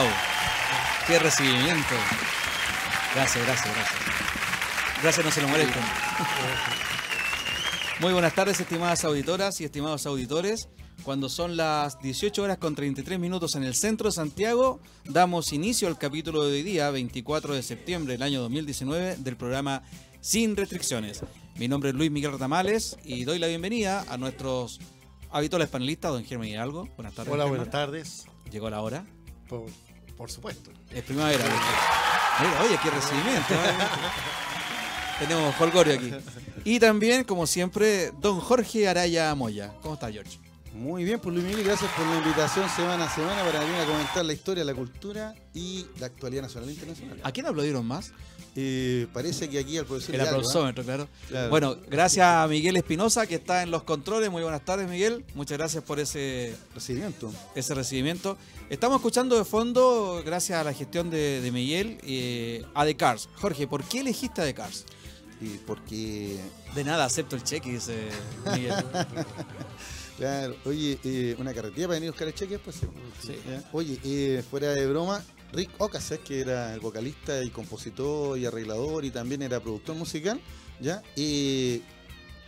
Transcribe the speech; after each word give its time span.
¡Wow! 0.00 0.08
¡Qué 1.06 1.18
recibimiento! 1.18 1.94
Gracias, 3.14 3.44
gracias, 3.44 3.74
gracias. 3.74 4.00
Gracias, 5.02 5.26
no 5.26 5.30
se 5.30 5.42
lo 5.42 5.48
molesten. 5.48 5.82
Muy 8.00 8.14
buenas 8.14 8.34
tardes, 8.34 8.58
estimadas 8.60 9.04
auditoras 9.04 9.60
y 9.60 9.64
estimados 9.64 10.06
auditores. 10.06 10.70
Cuando 11.02 11.28
son 11.28 11.54
las 11.54 12.00
18 12.00 12.42
horas 12.42 12.56
con 12.56 12.74
33 12.74 13.18
minutos 13.18 13.56
en 13.56 13.64
el 13.64 13.74
centro 13.74 14.08
de 14.08 14.12
Santiago, 14.12 14.80
damos 15.04 15.52
inicio 15.52 15.86
al 15.86 15.98
capítulo 15.98 16.44
de 16.46 16.52
hoy 16.52 16.62
día, 16.62 16.90
24 16.90 17.54
de 17.54 17.62
septiembre 17.62 18.14
del 18.14 18.22
año 18.22 18.40
2019, 18.40 19.16
del 19.16 19.36
programa 19.36 19.82
Sin 20.22 20.56
Restricciones. 20.56 21.20
Mi 21.56 21.68
nombre 21.68 21.90
es 21.90 21.94
Luis 21.94 22.10
Miguel 22.10 22.32
Ratamales 22.32 22.96
y 23.04 23.24
doy 23.24 23.38
la 23.38 23.48
bienvenida 23.48 24.06
a 24.08 24.16
nuestros 24.16 24.80
habituales 25.30 25.68
panelistas, 25.68 26.12
don 26.12 26.24
Germán 26.24 26.48
Hidalgo. 26.48 26.88
Buenas 26.96 27.12
tardes. 27.12 27.34
Hola, 27.34 27.44
buenas 27.44 27.68
tardes. 27.68 28.24
Llegó 28.50 28.70
la 28.70 28.80
hora. 28.80 29.04
Por, 29.46 29.66
por 30.20 30.30
supuesto. 30.30 30.70
Es 30.90 31.02
primavera. 31.02 31.42
Mira, 31.42 32.62
oye, 32.62 32.78
qué 32.82 32.90
recibimiento. 32.90 33.54
¿eh? 33.54 35.18
Tenemos 35.18 35.54
folgorio 35.54 35.94
aquí. 35.94 36.12
Y 36.62 36.78
también, 36.78 37.24
como 37.24 37.46
siempre, 37.46 38.12
don 38.20 38.38
Jorge 38.38 38.86
Araya 38.86 39.34
Moya. 39.34 39.72
¿Cómo 39.80 39.94
está, 39.94 40.12
George? 40.12 40.38
Muy 40.74 41.04
bien, 41.04 41.20
pues 41.20 41.34
Luis 41.34 41.46
Miguel, 41.46 41.64
gracias 41.64 41.90
por 41.92 42.06
la 42.06 42.18
invitación 42.18 42.68
semana 42.68 43.06
a 43.06 43.14
semana 43.14 43.42
para 43.44 43.60
venir 43.60 43.76
a 43.76 43.86
comentar 43.86 44.22
la 44.22 44.34
historia, 44.34 44.62
la 44.62 44.74
cultura 44.74 45.34
y 45.54 45.86
la 45.98 46.06
actualidad 46.06 46.42
nacional 46.42 46.68
e 46.68 46.72
internacional. 46.72 47.20
¿A 47.22 47.32
quién 47.32 47.46
aplaudieron 47.46 47.86
más? 47.86 48.12
Eh, 48.56 49.06
parece 49.12 49.48
que 49.48 49.58
aquí 49.60 49.78
al 49.78 49.86
profesor 49.86 50.14
El 50.14 50.20
Hidalgo, 50.22 50.36
¿eh? 50.36 50.40
aplausómetro, 50.40 50.84
claro. 50.84 51.08
Claro. 51.28 51.50
Bueno, 51.50 51.76
gracias 51.88 52.26
a 52.26 52.46
Miguel 52.48 52.76
Espinosa, 52.76 53.26
que 53.26 53.36
está 53.36 53.62
en 53.62 53.70
los 53.70 53.84
controles. 53.84 54.30
Muy 54.30 54.42
buenas 54.42 54.64
tardes, 54.64 54.88
Miguel. 54.88 55.24
Muchas 55.34 55.56
gracias 55.56 55.84
por 55.84 56.00
ese, 56.00 56.56
recibimiento. 56.74 57.32
ese 57.54 57.74
recibimiento. 57.74 58.36
Estamos 58.68 58.96
escuchando 58.96 59.36
de 59.38 59.44
fondo, 59.44 60.22
gracias 60.24 60.60
a 60.60 60.64
la 60.64 60.72
gestión 60.72 61.10
de, 61.10 61.40
de 61.40 61.52
Miguel, 61.52 61.98
eh, 62.02 62.64
a 62.74 62.84
The 62.84 62.96
Cars. 62.96 63.28
Jorge, 63.36 63.66
¿por 63.66 63.84
qué 63.84 64.00
elegiste 64.00 64.42
a 64.42 64.44
The 64.44 64.54
Cars? 64.54 64.84
Y 65.40 65.58
porque, 65.58 66.38
De 66.74 66.84
nada, 66.84 67.04
acepto 67.04 67.36
el 67.36 67.44
cheque, 67.44 67.72
dice 67.72 68.08
Miguel. 68.52 68.74
claro, 70.18 70.56
oye, 70.64 70.98
eh, 71.02 71.34
una 71.38 71.54
carretilla 71.54 71.86
para 71.86 71.94
venir 71.94 72.08
a 72.08 72.12
buscar 72.12 72.28
el 72.28 72.34
cheque 72.34 72.54
después. 72.54 72.76
Sí. 72.76 73.36
Oye, 73.72 73.98
eh, 74.04 74.44
fuera 74.48 74.72
de 74.72 74.86
broma, 74.86 75.24
Rick 75.52 75.70
Ocasek, 75.78 76.22
que 76.22 76.40
era 76.40 76.72
el 76.74 76.80
vocalista 76.80 77.42
y 77.42 77.50
compositor 77.50 78.38
y 78.38 78.46
arreglador 78.46 79.04
y 79.04 79.10
también 79.10 79.42
era 79.42 79.60
productor 79.60 79.96
musical, 79.96 80.40
¿ya? 80.80 81.02
Y 81.16 81.82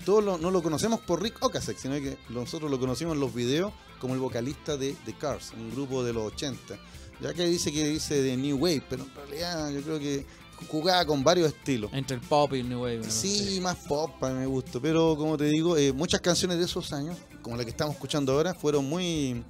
todos 0.05 0.23
lo- 0.25 0.39
no 0.39 0.51
lo 0.51 0.63
conocemos 0.63 1.01
por 1.01 1.23
Rick 1.23 1.43
Ocasek, 1.45 1.77
sino 1.79 1.95
que 1.95 2.17
nosotros 2.29 2.71
lo 2.71 2.79
conocimos 2.79 3.15
en 3.15 3.21
los 3.21 3.35
videos 3.35 3.73
como 4.01 4.15
el 4.15 4.21
vocalista 4.21 4.77
de 4.77 4.95
The 5.05 5.15
Cars, 5.15 5.53
un 5.57 5.71
grupo 5.73 6.03
de 6.05 6.13
los 6.13 6.33
80. 6.33 6.79
Ya 7.21 7.33
que 7.35 7.45
dice 7.47 7.71
que 7.73 7.87
dice 7.87 8.21
de 8.21 8.37
New 8.37 8.57
Wave, 8.59 8.83
pero 8.89 9.05
en 9.05 9.15
realidad 9.15 9.71
yo 9.71 9.81
creo 9.83 9.99
que 10.01 10.27
jugaba 10.69 11.05
con 11.07 11.23
varios 11.25 11.49
estilos. 11.53 11.91
Entre 11.93 12.17
el 12.17 12.23
pop 12.23 12.53
y 12.55 12.61
el 12.61 12.69
new 12.69 12.81
wave. 12.83 12.99
¿no? 12.99 13.11
Sí, 13.11 13.59
más 13.61 13.77
pop 13.89 14.11
para 14.21 14.35
mi 14.35 14.47
gusto, 14.47 14.81
pero 14.81 15.17
como 15.17 15.37
te 15.37 15.45
digo, 15.45 15.77
eh, 15.77 15.93
muchas 15.93 16.21
canciones 16.21 16.59
de 16.59 16.65
esos 16.65 16.93
años, 16.93 17.17
como 17.43 17.57
la 17.57 17.65
que 17.65 17.71
estamos 17.71 17.95
escuchando 17.95 18.33
ahora, 18.33 18.55
fueron 18.55 18.85
muy, 18.89 19.43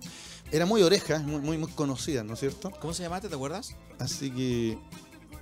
eran 0.53 0.69
muy 0.69 0.83
orejas, 0.83 1.25
muy, 1.25 1.41
muy, 1.41 1.56
muy 1.56 1.70
conocidas, 1.72 2.25
¿no 2.25 2.34
es 2.34 2.41
cierto? 2.41 2.70
¿Cómo 2.78 2.92
se 2.92 3.03
llamaste? 3.03 3.28
¿Te 3.28 3.34
acuerdas? 3.34 3.75
Así 3.98 4.31
que 4.31 4.78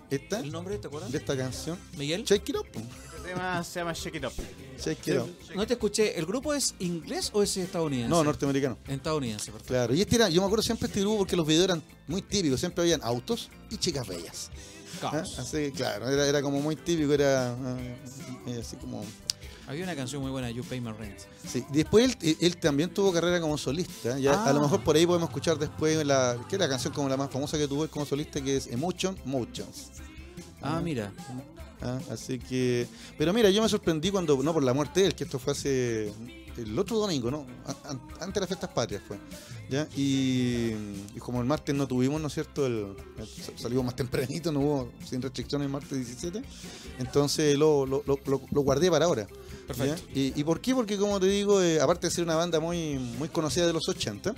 esta, 0.08 0.40
¿El 0.40 0.52
nombre? 0.52 0.78
¿Te 0.78 0.86
acuerdas? 0.86 1.10
de 1.10 1.18
esta 1.18 1.36
canción, 1.36 1.76
Miguel. 1.96 2.24
Shake 2.24 2.48
It 2.48 2.56
Up. 2.56 2.66
Este 2.74 3.28
tema 3.28 3.62
se 3.64 3.80
llama 3.80 3.92
Shake 3.92 4.16
It 4.16 4.24
Up. 4.24 4.32
Shake 4.78 5.08
It 5.08 5.18
Up. 5.18 5.28
No 5.56 5.66
te 5.66 5.74
escuché. 5.74 6.16
¿El 6.16 6.26
grupo 6.26 6.54
es 6.54 6.74
inglés 6.78 7.30
o 7.32 7.42
es 7.42 7.56
estadounidense? 7.56 8.08
No, 8.08 8.22
norteamericano. 8.22 8.78
Estadounidense, 8.86 9.50
perfecto. 9.50 9.74
Claro, 9.74 9.94
y 9.94 10.00
este 10.00 10.16
era, 10.16 10.28
yo 10.28 10.40
me 10.40 10.46
acuerdo 10.46 10.62
siempre 10.62 10.86
este 10.86 11.00
grupo 11.00 11.18
porque 11.18 11.36
los 11.36 11.46
videos 11.46 11.64
eran 11.64 11.82
muy 12.06 12.22
típicos, 12.22 12.60
siempre 12.60 12.82
habían 12.82 13.00
autos 13.02 13.50
y 13.68 13.78
chicas 13.78 14.06
bellas. 14.06 14.50
¿ah? 15.02 15.22
Así 15.38 15.56
que, 15.56 15.72
claro, 15.72 16.08
era, 16.08 16.26
era 16.26 16.40
como 16.40 16.60
muy 16.60 16.76
típico, 16.76 17.12
era 17.12 17.50
ah, 17.52 17.76
eh, 18.46 18.58
así 18.60 18.76
como 18.76 19.04
Había 19.70 19.84
una 19.84 19.94
canción 19.94 20.20
muy 20.20 20.32
buena, 20.32 20.50
You 20.50 20.64
Pay 20.64 20.80
My 20.80 20.90
Rent. 20.90 21.20
Sí, 21.46 21.64
después 21.70 22.16
él, 22.22 22.36
él 22.40 22.56
también 22.56 22.92
tuvo 22.92 23.12
carrera 23.12 23.40
como 23.40 23.56
solista. 23.56 24.18
Ya, 24.18 24.42
A 24.44 24.52
lo 24.52 24.58
Ah. 24.58 24.62
mejor 24.62 24.82
por 24.82 24.96
ahí 24.96 25.06
podemos 25.06 25.28
escuchar 25.28 25.60
después 25.60 26.04
la, 26.04 26.36
que 26.48 26.56
es 26.56 26.60
la 26.60 26.68
canción 26.68 26.92
como 26.92 27.08
la 27.08 27.16
más 27.16 27.30
famosa 27.30 27.56
que 27.56 27.68
tuvo 27.68 27.84
él 27.84 27.88
como 27.90 28.04
solista, 28.04 28.40
que 28.40 28.56
es 28.56 28.66
Emotion 28.66 29.16
Motions. 29.24 29.90
Ah, 30.60 30.80
mira. 30.82 31.12
Ah, 31.80 32.00
así 32.10 32.40
que. 32.40 32.88
Pero 33.16 33.32
mira, 33.32 33.48
yo 33.50 33.62
me 33.62 33.68
sorprendí 33.68 34.10
cuando, 34.10 34.42
no 34.42 34.52
por 34.52 34.64
la 34.64 34.74
muerte 34.74 35.00
de 35.02 35.06
él, 35.06 35.14
que 35.14 35.22
esto 35.22 35.38
fue 35.38 35.52
hace. 35.52 36.12
El 36.62 36.78
otro 36.78 36.98
domingo, 36.98 37.30
¿no? 37.30 37.46
An- 37.84 38.00
Antes 38.20 38.34
de 38.34 38.40
las 38.40 38.48
fiestas 38.48 38.70
patrias 38.70 39.02
fue. 39.06 39.18
¿ya? 39.68 39.86
Y, 39.96 40.72
y 41.14 41.18
como 41.18 41.40
el 41.40 41.46
martes 41.46 41.74
no 41.74 41.86
tuvimos, 41.86 42.20
¿no 42.20 42.26
es 42.28 42.34
cierto? 42.34 42.66
El, 42.66 42.94
el- 43.18 43.58
salimos 43.58 43.84
más 43.84 43.96
tempranito, 43.96 44.50
no 44.52 44.60
hubo 44.60 44.92
sin 45.08 45.22
restricciones 45.22 45.66
el 45.66 45.72
martes 45.72 45.90
17. 45.96 46.42
Entonces 46.98 47.56
lo, 47.56 47.86
lo, 47.86 48.02
lo, 48.06 48.18
lo- 48.26 48.42
lo 48.50 48.60
guardé 48.62 48.90
para 48.90 49.04
ahora. 49.06 49.26
Perfecto. 49.66 50.02
¿ya? 50.12 50.20
¿Y, 50.20 50.32
y 50.40 50.44
por 50.44 50.60
qué? 50.60 50.74
Porque 50.74 50.96
como 50.98 51.20
te 51.20 51.26
digo, 51.26 51.62
eh, 51.62 51.80
aparte 51.80 52.08
de 52.08 52.10
ser 52.12 52.24
una 52.24 52.34
banda 52.36 52.58
muy, 52.60 52.98
muy 52.98 53.28
conocida 53.28 53.66
de 53.66 53.72
los 53.72 53.88
80, 53.88 54.34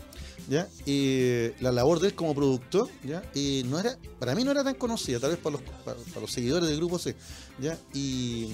¿ya? 0.48 0.68
Y 0.86 1.50
la 1.60 1.72
labor 1.72 2.00
de 2.00 2.08
él 2.08 2.14
como 2.14 2.34
productor, 2.34 2.88
¿ya? 3.04 3.22
Y 3.34 3.62
no 3.66 3.78
era, 3.78 3.96
para 4.18 4.34
mí 4.34 4.44
no 4.44 4.50
era 4.50 4.64
tan 4.64 4.74
conocida, 4.74 5.20
tal 5.20 5.30
vez 5.30 5.38
para 5.38 5.56
los, 5.56 5.62
para, 5.84 5.96
para 5.96 6.20
los 6.20 6.32
seguidores 6.32 6.68
del 6.68 6.78
grupo 6.78 6.98
sí, 6.98 7.14
¿ya? 7.60 7.78
Y, 7.94 8.48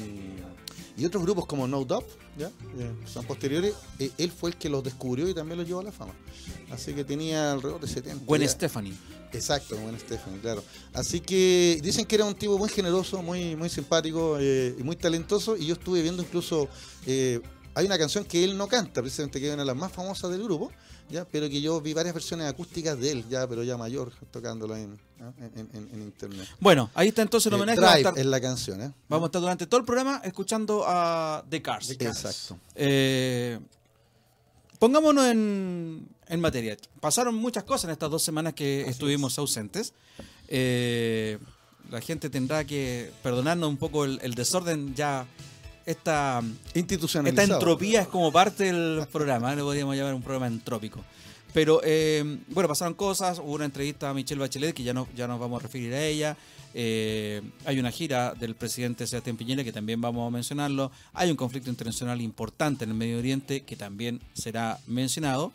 y 0.97 1.05
otros 1.05 1.23
grupos 1.23 1.47
como 1.47 1.67
No 1.69 1.85
Doubt, 1.85 2.07
¿ya? 2.37 2.49
Eh, 2.79 2.93
son 3.07 3.25
posteriores, 3.25 3.75
eh, 3.99 4.11
él 4.19 4.31
fue 4.31 4.51
el 4.51 4.57
que 4.57 4.69
los 4.69 4.83
descubrió 4.83 5.29
y 5.29 5.35
también 5.35 5.59
los 5.59 5.67
llevó 5.67 5.81
a 5.81 5.85
la 5.85 5.93
fama. 5.93 6.15
Así 6.71 6.93
que 6.93 7.05
tenía 7.05 7.53
alrededor 7.53 7.81
de 7.81 7.89
70. 7.89 8.25
Gwen 8.25 8.43
ya. 8.43 8.49
Stephanie. 8.49 8.95
Exacto, 9.33 9.77
buen 9.77 9.99
Stephanie, 9.99 10.41
claro. 10.41 10.65
Así 10.93 11.21
que 11.21 11.79
dicen 11.83 12.07
que 12.07 12.15
era 12.15 12.25
un 12.25 12.35
tipo 12.35 12.57
muy 12.59 12.69
generoso, 12.69 13.23
muy, 13.23 13.57
muy 13.57 13.69
simpático 13.69 14.39
eh, 14.41 14.75
y 14.79 14.83
muy 14.83 14.97
talentoso. 14.97 15.57
Y 15.57 15.67
yo 15.67 15.75
estuve 15.75 16.03
viendo 16.03 16.23
incluso, 16.23 16.69
eh, 17.07 17.41
hay 17.75 17.87
una 17.87 17.99
canción 17.99 18.25
que 18.25 18.43
él 18.43 18.57
no 18.57 18.69
canta, 18.69 19.03
precisamente 19.03 19.39
que 19.39 19.49
es 19.49 19.55
una 19.55 19.63
de 19.63 19.67
las 19.67 19.77
más 19.77 19.93
famosas 19.93 20.31
del 20.31 20.43
grupo, 20.43 20.73
ya, 21.11 21.25
pero 21.25 21.49
que 21.49 21.61
yo 21.61 21.81
vi 21.81 21.95
varias 21.95 22.15
versiones 22.15 22.47
acústicas 22.47 22.99
de 22.99 23.13
él, 23.13 23.25
ya, 23.29 23.47
pero 23.49 23.63
ya 23.63 23.77
mayor, 23.77 24.13
tocándolo 24.31 24.77
en, 24.77 24.99
en, 25.41 25.69
en- 25.73 25.89
en 25.93 26.03
internet. 26.03 26.47
Bueno, 26.61 26.91
ahí 26.95 27.09
está 27.09 27.23
entonces 27.23 27.47
el 27.47 27.53
Eh, 27.53 27.57
homenaje. 27.57 27.81
Drive 27.81 27.97
estar, 27.99 28.19
es 28.19 28.27
la 28.27 28.41
canción, 28.41 28.83
¿eh? 28.83 28.93
vamos 29.09 29.27
a 29.27 29.29
estar 29.29 29.41
durante 29.41 29.67
todo 29.67 29.81
el 29.81 29.87
programa 29.87 30.21
escuchando 30.25 30.85
a 30.87 31.45
The 31.49 31.63
Cars. 31.63 31.91
Exacto. 31.91 32.59
Eh, 32.75 33.59
pongámonos 34.79 35.25
en, 35.27 36.09
en 36.29 36.41
materia. 36.41 36.77
Pasaron 37.01 37.35
muchas 37.35 37.65
cosas 37.65 37.85
en 37.85 37.91
estas 37.91 38.11
dos 38.11 38.23
semanas 38.23 38.55
que 38.55 38.83
estuvimos 38.89 39.39
ausentes. 39.39 39.93
Eh, 40.49 41.39
la 41.91 42.01
gente 42.01 42.29
tendrá 42.31 42.65
que 42.65 43.11
perdonarnos 43.23 43.69
un 43.69 43.77
poco 43.77 44.05
el, 44.05 44.19
el 44.23 44.35
desorden 44.35 44.95
ya. 44.95 45.27
Esta, 45.89 46.43
esta 46.75 47.45
entropía 47.45 48.03
es 48.03 48.09
como 48.09 48.31
parte 48.31 48.65
del 48.65 49.07
programa, 49.11 49.55
lo 49.55 49.65
podríamos 49.65 49.97
llamar 49.97 50.13
un 50.13 50.21
programa 50.21 50.47
entrópico. 50.47 51.03
Pero 51.55 51.81
eh, 51.83 52.41
bueno, 52.49 52.69
pasaron 52.69 52.93
cosas, 52.93 53.39
hubo 53.39 53.55
una 53.55 53.65
entrevista 53.65 54.11
a 54.11 54.13
Michelle 54.13 54.39
Bachelet, 54.39 54.75
que 54.75 54.83
ya, 54.83 54.93
no, 54.93 55.09
ya 55.17 55.27
nos 55.27 55.41
vamos 55.41 55.59
a 55.59 55.63
referir 55.63 55.95
a 55.95 56.05
ella. 56.05 56.37
Eh, 56.75 57.41
hay 57.65 57.79
una 57.79 57.91
gira 57.91 58.35
del 58.35 58.55
presidente 58.55 59.07
Sebastián 59.07 59.39
Piñera, 59.39 59.65
que 59.65 59.73
también 59.73 59.99
vamos 59.99 60.29
a 60.29 60.31
mencionarlo. 60.31 60.93
Hay 61.15 61.31
un 61.31 61.39
conflicto 61.39 61.71
internacional 61.71 62.21
importante 62.21 62.85
en 62.85 62.91
el 62.91 62.97
Medio 62.97 63.17
Oriente, 63.17 63.63
que 63.63 63.75
también 63.75 64.21
será 64.35 64.79
mencionado. 64.87 65.53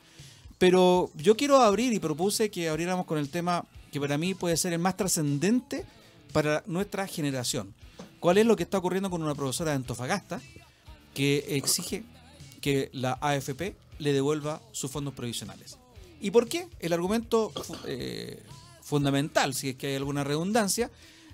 Pero 0.58 1.12
yo 1.16 1.38
quiero 1.38 1.62
abrir 1.62 1.94
y 1.94 2.00
propuse 2.00 2.50
que 2.50 2.70
abriéramos 2.70 3.06
con 3.06 3.20
el 3.20 3.30
tema 3.30 3.66
que 3.92 4.00
para 4.00 4.18
mí 4.18 4.34
puede 4.34 4.58
ser 4.58 4.74
el 4.74 4.80
más 4.80 4.98
trascendente 4.98 5.86
para 6.32 6.64
nuestra 6.66 7.06
generación. 7.06 7.72
¿Cuál 8.24 8.38
es 8.38 8.46
lo 8.46 8.56
que 8.56 8.64
está 8.64 8.78
ocurriendo 8.78 9.10
con 9.10 9.22
una 9.22 9.36
profesora 9.36 9.72
de 9.72 9.76
Antofagasta 9.76 10.40
que 11.14 11.44
exige 11.58 12.06
que 12.62 12.90
la 12.94 13.18
AFP 13.20 13.76
le 14.00 14.14
devuelva 14.14 14.62
sus 14.72 14.90
fondos 14.90 15.14
provisionales? 15.14 15.78
¿Y 16.22 16.32
por 16.32 16.48
qué? 16.48 16.70
El 16.80 16.94
argumento 16.94 17.52
eh, 17.86 18.42
fundamental, 18.82 19.54
si 19.54 19.72
es 19.72 19.76
que 19.76 19.88
hay 19.88 19.96
alguna 19.98 20.24
redundancia, 20.24 20.90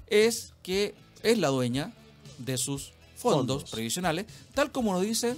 es 0.07 0.53
que 0.63 0.95
es 1.21 1.37
la 1.37 1.49
dueña 1.49 1.93
de 2.39 2.57
sus 2.57 2.93
fondos, 3.15 3.61
Fondos. 3.61 3.69
previsionales, 3.69 4.25
tal 4.55 4.71
como 4.71 4.91
nos 4.91 5.03
dice 5.03 5.37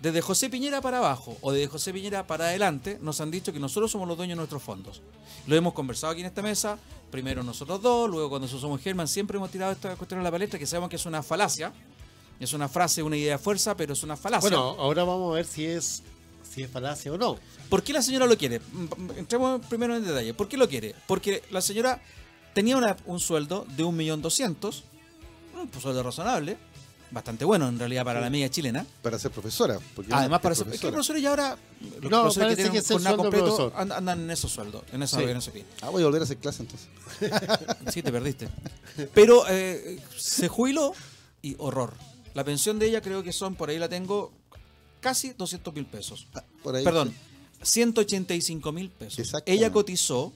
desde 0.00 0.20
José 0.20 0.50
Piñera 0.50 0.80
para 0.82 0.98
abajo 0.98 1.36
o 1.40 1.50
desde 1.50 1.66
José 1.66 1.92
Piñera 1.92 2.28
para 2.28 2.44
adelante, 2.44 2.98
nos 3.02 3.20
han 3.20 3.32
dicho 3.32 3.52
que 3.52 3.58
nosotros 3.58 3.90
somos 3.90 4.06
los 4.06 4.16
dueños 4.16 4.36
de 4.36 4.40
nuestros 4.40 4.62
fondos. 4.62 5.02
Lo 5.48 5.56
hemos 5.56 5.74
conversado 5.74 6.12
aquí 6.12 6.20
en 6.20 6.28
esta 6.28 6.42
mesa, 6.42 6.78
primero 7.10 7.42
nosotros 7.42 7.80
dos, 7.82 8.10
luego 8.10 8.28
cuando 8.28 8.46
nosotros 8.46 8.62
somos 8.62 8.80
Germán, 8.80 9.08
siempre 9.08 9.36
hemos 9.36 9.50
tirado 9.50 9.72
esta 9.72 9.96
cuestión 9.96 10.20
a 10.20 10.22
la 10.22 10.30
palestra, 10.30 10.58
que 10.58 10.66
sabemos 10.66 10.90
que 10.90 10.96
es 10.96 11.06
una 11.06 11.22
falacia, 11.22 11.72
es 12.40 12.52
una 12.52 12.68
frase, 12.68 13.02
una 13.02 13.16
idea 13.16 13.32
de 13.32 13.38
fuerza, 13.38 13.76
pero 13.76 13.92
es 13.94 14.02
una 14.02 14.16
falacia. 14.16 14.48
Bueno, 14.48 14.76
ahora 14.78 15.04
vamos 15.04 15.32
a 15.32 15.36
ver 15.36 15.46
si 15.46 15.64
es 15.64 16.02
si 16.50 16.62
es 16.62 16.70
falacia 16.70 17.12
o 17.12 17.18
no. 17.18 17.36
¿Por 17.68 17.82
qué 17.82 17.92
la 17.92 18.00
señora 18.02 18.24
lo 18.26 18.36
quiere? 18.38 18.60
Mm, 18.60 18.84
mm, 18.84 19.10
Entremos 19.18 19.60
primero 19.66 19.96
en 19.96 20.04
detalle. 20.06 20.32
¿Por 20.32 20.48
qué 20.48 20.56
lo 20.56 20.68
quiere? 20.68 20.94
Porque 21.06 21.42
la 21.50 21.60
señora 21.60 22.00
tenía 22.54 22.76
una- 22.76 22.96
un 23.06 23.20
sueldo 23.20 23.66
de 23.76 23.84
1.200.000, 23.84 24.82
un 25.74 25.80
sueldo 25.80 26.02
razonable, 26.02 26.56
bastante 27.10 27.44
bueno 27.44 27.68
en 27.68 27.78
realidad 27.78 28.04
para 28.04 28.20
la 28.20 28.30
media 28.30 28.48
chilena. 28.50 28.84
Para 29.02 29.18
ser 29.18 29.30
profesora. 29.30 29.78
Porque 29.94 30.12
Además, 30.12 30.40
para 30.40 30.54
ser, 30.54 30.66
es 30.68 30.80
que 30.80 30.88
profesora. 30.90 30.92
profesores 30.92 31.22
ya 31.22 31.30
ahora, 31.30 31.58
los 32.00 32.10
No, 32.10 32.22
profesores 32.22 32.50
que 32.50 32.56
tienen 32.62 32.72
que 32.82 32.88
jornada 32.92 33.16
completo 33.16 33.44
profesor. 33.44 33.72
and- 33.76 33.92
andan 33.92 34.20
en 34.22 34.30
esos 34.30 34.50
sueldos, 34.52 34.82
en 34.92 35.02
esa, 35.02 35.18
Sí. 35.18 35.24
en. 35.24 35.64
Ah, 35.82 35.90
voy 35.90 36.02
a 36.02 36.06
volver 36.06 36.22
a 36.22 36.24
hacer 36.24 36.36
clase 36.38 36.62
entonces. 36.62 36.88
Sí, 37.92 38.02
te 38.02 38.10
perdiste. 38.12 38.48
Pero 39.14 39.44
eh, 39.48 40.00
se 40.16 40.48
jubiló 40.48 40.92
y 41.42 41.54
horror. 41.58 41.94
La 42.34 42.44
pensión 42.44 42.78
de 42.78 42.86
ella 42.86 43.00
creo 43.00 43.22
que 43.22 43.32
son, 43.32 43.54
por 43.54 43.70
ahí 43.70 43.78
la 43.78 43.88
tengo, 43.88 44.32
casi 45.00 45.30
200 45.30 45.72
mil 45.74 45.86
pesos. 45.86 46.26
Ah, 46.34 46.42
por 46.62 46.74
ahí. 46.76 46.84
Perdón, 46.84 47.14
185 47.62 48.72
mil 48.72 48.90
pesos. 48.90 49.32
Ella 49.46 49.70
cotizó 49.72 50.32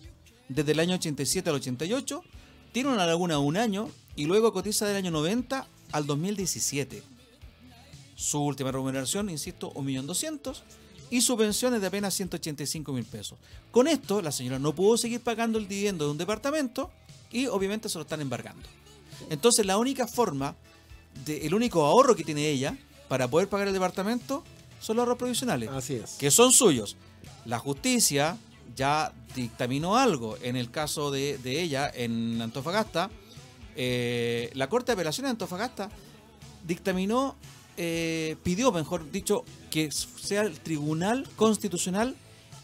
desde 0.49 0.73
el 0.73 0.81
año 0.81 0.95
87 0.97 1.49
al 1.51 1.57
88, 1.57 2.23
tiene 2.73 2.89
una 2.91 3.07
laguna 3.07 3.35
de 3.35 3.41
un 3.41 3.57
año 3.57 3.89
y 4.17 4.27
luego 4.27 4.53
cotiza 4.53 4.87
del 4.87 4.97
año 4.97 5.11
90 5.11 5.67
al 5.93 6.07
2017. 6.07 7.03
Su 8.17 8.41
última 8.41 8.71
remuneración, 8.71 9.31
insisto, 9.31 9.73
1.200.000 9.75 10.63
y 11.11 11.21
su 11.21 11.37
pensión 11.37 11.75
es 11.75 11.81
de 11.81 11.89
apenas 11.89 12.15
185 12.15 12.93
mil 12.93 13.05
pesos. 13.05 13.39
Con 13.71 13.89
esto, 13.89 14.23
la 14.23 14.33
señora 14.33 14.59
no 14.59 14.75
pudo 14.75 14.97
seguir 14.97 15.21
pagando 15.21 15.59
el 15.59 15.67
dividendo 15.67 16.05
de 16.05 16.13
un 16.13 16.19
departamento 16.19 16.91
y 17.33 17.47
obviamente 17.47 17.89
se 17.89 17.99
lo 17.99 18.03
están 18.03 18.21
embargando. 18.21 18.69
Entonces, 19.29 19.67
la 19.67 19.77
única 19.77 20.07
forma, 20.07 20.55
de, 21.27 21.47
el 21.47 21.55
único 21.55 21.85
ahorro 21.85 22.15
que 22.15 22.25
tiene 22.25 22.49
ella 22.49 22.77
para 23.09 23.29
poder 23.29 23.49
pagar 23.49 23.67
el 23.67 23.75
departamento 23.75 24.45
son 24.81 24.97
los 24.97 25.03
ahorros 25.03 25.19
provisionales 25.19 25.69
Así 25.71 25.95
es. 25.95 26.13
que 26.13 26.31
son 26.31 26.53
suyos. 26.53 26.97
La 27.45 27.59
justicia 27.59 28.39
ya 28.77 29.13
dictaminó 29.35 29.97
algo 29.97 30.39
en 30.43 30.57
el 30.57 30.71
caso 30.71 31.11
de, 31.11 31.39
de 31.39 31.61
ella 31.61 31.91
en 31.93 32.41
Antofagasta. 32.41 33.11
Eh, 33.83 34.51
la 34.53 34.69
Corte 34.69 34.89
de 34.89 34.93
Apelaciones 34.95 35.29
de 35.29 35.31
Antofagasta 35.31 35.89
dictaminó, 36.67 37.35
eh, 37.79 38.37
pidió, 38.43 38.73
mejor 38.73 39.11
dicho, 39.11 39.43
que 39.71 39.91
sea 39.91 40.43
el 40.43 40.61
Tribunal 40.61 41.27
Constitucional 41.37 42.15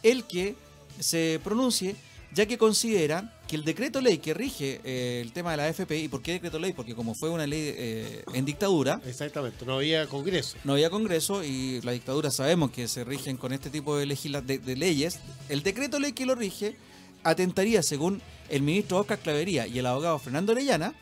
el 0.02 0.24
que 0.24 0.54
se 1.00 1.40
pronuncie, 1.42 1.96
ya 2.34 2.44
que 2.44 2.58
consideran 2.58 3.32
que 3.48 3.56
el 3.56 3.64
decreto 3.64 4.00
ley 4.02 4.18
que 4.18 4.34
rige 4.34 4.80
eh, 4.84 5.20
el 5.24 5.32
tema 5.32 5.52
de 5.52 5.56
la 5.56 5.64
AFP, 5.64 5.90
¿y 6.00 6.08
por 6.08 6.20
qué 6.20 6.32
decreto 6.32 6.58
ley? 6.58 6.74
Porque 6.74 6.94
como 6.94 7.14
fue 7.14 7.30
una 7.30 7.46
ley 7.46 7.60
eh, 7.76 8.24
en 8.34 8.44
dictadura, 8.44 9.00
Exactamente. 9.06 9.64
No 9.64 9.76
había 9.76 10.06
congreso. 10.06 10.58
no 10.64 10.74
había 10.74 10.90
Congreso 10.90 11.42
y 11.44 11.80
la 11.82 11.92
dictadura 11.92 12.30
sabemos 12.30 12.72
que 12.72 12.88
se 12.88 13.04
rigen 13.04 13.36
con 13.38 13.52
este 13.54 13.70
tipo 13.70 13.96
de, 13.96 14.04
legisla- 14.06 14.42
de, 14.42 14.58
de 14.58 14.76
leyes. 14.76 15.18
El 15.48 15.62
decreto 15.62 15.98
ley 15.98 16.12
que 16.12 16.26
lo 16.26 16.34
rige 16.34 16.76
atentaría, 17.22 17.82
según 17.82 18.20
el 18.50 18.62
ministro 18.62 18.98
Oscar 18.98 19.18
Clavería 19.18 19.66
y 19.66 19.78
el 19.78 19.86
abogado 19.86 20.18
Fernando 20.18 20.52
Orellana, 20.52 20.94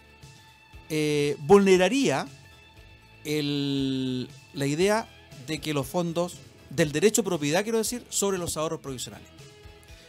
eh, 0.91 1.37
vulneraría 1.41 2.27
la 3.25 4.67
idea 4.67 5.09
de 5.47 5.61
que 5.61 5.73
los 5.73 5.87
fondos 5.87 6.37
del 6.71 6.93
derecho 6.93 7.23
a 7.23 7.25
propiedad, 7.25 7.63
quiero 7.63 7.79
decir, 7.79 8.05
sobre 8.09 8.39
los 8.39 8.57
ahorros 8.57 8.81
provisionales. 8.81 9.29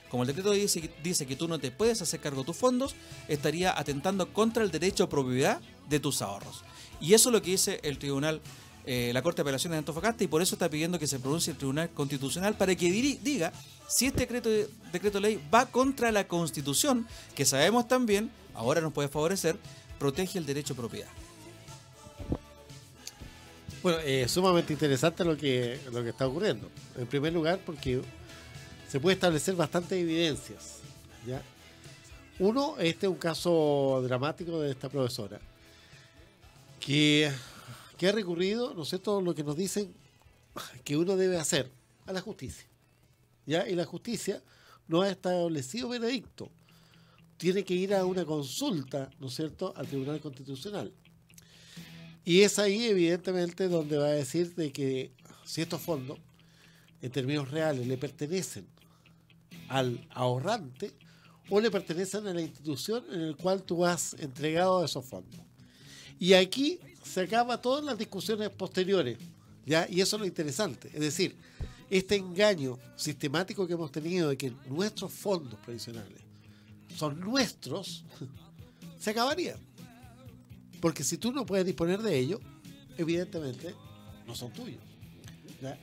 Como 0.10 0.24
el 0.24 0.28
decreto 0.28 0.52
dice, 0.52 0.90
dice 1.04 1.26
que 1.26 1.36
tú 1.36 1.48
no 1.48 1.60
te 1.60 1.72
puedes 1.72 2.02
hacer 2.02 2.20
cargo 2.20 2.42
de 2.42 2.46
tus 2.46 2.58
fondos, 2.58 2.96
estaría 3.28 3.78
atentando 3.78 4.32
contra 4.32 4.64
el 4.64 4.72
derecho 4.72 5.04
a 5.04 5.10
propiedad 5.10 5.62
de 5.90 6.00
tus 6.00 6.22
ahorros. 6.22 6.64
Y 7.02 7.14
eso 7.14 7.30
es 7.30 7.34
lo 7.34 7.42
que 7.42 7.52
dice 7.52 7.80
el 7.84 7.98
tribunal, 7.98 8.42
eh, 8.86 9.12
la 9.14 9.22
Corte 9.22 9.38
de 9.38 9.42
Apelaciones 9.42 9.76
de 9.76 9.80
Antofagasta, 9.80 10.24
y 10.24 10.28
por 10.28 10.42
eso 10.42 10.56
está 10.56 10.70
pidiendo 10.70 11.00
que 11.00 11.08
se 11.08 11.20
pronuncie 11.20 11.52
el 11.52 11.58
Tribunal 11.58 11.90
Constitucional 11.90 12.56
para 12.56 12.76
que 12.76 12.92
diga 12.92 13.52
si 13.88 14.06
este 14.06 14.22
decreto, 14.22 14.50
decreto 14.92 15.20
ley 15.20 15.42
va 15.54 15.66
contra 15.66 16.12
la 16.12 16.28
Constitución, 16.28 17.08
que 17.36 17.46
sabemos 17.46 17.88
también, 17.88 18.32
ahora 18.54 18.82
nos 18.82 18.94
puede 18.94 19.10
favorecer, 19.10 19.58
protege 20.00 20.38
el 20.38 20.46
derecho 20.46 20.74
a 20.74 20.78
propiedad. 20.78 21.10
Bueno, 23.82 24.00
eh, 24.00 24.28
sumamente 24.28 24.74
interesante 24.74 25.24
lo 25.24 25.38
que, 25.38 25.80
lo 25.92 26.04
que 26.04 26.10
está 26.10 26.28
ocurriendo. 26.28 26.72
En 26.98 27.06
primer 27.06 27.32
lugar, 27.32 27.60
porque 27.64 28.02
se 28.90 29.00
puede 29.00 29.14
establecer 29.14 29.56
bastantes 29.56 30.00
evidencias. 30.00 30.80
¿ya? 31.26 31.42
Uno, 32.40 32.78
este 32.80 33.06
es 33.06 33.12
un 33.12 33.18
caso 33.18 34.02
dramático 34.04 34.60
de 34.60 34.72
esta 34.72 34.90
profesora, 34.90 35.40
que, 36.80 37.32
que 37.98 38.08
ha 38.10 38.12
recurrido, 38.12 38.74
¿no 38.74 38.84
es 38.84 38.90
cierto?, 38.90 39.22
lo 39.22 39.36
que 39.36 39.44
nos 39.44 39.56
dicen 39.56 39.94
que 40.84 40.98
uno 40.98 41.16
debe 41.16 41.38
hacer 41.38 41.70
a 42.08 42.14
la 42.14 42.22
justicia. 42.22 42.66
¿ya? 43.46 43.68
Y 43.70 43.76
la 43.76 43.86
justicia 43.86 44.42
no 44.88 45.02
ha 45.02 45.10
establecido 45.10 45.90
veredicto. 45.90 46.50
Tiene 47.38 47.64
que 47.64 47.74
ir 47.74 47.94
a 47.94 48.06
una 48.06 48.26
consulta, 48.26 49.10
¿no 49.20 49.28
es 49.28 49.36
cierto?, 49.36 49.74
al 49.76 49.88
Tribunal 49.88 50.20
Constitucional. 50.22 50.94
Y 52.24 52.42
es 52.42 52.58
ahí, 52.58 52.86
evidentemente, 52.86 53.68
donde 53.68 53.98
va 53.98 54.08
a 54.08 54.12
decir 54.12 54.56
de 54.56 54.72
que 54.72 55.12
si 55.46 55.62
estos 55.62 55.82
fondos, 55.82 56.18
en 57.02 57.12
términos 57.12 57.52
reales, 57.52 57.86
le 57.86 57.98
pertenecen 57.98 58.66
al 59.68 60.08
ahorrante 60.10 60.92
o 61.50 61.60
le 61.62 61.70
pertenecen 61.70 62.26
a 62.28 62.34
la 62.34 62.42
institución 62.42 63.04
en 63.12 63.32
la 63.32 63.38
cual 63.38 63.64
tú 63.64 63.86
has 63.86 64.16
entregado 64.16 64.84
esos 64.84 65.06
fondos. 65.06 65.40
Y 66.20 66.34
aquí 66.34 66.80
se 67.04 67.22
acaba 67.22 67.62
todas 67.62 67.84
las 67.84 67.98
discusiones 67.98 68.50
posteriores, 68.50 69.18
¿ya? 69.66 69.88
Y 69.90 70.02
eso 70.02 70.16
es 70.16 70.20
lo 70.22 70.26
interesante. 70.26 70.90
Es 70.94 71.02
decir, 71.02 71.36
este 71.90 72.16
engaño 72.16 72.80
sistemático 72.96 73.68
que 73.68 73.74
hemos 73.74 73.92
tenido 73.92 74.30
de 74.30 74.38
que 74.38 74.52
nuestros 74.68 75.12
fondos 75.12 75.60
previsionales 75.60 76.25
son 76.96 77.20
nuestros, 77.20 78.04
se 79.00 79.10
acabaría. 79.12 79.56
Porque 80.82 81.04
si 81.04 81.18
tú 81.18 81.32
no 81.32 81.46
puedes 81.46 81.66
disponer 81.66 82.02
de 82.02 82.18
ello, 82.18 82.40
evidentemente 82.98 83.74
no 84.28 84.36
son 84.36 84.52
tuyos. 84.54 84.82
¿ya? 85.62 85.74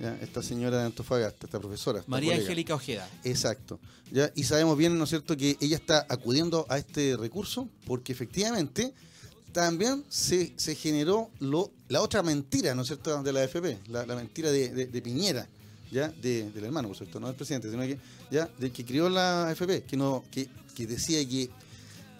ya, 0.00 0.16
esta 0.22 0.42
señora 0.42 0.78
de 0.78 0.84
Antofagasta, 0.86 1.46
esta 1.46 1.58
profesora. 1.60 1.98
esta 2.00 2.10
María 2.10 2.30
colega. 2.30 2.44
Angélica 2.44 2.74
Ojeda. 2.74 3.08
Exacto. 3.24 3.78
¿ya? 4.10 4.30
Y 4.34 4.44
sabemos 4.44 4.76
bien, 4.78 4.96
¿no 4.98 5.04
es 5.04 5.10
cierto?, 5.10 5.36
que 5.36 5.56
ella 5.60 5.76
está 5.76 6.06
acudiendo 6.08 6.66
a 6.68 6.78
este 6.78 7.16
recurso 7.16 7.68
porque 7.86 8.12
efectivamente 8.12 8.92
también 9.52 10.04
se, 10.08 10.52
se 10.56 10.74
generó 10.74 11.28
lo, 11.40 11.70
la 11.88 12.02
otra 12.02 12.22
mentira, 12.22 12.74
¿no 12.74 12.82
es 12.82 12.88
cierto?, 12.88 13.22
de 13.22 13.32
la 13.32 13.40
AFP, 13.42 13.78
la, 13.88 14.06
la 14.06 14.14
mentira 14.16 14.50
de, 14.50 14.68
de- 14.70 14.86
de 14.86 15.02
Piñera, 15.02 15.48
¿ya? 15.90 16.08
De- 16.08 16.50
del 16.50 16.64
hermano, 16.64 16.88
por 16.88 16.96
cierto, 16.96 17.18
no 17.20 17.26
del 17.26 17.36
presidente, 17.36 17.68
sino 17.70 17.82
que, 17.82 17.98
¿ya? 18.30 18.48
Del 18.58 18.70
que 18.72 18.84
crió 18.84 19.08
la 19.08 19.48
AFP, 19.48 19.82
que, 19.84 19.96
no, 19.96 20.24
que, 20.30 20.48
que 20.74 20.86
decía 20.86 21.26
que 21.28 21.50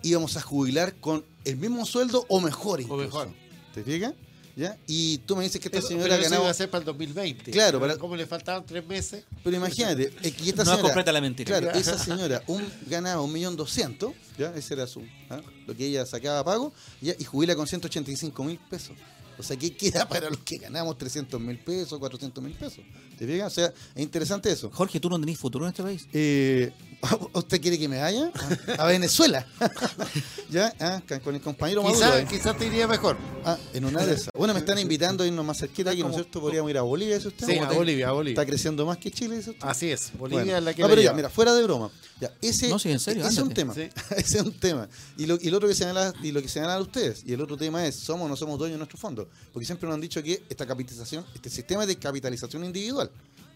íbamos 0.02 0.36
a 0.36 0.40
jubilar 0.42 0.96
con 0.96 1.24
el 1.44 1.56
mismo 1.56 1.86
sueldo 1.86 2.24
o 2.28 2.40
mejor 2.40 2.80
incluso. 2.80 3.02
mejor. 3.02 3.28
¿Te 3.74 3.84
fijas? 3.84 4.12
¿Ya? 4.56 4.76
Y 4.86 5.18
tú 5.18 5.36
me 5.36 5.44
dices 5.44 5.60
que 5.60 5.68
esta 5.68 5.80
señora 5.80 6.08
pero 6.10 6.14
eso 6.16 6.24
ganaba... 6.24 6.44
iba 6.44 6.50
a 6.50 6.54
ser 6.54 6.68
para 6.68 6.80
el 6.80 6.86
2020. 6.86 7.50
Claro, 7.50 7.78
Pero 7.78 7.92
para- 7.92 7.98
como 8.00 8.16
le 8.16 8.26
faltaban 8.26 8.66
tres 8.66 8.86
meses, 8.86 9.24
Pero 9.44 9.56
imagínate, 9.56 10.12
es 10.22 10.32
que 10.34 10.48
esta 10.50 10.64
No 10.64 10.70
señora, 10.72 10.82
completa 10.82 11.12
la 11.12 11.20
mentira. 11.20 11.58
Claro, 11.58 11.70
esa 11.78 11.98
señora 11.98 12.42
un, 12.46 12.66
ganaba 12.86 13.22
un 13.22 13.32
millón 13.32 13.56
doscientos, 13.56 14.12
ya, 14.36 14.52
ese 14.54 14.74
era 14.74 14.86
su, 14.86 15.02
¿ah? 15.30 15.40
lo 15.66 15.74
que 15.76 15.86
ella 15.86 16.04
sacaba 16.04 16.40
a 16.40 16.44
pago, 16.44 16.72
ya, 17.00 17.14
y 17.18 17.24
jubila 17.24 17.54
con 17.56 17.66
185 17.66 18.44
mil 18.44 18.58
pesos. 18.58 18.96
O 19.38 19.42
sea, 19.42 19.56
¿qué 19.56 19.74
queda 19.74 20.06
para 20.06 20.28
los 20.28 20.40
que 20.40 20.58
ganamos 20.58 20.98
300 20.98 21.40
mil 21.40 21.58
pesos, 21.58 21.98
400 21.98 22.44
mil 22.44 22.52
pesos? 22.52 22.80
¿Te 23.18 23.26
fijas? 23.26 23.50
O 23.50 23.54
sea, 23.54 23.72
es 23.94 24.02
interesante 24.02 24.52
eso. 24.52 24.70
Jorge, 24.70 25.00
¿tú 25.00 25.08
no 25.08 25.18
tenés 25.18 25.38
futuro 25.38 25.64
en 25.64 25.70
este 25.70 25.82
país? 25.82 26.06
Eh, 26.12 26.70
¿Usted 27.32 27.60
quiere 27.60 27.78
que 27.78 27.88
me 27.88 27.98
vaya 27.98 28.30
a, 28.78 28.82
a 28.82 28.86
Venezuela? 28.86 29.46
¿Ya? 30.50 30.74
Ah, 30.80 31.00
con 31.22 31.34
el 31.34 31.40
compañero 31.40 31.82
Maduro. 31.82 31.98
quizás 32.00 32.20
eh. 32.20 32.26
quizás 32.28 32.58
te 32.58 32.66
iría 32.66 32.86
mejor. 32.86 33.16
Ah, 33.44 33.56
en 33.72 33.84
una 33.84 34.04
de 34.04 34.14
esas. 34.14 34.30
Bueno, 34.36 34.52
me 34.52 34.60
están 34.60 34.78
invitando 34.78 35.24
a 35.24 35.26
irnos 35.26 35.44
más 35.44 35.58
cerquita 35.58 35.90
aquí, 35.90 36.02
¿no 36.02 36.08
es 36.10 36.14
cierto? 36.16 36.40
Podríamos 36.40 36.70
ir 36.70 36.78
a 36.78 36.82
Bolivia, 36.82 37.16
¿eso 37.16 37.28
usted? 37.28 37.46
Sí, 37.46 37.54
¿Cómo 37.54 37.66
a 37.66 37.68
te- 37.70 37.76
Bolivia, 37.76 38.08
a 38.08 38.12
Bolivia. 38.12 38.34
Está 38.40 38.46
creciendo 38.46 38.84
más 38.84 38.98
que 38.98 39.10
Chile, 39.10 39.38
¿eso 39.38 39.52
usted? 39.52 39.66
Así 39.66 39.90
es, 39.90 40.12
Bolivia 40.18 40.44
Bueno. 40.44 40.58
es 40.58 40.64
la 40.64 40.74
que 40.74 40.82
pero 40.82 41.00
ya, 41.00 41.12
mira, 41.12 41.30
fuera 41.30 41.54
de 41.54 41.62
broma. 41.62 41.90
Ya, 42.20 42.32
ese, 42.42 42.68
No, 42.68 42.78
sí, 42.78 42.90
en 42.90 43.00
serio, 43.00 43.22
ese 43.24 43.32
es 43.32 43.38
un 43.38 43.54
tema. 43.54 43.72
Sí. 43.74 43.88
ese 44.16 44.38
es 44.38 44.44
un 44.44 44.52
tema. 44.52 44.88
Y 45.16 45.26
lo, 45.26 45.38
y 45.40 45.50
lo 45.50 45.56
otro 45.56 45.68
que 45.68 45.74
señala, 45.74 46.12
y 46.22 46.32
lo 46.32 46.42
que 46.42 46.48
señalan 46.48 46.82
ustedes, 46.82 47.22
y 47.24 47.32
el 47.32 47.40
otro 47.40 47.56
tema 47.56 47.86
es, 47.86 47.94
¿somos 47.96 48.26
o 48.26 48.28
no 48.28 48.36
somos 48.36 48.58
dueños 48.58 48.74
de 48.74 48.78
nuestros 48.78 49.00
fondos? 49.00 49.26
Porque 49.52 49.64
siempre 49.64 49.86
nos 49.88 49.94
han 49.94 50.00
dicho 50.02 50.22
que 50.22 50.42
esta 50.50 50.66
capitalización, 50.66 51.24
este 51.34 51.48
sistema 51.48 51.82
es 51.82 51.88
de 51.88 51.96
capitalización 51.96 52.64
individual. 52.64 53.10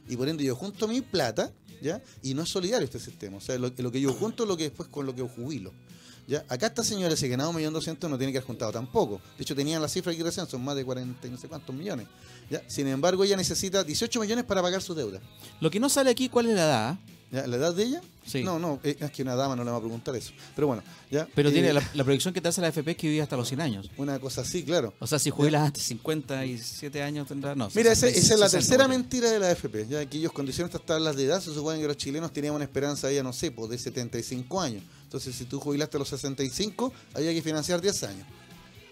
Y 0.08 0.16
por 0.16 0.28
ende 0.28 0.44
yo 0.44 0.54
junto 0.54 0.86
mi 0.86 1.00
plata, 1.00 1.50
¿ya? 1.84 2.02
Y 2.22 2.32
no 2.32 2.42
es 2.42 2.48
solidario 2.48 2.84
este 2.84 2.98
sistema. 2.98 3.36
O 3.36 3.40
sea, 3.40 3.58
lo, 3.58 3.72
que 3.74 4.00
yo 4.00 4.12
junto 4.14 4.44
es 4.44 4.48
lo 4.48 4.56
que 4.56 4.64
después 4.64 4.88
con 4.88 5.04
lo 5.04 5.12
que 5.12 5.18
yo 5.18 5.28
jubilo. 5.28 5.70
¿Ya? 6.26 6.42
Acá 6.48 6.68
esta 6.68 6.82
señora, 6.82 7.14
si 7.14 7.28
ganaba 7.28 7.50
un 7.50 7.56
millón 7.56 7.74
doscientos, 7.74 8.10
no 8.10 8.16
tiene 8.16 8.32
que 8.32 8.38
haber 8.38 8.46
juntado 8.46 8.72
tampoco. 8.72 9.20
De 9.36 9.42
hecho, 9.42 9.54
tenían 9.54 9.82
la 9.82 9.88
cifra 9.88 10.10
aquí 10.10 10.22
recién, 10.22 10.46
son 10.46 10.64
más 10.64 10.74
de 10.74 10.84
40 10.84 11.26
y 11.26 11.30
no 11.30 11.36
sé 11.36 11.46
cuántos 11.46 11.74
millones. 11.74 12.06
¿ya? 12.48 12.62
Sin 12.66 12.86
embargo, 12.86 13.22
ella 13.22 13.36
necesita 13.36 13.84
18 13.84 14.18
millones 14.18 14.46
para 14.46 14.62
pagar 14.62 14.80
su 14.80 14.94
deuda. 14.94 15.20
Lo 15.60 15.70
que 15.70 15.78
no 15.78 15.90
sale 15.90 16.10
aquí, 16.10 16.30
¿cuál 16.30 16.46
es 16.46 16.54
la 16.54 16.64
edad? 16.64 16.98
¿Ya? 17.34 17.48
¿La 17.48 17.56
edad 17.56 17.74
de 17.74 17.82
ella? 17.82 18.00
Sí. 18.24 18.44
No, 18.44 18.60
no, 18.60 18.78
eh, 18.84 18.96
es 19.00 19.10
que 19.10 19.22
una 19.22 19.34
dama 19.34 19.56
no 19.56 19.64
le 19.64 19.70
va 19.72 19.78
a 19.78 19.80
preguntar 19.80 20.14
eso. 20.14 20.32
Pero 20.54 20.68
bueno, 20.68 20.84
ya. 21.10 21.26
Pero 21.34 21.48
eh, 21.48 21.52
tiene 21.52 21.72
la, 21.72 21.82
la 21.94 22.04
proyección 22.04 22.32
que 22.32 22.40
te 22.40 22.46
hace 22.46 22.60
la 22.60 22.68
FP 22.68 22.92
es 22.92 22.96
que 22.96 23.08
vive 23.08 23.22
hasta 23.22 23.36
los 23.36 23.48
100 23.48 23.60
años. 23.60 23.90
Una 23.96 24.20
cosa 24.20 24.42
así, 24.42 24.62
claro. 24.62 24.94
O 25.00 25.06
sea, 25.08 25.18
si 25.18 25.30
jubilas 25.30 25.62
antes 25.62 25.82
57 25.82 27.02
años 27.02 27.26
tendrás. 27.26 27.56
No, 27.56 27.68
Mira, 27.74 27.90
esa, 27.90 28.06
60, 28.06 28.20
esa 28.20 28.34
es 28.34 28.40
la 28.40 28.48
60, 28.48 28.68
tercera 28.68 28.88
mentira 28.88 29.30
de 29.32 29.40
la 29.40 29.50
AFP. 29.50 29.88
Ya 29.88 30.06
que 30.06 30.18
ellos 30.18 30.30
cuando 30.30 30.50
hicieron 30.50 30.68
estas 30.68 30.86
tablas 30.86 31.16
de 31.16 31.24
edad, 31.24 31.40
se 31.40 31.52
supone 31.52 31.80
que 31.80 31.88
los 31.88 31.96
chilenos 31.96 32.32
teníamos 32.32 32.56
una 32.56 32.64
esperanza 32.66 33.10
ya, 33.10 33.24
no 33.24 33.32
sé, 33.32 33.50
pues 33.50 33.68
de 33.68 33.78
75 33.78 34.60
años. 34.60 34.84
Entonces, 35.02 35.34
si 35.34 35.44
tú 35.44 35.58
jubilaste 35.58 35.96
a 35.96 36.00
los 36.00 36.08
65, 36.08 36.92
había 37.14 37.32
que 37.32 37.42
financiar 37.42 37.80
10 37.80 38.02
años. 38.04 38.26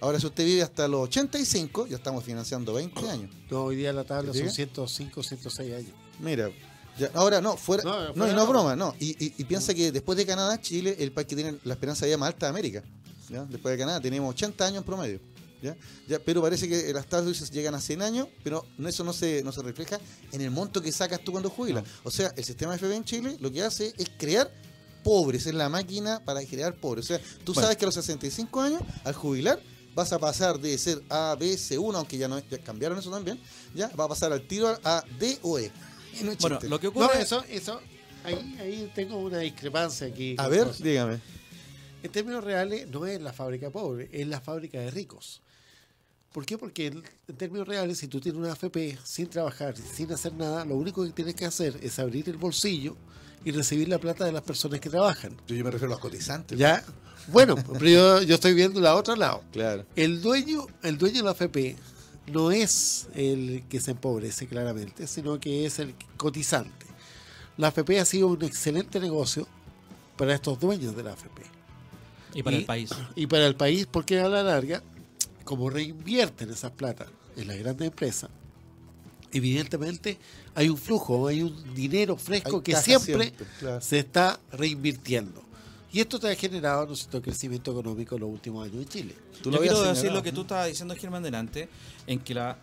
Ahora, 0.01 0.19
si 0.19 0.27
usted 0.27 0.45
vive 0.45 0.63
hasta 0.63 0.89
los 0.89 1.03
85, 1.03 1.87
ya 1.87 1.95
estamos 1.95 2.25
financiando 2.25 2.75
20 2.75 3.09
años. 3.09 3.31
No, 3.49 3.63
hoy 3.67 3.77
día 3.77 3.93
la 3.93 4.03
tabla 4.03 4.35
son 4.35 4.51
105, 4.51 5.23
106 5.23 5.75
años. 5.75 5.93
Mira, 6.19 6.51
ya, 6.99 7.11
ahora 7.15 7.41
no, 7.41 7.57
fuera, 7.57 7.83
No, 7.85 8.15
fuera 8.15 8.33
y 8.33 8.37
no 8.37 8.47
broma, 8.47 8.77
no. 8.77 8.95
Y, 8.99 9.11
y- 9.25 9.35
y 9.39 9.45
piensa 9.45 9.73
que 9.75 9.91
después 9.93 10.17
de 10.19 10.27
Canadá, 10.27 10.61
Chile 10.61 10.97
el 10.99 11.13
país 11.13 11.27
que 11.29 11.35
tiene 11.37 11.59
la 11.65 11.75
esperanza 11.75 12.05
de 12.05 12.11
vida 12.11 12.19
más 12.19 12.29
alta 12.29 12.47
de 12.47 12.51
América. 12.51 12.83
¿ya? 13.29 13.45
Después 13.45 13.73
de 13.73 13.79
Canadá 13.79 14.01
tenemos 14.01 14.31
80 14.31 14.67
años 14.67 14.79
en 14.79 14.85
promedio. 14.85 15.21
¿ya? 15.63 15.77
Ya, 16.09 16.19
pero 16.19 16.43
parece 16.43 16.69
que 16.69 16.93
las 16.93 17.07
tablas 17.07 17.51
llegan 17.51 17.75
a 17.75 17.81
100 17.81 18.03
años, 18.03 18.29
pero 18.43 18.67
eso 18.85 19.05
no 19.05 19.13
se, 19.13 19.43
no 19.45 19.53
se 19.53 19.63
refleja 19.63 19.99
en 20.33 20.41
el 20.41 20.51
monto 20.51 20.83
que 20.83 20.91
sacas 20.93 21.21
tú 21.25 21.31
cuando 21.33 21.49
jubilas. 21.51 21.85
O 22.05 22.11
sea, 22.11 22.33
el 22.37 22.45
sistema 22.45 22.77
FB 22.77 22.93
en 22.93 23.05
Chile 23.05 23.37
lo 23.41 23.51
que 23.51 23.63
hace 23.63 23.93
es 23.97 24.11
crear 24.19 24.51
pobres, 25.05 25.47
es 25.47 25.55
la 25.55 25.69
máquina 25.69 26.21
para 26.25 26.45
crear 26.45 26.75
pobres. 26.75 27.05
O 27.07 27.09
sea, 27.09 27.19
tú 27.45 27.53
Bueno. 27.55 27.63
sabes 27.63 27.77
que 27.77 27.85
a 27.85 27.87
los 27.87 27.95
65 27.95 28.61
años, 28.61 28.83
al 29.05 29.15
jubilar, 29.15 29.61
vas 29.95 30.13
a 30.13 30.19
pasar 30.19 30.59
de 30.59 30.77
ser 30.79 31.03
A, 31.11 31.37
B, 31.39 31.55
C1, 31.57 31.95
aunque 31.97 32.17
ya 32.19 32.27
no 32.29 32.39
ya 32.39 32.59
cambiaron 32.59 32.99
eso 32.99 33.11
también, 33.11 33.39
ya 33.75 33.89
va 33.89 34.05
a 34.05 34.09
pasar 34.09 34.33
al 34.33 34.47
tiro 34.49 34.69
a 34.85 35.05
D 35.19 35.39
o 35.43 35.59
E. 35.59 35.71
Y 36.21 36.25
no 36.25 36.33
es 36.33 36.39
Bueno, 36.39 36.59
lo 36.69 36.79
que 36.81 36.87
No, 36.87 36.91
ocurre. 36.91 37.23
eso, 37.23 37.45
eso, 37.49 37.81
ahí, 38.25 38.57
ahí 38.61 38.93
tengo 38.95 39.17
una 39.19 39.39
discrepancia 39.39 40.07
aquí. 40.07 40.35
A 40.39 40.49
ver, 40.49 40.65
cosas. 40.69 40.83
dígame. 40.83 41.21
En 42.03 42.11
términos 42.11 42.43
reales, 42.43 42.89
no 42.89 43.07
es 43.07 43.21
la 43.21 43.33
fábrica 43.33 43.71
pobre, 43.71 44.09
es 44.13 44.27
la 44.27 44.41
fábrica 44.41 44.79
de 44.81 44.91
ricos. 44.91 45.41
¿Por 46.33 46.45
qué? 46.47 46.57
Porque 46.59 46.87
en 46.87 47.03
en 47.29 47.37
términos 47.37 47.69
reales, 47.69 47.99
si 47.99 48.09
tú 48.09 48.21
tienes 48.21 48.39
una 48.41 48.53
AFP 48.53 48.99
sin 49.05 49.29
trabajar, 49.29 49.75
sin 49.77 50.11
hacer 50.13 50.33
nada, 50.35 50.65
lo 50.65 50.75
único 50.77 51.05
que 51.05 51.11
tienes 51.13 51.35
que 51.35 51.45
hacer 51.45 51.79
es 51.83 51.99
abrir 51.99 52.29
el 52.29 52.37
bolsillo 52.39 52.97
y 53.45 53.51
recibir 53.53 53.89
la 53.89 53.99
plata 53.99 54.25
de 54.25 54.33
las 54.33 54.43
personas 54.43 54.81
que 54.81 54.89
trabajan. 54.91 55.37
Yo, 55.47 55.55
yo 55.57 55.65
me 55.65 55.71
refiero 55.71 55.93
a 55.93 55.97
los 55.97 56.01
cotizantes. 56.01 56.59
¿Ya? 56.59 56.85
Bueno, 57.29 57.55
pero 57.57 57.87
yo, 57.89 58.23
yo 58.23 58.35
estoy 58.35 58.55
viendo 58.55 58.81
la 58.81 58.97
otra 58.97 59.15
lado. 59.15 59.43
Claro. 59.53 59.85
El 59.95 60.21
dueño, 60.23 60.67
el 60.83 60.99
dueño 60.99 61.19
de 61.19 61.23
la 61.23 61.31
AFP 61.31 61.77
no 62.27 62.51
es 62.51 63.09
el 63.15 63.65
que 63.69 63.81
se 63.81 63.93
empobrece 63.93 64.47
claramente, 64.47 65.07
sino 65.07 65.39
que 65.41 65.67
es 65.67 65.79
el 65.79 65.95
cotizante. 66.17 66.87
La 67.57 67.69
AFP 67.69 67.99
ha 68.01 68.05
sido 68.05 68.29
un 68.29 68.43
excelente 68.45 69.01
negocio 69.01 69.47
para 70.17 70.35
estos 70.35 70.59
dueños 70.61 70.95
de 70.97 71.03
la 71.03 71.13
AFP. 71.13 71.43
Y 72.35 72.43
para 72.43 72.57
y- 72.57 72.61
el 72.61 72.65
país. 72.67 72.91
Y 73.15 73.27
para 73.27 73.47
el 73.47 73.57
país, 73.57 73.87
porque 73.91 74.19
a 74.21 74.29
la 74.29 74.43
larga, 74.43 74.83
como 75.45 75.69
reinvierten 75.69 76.51
esas 76.51 76.71
plata 76.73 77.07
en 77.37 77.49
las 77.49 77.59
grandes 77.59 77.89
empresas, 77.89 78.31
evidentemente 79.33 80.19
hay 80.55 80.69
un 80.69 80.79
flujo, 80.79 81.27
hay 81.27 81.43
un 81.43 81.75
dinero 81.75 82.17
fresco 82.17 82.57
Hay 82.57 82.63
que 82.63 82.77
siempre, 82.77 83.25
siempre, 83.25 83.47
claro. 83.59 83.81
se 83.81 83.99
está 83.99 84.39
reinvirtiendo. 84.53 85.43
Y 85.93 86.01
esto 86.01 86.19
te 86.19 86.31
ha 86.31 86.35
generado 86.35 86.87
¿no 86.87 86.95
es 86.95 87.01
cierto?, 87.01 87.21
crecimiento 87.21 87.71
económico 87.71 88.15
en 88.15 88.23
los 88.23 88.31
últimos 88.31 88.67
años 88.67 88.83
en 88.83 88.89
Chile. 88.89 89.15
Tú 89.43 89.45
Yo 89.45 89.51
lo 89.51 89.57
habías 89.59 89.75
quiero 89.75 89.89
decir 89.89 90.13
lo 90.13 90.23
que 90.23 90.33
tú 90.33 90.41
estabas 90.43 90.69
diciendo, 90.69 90.95
Germán, 90.97 91.23
delante, 91.23 91.69
en 92.07 92.19
que 92.21 92.35
la, 92.35 92.59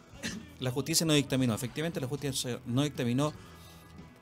la 0.59 0.71
justicia 0.71 1.05
no 1.05 1.13
dictaminó. 1.13 1.53
Efectivamente, 1.53 2.01
la 2.01 2.07
justicia 2.07 2.59
no 2.65 2.81
dictaminó. 2.83 3.31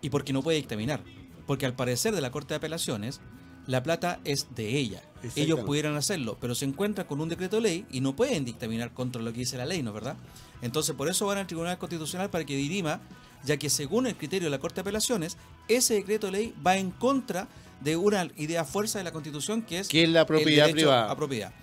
¿Y 0.01 0.09
por 0.09 0.23
qué 0.23 0.33
no 0.33 0.43
puede 0.43 0.57
dictaminar? 0.57 1.01
Porque 1.47 1.65
al 1.65 1.73
parecer 1.73 2.13
de 2.13 2.21
la 2.21 2.31
Corte 2.31 2.49
de 2.49 2.57
Apelaciones, 2.57 3.21
la 3.65 3.81
plata 3.81 4.19
es 4.25 4.47
de 4.55 4.77
ella. 4.77 5.01
Ellos 5.35 5.61
pudieran 5.61 5.95
hacerlo, 5.95 6.37
pero 6.39 6.53
se 6.53 6.65
encuentran 6.65 7.07
con 7.07 7.19
un 7.19 7.29
decreto 7.29 7.59
ley 7.59 7.85
y 7.91 8.01
no 8.01 8.15
pueden 8.15 8.45
dictaminar 8.45 8.93
contra 8.93 9.21
lo 9.21 9.31
que 9.31 9.39
dice 9.39 9.57
la 9.57 9.65
ley, 9.65 9.81
¿no 9.81 9.89
es 9.91 9.95
verdad? 9.95 10.15
Entonces, 10.61 10.95
por 10.95 11.07
eso 11.09 11.25
van 11.25 11.37
al 11.37 11.47
Tribunal 11.47 11.77
Constitucional 11.77 12.29
para 12.29 12.45
que 12.45 12.55
dirima, 12.55 13.01
ya 13.43 13.57
que 13.57 13.69
según 13.69 14.07
el 14.07 14.15
criterio 14.15 14.47
de 14.47 14.51
la 14.51 14.59
Corte 14.59 14.75
de 14.75 14.81
Apelaciones, 14.81 15.37
ese 15.67 15.95
decreto 15.95 16.29
ley 16.29 16.53
va 16.65 16.77
en 16.77 16.91
contra 16.91 17.47
de 17.81 17.97
una 17.97 18.27
idea 18.37 18.65
fuerza 18.65 18.97
de 18.97 19.03
la 19.03 19.11
Constitución 19.11 19.61
que 19.61 19.79
es 19.79 19.87
Que 19.87 20.03
es 20.03 20.09
la 20.09 20.25
propiedad 20.25 20.69
privada. 20.71 21.11
a 21.11 21.15
propiedad. 21.15 21.53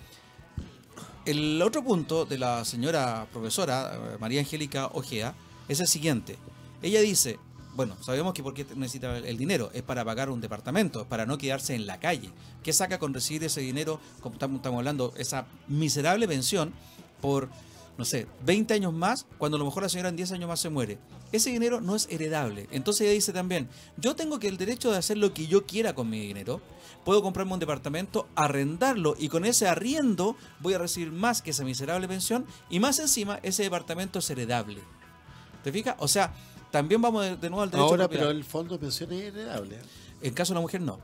El 1.25 1.61
otro 1.61 1.83
punto 1.83 2.25
de 2.25 2.37
la 2.37 2.63
señora 2.65 3.27
profesora 3.31 3.93
eh, 3.95 4.17
María 4.19 4.39
Angélica 4.41 4.87
Ojea 4.93 5.33
es 5.67 5.79
el 5.79 5.87
siguiente. 5.87 6.37
Ella 6.83 7.01
dice, 7.01 7.39
bueno, 7.75 7.95
sabemos 8.03 8.33
que 8.33 8.43
por 8.43 8.53
qué 8.53 8.65
necesita 8.75 9.17
el 9.17 9.37
dinero, 9.37 9.71
es 9.73 9.81
para 9.81 10.05
pagar 10.05 10.29
un 10.29 10.39
departamento, 10.39 11.01
es 11.01 11.07
para 11.07 11.25
no 11.25 11.37
quedarse 11.37 11.73
en 11.73 11.87
la 11.87 11.99
calle. 11.99 12.29
¿Qué 12.63 12.71
saca 12.73 12.99
con 12.99 13.13
recibir 13.13 13.43
ese 13.43 13.61
dinero, 13.61 13.99
como 14.21 14.35
estamos 14.35 14.61
hablando, 14.77 15.13
esa 15.17 15.47
miserable 15.67 16.27
pensión 16.27 16.73
por, 17.21 17.49
no 17.97 18.03
sé, 18.05 18.27
20 18.45 18.73
años 18.73 18.93
más, 18.93 19.25
cuando 19.37 19.55
a 19.55 19.59
lo 19.59 19.65
mejor 19.65 19.83
la 19.83 19.89
señora 19.89 20.09
en 20.09 20.15
10 20.15 20.33
años 20.33 20.49
más 20.49 20.59
se 20.59 20.69
muere? 20.69 20.97
Ese 21.31 21.49
dinero 21.49 21.79
no 21.79 21.95
es 21.95 22.07
heredable. 22.09 22.67
Entonces 22.71 23.01
ella 23.01 23.13
dice 23.13 23.31
también, 23.31 23.69
yo 23.97 24.15
tengo 24.15 24.39
que 24.39 24.47
el 24.47 24.57
derecho 24.57 24.91
de 24.91 24.97
hacer 24.97 25.17
lo 25.17 25.33
que 25.33 25.47
yo 25.47 25.65
quiera 25.65 25.95
con 25.95 26.09
mi 26.09 26.19
dinero. 26.19 26.61
Puedo 27.05 27.21
comprarme 27.21 27.53
un 27.53 27.59
departamento, 27.59 28.27
arrendarlo 28.35 29.15
y 29.17 29.29
con 29.29 29.45
ese 29.45 29.67
arriendo 29.67 30.35
voy 30.59 30.73
a 30.73 30.79
recibir 30.79 31.11
más 31.11 31.41
que 31.41 31.51
esa 31.51 31.63
miserable 31.63 32.07
pensión 32.07 32.45
y 32.69 32.79
más 32.79 32.99
encima 32.99 33.39
ese 33.43 33.63
departamento 33.63 34.19
es 34.19 34.29
heredable. 34.29 34.81
¿Te 35.63 35.71
fijas? 35.71 35.95
O 35.99 36.07
sea, 36.07 36.33
también 36.71 37.01
vamos 37.01 37.23
de, 37.23 37.37
de 37.37 37.49
nuevo 37.49 37.61
al 37.63 37.71
derecho 37.71 37.89
Ahora, 37.89 38.09
pero 38.09 38.29
el 38.29 38.43
fondo 38.43 38.73
de 38.73 38.79
pensiones 38.79 39.21
es 39.21 39.33
heredable. 39.33 39.79
En 40.21 40.33
caso 40.33 40.53
de 40.53 40.55
la 40.55 40.61
mujer 40.61 40.81
no. 40.81 40.99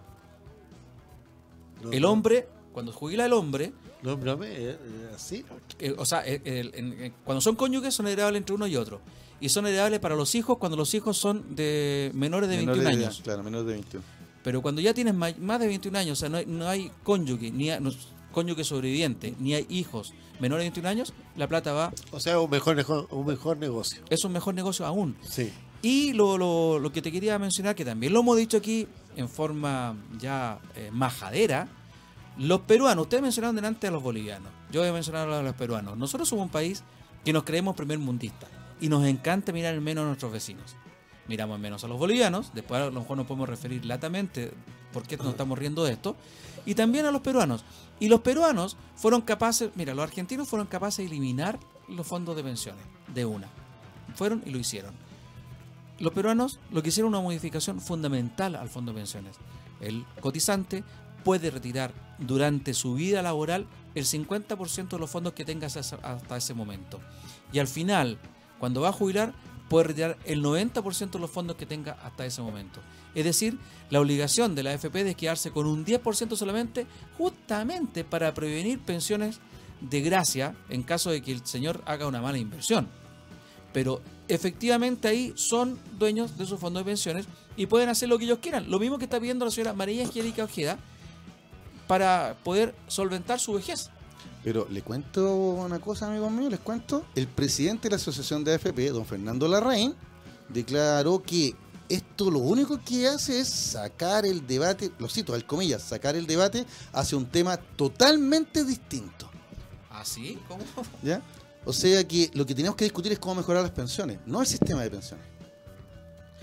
No, 1.84 1.92
El 1.92 2.06
hombre, 2.06 2.48
cuando 2.74 2.92
jubila 2.92 3.26
el 3.26 3.34
hombre, 3.34 3.74
No, 4.04 4.16
no, 4.18 4.38
me- 4.38 4.48
eh, 4.48 4.70
eh, 4.72 5.12
así. 5.16 5.46
eh, 5.80 5.94
o 5.98 6.06
sea, 6.06 6.22
el- 6.22 7.14
cuando 7.26 7.42
son 7.42 7.56
cónyuges 7.56 7.94
son 7.94 8.08
heredables 8.08 8.40
entre 8.40 8.56
uno 8.56 8.68
y 8.68 8.76
otro. 8.76 9.02
Y 9.40 9.50
son 9.50 9.66
heredables 9.66 10.00
para 10.00 10.16
los 10.16 10.36
hijos 10.36 10.58
cuando 10.60 10.78
los 10.78 10.94
hijos 10.94 11.18
son 11.18 11.56
de 11.56 12.12
menores 12.14 12.50
de 12.50 12.58
Menores 12.58 12.84
21 12.84 13.00
de- 13.00 13.06
años. 13.06 13.22
Claro, 13.24 13.44
menos 13.44 13.66
de 13.66 13.74
21. 13.74 14.04
Pero 14.44 14.62
cuando 14.62 14.82
ya 14.82 14.94
tienes 14.94 15.14
más 15.16 15.60
de 15.60 15.68
21 15.68 15.98
años, 15.98 16.18
o 16.18 16.20
sea, 16.20 16.30
no 16.30 16.38
hay, 16.38 16.46
no 16.46 16.68
hay 16.68 16.92
cónyuge, 17.04 17.52
ni 17.52 17.70
hay, 17.72 17.80
no- 17.80 17.92
cónyuge 18.32 18.64
sobreviviente, 18.64 19.34
ni 19.40 19.54
hay 19.56 19.66
hijos 19.70 20.14
menores 20.40 20.62
de 20.64 20.66
21 20.70 20.90
años, 20.90 21.14
la 21.36 21.48
plata 21.48 21.74
va, 21.74 21.94
O 22.12 22.20
sea, 22.20 22.40
un 22.40 22.50
mejor, 22.50 23.08
un 23.12 23.26
mejor 23.28 23.58
negocio. 23.58 24.02
es 24.10 24.24
un 24.24 24.32
mejor 24.32 24.54
negocio 24.56 24.86
aún. 24.86 25.16
Sí. 25.28 25.52
Y 25.84 26.14
lo, 26.14 26.38
lo- 26.38 26.80
lo 26.80 26.92
que 26.92 27.02
te 27.02 27.12
quería 27.12 27.38
mencionar, 27.40 27.76
que 27.76 27.86
también 27.86 28.14
lo 28.14 28.20
hemos 28.22 28.38
dicho 28.38 28.58
aquí 28.58 28.88
en 29.16 29.28
forma 29.30 29.96
ya 30.20 30.60
eh, 30.76 30.90
majadera, 30.92 31.68
los 32.42 32.62
peruanos, 32.62 33.04
ustedes 33.04 33.22
mencionaron 33.22 33.56
delante 33.56 33.88
a 33.88 33.92
los 33.92 34.02
bolivianos, 34.02 34.52
yo 34.72 34.82
voy 34.82 34.90
a 34.90 34.94
mencionar 34.94 35.30
a 35.30 35.44
los 35.44 35.56
peruanos. 35.56 35.96
Nosotros 35.96 36.28
somos 36.28 36.46
un 36.46 36.52
país 36.52 36.84
que 37.24 37.34
nos 37.34 37.44
creemos 37.44 37.76
primer 37.76 38.00
mundista 38.00 38.48
y 38.80 38.90
nos 38.90 39.06
encanta 39.06 39.52
mirar 39.52 39.76
en 39.76 39.84
menos 39.84 40.04
a 40.04 40.08
nuestros 40.08 40.32
vecinos. 40.32 40.76
Miramos 41.28 41.56
en 41.58 41.62
menos 41.62 41.84
a 41.84 41.88
los 41.88 42.00
bolivianos, 42.00 42.52
después 42.56 42.82
a 42.82 42.86
lo 42.86 43.00
mejor 43.00 43.18
nos 43.18 43.28
podemos 43.28 43.48
referir 43.48 43.86
latamente 43.86 44.52
por 44.92 45.04
qué 45.04 45.18
nos 45.18 45.28
estamos 45.28 45.58
riendo 45.58 45.84
de 45.84 45.94
esto, 45.94 46.16
y 46.66 46.74
también 46.74 47.06
a 47.06 47.12
los 47.12 47.22
peruanos. 47.22 47.64
Y 48.00 48.08
los 48.08 48.22
peruanos 48.22 48.76
fueron 48.96 49.22
capaces, 49.22 49.70
mira, 49.76 49.94
los 49.94 50.04
argentinos 50.04 50.50
fueron 50.50 50.68
capaces 50.68 50.98
de 50.98 51.06
eliminar 51.06 51.60
los 51.88 52.08
fondos 52.08 52.36
de 52.36 52.44
pensiones 52.44 52.84
de 53.14 53.24
una. 53.24 53.48
Fueron 54.16 54.42
y 54.48 54.50
lo 54.50 54.58
hicieron. 54.58 54.94
Los 56.00 56.12
peruanos 56.12 56.60
lo 56.72 56.82
que 56.82 56.90
hicieron 56.90 57.10
una 57.14 57.22
modificación 57.22 57.80
fundamental 57.80 58.56
al 58.56 58.70
fondo 58.70 58.92
de 58.92 58.98
pensiones. 58.98 59.36
El 59.80 60.06
cotizante 60.20 60.84
puede 61.24 61.52
retirar 61.52 61.94
durante 62.18 62.74
su 62.74 62.96
vida 62.96 63.22
laboral 63.22 63.66
el 63.96 64.06
50% 64.06 64.90
de 64.90 65.00
los 65.00 65.10
fondos 65.10 65.34
que 65.34 65.46
tenga 65.46 65.68
hasta 65.68 66.38
ese 66.38 66.54
momento. 66.54 67.00
Y 67.52 67.60
al 67.60 67.68
final, 67.68 68.18
cuando 68.60 68.82
va 68.82 68.90
a 68.90 68.94
jubilar, 68.94 69.34
puede 69.70 69.90
retirar 69.90 70.18
el 70.26 70.44
90% 70.44 71.12
de 71.12 71.20
los 71.20 71.32
fondos 71.32 71.56
que 71.56 71.66
tenga 71.66 71.94
hasta 72.04 72.26
ese 72.26 72.42
momento. 72.42 72.80
Es 73.16 73.26
decir, 73.26 73.58
la 73.90 74.00
obligación 74.00 74.56
de 74.56 74.64
la 74.64 74.72
AFP 74.72 75.10
es 75.10 75.16
quedarse 75.16 75.52
con 75.52 75.66
un 75.66 75.86
10% 75.86 76.36
solamente, 76.36 76.86
justamente 77.18 78.04
para 78.04 78.34
prevenir 78.34 78.80
pensiones 78.80 79.40
de 79.82 80.02
gracia 80.02 80.56
en 80.70 80.84
caso 80.84 81.10
de 81.10 81.22
que 81.22 81.32
el 81.32 81.46
señor 81.46 81.82
haga 81.86 82.08
una 82.08 82.22
mala 82.22 82.38
inversión 82.38 82.88
pero 83.74 84.02
efectivamente 84.28 85.08
ahí 85.08 85.34
son 85.36 85.80
dueños 85.98 86.38
de 86.38 86.46
su 86.46 86.58
fondo 86.58 86.80
de 86.80 86.86
pensiones 86.86 87.26
y 87.56 87.66
pueden 87.66 87.90
hacer 87.90 88.10
lo 88.10 88.18
que 88.18 88.26
ellos 88.26 88.40
quieran. 88.40 88.70
Lo 88.70 88.80
mismo 88.80 88.98
que 88.98 89.06
está 89.06 89.20
pidiendo 89.20 89.46
la 89.46 89.52
señora 89.52 89.74
María 89.74 90.04
Angélica 90.04 90.44
Ojeda 90.44 90.78
para 91.92 92.38
poder 92.46 92.74
solventar 92.88 93.38
su 93.42 93.52
vejez. 93.52 93.90
Pero 94.46 94.66
le 94.70 94.82
cuento 94.82 95.36
una 95.36 95.80
cosa, 95.80 96.08
amigos 96.08 96.32
míos, 96.32 96.50
les 96.50 96.62
cuento. 96.62 97.06
El 97.16 97.28
presidente 97.28 97.90
de 97.90 97.90
la 97.90 97.96
Asociación 97.98 98.46
de 98.46 98.54
AFP, 98.54 98.92
don 98.92 99.06
Fernando 99.06 99.46
Larraín, 99.46 99.94
declaró 100.48 101.22
que 101.22 101.54
esto 101.90 102.32
lo 102.32 102.40
único 102.40 102.80
que 102.82 103.10
hace 103.10 103.42
es 103.42 103.50
sacar 103.50 104.26
el 104.26 104.48
debate, 104.48 104.90
lo 105.00 105.10
cito, 105.10 105.34
al 105.34 105.46
comillas, 105.46 105.84
sacar 105.84 106.16
el 106.16 106.28
debate 106.28 106.66
hacia 106.94 107.18
un 107.18 107.26
tema 107.26 107.58
totalmente 107.58 108.64
distinto. 108.64 109.30
¿Así? 109.90 110.40
¿Cómo? 110.48 110.64
¿Ya? 111.04 111.22
O 111.66 111.74
sea 111.74 112.08
que 112.08 112.32
lo 112.34 112.46
que 112.46 112.56
tenemos 112.56 112.78
que 112.78 112.86
discutir 112.86 113.12
es 113.12 113.20
cómo 113.20 113.36
mejorar 113.36 113.64
las 113.64 113.72
pensiones, 113.72 114.18
no 114.26 114.40
el 114.40 114.48
sistema 114.48 114.82
de 114.82 114.92
pensiones. 114.92 115.31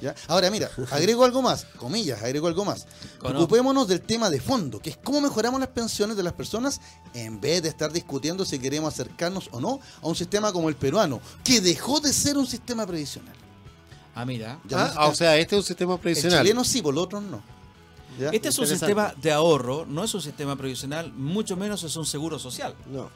¿Ya? 0.00 0.14
Ahora, 0.28 0.50
mira, 0.50 0.70
agrego 0.90 1.24
algo 1.24 1.42
más, 1.42 1.64
comillas, 1.76 2.22
agrego 2.22 2.46
algo 2.46 2.64
más. 2.64 2.86
Ocupémonos 3.22 3.88
del 3.88 4.00
tema 4.00 4.30
de 4.30 4.40
fondo, 4.40 4.80
que 4.80 4.90
es 4.90 4.96
cómo 4.96 5.20
mejoramos 5.20 5.58
las 5.60 5.68
pensiones 5.70 6.16
de 6.16 6.22
las 6.22 6.32
personas 6.32 6.80
en 7.14 7.40
vez 7.40 7.62
de 7.62 7.68
estar 7.68 7.92
discutiendo 7.92 8.44
si 8.44 8.58
queremos 8.58 8.92
acercarnos 8.94 9.48
o 9.52 9.60
no 9.60 9.80
a 10.02 10.06
un 10.08 10.14
sistema 10.14 10.52
como 10.52 10.68
el 10.68 10.76
peruano, 10.76 11.20
que 11.44 11.60
dejó 11.60 12.00
de 12.00 12.12
ser 12.12 12.36
un 12.38 12.46
sistema 12.46 12.86
previsional. 12.86 13.34
Ah, 14.14 14.24
mira. 14.24 14.58
Ya 14.68 14.86
Ah, 14.86 14.92
no- 14.94 15.08
o 15.10 15.14
sea, 15.14 15.36
este 15.36 15.54
es 15.56 15.60
un 15.60 15.66
sistema 15.66 15.94
el 15.94 16.00
previsional. 16.00 16.42
chileno 16.42 16.64
sí, 16.64 16.82
por 16.82 16.94
los 16.94 17.04
otros 17.04 17.22
no. 17.22 17.40
¿Ya? 18.18 18.30
Este 18.30 18.48
es 18.48 18.58
un 18.58 18.66
sistema 18.66 19.14
de 19.22 19.30
ahorro, 19.30 19.86
no 19.86 20.02
es 20.02 20.12
un 20.12 20.20
sistema 20.20 20.56
previsional, 20.56 21.12
mucho 21.12 21.56
menos 21.56 21.84
es 21.84 21.94
un 21.94 22.04
seguro 22.04 22.36
social. 22.38 22.74
No. 22.90 23.10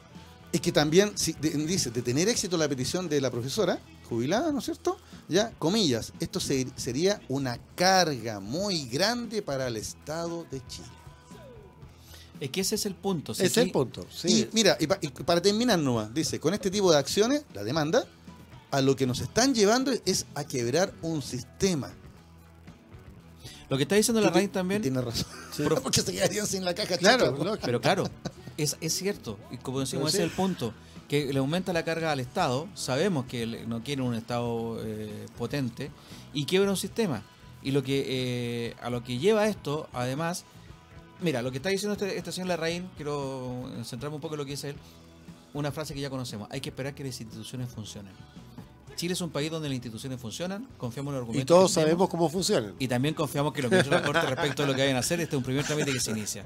Es 0.53 0.61
que 0.61 0.71
también 0.71 1.11
si, 1.17 1.33
de- 1.33 1.49
dice, 1.49 1.89
de 1.91 2.01
tener 2.01 2.29
éxito 2.29 2.55
la 2.57 2.69
petición 2.69 3.09
de 3.09 3.19
la 3.19 3.29
profesora 3.31 3.79
jubilada, 4.13 4.51
¿no 4.51 4.59
es 4.59 4.65
cierto? 4.65 4.97
Ya, 5.27 5.51
comillas, 5.59 6.13
esto 6.19 6.39
se- 6.39 6.67
sería 6.75 7.21
una 7.29 7.57
carga 7.75 8.39
muy 8.39 8.85
grande 8.87 9.41
para 9.41 9.67
el 9.67 9.77
Estado 9.77 10.45
de 10.51 10.61
Chile. 10.67 10.87
Es 12.39 12.49
que 12.49 12.61
ese 12.61 12.75
es 12.75 12.85
el 12.85 12.95
punto. 12.95 13.33
si 13.33 13.43
es 13.43 13.55
el 13.57 13.71
punto. 13.71 14.05
Sí. 14.13 14.27
Y 14.41 14.49
mira, 14.53 14.75
y, 14.79 14.87
pa- 14.87 14.97
y 15.01 15.07
para 15.09 15.41
terminar 15.41 15.79
nomás, 15.79 16.13
dice, 16.13 16.39
con 16.39 16.53
este 16.53 16.69
tipo 16.69 16.91
de 16.91 16.97
acciones, 16.97 17.43
la 17.53 17.63
demanda, 17.63 18.05
a 18.71 18.81
lo 18.81 18.95
que 18.95 19.05
nos 19.07 19.19
están 19.21 19.53
llevando 19.55 19.91
es 20.05 20.25
a 20.35 20.43
quebrar 20.43 20.93
un 21.03 21.21
sistema. 21.21 21.91
Lo 23.69 23.77
que 23.77 23.83
está 23.83 23.95
diciendo 23.95 24.19
la 24.21 24.29
RAIN 24.29 24.49
también, 24.49 24.81
Tiene 24.81 24.99
razón. 25.01 25.25
Sí. 25.55 25.63
Porque 25.83 26.01
se 26.01 26.11
quedarían 26.11 26.45
sin 26.47 26.65
la 26.65 26.73
caja 26.75 26.97
Claro, 26.97 27.37
pero 27.61 27.79
claro, 27.79 28.09
es, 28.57 28.75
es 28.81 28.93
cierto. 28.93 29.39
Y 29.51 29.57
como 29.57 29.79
decimos, 29.79 30.09
ese 30.09 30.17
es 30.19 30.23
el 30.25 30.35
punto. 30.35 30.73
Que 31.13 31.31
le 31.31 31.37
aumenta 31.37 31.73
la 31.73 31.85
carga 31.85 32.11
al 32.11 32.19
Estado. 32.19 32.67
Sabemos 32.73 33.25
que 33.25 33.45
no 33.67 33.83
quiere 33.83 34.01
un 34.01 34.15
Estado 34.15 34.79
eh, 34.83 35.27
potente 35.37 35.91
y 36.33 36.45
quiebra 36.45 36.71
un 36.71 36.75
sistema. 36.75 37.21
Y 37.61 37.69
lo 37.69 37.83
que 37.83 38.03
eh, 38.07 38.75
a 38.81 38.89
lo 38.89 39.03
que 39.03 39.19
lleva 39.19 39.45
esto, 39.45 39.87
además, 39.93 40.43
mira, 41.21 41.43
lo 41.43 41.51
que 41.51 41.57
está 41.57 41.69
diciendo 41.69 41.93
este, 41.93 42.17
este 42.17 42.31
señor 42.31 42.47
Larraín, 42.47 42.89
quiero 42.95 43.69
centrarme 43.83 44.15
un 44.15 44.21
poco 44.21 44.33
en 44.33 44.39
lo 44.39 44.45
que 44.45 44.53
dice 44.53 44.71
él, 44.71 44.75
una 45.53 45.71
frase 45.71 45.93
que 45.93 46.01
ya 46.01 46.09
conocemos, 46.09 46.47
hay 46.49 46.61
que 46.61 46.69
esperar 46.69 46.95
que 46.95 47.03
las 47.03 47.21
instituciones 47.21 47.69
funcionen. 47.69 48.13
Chile 48.95 49.13
es 49.13 49.21
un 49.21 49.29
país 49.29 49.51
donde 49.51 49.69
las 49.69 49.75
instituciones 49.75 50.19
funcionan, 50.19 50.67
confiamos 50.79 51.11
en 51.11 51.13
los 51.13 51.21
argumentos. 51.21 51.43
Y 51.43 51.45
todos 51.45 51.69
que 51.69 51.81
sabemos 51.81 52.09
cómo 52.09 52.27
funcionan. 52.27 52.73
Y 52.79 52.87
también 52.87 53.13
confiamos 53.13 53.53
que 53.53 53.61
lo 53.61 53.69
que 53.69 53.75
ha 53.75 53.81
hecho 53.81 53.91
la 53.91 54.01
Corte 54.01 54.25
respecto 54.25 54.63
a 54.63 54.65
lo 54.65 54.73
que 54.73 54.81
vayan 54.81 54.95
a 54.95 55.01
hacer, 55.01 55.21
este 55.21 55.35
es 55.35 55.37
un 55.37 55.43
primer 55.43 55.63
trámite 55.63 55.93
que 55.93 55.99
se 55.99 56.09
inicia. 56.09 56.43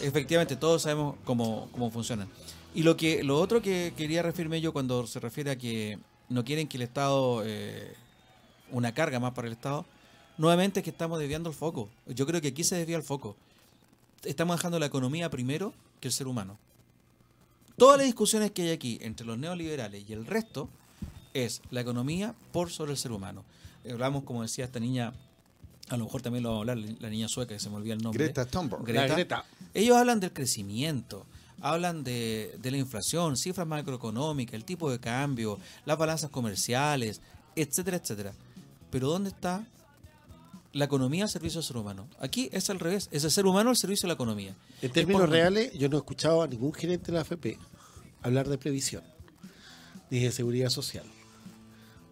Efectivamente, 0.00 0.54
todos 0.54 0.82
sabemos 0.82 1.16
cómo, 1.24 1.68
cómo 1.72 1.90
funcionan. 1.90 2.28
Y 2.74 2.82
lo 2.82 2.96
que 2.96 3.22
lo 3.22 3.38
otro 3.38 3.62
que 3.62 3.92
quería 3.96 4.22
referirme 4.22 4.60
yo 4.60 4.72
cuando 4.72 5.06
se 5.06 5.20
refiere 5.20 5.52
a 5.52 5.56
que 5.56 5.98
no 6.28 6.44
quieren 6.44 6.66
que 6.66 6.76
el 6.76 6.82
Estado, 6.82 7.42
eh, 7.44 7.94
una 8.72 8.92
carga 8.92 9.20
más 9.20 9.32
para 9.32 9.46
el 9.46 9.52
Estado, 9.52 9.86
nuevamente 10.38 10.80
es 10.80 10.84
que 10.84 10.90
estamos 10.90 11.20
desviando 11.20 11.48
el 11.48 11.54
foco. 11.54 11.88
Yo 12.06 12.26
creo 12.26 12.40
que 12.40 12.48
aquí 12.48 12.64
se 12.64 12.76
desvía 12.76 12.96
el 12.96 13.04
foco. 13.04 13.36
Estamos 14.24 14.56
dejando 14.56 14.78
la 14.78 14.86
economía 14.86 15.30
primero 15.30 15.72
que 16.00 16.08
el 16.08 16.12
ser 16.12 16.26
humano. 16.26 16.58
Todas 17.76 17.98
las 17.98 18.06
discusiones 18.06 18.50
que 18.50 18.62
hay 18.62 18.70
aquí 18.70 18.98
entre 19.02 19.26
los 19.26 19.38
neoliberales 19.38 20.08
y 20.08 20.12
el 20.12 20.26
resto 20.26 20.68
es 21.32 21.62
la 21.70 21.80
economía 21.80 22.34
por 22.52 22.70
sobre 22.70 22.92
el 22.92 22.98
ser 22.98 23.12
humano. 23.12 23.44
Hablamos, 23.88 24.24
como 24.24 24.42
decía 24.42 24.64
esta 24.64 24.80
niña, 24.80 25.12
a 25.88 25.96
lo 25.96 26.04
mejor 26.04 26.22
también 26.22 26.42
lo 26.42 26.50
vamos 26.50 26.68
a 26.68 26.72
hablar, 26.72 26.96
la 27.00 27.10
niña 27.10 27.28
sueca 27.28 27.54
que 27.54 27.60
se 27.60 27.68
me 27.68 27.76
olvida 27.76 27.94
el 27.94 28.02
nombre. 28.02 28.24
Greta 28.24 28.46
Thunberg. 28.46 28.84
Greta. 28.84 29.06
La 29.06 29.14
Greta. 29.14 29.44
Ellos 29.74 29.96
hablan 29.96 30.20
del 30.20 30.32
crecimiento, 30.32 31.26
hablan 31.64 32.04
de, 32.04 32.54
de 32.60 32.70
la 32.70 32.76
inflación, 32.76 33.38
cifras 33.38 33.66
macroeconómicas, 33.66 34.52
el 34.54 34.64
tipo 34.66 34.90
de 34.90 35.00
cambio, 35.00 35.58
las 35.86 35.96
balanzas 35.96 36.28
comerciales, 36.30 37.22
etcétera, 37.56 37.96
etcétera. 37.96 38.34
Pero 38.90 39.08
¿dónde 39.08 39.30
está 39.30 39.66
la 40.72 40.84
economía 40.84 41.24
al 41.24 41.30
servicio 41.30 41.60
del 41.60 41.66
ser 41.66 41.76
humano? 41.78 42.06
Aquí 42.20 42.50
es 42.52 42.68
al 42.68 42.80
revés, 42.80 43.08
es 43.12 43.24
el 43.24 43.30
ser 43.30 43.46
humano 43.46 43.70
al 43.70 43.76
servicio 43.76 44.02
de 44.06 44.08
la 44.08 44.14
economía. 44.14 44.54
En 44.82 44.92
términos 44.92 45.22
por- 45.22 45.30
reales, 45.30 45.72
yo 45.72 45.88
no 45.88 45.96
he 45.96 46.00
escuchado 46.00 46.42
a 46.42 46.46
ningún 46.46 46.74
gerente 46.74 47.06
de 47.06 47.12
la 47.12 47.20
AFP 47.22 47.58
hablar 48.22 48.46
de 48.48 48.58
previsión 48.58 49.02
ni 50.10 50.20
de 50.20 50.32
seguridad 50.32 50.68
social. 50.68 51.06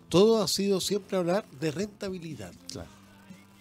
Todo 0.09 0.43
ha 0.43 0.49
sido 0.49 0.81
siempre 0.81 1.19
hablar 1.19 1.45
de 1.61 1.71
rentabilidad. 1.71 2.53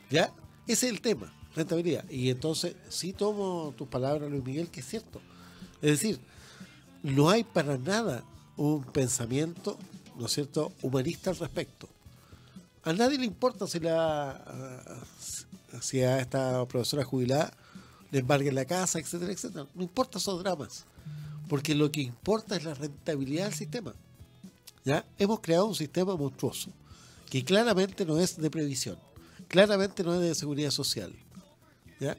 ¿Ya? 0.09 0.33
Ese 0.67 0.87
es 0.87 0.93
el 0.93 1.01
tema, 1.01 1.33
rentabilidad. 1.55 2.09
Y 2.09 2.29
entonces, 2.29 2.75
sí 2.89 3.11
tomo 3.13 3.73
tus 3.77 3.87
palabras, 3.89 4.29
Luis 4.31 4.43
Miguel, 4.43 4.69
que 4.69 4.79
es 4.81 4.85
cierto. 4.87 5.21
Es 5.81 5.99
decir, 5.99 6.19
no 7.03 7.29
hay 7.29 7.43
para 7.43 7.77
nada 7.77 8.23
un 8.57 8.83
pensamiento, 8.83 9.77
¿no 10.17 10.25
es 10.25 10.31
cierto?, 10.31 10.71
humanista 10.81 11.31
al 11.31 11.37
respecto. 11.37 11.89
A 12.83 12.93
nadie 12.93 13.17
le 13.17 13.25
importa 13.25 13.67
si 13.67 13.79
la 13.79 14.31
ah, 14.31 15.03
si 15.79 16.01
a 16.01 16.19
esta 16.19 16.65
profesora 16.67 17.03
jubilada 17.03 17.53
le 18.11 18.19
embarguen 18.19 18.55
la 18.55 18.65
casa, 18.65 18.99
etcétera, 18.99 19.31
etcétera. 19.31 19.67
No 19.73 19.83
importa 19.83 20.17
esos 20.17 20.43
dramas. 20.43 20.85
Porque 21.47 21.75
lo 21.75 21.91
que 21.91 22.01
importa 22.01 22.55
es 22.55 22.63
la 22.63 22.73
rentabilidad 22.73 23.45
del 23.45 23.53
sistema. 23.53 23.93
¿Ya? 24.83 25.05
Hemos 25.17 25.39
creado 25.39 25.67
un 25.67 25.75
sistema 25.75 26.15
monstruoso 26.15 26.71
que 27.29 27.45
claramente 27.45 28.05
no 28.05 28.19
es 28.19 28.35
de 28.35 28.49
previsión, 28.49 28.97
claramente 29.47 30.03
no 30.03 30.13
es 30.15 30.21
de 30.21 30.35
seguridad 30.35 30.71
social. 30.71 31.13
¿Ya? 31.99 32.17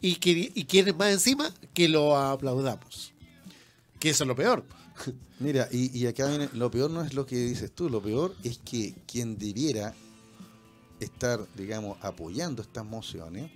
Y, 0.00 0.16
que, 0.16 0.52
y 0.54 0.64
quieren 0.64 0.96
más 0.96 1.12
encima 1.12 1.52
que 1.72 1.88
lo 1.88 2.16
aplaudamos. 2.16 3.12
Que 3.98 4.10
eso 4.10 4.24
es 4.24 4.28
lo 4.28 4.36
peor. 4.36 4.64
Mira, 5.40 5.68
y, 5.70 5.96
y 5.98 6.06
acá 6.06 6.26
viene, 6.28 6.48
lo 6.52 6.70
peor 6.70 6.90
no 6.90 7.02
es 7.02 7.14
lo 7.14 7.26
que 7.26 7.36
dices 7.36 7.72
tú, 7.72 7.88
lo 7.88 8.02
peor 8.02 8.34
es 8.42 8.58
que 8.58 8.94
quien 9.06 9.38
debiera 9.38 9.94
estar, 11.00 11.46
digamos, 11.54 11.98
apoyando 12.00 12.62
estas 12.62 12.84
mociones 12.84 13.50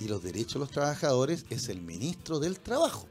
y 0.00 0.08
los 0.08 0.22
derechos 0.22 0.54
de 0.54 0.58
los 0.60 0.70
trabajadores 0.70 1.44
es 1.50 1.68
el 1.68 1.80
ministro 1.80 2.38
del 2.38 2.58
Trabajo, 2.60 3.06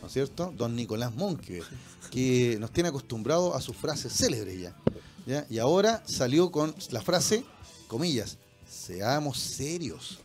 ¿no 0.00 0.06
es 0.06 0.12
cierto? 0.12 0.52
Don 0.56 0.76
Nicolás 0.76 1.14
Monque, 1.14 1.62
que 2.10 2.56
nos 2.60 2.72
tiene 2.72 2.88
acostumbrados 2.88 3.54
a 3.54 3.60
sus 3.60 3.76
frases 3.76 4.12
célebres 4.12 4.60
ya, 4.60 4.76
ya. 5.26 5.46
Y 5.50 5.58
ahora 5.58 6.02
salió 6.06 6.50
con 6.50 6.74
la 6.90 7.02
frase, 7.02 7.44
comillas, 7.88 8.38
seamos 8.68 9.38
serios. 9.38 10.20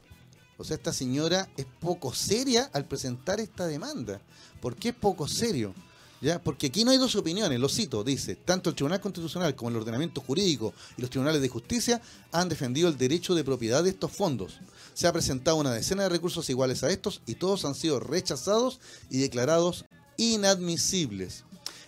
O 0.62 0.63
sea, 0.63 0.78
esta 0.78 0.93
señora 0.93 1.50
es 1.58 1.65
poco 1.80 2.13
seria 2.13 2.69
al 2.74 2.86
presentar 2.86 3.39
esta 3.39 3.65
demanda. 3.65 4.21
¿Por 4.62 4.76
qué 4.76 4.89
es 4.89 4.95
poco 4.95 5.28
serio? 5.28 5.74
¿Ya? 6.21 6.39
Porque 6.39 6.67
aquí 6.67 6.86
no 6.86 6.91
hay 6.91 7.00
dos 7.00 7.15
opiniones, 7.15 7.60
lo 7.60 7.67
cito, 7.67 8.04
dice, 8.04 8.36
tanto 8.36 8.69
el 8.69 8.76
Tribunal 8.76 9.02
Constitucional 9.02 9.56
como 9.56 9.71
el 9.71 9.78
ordenamiento 9.78 10.21
jurídico 10.21 10.71
y 10.95 11.02
los 11.02 11.10
tribunales 11.10 11.41
de 11.41 11.50
justicia 11.50 12.00
han 12.32 12.47
defendido 12.47 12.89
el 12.89 12.97
derecho 12.97 13.34
de 13.34 13.43
propiedad 13.43 13.84
de 13.84 13.89
estos 13.89 14.12
fondos. 14.12 14.60
Se 14.93 15.08
ha 15.08 15.13
presentado 15.13 15.58
una 15.58 15.74
decena 15.74 16.04
de 16.04 16.10
recursos 16.10 16.47
iguales 16.52 16.84
a 16.84 16.91
estos 16.91 17.21
y 17.26 17.36
todos 17.36 17.65
han 17.65 17.74
sido 17.74 18.00
rechazados 18.00 18.80
y 19.10 19.17
declarados 19.17 19.86
inadmisibles. 20.17 21.43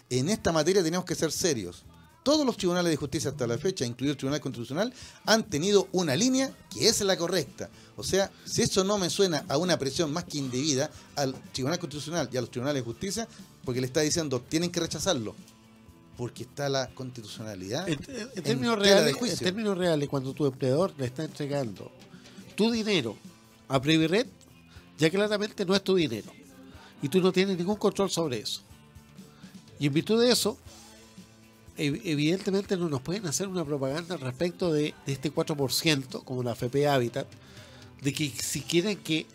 En 0.10 0.30
esta 0.30 0.52
materia 0.52 0.84
tenemos 0.84 1.06
que 1.06 1.14
ser 1.14 1.32
serios. 1.32 1.84
Todos 2.24 2.46
los 2.46 2.56
tribunales 2.58 2.90
de 2.90 2.96
justicia 2.96 3.32
hasta 3.32 3.46
la 3.46 3.58
fecha, 3.58 3.86
incluido 3.86 4.14
el 4.14 4.18
Tribunal 4.18 4.40
Constitucional, 4.40 4.94
han 5.26 5.44
tenido 5.44 5.90
una 5.92 6.16
línea 6.16 6.56
que 6.70 6.88
es 6.88 7.02
la 7.02 7.18
correcta. 7.18 7.70
O 7.98 8.04
sea, 8.04 8.32
si 8.46 8.62
eso 8.62 8.84
no 8.86 8.98
me 8.98 9.10
suena 9.10 9.44
a 9.50 9.58
una 9.58 9.78
presión 9.78 10.12
más 10.14 10.24
que 10.24 10.38
indebida 10.38 10.90
al 11.18 11.36
Tribunal 11.52 11.80
Constitucional 11.80 12.30
y 12.32 12.38
a 12.38 12.42
los 12.42 12.50
tribunales 12.50 12.82
de 12.82 12.86
justicia, 12.86 13.28
porque 13.66 13.82
le 13.82 13.88
está 13.88 14.00
diciendo 14.02 14.42
tienen 14.42 14.72
que 14.72 14.80
rechazarlo, 14.80 15.36
porque 16.18 16.44
está 16.44 16.70
la 16.70 16.88
constitucionalidad. 16.94 17.90
En, 17.90 18.00
en- 18.08 18.30
en 18.36 18.44
términos 18.44 18.80
reales, 18.80 19.16
en 19.22 19.38
términos 19.46 19.78
reales, 19.78 20.08
cuando 20.10 20.34
tu 20.34 20.46
empleador 20.46 20.94
le 20.98 21.06
está 21.06 21.26
entregando 21.26 21.92
tu 22.56 22.72
dinero 22.72 23.18
a 23.68 23.82
Previred, 23.82 24.28
ya 24.98 25.10
claramente 25.10 25.66
no 25.66 25.76
es 25.76 25.84
tu 25.84 25.96
dinero. 25.96 26.32
Y 27.02 27.10
tú 27.10 27.20
no 27.20 27.34
tienes 27.34 27.58
ningún 27.58 27.76
control 27.76 28.10
sobre 28.10 28.40
eso. 28.40 28.62
Y 29.78 29.88
en 29.88 29.94
virtud 29.94 30.22
de 30.22 30.32
eso, 30.32 30.58
evidentemente 31.78 32.78
no 32.78 32.90
nos 32.90 33.02
pueden 33.02 33.26
hacer 33.26 33.48
una 33.48 33.66
propaganda 33.66 34.18
respecto 34.18 34.72
de, 34.72 34.94
de 35.06 35.14
este 35.14 35.34
4%, 35.34 36.24
como 36.24 36.44
la 36.44 36.54
FP 36.54 36.88
Habitat, 36.88 37.28
de 38.02 38.14
que 38.14 38.30
si 38.30 38.62
quieren 38.62 38.98
que 38.98 39.26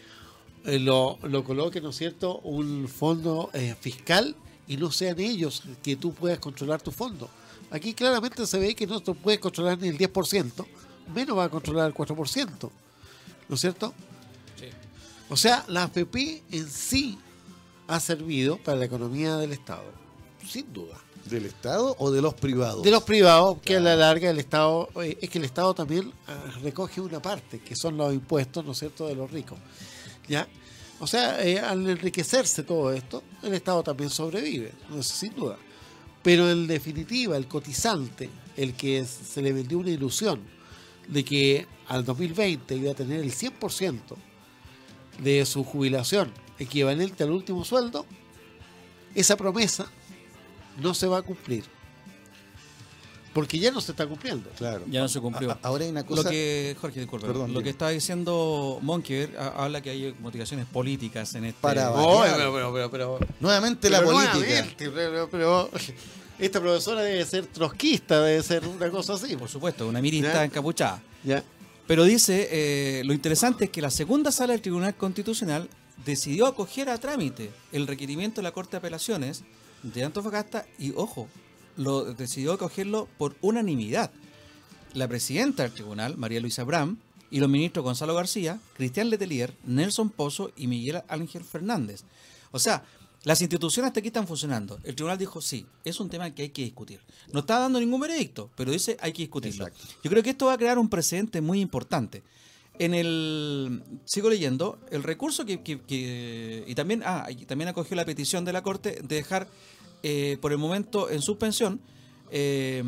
eh, 0.64 0.78
lo, 0.78 1.18
lo 1.22 1.44
coloque, 1.44 1.80
¿no 1.80 1.90
es 1.90 1.96
cierto?, 1.96 2.38
un 2.40 2.88
fondo 2.88 3.50
eh, 3.54 3.74
fiscal 3.80 4.36
y 4.66 4.76
no 4.76 4.90
sean 4.90 5.18
ellos 5.18 5.62
que 5.82 5.96
tú 5.96 6.12
puedas 6.12 6.38
controlar 6.38 6.82
tu 6.82 6.90
fondo. 6.90 7.28
Aquí 7.70 7.94
claramente 7.94 8.46
se 8.46 8.58
ve 8.58 8.74
que 8.74 8.86
no 8.86 9.00
tú 9.00 9.14
puedes 9.14 9.40
controlar 9.40 9.78
ni 9.78 9.88
el 9.88 9.98
10%, 9.98 10.66
menos 11.14 11.36
va 11.36 11.44
a 11.44 11.48
controlar 11.48 11.88
el 11.88 11.94
4%, 11.94 12.70
¿no 13.48 13.54
es 13.54 13.60
cierto? 13.60 13.94
O 15.30 15.36
sea, 15.36 15.64
la 15.68 15.84
AFP 15.84 16.42
en 16.50 16.68
sí 16.70 17.18
ha 17.86 18.00
servido 18.00 18.56
para 18.58 18.78
la 18.78 18.86
economía 18.86 19.36
del 19.36 19.52
Estado, 19.52 19.84
sin 20.46 20.72
duda. 20.72 20.98
¿Del 21.24 21.46
Estado 21.46 21.94
o 21.98 22.10
de 22.10 22.22
los 22.22 22.34
privados? 22.34 22.82
De 22.82 22.90
los 22.90 23.02
privados, 23.02 23.58
que 23.60 23.76
a 23.76 23.80
la 23.80 23.96
larga 23.96 24.30
el 24.30 24.38
Estado, 24.38 24.88
eh, 25.02 25.18
es 25.20 25.28
que 25.28 25.38
el 25.38 25.44
Estado 25.44 25.74
también 25.74 26.12
ah, 26.26 26.58
recoge 26.62 27.00
una 27.00 27.20
parte, 27.20 27.60
que 27.60 27.76
son 27.76 27.96
los 27.96 28.14
impuestos, 28.14 28.64
¿no 28.64 28.72
es 28.72 28.78
cierto?, 28.78 29.06
de 29.06 29.14
los 29.14 29.30
ricos. 29.30 29.58
¿Ya? 30.26 30.48
O 31.00 31.06
sea, 31.06 31.44
eh, 31.44 31.60
al 31.60 31.88
enriquecerse 31.88 32.62
todo 32.62 32.92
esto, 32.92 33.22
el 33.42 33.54
Estado 33.54 33.82
también 33.82 34.10
sobrevive, 34.10 34.72
no 34.88 35.02
sé, 35.02 35.26
sin 35.26 35.34
duda. 35.34 35.58
Pero 36.22 36.50
en 36.50 36.66
definitiva, 36.66 37.36
el 37.36 37.46
cotizante, 37.46 38.28
el 38.56 38.74
que 38.74 39.04
se 39.04 39.40
le 39.40 39.52
vendió 39.52 39.78
una 39.78 39.90
ilusión 39.90 40.40
de 41.06 41.24
que 41.24 41.66
al 41.86 42.04
2020 42.04 42.74
iba 42.76 42.92
a 42.92 42.94
tener 42.94 43.20
el 43.20 43.32
100% 43.32 44.00
de 45.22 45.46
su 45.46 45.64
jubilación 45.64 46.32
equivalente 46.58 47.24
al 47.24 47.30
último 47.30 47.64
sueldo, 47.64 48.04
esa 49.14 49.36
promesa 49.36 49.90
no 50.78 50.94
se 50.94 51.06
va 51.06 51.18
a 51.18 51.22
cumplir. 51.22 51.64
Porque 53.34 53.58
ya 53.58 53.70
no 53.70 53.80
se 53.80 53.92
está 53.92 54.06
cumpliendo. 54.06 54.50
Claro. 54.56 54.84
Ya 54.88 55.00
no 55.00 55.08
se 55.08 55.20
cumplió. 55.20 55.50
A- 55.50 55.54
a- 55.54 55.58
ahora 55.62 55.84
hay 55.84 55.90
una 55.90 56.04
cosa. 56.04 56.22
Lo 56.24 56.30
que, 56.30 56.74
Jorge, 56.80 57.00
disculpa, 57.00 57.26
Perdón, 57.26 57.52
lo 57.52 57.62
que 57.62 57.70
está 57.70 57.88
diciendo 57.90 58.78
Monkever 58.82 59.36
ha- 59.38 59.64
habla 59.64 59.80
que 59.80 59.90
hay 59.90 60.14
motivaciones 60.20 60.66
políticas 60.66 61.34
en 61.34 61.44
este... 61.44 61.60
Para- 61.60 61.90
No, 61.90 62.18
variar. 62.18 62.36
pero, 62.36 62.52
pero, 62.52 62.72
pero, 62.72 62.90
pero- 62.90 63.18
Nuevamente 63.38 63.90
la 63.90 64.02
política. 64.02 64.34
nuevamente, 64.34 64.90
pero- 64.90 65.28
pero 65.30 65.70
esta 66.38 66.60
profesora 66.60 67.02
debe 67.02 67.24
ser 67.26 67.46
trotskista, 67.46 68.22
debe 68.22 68.42
ser 68.42 68.66
una 68.66 68.90
cosa 68.90 69.12
así. 69.14 69.36
Por 69.36 69.48
supuesto, 69.48 69.86
una 69.86 70.00
mirista 70.00 70.32
Ya. 70.32 70.44
encapuchada. 70.44 71.02
Ya. 71.22 71.44
Pero 71.86 72.04
dice, 72.04 72.48
eh, 72.50 73.02
lo 73.04 73.12
interesante 73.12 73.66
es 73.66 73.70
que 73.70 73.80
la 73.82 73.90
segunda 73.90 74.32
sala 74.32 74.52
del 74.54 74.62
Tribunal 74.62 74.96
Constitucional 74.96 75.68
decidió 76.04 76.46
acoger 76.46 76.88
a 76.90 76.98
trámite 76.98 77.50
el 77.72 77.86
requerimiento 77.86 78.40
de 78.40 78.42
la 78.44 78.52
Corte 78.52 78.72
de 78.72 78.76
Apelaciones 78.78 79.42
de 79.82 80.04
Antofagasta 80.04 80.66
y, 80.78 80.92
ojo, 80.96 81.28
lo 81.76 82.12
decidió 82.14 82.52
acogerlo 82.52 83.08
por 83.18 83.36
unanimidad. 83.40 84.10
La 84.94 85.08
presidenta 85.08 85.62
del 85.62 85.72
tribunal, 85.72 86.16
María 86.16 86.40
Luisa 86.40 86.64
Bram, 86.64 86.98
y 87.30 87.40
los 87.40 87.48
ministros 87.48 87.84
Gonzalo 87.84 88.14
García, 88.14 88.58
Cristian 88.76 89.10
Letelier, 89.10 89.54
Nelson 89.64 90.10
Pozo 90.10 90.50
y 90.56 90.66
Miguel 90.66 91.02
Ángel 91.08 91.44
Fernández. 91.44 92.04
O 92.50 92.58
sea, 92.58 92.84
las 93.24 93.40
instituciones 93.42 93.88
hasta 93.88 94.00
aquí 94.00 94.08
están 94.08 94.26
funcionando. 94.26 94.78
El 94.84 94.94
tribunal 94.94 95.18
dijo, 95.18 95.40
sí, 95.40 95.66
es 95.84 96.00
un 96.00 96.08
tema 96.08 96.30
que 96.34 96.42
hay 96.42 96.48
que 96.50 96.62
discutir. 96.62 97.00
No 97.32 97.40
está 97.40 97.58
dando 97.58 97.80
ningún 97.80 98.00
veredicto, 98.00 98.50
pero 98.56 98.72
dice 98.72 98.96
hay 99.00 99.12
que 99.12 99.22
discutirlo. 99.22 99.66
Exacto. 99.66 99.94
Yo 100.02 100.10
creo 100.10 100.22
que 100.22 100.30
esto 100.30 100.46
va 100.46 100.54
a 100.54 100.58
crear 100.58 100.78
un 100.78 100.88
precedente 100.88 101.40
muy 101.40 101.60
importante. 101.60 102.22
En 102.78 102.94
el. 102.94 103.82
Sigo 104.04 104.30
leyendo. 104.30 104.78
El 104.90 105.02
recurso 105.02 105.44
que. 105.44 105.62
que- 105.62 105.80
que- 105.80 106.64
y 106.66 106.74
también. 106.74 107.02
Ah, 107.04 107.26
y 107.28 107.44
también 107.46 107.68
acogió 107.68 107.96
la 107.96 108.04
petición 108.04 108.44
de 108.44 108.52
la 108.52 108.62
Corte 108.62 109.00
de 109.02 109.16
dejar 109.16 109.48
eh, 110.02 110.38
por 110.40 110.52
el 110.52 110.58
momento 110.58 111.10
en 111.10 111.20
suspensión 111.22 111.80
eh, 112.30 112.82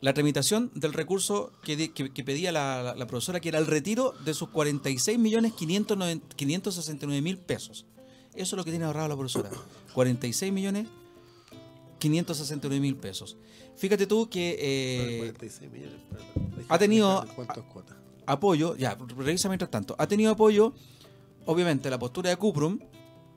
la 0.00 0.14
tramitación 0.14 0.70
del 0.74 0.92
recurso 0.94 1.52
que, 1.62 1.92
que- 1.92 2.24
pedía 2.24 2.52
la, 2.52 2.82
la- 2.82 2.94
la 2.94 3.06
profesora, 3.06 3.40
que 3.40 3.48
era 3.50 3.58
el 3.58 3.66
retiro 3.66 4.14
de 4.24 4.32
sus 4.34 4.48
46 4.50 5.18
millones 5.18 5.52
569 5.54 7.20
mil 7.22 7.38
pesos. 7.38 7.84
Eso 8.34 8.54
es 8.54 8.58
lo 8.58 8.64
que 8.64 8.70
tiene 8.70 8.84
ahorrado 8.86 9.08
la 9.08 9.16
profesora. 9.16 9.50
46 9.94 10.52
millones 10.52 10.86
569 11.98 12.80
mil 12.80 12.96
pesos. 12.96 13.36
Fíjate 13.76 14.06
tú 14.06 14.28
que 14.28 14.56
eh, 14.58 15.18
46 15.18 15.70
millones, 15.70 15.98
perdón. 16.10 16.64
Ha 16.68 16.78
tenido- 16.78 17.26
¿Cuántas 17.34 17.64
cuotas? 17.64 17.95
Apoyo, 18.26 18.76
ya, 18.76 18.96
revisa 19.16 19.48
mientras 19.48 19.70
tanto, 19.70 19.94
ha 19.98 20.06
tenido 20.06 20.32
apoyo, 20.32 20.72
obviamente, 21.46 21.88
la 21.90 21.98
postura 21.98 22.30
de 22.30 22.36
Cuprum, 22.36 22.78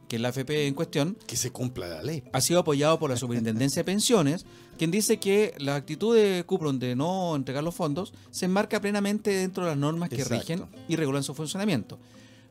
que 0.07 0.15
es 0.15 0.21
la 0.21 0.29
AFP 0.29 0.65
en 0.67 0.73
cuestión, 0.73 1.17
Que 1.27 1.35
se 1.37 1.51
cumpla 1.51 1.87
la 1.87 2.01
ley. 2.03 2.23
ha 2.33 2.41
sido 2.41 2.59
apoyado 2.61 2.97
por 2.97 3.09
la 3.11 3.15
Superintendencia 3.17 3.81
de 3.81 3.85
Pensiones, 3.85 4.45
quien 4.77 4.89
dice 4.91 5.19
que 5.19 5.53
la 5.59 5.75
actitud 5.75 6.15
de 6.15 6.43
Cuprum 6.45 6.79
de 6.79 6.95
no 6.95 7.35
entregar 7.35 7.63
los 7.63 7.75
fondos 7.75 8.13
se 8.31 8.45
enmarca 8.45 8.81
plenamente 8.81 9.29
dentro 9.31 9.63
de 9.63 9.69
las 9.71 9.77
normas 9.77 10.09
que 10.09 10.15
Exacto. 10.15 10.35
rigen 10.39 10.65
y 10.87 10.95
regulan 10.95 11.21
su 11.23 11.35
funcionamiento. 11.35 11.99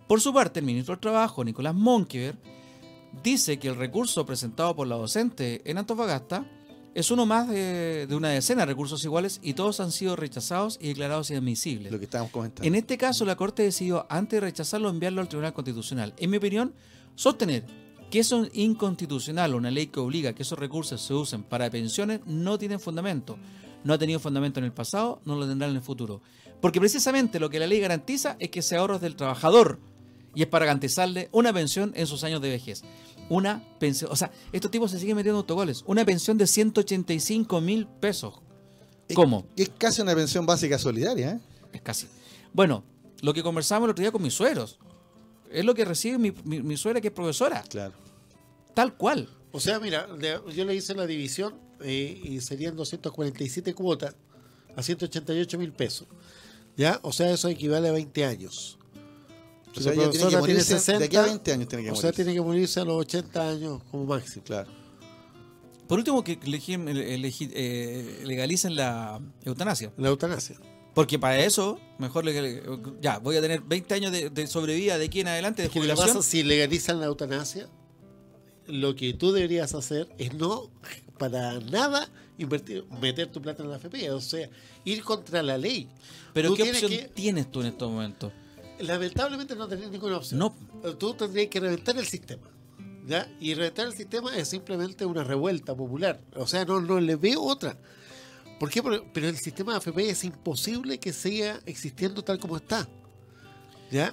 Por 0.07 0.21
su 0.21 0.33
parte, 0.33 0.61
el 0.61 0.67
ministro 0.67 0.95
del 0.95 1.01
Trabajo, 1.01 1.43
Nicolás 1.45 1.75
Monkever, 1.75 2.37
dice 3.25 3.59
que 3.59 3.69
el 3.69 3.77
recurso 3.77 4.25
presentado 4.25 4.77
por 4.77 4.87
la 4.87 4.97
docente 4.97 5.61
en 5.69 5.79
Antofagasta 5.79 6.45
es 6.99 7.13
uno 7.13 7.27
más 7.27 7.47
de, 7.47 8.09
de 8.09 8.17
una 8.17 8.31
decena 8.31 8.63
de 8.63 8.67
recursos 8.67 9.05
iguales 9.05 9.39
y 9.41 9.55
todos 9.55 9.79
han 9.79 9.93
sido 9.93 10.17
rechazados 10.17 10.79
y 10.81 10.89
declarados 10.89 11.31
inadmisibles. 11.31 11.93
Lo 11.93 11.99
que 12.01 12.07
estábamos 12.07 12.33
comentando. 12.33 12.67
En 12.67 12.75
este 12.75 12.99
caso, 12.99 13.25
la 13.25 13.37
Corte 13.37 13.63
decidió, 13.63 14.05
antes 14.09 14.39
de 14.39 14.41
rechazarlo, 14.41 14.89
enviarlo 14.89 15.21
al 15.21 15.29
Tribunal 15.29 15.53
Constitucional. 15.53 16.13
En 16.17 16.29
mi 16.29 16.39
opinión, 16.39 16.75
sostener 17.15 17.65
que 18.11 18.19
eso 18.19 18.43
es 18.43 18.51
inconstitucional, 18.53 19.55
una 19.55 19.71
ley 19.71 19.87
que 19.87 20.01
obliga 20.01 20.31
a 20.31 20.33
que 20.33 20.43
esos 20.43 20.59
recursos 20.59 21.01
se 21.01 21.15
usen 21.15 21.45
para 21.45 21.71
pensiones, 21.71 22.19
no 22.27 22.59
tiene 22.59 22.81
fundamento. 22.81 23.39
No 23.85 23.95
ha 23.95 23.99
tenido 23.99 24.19
fundamento 24.19 24.59
en 24.59 24.65
el 24.65 24.73
pasado, 24.73 25.21
no 25.25 25.37
lo 25.37 25.47
tendrá 25.47 25.69
en 25.69 25.77
el 25.77 25.83
futuro. 25.83 26.21
Porque 26.61 26.81
precisamente 26.81 27.39
lo 27.39 27.49
que 27.49 27.61
la 27.61 27.69
ley 27.69 27.79
garantiza 27.79 28.35
es 28.41 28.51
que 28.51 28.61
sea 28.61 28.81
ahorros 28.81 29.01
del 29.01 29.15
trabajador 29.15 29.79
y 30.35 30.43
es 30.43 30.49
para 30.49 30.67
garantizarle 30.67 31.29
una 31.31 31.53
pensión 31.53 31.93
en 31.95 32.09
sus 32.09 32.25
años 32.25 32.41
de 32.43 32.51
vejez. 32.51 32.83
Una 33.31 33.63
pensión, 33.79 34.11
o 34.11 34.17
sea, 34.17 34.31
estos 34.53 34.71
tipos 34.71 34.91
se 34.91 34.99
siguen 34.99 35.17
metiendo 35.17 35.39
autogoles. 35.39 35.83
Una 35.87 36.05
pensión 36.05 36.39
de 36.39 36.47
185 36.47 37.61
mil 37.61 37.87
pesos. 37.87 38.35
Es- 39.09 39.17
¿Cómo? 39.17 39.47
Es 39.57 39.71
casi 39.77 40.01
una 40.03 40.15
pensión 40.15 40.47
básica 40.47 40.79
solidaria, 40.79 41.33
¿eh? 41.33 41.41
Es 41.73 41.83
casi. 41.83 42.07
Bueno, 42.53 42.85
lo 43.21 43.35
que 43.35 43.43
conversamos 43.43 43.87
el 43.87 43.91
otro 43.91 44.03
día 44.03 44.13
con 44.13 44.23
mis 44.23 44.35
suegros. 44.35 44.79
Es 45.51 45.65
lo 45.65 45.75
que 45.75 45.85
recibe 45.85 46.19
mi, 46.19 46.33
mi- 46.45 46.63
mi 46.63 46.77
suegra 46.77 47.01
que 47.01 47.09
es 47.09 47.15
profesora. 47.15 47.63
Claro. 47.69 47.95
Tal 48.75 48.97
cual. 48.97 49.29
O 49.53 49.61
sea, 49.61 49.81
mira, 49.81 50.07
yo 50.55 50.65
le 50.65 50.75
hice 50.75 50.95
la 50.95 51.07
división 51.07 51.55
eh, 51.81 52.21
y 52.23 52.41
serían 52.41 52.77
247 52.77 53.75
cuotas 53.75 54.15
a 54.77 54.83
188 54.83 55.59
mil 55.59 55.73
pesos. 55.73 56.07
¿Ya? 56.77 57.01
O 57.03 57.13
sea, 57.13 57.31
eso 57.31 57.49
equivale 57.49 57.89
a 57.89 57.93
20 57.93 58.25
años. 58.25 58.78
O 59.77 59.81
sea, 59.81 59.93
ella 59.93 60.11
tiene 60.11 60.29
que 60.31 60.37
morirse 60.39 60.99
de 60.99 61.05
aquí 61.05 61.17
a 61.17 61.23
20 61.23 61.53
años 61.53 61.69
tiene 61.69 61.85
que 61.85 61.91
o 61.91 61.97
sea, 61.97 62.13
tiene 62.13 62.33
que 62.35 62.41
morirse 62.41 62.81
a 62.81 62.85
los 62.85 62.97
80 63.01 63.49
años 63.51 63.83
como 63.91 64.05
máximo. 64.07 64.45
Claro. 64.45 64.71
Por 65.87 65.99
último, 65.99 66.23
que 66.23 66.39
elegi- 66.41 67.51
eh, 67.55 68.23
legalicen 68.27 68.75
la 68.77 69.21
eutanasia. 69.45 69.93
La 69.97 70.09
eutanasia. 70.09 70.57
Porque 70.95 71.19
para 71.19 71.39
eso, 71.39 71.79
mejor 71.99 72.25
legal- 72.25 72.63
ya, 73.01 73.19
voy 73.19 73.37
a 73.37 73.41
tener 73.41 73.61
20 73.63 73.95
años 73.95 74.13
de, 74.13 74.31
de 74.31 74.47
sobrevida 74.47 74.99
de 74.99 75.07
aquí 75.07 75.21
en 75.21 75.29
adelante 75.29 75.63
de 75.63 75.69
Es 75.69 75.73
que 75.73 75.79
lo 75.79 75.85
que 75.87 75.91
jubilación. 75.93 76.17
pasa 76.19 76.29
si 76.29 76.43
legalizan 76.43 76.99
la 77.01 77.07
eutanasia, 77.07 77.69
lo 78.67 78.95
que 78.97 79.15
tú 79.15 79.33
deberías 79.33 79.75
hacer 79.75 80.09
es 80.19 80.35
no 80.35 80.71
para 81.19 81.59
nada 81.61 82.09
invertir, 82.37 82.85
meter 83.01 83.29
tu 83.33 83.41
plata 83.41 83.63
en 83.63 83.71
la 83.71 83.77
AFP, 83.77 84.11
o 84.11 84.21
sea, 84.21 84.49
ir 84.85 85.03
contra 85.03 85.43
la 85.43 85.57
ley. 85.57 85.89
Pero 86.35 86.51
Tú 86.51 86.57
¿qué 86.57 86.63
tienes 86.65 86.83
opción 86.85 87.01
que- 87.03 87.09
tienes 87.09 87.51
tú 87.51 87.61
en 87.61 87.67
estos 87.69 87.91
momentos? 87.91 88.33
Lamentablemente 88.81 89.57
no 89.57 89.67
tenés 89.69 89.91
ninguna 89.91 90.19
opción. 90.19 90.39
No. 90.39 90.55
Tú 90.99 91.15
tendrías 91.15 91.49
que 91.49 91.61
reventar 91.61 91.97
el 91.97 92.07
sistema. 92.07 92.49
¿ya? 93.09 93.27
Y 93.41 93.55
reventar 93.55 93.87
el 93.87 93.95
sistema 93.95 94.37
es 94.37 94.49
simplemente 94.49 95.07
una 95.07 95.25
revuelta 95.25 95.75
popular. 95.75 96.21
O 96.37 96.47
sea, 96.47 96.65
no, 96.65 96.81
no 96.81 97.01
le 97.01 97.17
veo 97.17 97.43
otra. 97.43 97.77
¿Por 98.61 98.71
qué? 98.71 98.83
Pero 98.83 99.29
el 99.29 99.39
sistema 99.39 99.73
de 99.73 99.79
AFP 99.79 100.11
es 100.11 100.25
imposible 100.25 100.99
que 100.99 101.13
siga 101.13 101.61
existiendo 101.65 102.23
tal 102.23 102.39
como 102.39 102.57
está. 102.57 102.87
¿Ya? 103.91 104.13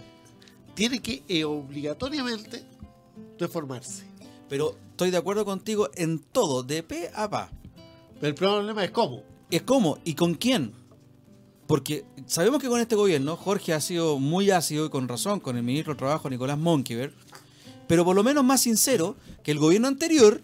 Tiene 0.75 1.01
que 1.01 1.23
eh, 1.27 1.43
obligatoriamente 1.43 2.63
reformarse. 3.37 4.05
Pero 4.47 4.77
estoy 4.91 5.11
de 5.11 5.17
acuerdo 5.17 5.43
contigo 5.43 5.89
en 5.95 6.19
todo, 6.19 6.63
de 6.63 6.83
pe 6.83 7.11
a 7.13 7.29
pa. 7.29 7.51
Pero 8.15 8.27
el 8.27 8.35
problema 8.35 8.83
es 8.83 8.91
cómo. 8.91 9.23
es 9.49 9.63
cómo 9.63 9.97
y 10.05 10.13
con 10.13 10.35
quién. 10.35 10.73
Porque 11.67 12.05
sabemos 12.27 12.61
que 12.61 12.67
con 12.67 12.79
este 12.79 12.95
gobierno 12.95 13.35
Jorge 13.35 13.73
ha 13.73 13.81
sido 13.81 14.19
muy 14.19 14.51
ácido 14.51 14.85
y 14.85 14.89
con 14.89 15.07
razón 15.07 15.39
con 15.39 15.57
el 15.57 15.63
ministro 15.63 15.93
de 15.93 15.97
Trabajo 15.97 16.29
Nicolás 16.29 16.57
Monkever, 16.59 17.13
pero 17.87 18.05
por 18.05 18.15
lo 18.15 18.23
menos 18.23 18.43
más 18.43 18.61
sincero 18.61 19.15
que 19.43 19.51
el 19.51 19.59
gobierno 19.59 19.87
anterior, 19.87 20.41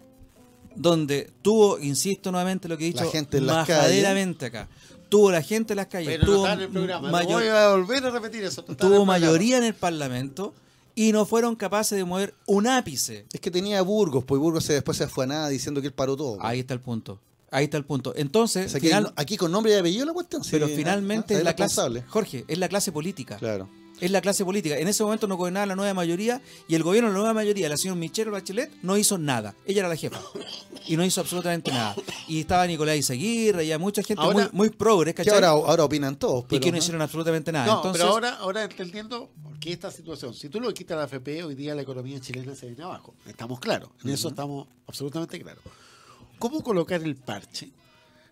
donde 0.75 1.29
tuvo, 1.41 1.79
insisto 1.79 2.31
nuevamente 2.31 2.67
lo 2.67 2.77
que 2.77 2.85
he 2.85 2.87
dicho, 2.87 3.03
La 3.03 3.11
gente 3.11 3.37
en 3.37 3.45
las 3.45 3.67
majaderamente 3.67 4.45
acá, 4.47 4.67
tuvo 5.09 5.31
la 5.31 5.41
gente 5.41 5.73
en 5.73 5.77
las 5.77 5.87
calles, 5.87 6.07
Pero 6.09 6.23
no 6.25 6.25
tuvo, 6.33 6.45
está 6.45 6.53
en 6.53 6.61
el 6.61 6.69
programa. 6.69 7.07
No 7.07 7.11
mayor- 7.11 7.33
voy 7.41 7.47
a 7.47 7.69
volver 7.75 8.05
a 8.05 8.09
repetir 8.11 8.43
eso. 8.43 8.63
no 8.67 8.71
está 8.71 8.85
en 8.85 8.91
el 8.91 8.95
tuvo 8.97 9.05
mayoría 9.05 9.57
en 9.57 9.63
el 9.65 9.73
Parlamento 9.75 10.53
y 10.95 11.11
no 11.11 11.25
fueron 11.25 11.55
capaces 11.55 11.97
de 11.97 12.05
mover 12.05 12.33
un 12.47 12.67
ápice. 12.67 13.25
Es 13.31 13.39
que 13.41 13.51
tenía 13.51 13.81
Burgos, 13.81 14.23
pues 14.23 14.39
Burgos 14.39 14.63
se, 14.65 14.73
después 14.73 14.97
se 14.97 15.07
fue 15.07 15.25
a 15.25 15.27
nada 15.27 15.49
diciendo 15.49 15.81
que 15.81 15.87
él 15.87 15.93
paró 15.93 16.15
todo. 16.15 16.37
pues. 16.37 16.45
Ahí 16.49 16.59
está 16.61 16.73
el 16.73 16.79
punto. 16.81 17.19
Ahí 17.51 17.65
está 17.65 17.77
el 17.77 17.83
punto. 17.85 18.13
Entonces, 18.15 18.67
O 18.67 18.69
sea, 18.69 18.79
que 18.79 18.87
final- 18.87 19.13
aquí 19.17 19.35
con 19.37 19.51
nombre 19.51 19.73
y 19.73 19.75
apellido 19.75 20.05
la 20.05 20.13
cuestión. 20.13 20.41
pero 20.49 20.67
sí, 20.67 20.73
finalmente 20.75 21.35
ah, 21.35 21.39
es 21.39 21.43
la 21.43 21.53
clase. 21.53 22.01
Jorge, 22.07 22.45
es 22.47 22.57
la 22.57 22.69
clase 22.69 22.91
política. 22.91 23.35
Claro. 23.37 23.67
Es 23.99 24.09
la 24.09 24.19
clase 24.21 24.43
política. 24.43 24.79
En 24.79 24.87
ese 24.87 25.03
momento 25.03 25.27
no 25.27 25.37
gobernaba 25.37 25.67
la 25.67 25.75
nueva 25.75 25.93
mayoría 25.93 26.41
y 26.67 26.73
el 26.73 26.81
gobierno 26.81 27.09
de 27.09 27.13
la 27.13 27.19
nueva 27.19 27.33
mayoría, 27.35 27.69
la 27.69 27.77
señora 27.77 27.99
Michelle 27.99 28.31
Bachelet, 28.31 28.71
no 28.81 28.97
hizo 28.97 29.19
nada. 29.19 29.53
Ella 29.65 29.81
era 29.81 29.89
la 29.89 29.95
jefa. 29.95 30.19
Y 30.87 30.97
no 30.97 31.05
hizo 31.05 31.21
absolutamente 31.21 31.69
nada. 31.71 31.95
Y 32.27 32.39
estaba 32.39 32.65
Nicolás 32.65 32.97
Izaguirre, 32.97 33.63
y 33.63 33.77
mucha 33.77 34.01
gente 34.01 34.23
Ahora- 34.23 34.49
muy, 34.53 34.69
muy 34.69 34.69
progres, 34.71 35.13
ahora, 35.31 35.49
ahora 35.49 35.83
opinan 35.83 36.15
todos. 36.15 36.45
y 36.49 36.59
que 36.59 36.71
no 36.71 36.79
hicieron 36.79 37.01
absolutamente 37.03 37.51
nada. 37.51 37.67
No, 37.67 37.75
Entonces, 37.75 38.01
pero 38.01 38.13
ahora, 38.13 38.35
ahora 38.37 38.63
entendiendo 38.63 39.29
que 39.59 39.71
esta 39.71 39.91
situación, 39.91 40.33
si 40.33 40.49
tú 40.49 40.59
lo 40.59 40.73
quitas 40.73 40.97
la 40.97 41.03
AFP, 41.03 41.43
hoy 41.43 41.53
día 41.53 41.75
la 41.75 41.83
economía 41.83 42.19
chilena 42.19 42.55
se 42.55 42.65
viene 42.65 42.81
abajo. 42.83 43.13
Estamos 43.27 43.59
claros, 43.59 43.89
en 44.03 44.09
eso 44.09 44.29
estamos 44.29 44.67
absolutamente 44.87 45.39
claros. 45.39 45.61
¿Cómo 46.41 46.63
colocar 46.63 47.03
el 47.03 47.15
parche 47.15 47.69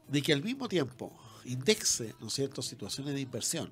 de 0.08 0.24
que 0.24 0.34
al 0.34 0.42
mismo 0.42 0.68
tiempo 0.68 1.14
indexe, 1.46 2.16
¿no 2.20 2.32
cierto?, 2.32 2.64
situaciones 2.64 3.14
de 3.14 3.22
inversión, 3.22 3.70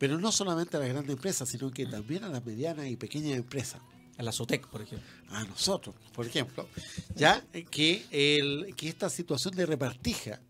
pero 0.00 0.18
no 0.18 0.32
solamente 0.32 0.76
a 0.76 0.80
las 0.80 0.88
grandes 0.88 1.14
empresas, 1.14 1.48
sino 1.48 1.70
que 1.70 1.86
también 1.86 2.24
a 2.24 2.28
las 2.28 2.44
medianas 2.44 2.86
y 2.88 2.96
pequeñas 2.96 3.38
empresas? 3.38 3.80
a 4.18 4.22
la 4.24 4.32
SOTEC, 4.32 4.66
por 4.66 4.82
ejemplo. 4.82 5.08
a 5.30 5.44
nosotros, 5.44 5.94
por 6.12 6.26
ejemplo, 6.26 6.68
ya 7.14 7.42
que, 7.70 8.04
el, 8.10 8.74
que 8.74 8.88
esta 8.88 9.08
situación 9.08 9.54
de 9.54 9.64
repartija 9.64 10.40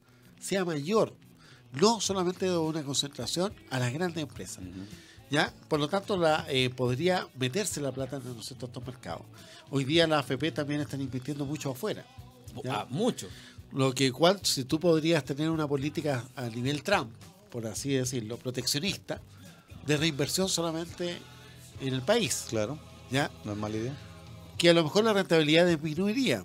sea 0.40 0.64
mayor, 0.64 1.14
no 1.74 2.00
solamente 2.00 2.46
de 2.46 2.56
una 2.56 2.82
concentración 2.82 3.54
a 3.70 3.78
las 3.78 3.92
grandes 3.92 4.22
empresas. 4.22 4.64
¿ya? 5.30 5.52
Por 5.68 5.80
lo 5.80 5.88
tanto, 5.88 6.16
la, 6.16 6.46
eh, 6.48 6.70
podría 6.70 7.28
meterse 7.38 7.80
la 7.80 7.92
plata 7.92 8.16
en 8.16 8.38
estos 8.38 8.86
mercados. 8.86 9.22
Hoy 9.70 9.84
día 9.84 10.06
la 10.06 10.18
AFP 10.20 10.50
también 10.50 10.80
están 10.80 11.02
invirtiendo 11.02 11.44
mucho 11.44 11.70
afuera. 11.70 12.04
¿Ya? 12.64 12.86
Mucho. 12.90 13.28
Lo 13.72 13.94
que 13.94 14.12
cual, 14.12 14.40
si 14.42 14.64
tú 14.64 14.78
podrías 14.78 15.24
tener 15.24 15.48
una 15.48 15.66
política 15.66 16.24
a 16.36 16.46
nivel 16.48 16.82
Trump, 16.82 17.10
por 17.50 17.66
así 17.66 17.90
decirlo, 17.90 18.36
proteccionista, 18.36 19.20
de 19.86 19.96
reinversión 19.96 20.48
solamente 20.48 21.18
en 21.80 21.94
el 21.94 22.02
país. 22.02 22.46
Claro, 22.48 22.78
¿ya? 23.10 23.30
normal 23.44 23.74
idea. 23.74 23.96
Que 24.58 24.70
a 24.70 24.74
lo 24.74 24.84
mejor 24.84 25.04
la 25.04 25.12
rentabilidad 25.12 25.66
disminuiría, 25.66 26.44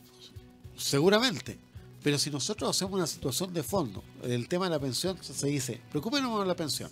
seguramente. 0.78 1.60
Pero 2.04 2.18
si 2.18 2.30
nosotros 2.30 2.70
hacemos 2.70 2.94
una 2.94 3.08
situación 3.08 3.54
de 3.54 3.64
fondo, 3.64 4.04
el 4.24 4.48
tema 4.48 4.66
de 4.66 4.72
la 4.72 4.80
pensión 4.80 5.18
se 5.22 5.48
dice, 5.48 5.82
preocúpenos 5.90 6.40
de 6.40 6.46
la 6.46 6.56
pensión. 6.56 6.90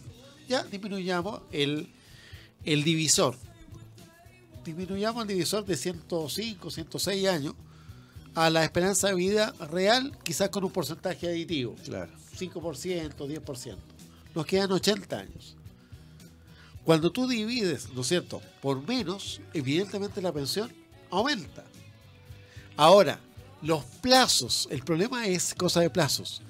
Ya 0.48 0.64
disminuyamos 0.64 1.42
el, 1.52 1.90
el 2.64 2.84
divisor. 2.84 3.38
Disminuyamos 4.66 5.22
el 5.22 5.28
divisor 5.30 5.66
de 5.66 5.78
105, 5.78 6.70
106 6.70 7.28
años 7.28 7.56
a 8.36 8.50
la 8.50 8.64
esperanza 8.64 9.08
de 9.08 9.16
vida 9.16 9.54
real, 9.72 10.18
quizás 10.24 10.50
con 10.50 10.64
un 10.64 10.72
porcentaje 10.72 11.28
aditivo. 11.28 11.76
Claro. 11.86 12.12
5%, 12.38 13.16
10%. 13.16 13.78
Nos 14.36 14.46
quedan 14.46 14.72
80 14.72 15.18
años. 15.18 15.56
Cuando 16.84 17.12
tú 17.12 17.28
divides, 17.28 17.90
¿no 17.94 18.02
es 18.02 18.08
cierto?, 18.08 18.42
por 18.62 18.86
menos, 18.86 19.42
evidentemente 19.54 20.22
la 20.22 20.32
pensión 20.32 20.72
aumenta. 21.10 21.64
Ahora, 22.78 23.20
los 23.62 23.84
plazos, 24.02 24.68
el 24.70 24.84
problema 24.84 25.26
es 25.26 25.56
cosa 25.56 25.80
de 25.80 25.90
plazos. 25.90 26.42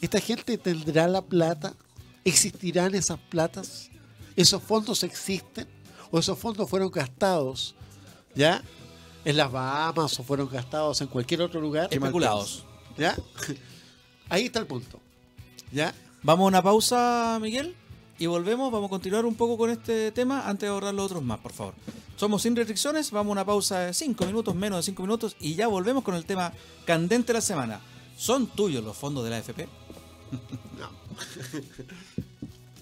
¿Esta 0.00 0.20
gente 0.20 0.58
tendrá 0.58 1.08
la 1.08 1.22
plata? 1.22 1.74
¿Existirán 2.24 2.94
esas 2.94 3.18
platas? 3.18 3.90
¿Esos 4.36 4.62
fondos 4.62 5.02
existen? 5.02 5.66
¿O 6.10 6.18
esos 6.18 6.38
fondos 6.38 6.68
fueron 6.68 6.90
gastados 6.90 7.74
ya 8.34 8.62
en 9.24 9.36
las 9.36 9.50
Bahamas 9.50 10.18
o 10.18 10.22
fueron 10.22 10.48
gastados 10.48 11.00
en 11.00 11.08
cualquier 11.08 11.42
otro 11.42 11.60
lugar? 11.60 11.88
Especulados. 11.90 12.64
¿Ya? 12.96 13.16
Ahí 14.28 14.46
está 14.46 14.58
el 14.58 14.66
punto. 14.66 15.00
¿Ya? 15.72 15.94
Vamos 16.22 16.44
a 16.44 16.48
una 16.48 16.62
pausa, 16.62 17.38
Miguel, 17.40 17.74
y 18.18 18.26
volvemos. 18.26 18.70
Vamos 18.70 18.88
a 18.88 18.90
continuar 18.90 19.24
un 19.24 19.34
poco 19.34 19.56
con 19.56 19.70
este 19.70 20.12
tema 20.12 20.48
antes 20.48 20.68
de 20.68 20.68
ahorrar 20.68 20.94
los 20.94 21.06
otros 21.06 21.22
más, 21.22 21.38
por 21.40 21.52
favor. 21.52 21.74
Somos 22.16 22.42
sin 22.42 22.54
restricciones, 22.54 23.10
vamos 23.10 23.30
a 23.30 23.32
una 23.32 23.44
pausa 23.46 23.78
de 23.80 23.94
5 23.94 24.26
minutos, 24.26 24.54
menos 24.54 24.80
de 24.80 24.82
5 24.82 25.02
minutos, 25.02 25.36
y 25.40 25.54
ya 25.54 25.68
volvemos 25.68 26.04
con 26.04 26.14
el 26.14 26.26
tema 26.26 26.52
candente 26.84 27.28
de 27.28 27.34
la 27.34 27.40
semana. 27.40 27.80
¿Son 28.16 28.46
tuyos 28.46 28.84
los 28.84 28.96
fondos 28.96 29.24
de 29.24 29.30
la 29.30 29.38
AFP? 29.38 29.66
No. 30.78 30.88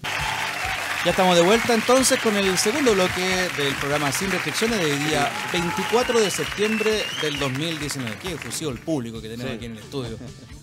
Ya 1.05 1.11
estamos 1.11 1.35
de 1.35 1.41
vuelta 1.41 1.73
entonces 1.73 2.19
con 2.19 2.35
el 2.35 2.57
segundo 2.57 2.93
bloque 2.93 3.21
del 3.57 3.73
programa 3.75 4.11
Sin 4.11 4.29
Restricciones 4.31 4.79
del 4.79 5.07
día 5.07 5.31
24 5.53 6.19
de 6.19 6.29
septiembre 6.29 7.03
del 7.21 7.39
2019. 7.39 8.17
Qué 8.21 8.33
efusivo 8.33 8.69
el 8.71 8.79
público 8.79 9.21
que 9.21 9.29
tenemos 9.29 9.49
Sí. 9.51 9.55
aquí 9.57 9.65
en 9.67 9.71
el 9.73 9.77
estudio. 9.79 10.17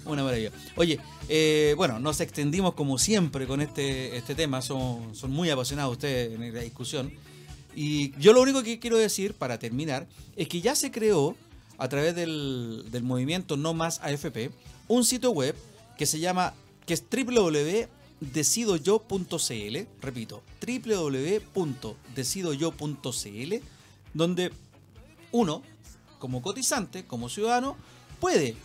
Una 0.04 0.22
maravilla. 0.22 0.50
Oye, 0.76 1.00
eh, 1.30 1.72
bueno, 1.78 1.98
nos 2.00 2.20
extendimos 2.20 2.74
como 2.74 2.98
siempre 2.98 3.46
con 3.46 3.62
este, 3.62 4.14
este 4.16 4.34
tema. 4.34 4.60
Son, 4.60 5.14
son 5.14 5.30
muy 5.30 5.48
apasionados 5.48 5.92
ustedes 5.92 6.34
en 6.38 6.54
la 6.54 6.60
discusión. 6.60 7.10
Y 7.74 8.12
yo 8.18 8.34
lo 8.34 8.42
único 8.42 8.62
que 8.62 8.78
quiero 8.78 8.98
decir, 8.98 9.32
para 9.32 9.58
terminar, 9.58 10.06
es 10.36 10.48
que 10.48 10.60
ya 10.60 10.74
se 10.74 10.90
creó, 10.90 11.34
a 11.78 11.88
través 11.88 12.14
del, 12.14 12.84
del 12.90 13.02
movimiento 13.02 13.56
No 13.56 13.72
Más 13.74 14.00
AFP, 14.00 14.50
un 14.88 15.04
sitio 15.04 15.30
web 15.30 15.54
que 15.98 16.04
se 16.06 16.18
llama, 16.20 16.52
que 16.86 16.94
es 16.94 17.06
www.decidoyo.cl, 18.20 19.86
repito, 20.00 20.42
www.decidoyo.cl, 20.66 23.54
donde 24.14 24.50
uno, 25.32 25.62
como 26.18 26.40
cotizante, 26.42 27.04
como 27.04 27.28
ciudadano, 27.28 27.76
puede 28.20 28.56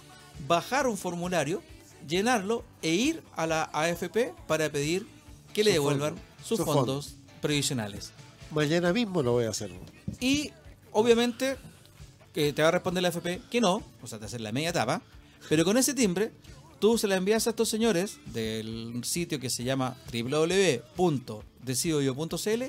bajar 0.48 0.88
un 0.88 0.98
formulario, 0.98 1.62
llenarlo 2.08 2.64
e 2.82 2.94
ir 2.94 3.22
a 3.36 3.46
la 3.46 3.64
AFP 3.74 4.34
para 4.48 4.72
pedir 4.72 5.06
que 5.54 5.64
le 5.64 5.70
Su 5.72 5.74
devuelvan 5.74 6.16
fondo, 6.16 6.44
sus 6.44 6.58
su 6.58 6.66
fondos 6.66 7.16
previsionales. 7.42 8.12
Mañana 8.52 8.94
mismo 8.94 9.22
lo 9.22 9.34
voy 9.34 9.46
a 9.46 9.50
hacer. 9.50 9.72
Y 10.20 10.52
obviamente 10.92 11.58
que 12.34 12.54
te 12.54 12.62
va 12.62 12.70
a 12.70 12.72
responder 12.72 13.04
la 13.04 13.10
AFP 13.10 13.42
que 13.50 13.60
no, 13.60 13.84
o 14.02 14.08
sea, 14.08 14.18
te 14.18 14.24
hacer 14.26 14.40
la 14.40 14.54
media 14.54 14.70
etapa, 14.70 15.02
pero 15.50 15.66
con 15.66 15.76
ese 15.78 15.94
timbre 15.94 16.32
tú 16.82 16.98
se 16.98 17.08
la 17.08 17.15
envías 17.15 17.48
a 17.48 17.52
estos 17.52 17.70
señores 17.70 18.17
del 18.26 19.00
sitio 19.06 19.39
que 19.39 19.50
se 19.50 19.63
llama 19.63 19.96
www.decidoyo.cl 20.12 22.63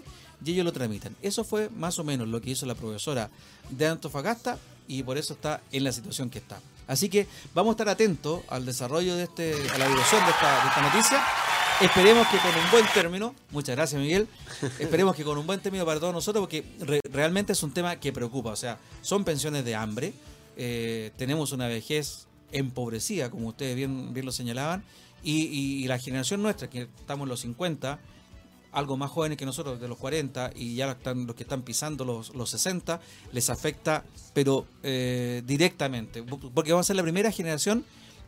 y 0.44 0.52
ellos 0.52 0.64
lo 0.64 0.72
tramitan. 0.72 1.16
Eso 1.22 1.44
fue 1.44 1.70
más 1.70 1.98
o 1.98 2.04
menos 2.04 2.28
lo 2.28 2.40
que 2.40 2.50
hizo 2.50 2.66
la 2.66 2.74
profesora 2.74 3.30
de 3.70 3.86
Antofagasta 3.86 4.58
y 4.88 5.02
por 5.02 5.16
eso 5.18 5.34
está 5.34 5.60
en 5.72 5.84
la 5.84 5.92
situación 5.92 6.30
que 6.30 6.38
está. 6.38 6.60
Así 6.86 7.08
que 7.08 7.26
vamos 7.54 7.70
a 7.70 7.74
estar 7.74 7.88
atentos 7.88 8.42
al 8.48 8.66
desarrollo 8.66 9.16
de 9.16 9.24
este, 9.24 9.54
a 9.72 9.78
la 9.78 9.86
evolución 9.86 10.24
de 10.24 10.30
esta, 10.30 10.82
noticia. 10.82 11.22
Esperemos 11.80 12.26
que 12.28 12.36
con 12.38 12.50
un 12.50 12.70
buen 12.70 12.84
término, 12.92 13.34
muchas 13.50 13.74
gracias 13.76 14.00
Miguel, 14.00 14.28
esperemos 14.78 15.16
que 15.16 15.24
con 15.24 15.38
un 15.38 15.46
buen 15.46 15.58
término 15.60 15.84
para 15.86 15.98
todos 15.98 16.12
nosotros, 16.12 16.42
porque 16.42 16.64
re- 16.80 17.00
realmente 17.10 17.54
es 17.54 17.62
un 17.62 17.72
tema 17.72 17.96
que 17.96 18.12
preocupa, 18.12 18.50
o 18.50 18.56
sea, 18.56 18.78
son 19.00 19.24
pensiones 19.24 19.64
de 19.64 19.74
hambre, 19.74 20.12
eh, 20.56 21.12
tenemos 21.16 21.50
una 21.50 21.66
vejez 21.66 22.26
empobrecida, 22.52 23.30
como 23.30 23.48
ustedes 23.48 23.74
bien, 23.76 24.12
bien 24.14 24.26
lo 24.26 24.32
señalaban, 24.32 24.84
y, 25.22 25.42
y- 25.46 25.84
y 25.84 25.86
la 25.88 25.98
generación 25.98 26.42
nuestra, 26.42 26.68
que 26.70 26.82
estamos 26.98 27.24
en 27.26 27.28
los 27.30 27.40
50, 27.40 27.98
algo 28.72 28.96
más 28.96 29.10
jóvenes 29.10 29.36
que 29.38 29.44
nosotros, 29.44 29.80
de 29.80 29.86
los 29.88 29.98
40, 29.98 30.50
y 30.56 30.74
ya 30.76 30.90
están, 30.92 31.26
los 31.26 31.36
que 31.36 31.42
están 31.42 31.62
pisando 31.62 32.04
los, 32.04 32.34
los 32.34 32.48
60, 32.50 33.00
les 33.32 33.50
afecta, 33.50 34.04
pero 34.32 34.66
eh, 34.82 35.42
directamente, 35.46 36.22
porque 36.22 36.72
vamos 36.72 36.86
a 36.86 36.88
ser 36.88 36.96
la 36.96 37.02
primera 37.02 37.30
generación 37.30 37.84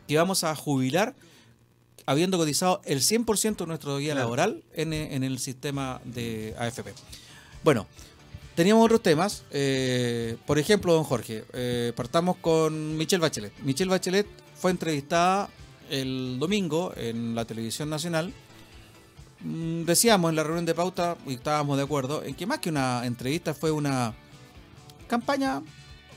que 0.07 0.17
vamos 0.17 0.43
a 0.43 0.55
jubilar 0.55 1.15
habiendo 2.05 2.37
cotizado 2.37 2.81
el 2.85 2.99
100% 3.01 3.55
de 3.57 3.65
nuestro 3.65 3.97
día 3.97 4.13
Claro. 4.13 4.25
laboral 4.27 4.63
en, 4.73 4.93
en 4.93 5.23
el 5.23 5.39
sistema 5.39 5.99
de 6.05 6.53
AFP. 6.59 6.93
Bueno, 7.63 7.87
teníamos 8.55 8.85
otros 8.85 9.01
temas. 9.03 9.43
eh, 9.51 10.37
por 10.45 10.57
ejemplo, 10.59 10.93
don 10.93 11.03
Jorge, 11.03 11.43
eh, 11.53 11.93
partamos 11.95 12.37
con 12.37 12.95
Michelle 12.97 13.21
Bachelet. 13.21 13.53
Michelle 13.63 13.89
Bachelet 13.89 14.27
fue 14.55 14.71
entrevistada 14.71 15.49
el 15.89 16.37
domingo 16.39 16.93
en 16.95 17.35
la 17.35 17.45
televisión 17.45 17.89
nacional. 17.89 18.33
Mm, 19.41 19.83
Decíamos 19.83 20.29
en 20.29 20.35
la 20.35 20.43
reunión 20.43 20.65
de 20.65 20.73
pauta, 20.73 21.17
y 21.27 21.33
estábamos 21.33 21.77
de 21.77 21.83
acuerdo, 21.83 22.23
en 22.23 22.33
que 22.35 22.45
más 22.45 22.59
que 22.59 22.69
una 22.69 23.05
entrevista 23.05 23.53
fue 23.53 23.71
una 23.71 24.13
campaña 25.07 25.61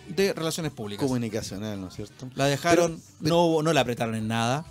de 0.09 0.33
relaciones 0.33 0.73
públicas. 0.73 1.05
Comunicacional, 1.05 1.79
¿no 1.81 1.89
es 1.89 1.95
cierto? 1.95 2.31
La 2.35 2.47
dejaron, 2.47 3.01
Pero- 3.23 3.57
no, 3.57 3.63
no 3.63 3.73
la 3.75 3.83
apretaron 3.83 4.15
en 4.15 4.27
nada 4.29 4.65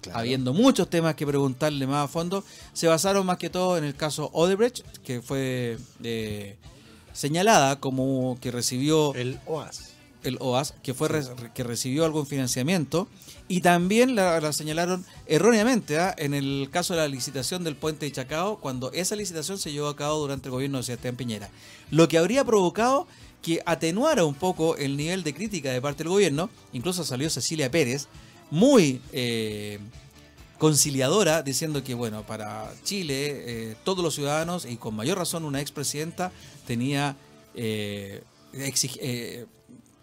Claro. 0.00 0.18
habiendo 0.18 0.52
muchos 0.54 0.88
temas 0.88 1.14
que 1.14 1.26
preguntarle 1.26 1.86
más 1.86 2.06
a 2.06 2.08
fondo, 2.08 2.42
se 2.72 2.88
basaron 2.88 3.24
más 3.26 3.36
que 3.36 3.50
todo 3.50 3.76
en 3.78 3.84
el 3.84 3.94
caso 3.94 4.30
Odebrecht, 4.32 4.80
que 5.04 5.20
fue 5.22 5.76
eh, 6.02 6.56
señalada 7.12 7.80
como 7.80 8.38
que 8.40 8.50
recibió 8.50 9.14
El 9.14 9.38
OAS. 9.46 9.90
el 10.22 10.36
OAS, 10.40 10.74
que 10.82 10.94
fue 10.94 11.08
re- 11.08 11.24
que 11.54 11.62
recibió 11.64 12.04
algún 12.04 12.26
financiamiento, 12.26 13.08
y 13.48 13.62
también 13.62 14.14
la, 14.14 14.40
la 14.40 14.52
señalaron 14.52 15.04
erróneamente 15.26 15.98
¿ah? 15.98 16.14
en 16.18 16.34
el 16.34 16.68
caso 16.70 16.94
de 16.94 17.00
la 17.00 17.08
licitación 17.08 17.64
del 17.64 17.74
puente 17.74 18.06
de 18.06 18.12
Chacao, 18.12 18.58
cuando 18.60 18.92
esa 18.92 19.16
licitación 19.16 19.58
se 19.58 19.72
llevó 19.72 19.88
a 19.88 19.96
cabo 19.96 20.18
durante 20.20 20.48
el 20.48 20.52
gobierno 20.52 20.78
de 20.78 20.84
Sebastián 20.84 21.16
Piñera, 21.16 21.48
lo 21.90 22.06
que 22.08 22.18
habría 22.18 22.44
provocado 22.44 23.06
que 23.42 23.62
atenuara 23.64 24.24
un 24.24 24.34
poco 24.34 24.76
el 24.76 24.96
nivel 24.98 25.24
de 25.24 25.32
crítica 25.34 25.72
de 25.72 25.80
parte 25.80 26.04
del 26.04 26.10
gobierno, 26.10 26.50
incluso 26.74 27.02
salió 27.04 27.30
Cecilia 27.30 27.70
Pérez, 27.70 28.06
muy 28.50 29.00
eh, 29.12 29.78
conciliadora, 30.60 31.42
diciendo 31.42 31.82
que, 31.82 31.94
bueno, 31.94 32.24
para 32.24 32.70
Chile, 32.84 33.16
eh, 33.70 33.76
todos 33.82 34.04
los 34.04 34.14
ciudadanos, 34.14 34.66
y 34.66 34.76
con 34.76 34.94
mayor 34.94 35.16
razón 35.18 35.44
una 35.44 35.60
expresidenta, 35.60 36.30
tenía, 36.66 37.16
eh, 37.54 38.22
eh, 38.52 39.46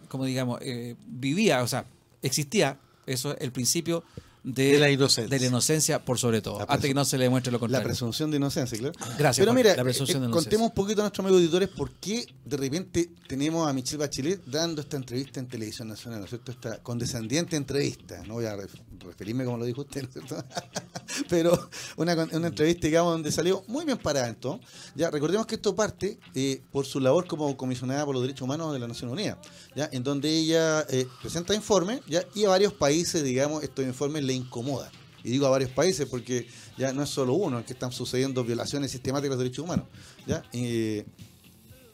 como 0.09 0.25
digamos, 0.25 0.59
eh, 0.63 0.95
vivía, 1.07 1.61
o 1.61 1.67
sea, 1.67 1.85
existía 2.23 2.79
eso, 3.05 3.37
el 3.37 3.51
principio 3.51 4.03
de, 4.43 4.71
De 4.73 4.79
la 4.79 4.89
inocencia. 4.89 5.27
de 5.29 5.39
la 5.41 5.47
inocencia 5.47 6.03
por 6.05 6.17
sobre 6.17 6.41
todo, 6.41 6.59
La 6.59 6.63
hasta 6.65 6.87
que 6.87 6.93
no 6.93 7.03
se 7.05 7.17
le 7.17 7.25
demuestre 7.25 7.51
lo 7.51 7.57
La 7.57 7.59
contrario. 7.59 7.85
presunción 7.87 8.31
de 8.31 8.37
inocencia, 8.37 8.77
claro. 8.79 8.93
Gracias, 9.19 9.37
Pero 9.45 9.51
Jorge, 9.51 9.63
mira, 9.63 9.75
la 9.75 9.83
presunción 9.83 10.23
eh, 10.23 10.27
de 10.27 10.31
contemos 10.31 10.69
un 10.69 10.73
poquito 10.73 11.01
a 11.01 11.03
nuestros 11.03 11.23
amigos 11.25 11.41
auditores 11.41 11.69
por 11.69 11.91
qué 11.99 12.25
de 12.45 12.57
repente 12.57 13.09
tenemos 13.27 13.69
a 13.69 13.73
Michelle 13.73 13.97
Bachelet 13.97 14.43
dando 14.45 14.81
esta 14.81 14.95
entrevista 14.97 15.39
en 15.39 15.47
Televisión 15.47 15.89
Nacional, 15.89 16.19
¿no 16.19 16.25
es 16.25 16.29
cierto? 16.31 16.51
Esta 16.51 16.81
condescendiente 16.81 17.55
entrevista. 17.57 18.23
No 18.25 18.35
voy 18.35 18.45
a 18.45 18.55
referirme 18.99 19.45
como 19.45 19.57
lo 19.57 19.65
dijo 19.65 19.81
usted, 19.81 20.03
¿no 20.03 20.07
es 20.07 20.13
cierto? 20.13 20.43
Pero 21.29 21.69
una, 21.95 22.13
una 22.33 22.47
entrevista, 22.47 22.87
digamos, 22.87 23.13
donde 23.13 23.31
salió 23.31 23.63
muy 23.67 23.85
bien 23.85 23.97
parada 23.97 24.27
en 24.27 24.35
todo. 24.35 24.59
Ya, 24.95 25.09
recordemos 25.09 25.45
que 25.45 25.55
esto 25.55 25.75
parte 25.75 26.19
eh, 26.35 26.61
por 26.71 26.85
su 26.85 26.99
labor 26.99 27.27
como 27.27 27.55
comisionada 27.57 28.05
por 28.05 28.13
los 28.13 28.21
derechos 28.23 28.43
humanos 28.43 28.73
de 28.73 28.79
la 28.79 28.87
Nación 28.87 29.09
Unida, 29.11 29.39
¿ya? 29.75 29.89
En 29.91 30.03
donde 30.03 30.29
ella 30.29 30.85
eh, 30.89 31.07
presenta 31.21 31.53
informes, 31.55 32.01
¿ya? 32.07 32.23
Y 32.35 32.45
a 32.45 32.49
varios 32.49 32.73
países, 32.73 33.23
digamos, 33.23 33.63
estos 33.63 33.85
informes 33.85 34.23
le 34.23 34.33
incomodan. 34.33 34.91
Y 35.23 35.31
digo 35.31 35.45
a 35.45 35.49
varios 35.49 35.71
países 35.71 36.07
porque 36.07 36.47
ya 36.77 36.93
no 36.93 37.03
es 37.03 37.09
solo 37.09 37.33
uno, 37.33 37.59
es 37.59 37.65
que 37.65 37.73
están 37.73 37.91
sucediendo 37.91 38.43
violaciones 38.43 38.91
sistemáticas 38.91 39.31
de 39.31 39.35
los 39.35 39.39
derechos 39.39 39.65
humanos. 39.65 39.87
¿ya? 40.25 40.43
Eh, 40.53 41.05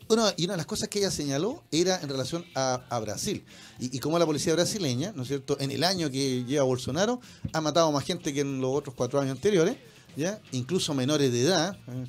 bueno, 0.07 0.31
y 0.37 0.45
una 0.45 0.53
de 0.53 0.57
las 0.57 0.65
cosas 0.65 0.89
que 0.89 0.99
ella 0.99 1.11
señaló 1.11 1.63
era 1.71 1.99
en 2.01 2.09
relación 2.09 2.45
a, 2.55 2.99
Brasil. 3.01 3.45
Y, 3.79 3.95
y 3.95 3.99
cómo 3.99 4.19
la 4.19 4.25
policía 4.25 4.53
brasileña, 4.53 5.11
¿no 5.15 5.23
es 5.23 5.27
cierto?, 5.27 5.57
en 5.59 5.71
el 5.71 5.83
año 5.83 6.09
que 6.09 6.43
lleva 6.43 6.63
Bolsonaro, 6.63 7.19
ha 7.51 7.61
matado 7.61 7.91
más 7.91 8.03
gente 8.03 8.33
que 8.33 8.41
en 8.41 8.61
los 8.61 8.71
otros 8.75 8.95
cuatro 8.95 9.19
años 9.19 9.31
anteriores, 9.31 9.77
¿ya? 10.15 10.39
Incluso 10.51 10.93
menores 10.93 11.31
de 11.31 11.41
edad. 11.41 11.77
¿eh? 11.87 12.05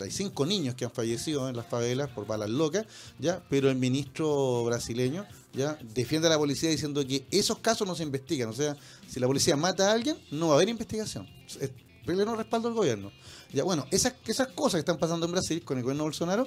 Hay 0.00 0.10
cinco 0.10 0.46
niños 0.46 0.74
que 0.74 0.84
han 0.84 0.90
fallecido 0.90 1.48
en 1.48 1.56
las 1.56 1.66
favelas 1.66 2.10
por 2.10 2.26
balas 2.26 2.50
locas, 2.50 2.86
¿ya? 3.18 3.42
Pero 3.48 3.70
el 3.70 3.76
ministro 3.76 4.64
brasileño 4.64 5.26
ya 5.52 5.78
defiende 5.94 6.28
a 6.28 6.30
la 6.30 6.38
policía 6.38 6.70
diciendo 6.70 7.04
que 7.06 7.26
esos 7.30 7.58
casos 7.58 7.86
no 7.86 7.94
se 7.94 8.02
investigan. 8.02 8.48
O 8.48 8.52
sea, 8.52 8.76
si 9.08 9.20
la 9.20 9.26
policía 9.26 9.56
mata 9.56 9.90
a 9.90 9.92
alguien, 9.92 10.16
no 10.30 10.48
va 10.48 10.54
a 10.54 10.56
haber 10.56 10.68
investigación. 10.68 11.28
Es 11.60 11.70
pleno 12.04 12.34
respaldo 12.36 12.68
del 12.68 12.76
gobierno. 12.76 13.12
Ya, 13.52 13.64
bueno, 13.64 13.86
esas, 13.90 14.14
esas 14.26 14.48
cosas 14.48 14.74
que 14.74 14.80
están 14.80 14.98
pasando 14.98 15.26
en 15.26 15.32
Brasil 15.32 15.62
con 15.64 15.76
el 15.76 15.82
gobierno 15.82 16.04
Bolsonaro 16.04 16.46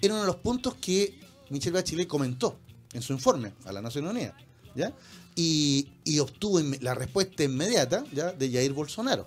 era 0.00 0.14
uno 0.14 0.22
de 0.22 0.26
los 0.26 0.36
puntos 0.36 0.74
que 0.74 1.18
Michelle 1.50 1.72
Bachelet 1.74 2.06
comentó 2.08 2.58
en 2.92 3.02
su 3.02 3.12
informe 3.12 3.52
a 3.64 3.72
la 3.72 3.80
Nación 3.82 4.06
Unida, 4.06 4.36
¿ya? 4.74 4.94
Y, 5.36 5.88
obtuvo 6.20 6.60
la 6.80 6.94
respuesta 6.94 7.44
inmediata, 7.44 8.04
¿ya? 8.12 8.32
De 8.32 8.50
Jair 8.50 8.72
Bolsonaro, 8.72 9.26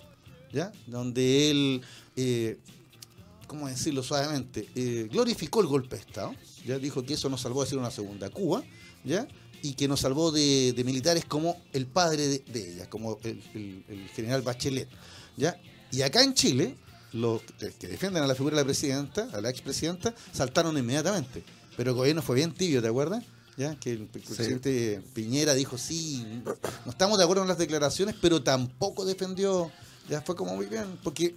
¿ya? 0.51 0.71
Donde 0.87 1.49
él, 1.49 1.81
eh, 2.15 2.59
¿cómo 3.47 3.67
decirlo 3.67 4.03
suavemente? 4.03 4.69
Eh, 4.75 5.07
glorificó 5.11 5.61
el 5.61 5.67
golpe 5.67 5.95
de 5.95 6.01
Estado, 6.01 6.35
¿ya? 6.65 6.77
Dijo 6.77 7.03
que 7.03 7.15
eso 7.15 7.29
nos 7.29 7.41
salvó 7.41 7.63
de 7.63 7.69
ser 7.69 7.77
una 7.79 7.91
segunda 7.91 8.29
Cuba, 8.29 8.63
¿ya? 9.03 9.27
Y 9.61 9.73
que 9.73 9.87
nos 9.87 10.01
salvó 10.01 10.31
de, 10.31 10.73
militares 10.85 11.25
como 11.25 11.57
el 11.71 11.87
padre 11.87 12.27
de, 12.27 12.73
ella, 12.73 12.89
como 12.89 13.17
el- 13.23 13.83
el 13.87 14.09
general 14.13 14.41
Bachelet, 14.41 14.89
¿ya? 15.37 15.59
Y 15.91 16.01
acá 16.01 16.21
en 16.23 16.33
Chile, 16.33 16.75
los 17.13 17.41
que 17.79 17.87
defienden 17.87 18.23
a 18.23 18.27
la 18.27 18.35
figura 18.35 18.55
de 18.55 18.61
la 18.61 18.65
presidenta, 18.65 19.29
a 19.31 19.41
la 19.41 19.49
expresidenta, 19.49 20.13
saltaron 20.31 20.77
inmediatamente. 20.77 21.43
Pero 21.77 21.91
el 21.91 21.97
gobierno 21.97 22.21
fue 22.21 22.35
bien 22.35 22.53
tibio, 22.53 22.81
¿te 22.81 22.87
acuerdas? 22.87 23.23
¿Ya? 23.55 23.75
Que 23.75 23.91
el 23.91 24.07
presidente 24.07 25.01
Piñera 25.13 25.53
dijo, 25.53 25.77
sí, 25.77 26.25
no 26.85 26.91
estamos 26.91 27.17
de 27.17 27.23
acuerdo 27.23 27.41
con 27.41 27.47
las 27.47 27.57
declaraciones, 27.57 28.15
pero 28.19 28.41
tampoco 28.41 29.05
defendió, 29.05 29.71
ya 30.09 30.21
fue 30.21 30.35
como 30.35 30.55
muy 30.55 30.65
bien, 30.65 30.99
porque 31.03 31.35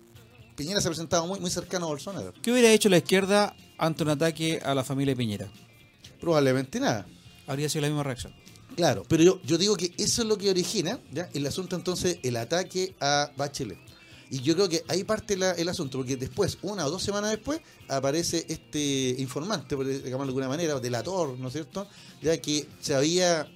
Piñera 0.56 0.80
se 0.80 0.88
ha 0.88 0.90
presentado 0.90 1.26
muy, 1.26 1.38
muy 1.40 1.50
cercano 1.50 1.86
a 1.86 1.88
Bolsonaro. 1.88 2.32
¿Qué 2.42 2.50
hubiera 2.50 2.70
hecho 2.70 2.88
la 2.88 2.96
izquierda 2.96 3.54
ante 3.76 4.02
un 4.02 4.08
ataque 4.08 4.60
a 4.64 4.74
la 4.74 4.82
familia 4.82 5.14
Piñera? 5.14 5.48
Probablemente 6.20 6.80
nada. 6.80 7.06
Habría 7.46 7.68
sido 7.68 7.82
la 7.82 7.88
misma 7.88 8.02
reacción. 8.02 8.34
Claro, 8.74 9.04
pero 9.08 9.22
yo, 9.22 9.40
yo 9.42 9.58
digo 9.58 9.76
que 9.76 9.92
eso 9.98 10.22
es 10.22 10.28
lo 10.28 10.36
que 10.36 10.50
origina 10.50 10.98
¿ya? 11.12 11.28
el 11.34 11.46
asunto 11.46 11.76
entonces, 11.76 12.18
el 12.22 12.36
ataque 12.36 12.94
a 13.00 13.30
Bachelet. 13.36 13.78
Y 14.30 14.40
yo 14.40 14.54
creo 14.54 14.68
que 14.68 14.82
ahí 14.88 15.04
parte 15.04 15.36
la- 15.36 15.52
el 15.52 15.68
asunto, 15.68 15.98
porque 15.98 16.16
después, 16.16 16.58
una 16.62 16.84
o 16.86 16.90
dos 16.90 17.02
semanas 17.02 17.30
después, 17.30 17.60
aparece 17.88 18.44
este 18.48 19.14
informante, 19.18 19.76
por 19.76 19.86
llamarlo 19.86 20.18
de 20.18 20.28
alguna 20.30 20.48
manera, 20.48 20.80
delator, 20.80 21.38
¿no 21.38 21.46
es 21.48 21.52
cierto? 21.52 21.86
Ya 22.22 22.36
que 22.40 22.66
se 22.80 22.94
había, 22.94 23.48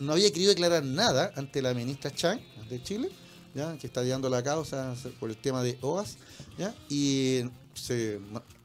no 0.00 0.12
había 0.14 0.30
querido 0.32 0.50
declarar 0.50 0.84
nada 0.84 1.32
ante 1.36 1.62
la 1.62 1.74
ministra 1.74 2.10
Chang 2.12 2.40
de 2.68 2.82
Chile, 2.82 3.08
¿ya? 3.54 3.78
que 3.78 3.86
está 3.86 4.02
llevando 4.02 4.28
la 4.28 4.42
causa 4.42 4.94
por 5.20 5.30
el 5.30 5.36
tema 5.36 5.62
de 5.62 5.78
OAS, 5.80 6.16
¿ya? 6.58 6.74
y 6.88 7.42
se 7.74 8.18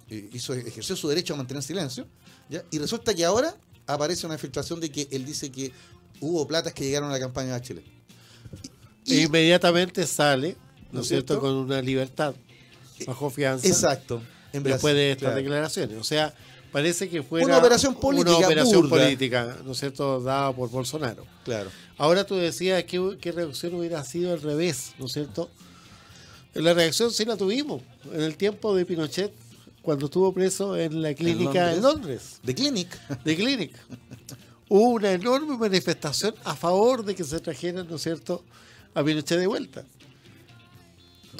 eh, 0.09 0.29
hizo, 0.33 0.53
ejerció 0.55 0.95
su 0.95 1.07
derecho 1.09 1.35
a 1.35 1.37
mantener 1.37 1.61
silencio, 1.61 2.07
¿ya? 2.49 2.63
y 2.71 2.79
resulta 2.79 3.13
que 3.13 3.23
ahora 3.23 3.55
aparece 3.85 4.25
una 4.25 4.37
filtración 4.39 4.79
de 4.79 4.89
que 4.91 5.07
él 5.11 5.25
dice 5.25 5.51
que 5.51 5.71
hubo 6.21 6.47
platas 6.47 6.73
que 6.73 6.83
llegaron 6.85 7.09
a 7.09 7.13
la 7.13 7.19
campaña 7.19 7.47
de 7.47 7.59
Bachelet. 7.59 7.85
E 9.07 9.21
inmediatamente 9.21 10.05
sale, 10.07 10.55
¿no 10.91 10.97
¿No 10.97 11.01
es 11.01 11.07
cierto?, 11.07 11.33
cierto? 11.33 11.41
con 11.41 11.55
una 11.55 11.81
libertad 11.81 12.35
bajo 13.05 13.29
fianza. 13.29 13.67
Exacto. 13.67 14.21
En 14.53 14.63
Brasil, 14.63 14.73
después 14.73 14.95
de 14.95 15.11
estas 15.11 15.27
claro. 15.29 15.35
declaraciones. 15.37 15.97
O 15.97 16.03
sea, 16.03 16.33
parece 16.71 17.09
que 17.09 17.23
fue 17.23 17.43
Una 17.43 17.57
operación 17.57 17.95
política 17.95 18.37
Una 18.37 18.45
operación 18.47 18.89
burda. 18.89 19.03
política, 19.05 19.57
¿no 19.65 19.71
es 19.71 19.79
cierto?, 19.79 20.21
dada 20.21 20.53
por 20.53 20.69
Bolsonaro. 20.69 21.25
Claro. 21.45 21.69
Ahora 21.97 22.25
tú 22.25 22.35
decías 22.35 22.83
que 22.83 23.17
qué 23.21 23.31
reacción 23.31 23.75
hubiera 23.75 24.03
sido 24.03 24.33
al 24.33 24.41
revés, 24.41 24.93
¿no 24.99 25.05
es 25.05 25.13
cierto? 25.13 25.49
La 26.53 26.73
reacción 26.73 27.11
sí 27.11 27.23
la 27.25 27.37
tuvimos 27.37 27.81
en 28.11 28.21
el 28.21 28.35
tiempo 28.35 28.75
de 28.75 28.85
Pinochet, 28.85 29.31
cuando 29.81 30.05
estuvo 30.05 30.31
preso 30.33 30.77
en 30.77 31.01
la 31.01 31.13
clínica 31.13 31.73
en 31.73 31.81
Londres, 31.81 32.39
The 32.45 32.53
Clinic. 32.53 32.89
de 33.23 33.35
Clinic. 33.35 33.71
Hubo 34.69 34.89
una 34.89 35.11
enorme 35.11 35.57
manifestación 35.57 36.35
a 36.43 36.55
favor 36.55 37.03
de 37.03 37.15
que 37.15 37.23
se 37.23 37.39
trajeran, 37.39 37.87
¿no 37.89 37.95
es 37.95 38.01
cierto?, 38.03 38.43
a 38.93 39.03
Pinochet 39.03 39.39
de 39.39 39.47
vuelta. 39.47 39.85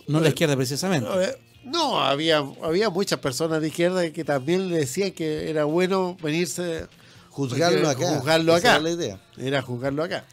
No 0.07 0.19
la 0.19 0.29
izquierda 0.29 0.55
precisamente. 0.55 1.09
Ver, 1.09 1.39
No, 1.63 1.99
había, 1.99 2.37
había 2.63 2.89
muchas 2.89 3.19
personas 3.19 3.61
de 3.61 3.67
izquierda 3.67 4.09
que 4.11 4.23
también 4.23 4.69
le 4.69 4.77
decían 4.77 5.11
que 5.11 5.49
era 5.49 5.65
bueno 5.65 6.17
venirse 6.21 6.87
Juzgarlo 7.29 7.83
porque 7.87 8.05
acá. 8.05 8.17
Juzgarlo 8.17 8.53
acá. 8.55 8.69
era 8.75 8.79
la 8.83 8.89
idea. 8.89 9.21
Era 9.37 9.61
juzgarlo 9.61 10.03
acá. 10.03 10.25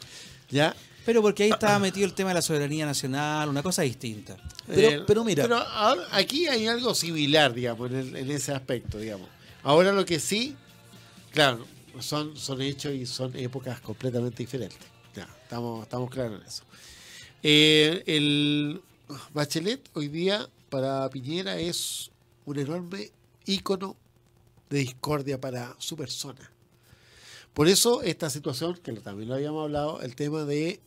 ¿Ya? 0.50 0.74
Pero 1.04 1.22
porque 1.22 1.44
ahí 1.44 1.50
estaba 1.50 1.78
metido 1.78 2.06
el 2.06 2.12
tema 2.12 2.30
de 2.30 2.34
la 2.34 2.42
soberanía 2.42 2.84
nacional, 2.86 3.48
una 3.48 3.62
cosa 3.62 3.82
distinta. 3.82 4.36
Pero- 4.66 4.88
Eh, 4.88 5.04
pero 5.06 5.24
mira. 5.24 5.42
Pero 5.44 5.56
ahora- 5.56 6.06
aquí 6.12 6.46
hay 6.48 6.66
algo 6.66 6.94
similar, 6.94 7.54
digamos, 7.54 7.90
en, 7.90 7.96
el- 7.96 8.16
en 8.16 8.30
ese 8.30 8.52
aspecto, 8.52 8.98
digamos. 8.98 9.28
Ahora 9.62 9.92
lo 9.92 10.04
que 10.04 10.18
sí, 10.20 10.54
claro, 11.32 11.64
son, 12.00 12.36
son 12.36 12.60
hechos 12.62 12.92
y 12.94 13.06
son 13.06 13.34
épocas 13.36 13.80
completamente 13.80 14.38
diferentes. 14.42 14.78
Ya, 15.14 15.28
estamos, 15.42 15.82
estamos 15.82 16.10
claros 16.10 16.40
en 16.40 16.46
eso. 16.46 16.62
Eh, 17.42 18.02
el 18.06 18.80
Bachelet 19.32 19.88
hoy 19.94 20.08
día 20.08 20.48
para 20.68 21.08
Piñera 21.08 21.58
es 21.58 22.10
un 22.44 22.58
enorme 22.58 23.10
ícono 23.46 23.96
de 24.68 24.80
discordia 24.80 25.40
para 25.40 25.74
su 25.78 25.96
persona. 25.96 26.52
Por 27.54 27.68
eso 27.68 28.02
esta 28.02 28.28
situación, 28.28 28.78
que 28.82 28.92
también 28.92 29.30
lo 29.30 29.36
habíamos 29.36 29.64
hablado, 29.64 30.02
el 30.02 30.14
tema 30.14 30.44
de 30.44 30.80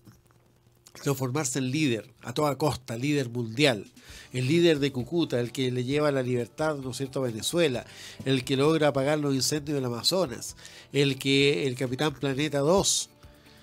transformarse 1.01 1.59
en 1.59 1.71
líder 1.71 2.13
a 2.21 2.33
toda 2.33 2.57
costa, 2.57 2.95
líder 2.95 3.29
mundial, 3.29 3.91
el 4.33 4.47
líder 4.47 4.79
de 4.79 4.91
Cúcuta, 4.91 5.39
el 5.39 5.51
que 5.51 5.71
le 5.71 5.83
lleva 5.83 6.11
la 6.11 6.21
libertad, 6.21 6.75
¿no 6.75 6.91
es 6.91 6.97
cierto?, 6.97 7.19
a 7.19 7.27
Venezuela, 7.27 7.85
el 8.25 8.43
que 8.43 8.55
logra 8.55 8.89
apagar 8.89 9.17
los 9.17 9.33
incendios 9.33 9.75
del 9.75 9.85
Amazonas, 9.85 10.55
el 10.93 11.17
que 11.17 11.65
el 11.65 11.75
Capitán 11.75 12.13
Planeta 12.13 12.59
2 12.59 13.09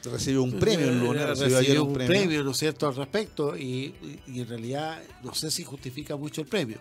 Recibió 0.04 0.42
un 0.42 0.52
premio 0.52 0.88
en 0.88 1.00
Luna, 1.00 1.26
recibió 1.26 1.58
recibió 1.58 1.58
ayer 1.58 1.80
un 1.80 1.92
premio, 1.94 2.44
¿no 2.44 2.50
es 2.52 2.56
cierto?, 2.58 2.86
al 2.86 2.94
respecto, 2.96 3.56
y, 3.56 3.94
y 4.28 4.40
en 4.40 4.48
realidad 4.48 5.02
no 5.24 5.34
sé 5.34 5.50
si 5.50 5.64
justifica 5.64 6.16
mucho 6.16 6.40
el 6.42 6.46
premio. 6.46 6.78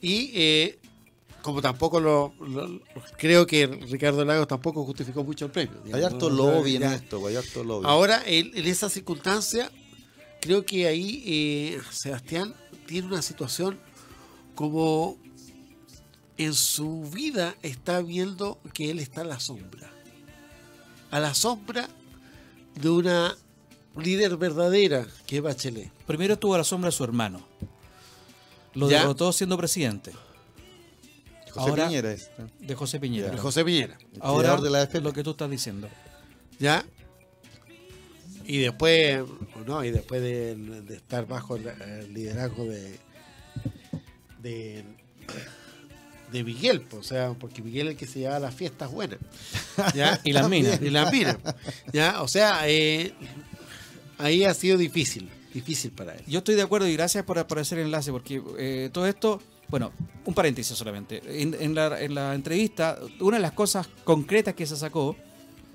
Y 0.00 0.30
eh, 0.34 0.78
como 1.40 1.62
tampoco 1.62 1.98
lo, 1.98 2.34
lo- 2.40 2.80
creo 3.16 3.46
que 3.46 3.66
Ricardo 3.66 4.24
Lagos 4.24 4.46
tampoco 4.48 4.84
justificó 4.84 5.24
mucho 5.24 5.46
el 5.46 5.50
premio. 5.50 5.78
Hay 5.86 5.92
digamos, 5.94 6.12
harto 6.12 6.30
¿no? 6.30 6.36
lobby 6.36 6.76
en 6.76 6.82
esto, 6.84 7.26
hay 7.26 7.36
harto 7.36 7.64
lobby. 7.64 7.86
Ahora, 7.88 8.22
en, 8.26 8.50
en 8.56 8.66
esa 8.66 8.88
circunstancia, 8.90 9.70
creo 10.40 10.64
que 10.66 10.86
ahí 10.86 11.22
eh, 11.26 11.80
Sebastián 11.90 12.54
tiene 12.86 13.06
una 13.08 13.22
situación 13.22 13.80
como 14.54 15.16
en 16.36 16.52
su 16.54 17.02
vida 17.10 17.54
está 17.62 18.02
viendo 18.02 18.60
que 18.74 18.90
él 18.90 18.98
está 18.98 19.22
a 19.22 19.24
la 19.24 19.40
sombra. 19.40 19.90
A 21.10 21.18
la 21.20 21.34
sombra 21.34 21.88
de 22.74 22.88
una 22.90 23.36
líder 23.96 24.36
verdadera 24.36 25.06
que 25.26 25.36
es 25.36 25.42
Bachelet. 25.42 25.90
Primero 26.06 26.34
estuvo 26.34 26.54
a 26.54 26.58
la 26.58 26.64
sombra 26.64 26.88
de 26.88 26.92
su 26.92 27.04
hermano. 27.04 27.46
Lo 28.74 28.88
Ya. 28.90 29.00
derrotó 29.00 29.32
siendo 29.32 29.56
presidente 29.58 30.12
José 31.50 31.68
ahora- 31.70 31.86
Piñera 31.88 32.12
es. 32.12 32.30
de 32.60 32.74
José 32.74 32.98
Piñera. 32.98 33.30
Ya. 33.34 33.38
José 33.38 33.64
Piñera. 33.64 33.98
Ahora, 34.20 34.56
de 34.56 34.70
la 34.70 34.84
lo 35.00 35.12
que 35.12 35.22
tú 35.22 35.32
estás 35.32 35.50
diciendo. 35.50 35.88
¿Ya? 36.58 36.84
Y 38.46 38.58
después, 38.58 39.22
no, 39.66 39.84
y 39.84 39.90
después 39.90 40.22
de, 40.22 40.56
de 40.56 40.96
estar 40.96 41.26
bajo 41.26 41.56
el, 41.56 41.66
el 41.68 42.12
liderazgo 42.14 42.64
de, 42.64 42.98
de, 44.40 44.84
de 46.32 46.44
Miguel, 46.44 46.80
pues, 46.80 47.00
o 47.00 47.08
sea, 47.08 47.34
porque 47.38 47.62
Miguel 47.62 47.88
es 47.88 47.92
el 47.92 47.96
que 47.98 48.06
se 48.06 48.20
llevaba 48.20 48.40
las 48.40 48.54
fiestas 48.54 48.90
buenas. 48.90 49.18
¿ya? 49.94 50.20
Y 50.24 50.32
las 50.32 50.48
minas. 50.48 50.80
Y 50.80 50.90
las 50.90 51.12
minas. 51.12 51.36
¿ya? 51.92 52.22
O 52.22 52.28
sea, 52.28 52.68
eh, 52.68 53.12
ahí 54.18 54.44
ha 54.44 54.54
sido 54.54 54.78
difícil, 54.78 55.30
difícil 55.52 55.90
para 55.92 56.14
él. 56.14 56.22
Yo 56.26 56.38
estoy 56.38 56.54
de 56.54 56.62
acuerdo 56.62 56.88
y 56.88 56.94
gracias 56.94 57.24
por, 57.24 57.46
por 57.46 57.58
hacer 57.58 57.78
el 57.78 57.86
enlace, 57.86 58.10
porque 58.10 58.42
eh, 58.58 58.90
todo 58.92 59.06
esto, 59.06 59.40
bueno, 59.68 59.92
un 60.24 60.34
paréntesis 60.34 60.76
solamente. 60.76 61.22
En, 61.26 61.54
en 61.60 61.74
la, 61.74 62.00
en 62.00 62.14
la 62.14 62.34
entrevista, 62.34 62.98
una 63.20 63.36
de 63.36 63.42
las 63.42 63.52
cosas 63.52 63.88
concretas 64.04 64.54
que 64.54 64.66
se 64.66 64.76
sacó 64.76 65.16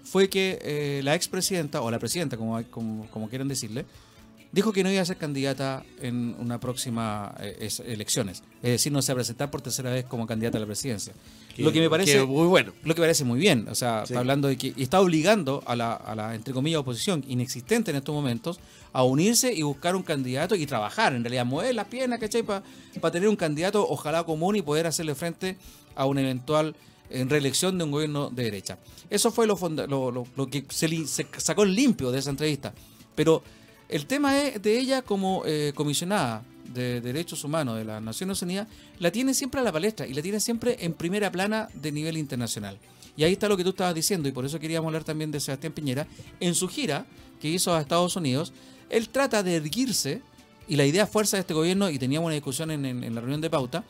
fue 0.03 0.29
que 0.29 0.59
eh, 0.61 1.01
la 1.03 1.15
expresidenta, 1.15 1.81
o 1.81 1.91
la 1.91 1.99
presidenta, 1.99 2.37
como, 2.37 2.63
como, 2.69 3.07
como 3.11 3.29
quieran 3.29 3.47
decirle, 3.47 3.85
dijo 4.51 4.71
que 4.73 4.83
no 4.83 4.91
iba 4.91 5.01
a 5.01 5.05
ser 5.05 5.17
candidata 5.17 5.83
en 6.01 6.35
una 6.39 6.59
próxima 6.59 7.33
eh, 7.39 7.57
es- 7.61 7.79
elecciones. 7.81 8.43
Es 8.63 8.71
decir, 8.71 8.91
no 8.91 9.01
se 9.01 9.11
va 9.13 9.17
a 9.17 9.19
presentar 9.19 9.51
por 9.51 9.61
tercera 9.61 9.91
vez 9.91 10.05
como 10.05 10.25
candidata 10.27 10.57
a 10.57 10.61
la 10.61 10.65
presidencia. 10.67 11.13
lo 11.57 11.71
que 11.71 11.79
me 11.79 11.89
parece 11.89 12.23
muy 12.23 12.45
bueno. 12.47 12.71
lo 12.83 12.93
que 12.93 13.01
parece 13.01 13.23
muy 13.23 13.39
bien. 13.39 13.67
O 13.67 13.73
sea, 13.75 14.05
Sí. 14.05 14.13
está 14.13 14.19
hablando 14.19 14.47
de 14.47 14.57
que 14.57 14.73
y 14.75 14.83
está 14.83 15.01
obligando 15.01 15.63
a 15.65 15.75
la, 15.75 15.93
a 15.93 16.13
la, 16.15 16.35
entre 16.35 16.53
comillas, 16.53 16.79
oposición 16.81 17.23
inexistente 17.27 17.89
en 17.91 17.97
estos 17.97 18.13
momentos 18.13 18.59
a 18.93 19.03
unirse 19.03 19.51
y 19.53 19.63
buscar 19.63 19.95
un 19.95 20.03
candidato 20.03 20.53
y 20.55 20.65
trabajar, 20.67 21.13
en 21.15 21.23
realidad, 21.23 21.45
mover 21.45 21.73
las 21.73 21.87
piernas, 21.87 22.19
¿cachai? 22.19 22.43
Para 22.43 22.63
tener 23.11 23.27
un 23.27 23.35
candidato, 23.35 23.87
ojalá 23.89 24.23
común, 24.23 24.55
y 24.55 24.61
poder 24.61 24.85
hacerle 24.87 25.15
frente 25.15 25.57
a 25.95 26.05
una 26.05 26.21
eventual 26.21 26.75
eh, 27.09 27.25
reelección 27.27 27.77
de 27.77 27.85
un 27.85 27.91
gobierno 27.91 28.29
de 28.29 28.43
derecha. 28.43 28.77
Eso 29.09 29.31
fue 29.31 29.47
lo, 29.47 29.57
lo, 29.87 30.11
lo- 30.11 30.27
lo 30.35 30.47
que 30.47 30.63
se, 30.69 31.07
se 31.07 31.25
sacó 31.37 31.65
limpio 31.65 32.11
de 32.11 32.19
esa 32.19 32.29
entrevista. 32.29 32.71
Pero 33.15 33.41
el 33.89 34.05
tema 34.05 34.41
es 34.41 34.61
de 34.61 34.77
ella 34.77 35.01
como 35.01 35.43
eh, 35.45 35.71
comisionada 35.75 36.43
de 36.73 37.01
Derechos 37.01 37.43
Humanos 37.43 37.77
de 37.77 37.85
las 37.85 38.01
Naciones 38.01 38.41
Unidas, 38.41 38.67
la 38.99 39.11
tiene 39.11 39.33
siempre 39.33 39.61
a 39.61 39.63
la 39.63 39.71
palestra 39.71 40.05
y 40.05 40.13
la 40.13 40.21
tiene 40.21 40.39
siempre 40.39 40.77
en 40.81 40.93
primera 40.93 41.31
plana 41.31 41.69
de 41.73 41.91
nivel 41.91 42.17
internacional. 42.17 42.77
Y 43.15 43.23
ahí 43.23 43.33
está 43.33 43.49
lo 43.49 43.57
que 43.57 43.63
tú 43.63 43.71
estabas 43.71 43.95
diciendo, 43.95 44.29
y 44.29 44.31
por 44.31 44.45
eso 44.45 44.59
queríamos 44.59 44.87
hablar 44.89 45.03
también 45.03 45.31
de 45.31 45.39
Sebastián 45.39 45.73
Piñera. 45.73 46.05
En 46.39 46.53
su 46.53 46.67
gira 46.67 47.05
que 47.41 47.49
hizo 47.49 47.73
a 47.73 47.81
Estados 47.81 48.15
Unidos, 48.15 48.53
él 48.89 49.09
trata 49.09 49.41
de 49.41 49.55
erguirse, 49.55 50.21
y 50.67 50.75
la 50.75 50.85
idea 50.85 51.07
fuerza 51.07 51.37
de 51.37 51.41
este 51.41 51.53
gobierno, 51.53 51.89
y 51.89 51.97
teníamos 51.97 52.27
una 52.27 52.35
discusión 52.35 52.69
en, 52.69 53.15
la 53.15 53.21
reunión 53.21 53.41
de 53.41 53.49
pauta, 53.49 53.83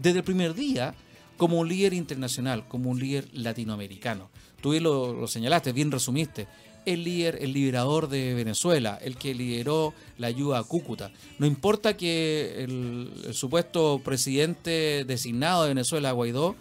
desde 0.00 0.18
el 0.18 0.24
primer 0.24 0.54
día 0.54 0.94
como 1.38 1.60
un 1.60 1.68
líder 1.68 1.94
internacional, 1.94 2.68
como 2.68 2.90
un 2.90 2.98
líder 2.98 3.28
latinoamericano. 3.32 4.28
Tú 4.60 4.72
lo 4.80 5.26
señalaste, 5.28 5.72
bien 5.72 5.90
resumiste. 5.90 6.48
El 6.92 7.04
líder, 7.04 7.38
el 7.40 7.52
liberador 7.52 8.08
de 8.08 8.34
Venezuela, 8.34 8.98
el 9.02 9.16
que 9.16 9.34
lideró 9.34 9.94
la 10.16 10.26
ayuda 10.28 10.58
a 10.58 10.64
Cúcuta. 10.64 11.10
No 11.38 11.46
importa 11.46 11.96
que 11.96 12.64
el, 12.64 13.10
el 13.26 13.34
supuesto 13.34 14.00
presidente 14.04 15.04
designado 15.06 15.62
de 15.62 15.68
Venezuela, 15.68 16.12
Guaidó, 16.12 16.56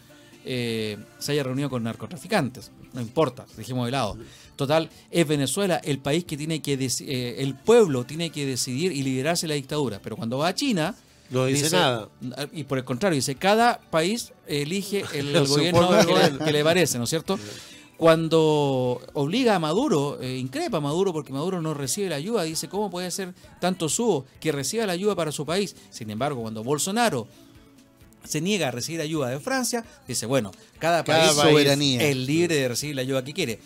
eh, 0.49 0.97
se 1.19 1.33
haya 1.33 1.43
reunido 1.43 1.69
con 1.69 1.83
narcotraficantes. 1.83 2.71
No 2.93 3.01
importa, 3.01 3.45
dejemos 3.57 3.85
de 3.85 3.91
lado. 3.91 4.17
Total, 4.55 4.89
es 5.11 5.27
Venezuela 5.27 5.75
el 5.83 5.99
país 5.99 6.23
que 6.23 6.37
tiene 6.37 6.61
que, 6.61 6.73
eh, 6.75 7.35
el 7.39 7.53
pueblo 7.53 8.05
tiene 8.05 8.29
que 8.29 8.45
decidir 8.45 8.93
y 8.93 9.03
liderarse 9.03 9.45
de 9.45 9.49
la 9.49 9.55
dictadura. 9.55 9.99
Pero 10.01 10.15
cuando 10.15 10.37
va 10.37 10.47
a 10.47 10.55
China, 10.55 10.95
No 11.29 11.45
dice 11.45 11.69
nada. 11.69 12.07
y 12.53 12.63
por 12.63 12.77
el 12.77 12.85
contrario, 12.85 13.17
dice, 13.17 13.35
cada 13.35 13.79
país 13.91 14.31
elige 14.47 15.03
el, 15.13 15.33
gobierno 15.47 15.89
que 15.89 15.95
le, 15.97 16.03
gobierno. 16.05 16.45
que 16.45 16.51
le 16.53 16.63
parece, 16.63 16.97
¿no 16.97 17.03
es 17.03 17.09
cierto? 17.09 17.37
Cuando 17.97 19.01
obliga 19.13 19.55
a 19.55 19.59
Maduro, 19.59 20.19
eh, 20.21 20.37
increpa 20.37 20.77
a 20.77 20.81
Maduro 20.81 21.13
porque 21.13 21.33
Maduro 21.33 21.61
no 21.61 21.73
recibe 21.73 22.09
la 22.09 22.15
ayuda, 22.17 22.43
dice, 22.43 22.69
¿cómo 22.69 22.91
puede 22.91 23.09
ser 23.09 23.33
tanto 23.59 23.89
subo 23.89 24.25
que 24.39 24.51
reciba 24.51 24.85
la 24.85 24.93
ayuda 24.93 25.15
para 25.15 25.31
su 25.31 25.45
país? 25.47 25.75
Sin 25.89 26.09
embargo, 26.11 26.41
cuando 26.41 26.63
Bolsonaro 26.63 27.27
se 28.23 28.39
niega 28.39 28.67
a 28.67 28.71
recibir 28.71 29.01
ayuda 29.01 29.29
de 29.29 29.39
Francia, 29.39 29.83
dice, 30.07 30.27
bueno, 30.27 30.51
cada, 30.77 31.03
Cada 31.03 31.33
país, 31.33 31.33
soberanía. 31.51 32.03
es 32.07 32.15
libre 32.15 32.55
de 32.55 32.67
recibir 32.67 32.95
la 32.95 33.01
ayuda 33.01 33.23
que 33.23 33.33
quiere. 33.33 33.59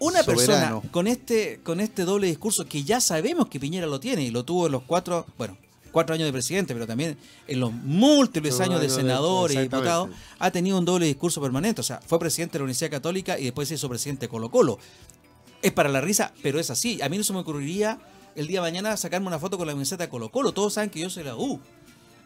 Una 0.00 0.24
Soberano. 0.24 0.80
persona 0.80 0.90
con 0.90 1.06
este, 1.06 1.60
con 1.62 1.78
este 1.78 2.04
doble 2.04 2.26
discurso 2.26 2.64
que 2.64 2.82
ya 2.82 3.00
sabemos 3.00 3.48
que 3.48 3.60
Piñera 3.60 3.86
lo 3.86 4.00
tiene 4.00 4.22
y 4.22 4.30
lo 4.30 4.44
tuvo 4.44 4.66
en 4.66 4.72
los 4.72 4.82
cuatro, 4.82 5.26
bueno, 5.38 5.56
cuatro 5.92 6.14
años 6.14 6.26
de 6.26 6.32
presidente, 6.32 6.72
pero 6.74 6.86
también 6.86 7.16
en 7.46 7.60
los 7.60 7.72
múltiples 7.72 8.58
años 8.60 8.80
de 8.80 8.88
senador 8.90 9.50
y 9.52 9.56
diputado, 9.56 10.10
ha 10.38 10.50
tenido 10.50 10.78
un 10.78 10.84
doble 10.84 11.06
discurso 11.06 11.40
permanente. 11.40 11.80
O 11.80 11.84
sea, 11.84 12.00
fue 12.06 12.18
presidente 12.18 12.54
de 12.54 12.58
la 12.60 12.64
Universidad 12.64 12.90
Católica 12.90 13.38
y 13.38 13.44
después 13.44 13.68
se 13.68 13.74
hizo 13.74 13.88
presidente 13.88 14.26
de 14.26 14.28
Colo 14.28 14.50
Colo. 14.50 14.78
Es 15.62 15.72
para 15.72 15.88
la 15.88 16.00
risa, 16.00 16.32
pero 16.42 16.58
es 16.58 16.70
así. 16.70 17.02
A 17.02 17.08
mí 17.08 17.18
no 17.18 17.24
se 17.24 17.32
me 17.32 17.40
ocurriría 17.40 17.98
el 18.34 18.46
día 18.46 18.60
de 18.60 18.70
mañana 18.70 18.96
sacarme 18.96 19.26
una 19.26 19.38
foto 19.38 19.58
con 19.58 19.66
la 19.66 19.72
camiseta 19.72 20.04
de 20.04 20.08
Colo 20.08 20.30
Colo. 20.30 20.52
Todos 20.52 20.74
saben 20.74 20.90
que 20.90 21.00
yo 21.00 21.10
soy 21.10 21.24
la 21.24 21.36
U. 21.36 21.60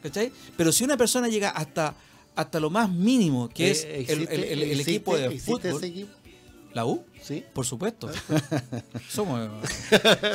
¿Cachai? 0.02 0.30
Pero 0.56 0.70
si 0.70 0.84
una 0.84 0.96
persona 0.96 1.28
llega 1.28 1.48
hasta, 1.48 1.94
hasta 2.36 2.60
lo 2.60 2.68
más 2.70 2.90
mínimo, 2.90 3.48
que 3.48 3.70
es 3.70 3.84
Eh, 3.84 4.04
el, 4.08 4.20
existe- 4.20 4.34
el- 4.34 4.42
el- 4.44 4.62
el 4.62 4.70
existe- 4.80 4.90
equipo 4.90 5.16
de 5.16 5.38
fútbol. 5.40 5.76
ese 5.76 5.86
equipo? 5.86 6.10
¿La 6.74 6.84
U? 6.84 7.04
Sí. 7.26 7.42
Por 7.54 7.64
supuesto. 7.64 8.10
Somos. 9.08 9.48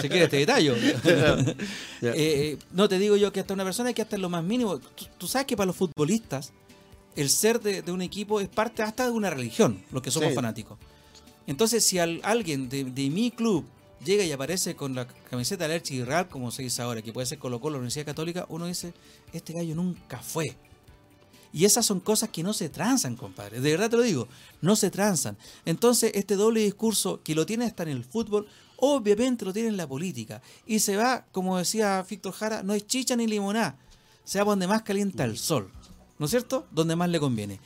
Si 0.01 0.09
quieres 0.09 0.23
este 0.25 0.37
detalle. 0.37 0.73
Ya. 2.01 2.11
Eh, 2.11 2.13
eh, 2.15 2.57
no 2.71 2.87
te 2.89 2.97
digo 2.97 3.15
yo 3.17 3.31
que 3.31 3.41
hasta 3.41 3.53
una 3.53 3.63
persona 3.63 3.93
que 3.93 4.01
hasta 4.01 4.15
en 4.15 4.21
lo 4.23 4.29
más 4.29 4.43
mínimo. 4.43 4.79
Tú, 4.79 5.05
tú 5.17 5.27
sabes 5.27 5.45
que 5.45 5.55
para 5.57 5.67
los 5.67 5.75
futbolistas, 5.75 6.51
el 7.15 7.29
ser 7.29 7.59
de, 7.59 7.81
de 7.81 7.91
un 7.91 8.01
equipo 8.01 8.39
es 8.39 8.47
parte 8.47 8.81
hasta 8.81 9.03
de 9.05 9.11
una 9.11 9.29
religión, 9.29 9.83
los 9.91 10.01
que 10.01 10.09
somos 10.11 10.29
Sí. 10.29 10.35
fanáticos. 10.35 10.79
Entonces, 11.45 11.83
si 11.85 11.99
al- 11.99 12.21
alguien 12.23 12.69
de, 12.69 12.85
de 12.85 13.09
mi 13.09 13.31
club 13.31 13.65
llega 14.03 14.23
y 14.23 14.31
aparece 14.31 14.75
con 14.75 14.95
la 14.95 15.07
camiseta 15.29 15.65
del 15.67 15.73
Erchi 15.77 16.03
Real, 16.03 16.27
como 16.29 16.51
se 16.51 16.63
dice 16.63 16.81
ahora, 16.81 17.01
que 17.01 17.11
puede 17.13 17.27
ser 17.27 17.37
Colo 17.37 17.59
Colo, 17.59 17.73
la 17.73 17.79
Universidad 17.79 18.05
Católica, 18.05 18.45
uno 18.49 18.65
dice, 18.65 18.93
este 19.33 19.53
gallo 19.53 19.75
nunca 19.75 20.19
fue. 20.19 20.55
Y 21.51 21.65
esas 21.65 21.85
son 21.85 21.99
cosas 21.99 22.29
que 22.29 22.43
no 22.43 22.53
se 22.53 22.69
transan, 22.69 23.15
compadre. 23.15 23.59
De 23.59 23.71
verdad 23.71 23.89
te 23.89 23.97
lo 23.97 24.03
digo, 24.03 24.27
no 24.61 24.75
se 24.75 24.91
transan. 24.91 25.37
Entonces, 25.65 26.11
este 26.13 26.35
doble 26.35 26.61
discurso 26.61 27.21
que 27.23 27.35
lo 27.35 27.45
tiene 27.45 27.65
hasta 27.65 27.83
en 27.83 27.89
el 27.89 28.03
fútbol, 28.03 28.47
obviamente 28.77 29.45
lo 29.45 29.53
tiene 29.53 29.69
en 29.69 29.77
la 29.77 29.87
política. 29.87 30.41
Y 30.65 30.79
se 30.79 30.95
va, 30.95 31.25
como 31.31 31.57
decía 31.57 32.05
Víctor 32.07 32.33
Jara, 32.33 32.63
no 32.63 32.73
es 32.73 32.85
chicha 32.85 33.15
ni 33.15 33.27
limonada. 33.27 33.77
Se 34.23 34.39
va 34.39 34.45
donde 34.45 34.67
más 34.67 34.83
calienta 34.83 35.23
el 35.25 35.37
sol. 35.37 35.71
¿No 36.19 36.25
es 36.25 36.31
cierto? 36.31 36.67
Donde 36.71 36.95
más 36.95 37.09
le 37.09 37.19
conviene. 37.19 37.59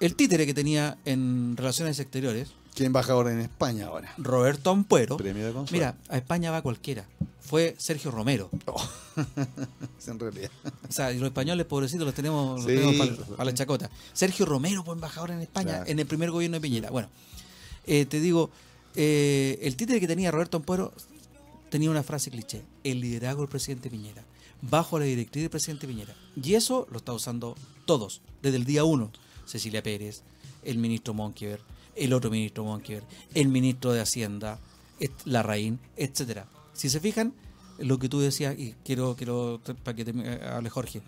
El 0.00 0.14
títere 0.14 0.46
que 0.46 0.54
tenía 0.54 0.98
en 1.04 1.56
Relaciones 1.56 1.98
Exteriores, 1.98 2.52
Que 2.74 2.84
embajador 2.84 3.28
en 3.28 3.40
España 3.40 3.86
ahora. 3.86 4.12
Roberto 4.18 4.70
Ampuero, 4.70 5.16
Premio 5.16 5.46
de 5.46 5.72
mira, 5.72 5.96
a 6.08 6.16
España 6.16 6.50
va 6.50 6.62
cualquiera. 6.62 7.06
Fue 7.46 7.74
Sergio 7.78 8.10
Romero. 8.10 8.50
Es 9.98 10.08
en 10.08 10.18
realidad. 10.18 10.50
O 10.88 10.92
sea, 10.92 11.12
y 11.12 11.18
los 11.18 11.26
españoles, 11.26 11.64
pobrecitos, 11.66 12.04
los 12.04 12.14
tenemos, 12.14 12.64
los 12.64 12.66
tenemos 12.66 12.96
para 13.36 13.44
la 13.44 13.54
chacota. 13.54 13.90
Sergio 14.12 14.44
Romero 14.46 14.82
fue 14.84 14.94
embajador 14.94 15.30
en 15.30 15.40
España 15.40 15.70
Claro. 15.76 15.86
en 15.90 15.98
el 15.98 16.06
primer 16.06 16.30
gobierno 16.30 16.56
de 16.56 16.60
Piñera. 16.60 16.90
Bueno, 16.90 17.08
eh, 17.86 18.04
te 18.06 18.20
digo, 18.20 18.50
eh, 18.94 19.58
el 19.62 19.76
títere 19.76 20.00
que 20.00 20.06
tenía 20.06 20.30
Roberto 20.30 20.56
Ampuero 20.58 20.92
tenía 21.70 21.90
una 21.90 22.02
frase 22.02 22.30
cliché: 22.30 22.62
el 22.84 23.00
liderazgo 23.00 23.42
del 23.42 23.48
presidente 23.48 23.88
Piñera, 23.90 24.22
bajo 24.62 24.98
la 24.98 25.04
directriz 25.06 25.42
del 25.44 25.50
presidente 25.50 25.86
Piñera. 25.86 26.14
Y 26.42 26.54
eso 26.54 26.86
lo 26.90 26.98
está 26.98 27.12
usando 27.12 27.54
todos, 27.86 28.20
desde 28.42 28.56
el 28.58 28.64
día 28.64 28.84
uno. 28.84 29.10
Cecilia 29.46 29.82
Pérez, 29.82 30.22
el 30.64 30.78
ministro 30.78 31.14
Monkever, 31.14 31.60
el 31.94 32.12
otro 32.12 32.30
ministro 32.30 32.64
Monkever, 32.64 33.04
el 33.34 33.48
ministro 33.48 33.92
de 33.92 34.00
Hacienda, 34.00 34.58
et- 34.98 35.12
Larraín, 35.24 35.78
etcétera. 35.96 36.48
Si 36.76 36.90
se 36.90 37.00
fijan, 37.00 37.32
lo 37.78 37.98
que 37.98 38.08
tú 38.08 38.20
decías, 38.20 38.56
y 38.58 38.74
quiero, 38.84 39.16
quiero 39.16 39.60
para 39.82 39.96
que 39.96 40.04
te 40.04 40.12
eh, 40.14 40.40
hable 40.46 40.68
Jorge, 40.70 41.00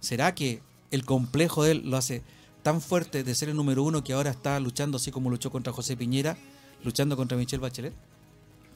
¿será 0.00 0.34
que 0.34 0.62
el 0.90 1.04
complejo 1.04 1.62
de 1.62 1.72
él 1.72 1.82
lo 1.84 1.96
hace 1.96 2.22
tan 2.62 2.80
fuerte 2.80 3.22
de 3.22 3.34
ser 3.34 3.50
el 3.50 3.56
número 3.56 3.82
uno 3.82 4.02
que 4.02 4.12
ahora 4.12 4.30
está 4.30 4.58
luchando 4.60 4.96
así 4.96 5.10
como 5.10 5.30
luchó 5.30 5.50
contra 5.50 5.72
José 5.72 5.96
Piñera, 5.96 6.36
luchando 6.84 7.16
contra 7.16 7.36
Michelle 7.36 7.60
Bachelet? 7.60 7.92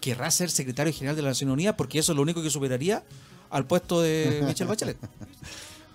¿Querrá 0.00 0.30
ser 0.30 0.50
secretario 0.50 0.92
general 0.92 1.16
de 1.16 1.22
la 1.22 1.28
Nación 1.28 1.50
Unida 1.50 1.76
porque 1.76 1.98
eso 1.98 2.12
es 2.12 2.16
lo 2.16 2.22
único 2.22 2.42
que 2.42 2.50
superaría 2.50 3.02
al 3.50 3.66
puesto 3.66 4.02
de 4.02 4.42
Michelle 4.46 4.68
Bachelet? 4.68 4.98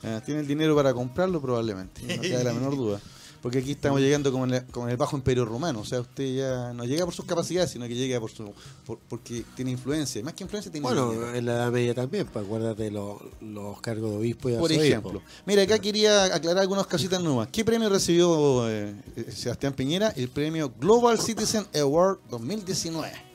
Ah, 0.03 0.21
Tiene 0.25 0.41
el 0.41 0.47
dinero 0.47 0.75
para 0.75 0.93
comprarlo 0.93 1.39
probablemente, 1.41 2.01
no 2.15 2.21
queda 2.21 2.43
la 2.43 2.53
menor 2.53 2.75
duda. 2.75 2.99
Porque 3.41 3.59
aquí 3.59 3.71
estamos 3.71 4.01
llegando 4.01 4.31
como 4.31 4.43
en, 4.43 4.51
la- 4.51 4.65
como 4.65 4.87
en 4.87 4.91
el 4.91 4.97
bajo 4.97 5.15
imperio 5.15 5.45
romano, 5.45 5.79
o 5.79 5.85
sea, 5.85 6.01
usted 6.01 6.35
ya 6.35 6.73
no 6.73 6.83
llega 6.83 7.05
por 7.05 7.13
sus 7.13 7.23
capacidades, 7.25 7.71
sino 7.71 7.87
que 7.87 7.95
llega 7.95 8.19
por 8.19 8.29
su 8.29 8.53
por- 8.85 8.99
porque 9.07 9.45
tiene 9.55 9.71
influencia, 9.71 10.21
más 10.23 10.33
que 10.33 10.43
influencia 10.43 10.69
tiene 10.71 10.85
Bueno, 10.85 11.11
dinero. 11.11 11.33
en 11.35 11.45
la 11.45 11.53
Edad 11.53 11.71
Media 11.71 11.93
también, 11.95 12.27
pues 12.27 12.43
acuérdate 12.45 12.91
los, 12.91 13.17
los 13.39 13.79
cargos 13.81 14.11
de 14.11 14.17
obispo 14.17 14.49
y 14.49 14.53
Por 14.55 14.71
ejemplo, 14.71 15.21
mira, 15.45 15.61
acá 15.63 15.79
quería 15.79 16.25
aclarar 16.35 16.63
algunas 16.63 16.85
cositas 16.87 17.21
nuevas. 17.21 17.47
¿Qué 17.51 17.63
premio 17.63 17.87
recibió 17.89 18.69
eh, 18.69 18.93
eh, 19.15 19.31
Sebastián 19.31 19.73
Piñera? 19.73 20.09
El 20.17 20.27
premio 20.29 20.73
Global 20.77 21.17
Citizen 21.19 21.65
Award 21.81 22.17
2019. 22.29 23.28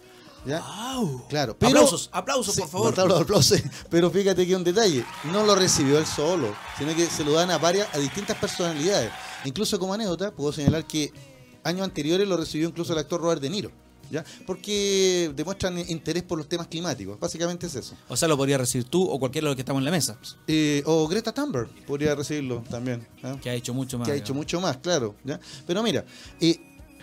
¿Ya? 0.47 0.61
¡Wow! 0.61 1.23
Claro, 1.29 1.57
pero- 1.59 1.71
aplausos, 1.71 2.11
aplausos, 2.13 2.55
Sí, 2.55 2.61
por 2.61 2.71
favor. 2.71 3.01
aplausos. 3.23 3.63
Pero 3.91 4.11
fíjate 4.11 4.47
que 4.47 4.55
un 4.55 4.63
detalle, 4.65 5.05
no 5.33 5.45
lo 5.45 5.55
recibió 5.55 5.99
él 5.99 6.05
solo, 6.07 6.55
sino 6.79 6.95
que 6.95 7.07
se 7.07 7.25
lo 7.25 7.33
dan 7.33 7.51
a 7.51 7.59
varias, 7.59 7.89
a 7.95 7.99
distintas 7.99 8.37
personalidades. 8.37 9.11
Incluso 9.47 9.79
como 9.79 9.95
anécdota, 9.95 10.31
puedo 10.33 10.53
señalar 10.53 10.87
que 10.87 11.13
años 11.63 11.83
anteriores 11.83 12.29
lo 12.29 12.37
recibió 12.37 12.69
incluso 12.69 12.93
el 12.93 12.99
actor 12.99 13.21
Robert 13.23 13.41
De 13.41 13.49
Niro, 13.49 13.71
¿ya? 14.11 14.23
Porque 14.47 15.33
demuestran 15.35 15.79
interés 15.79 16.23
por 16.23 16.37
los 16.37 16.47
temas 16.47 16.67
climáticos, 16.67 17.19
básicamente 17.19 17.67
es 17.67 17.75
eso. 17.75 17.95
O 18.09 18.17
sea, 18.17 18.29
lo 18.29 18.37
podría 18.37 18.59
recibir 18.59 18.87
tú 18.89 19.03
o 19.09 19.19
cualquiera 19.19 19.47
de 19.47 19.51
los 19.51 19.57
que 19.57 19.63
estamos 19.63 19.81
en 19.81 19.87
la 19.87 19.91
mesa, 19.91 20.19
Eh, 20.47 20.83
o 20.85 21.09
Greta 21.09 21.33
Thunberg 21.33 21.69
podría 21.87 22.15
recibirlo 22.15 22.63
también. 22.69 23.07
que 23.43 23.49
ha 23.49 23.55
hecho 23.55 23.73
mucho 23.73 23.99
más. 23.99 24.07
que 24.07 24.13
ha 24.13 24.17
hecho 24.17 24.35
mucho 24.35 24.61
más, 24.61 24.77
claro. 24.77 25.15
¿ya? 25.25 25.41
Pero 25.67 25.83
mira, 25.83 26.05
eh, 26.41 26.61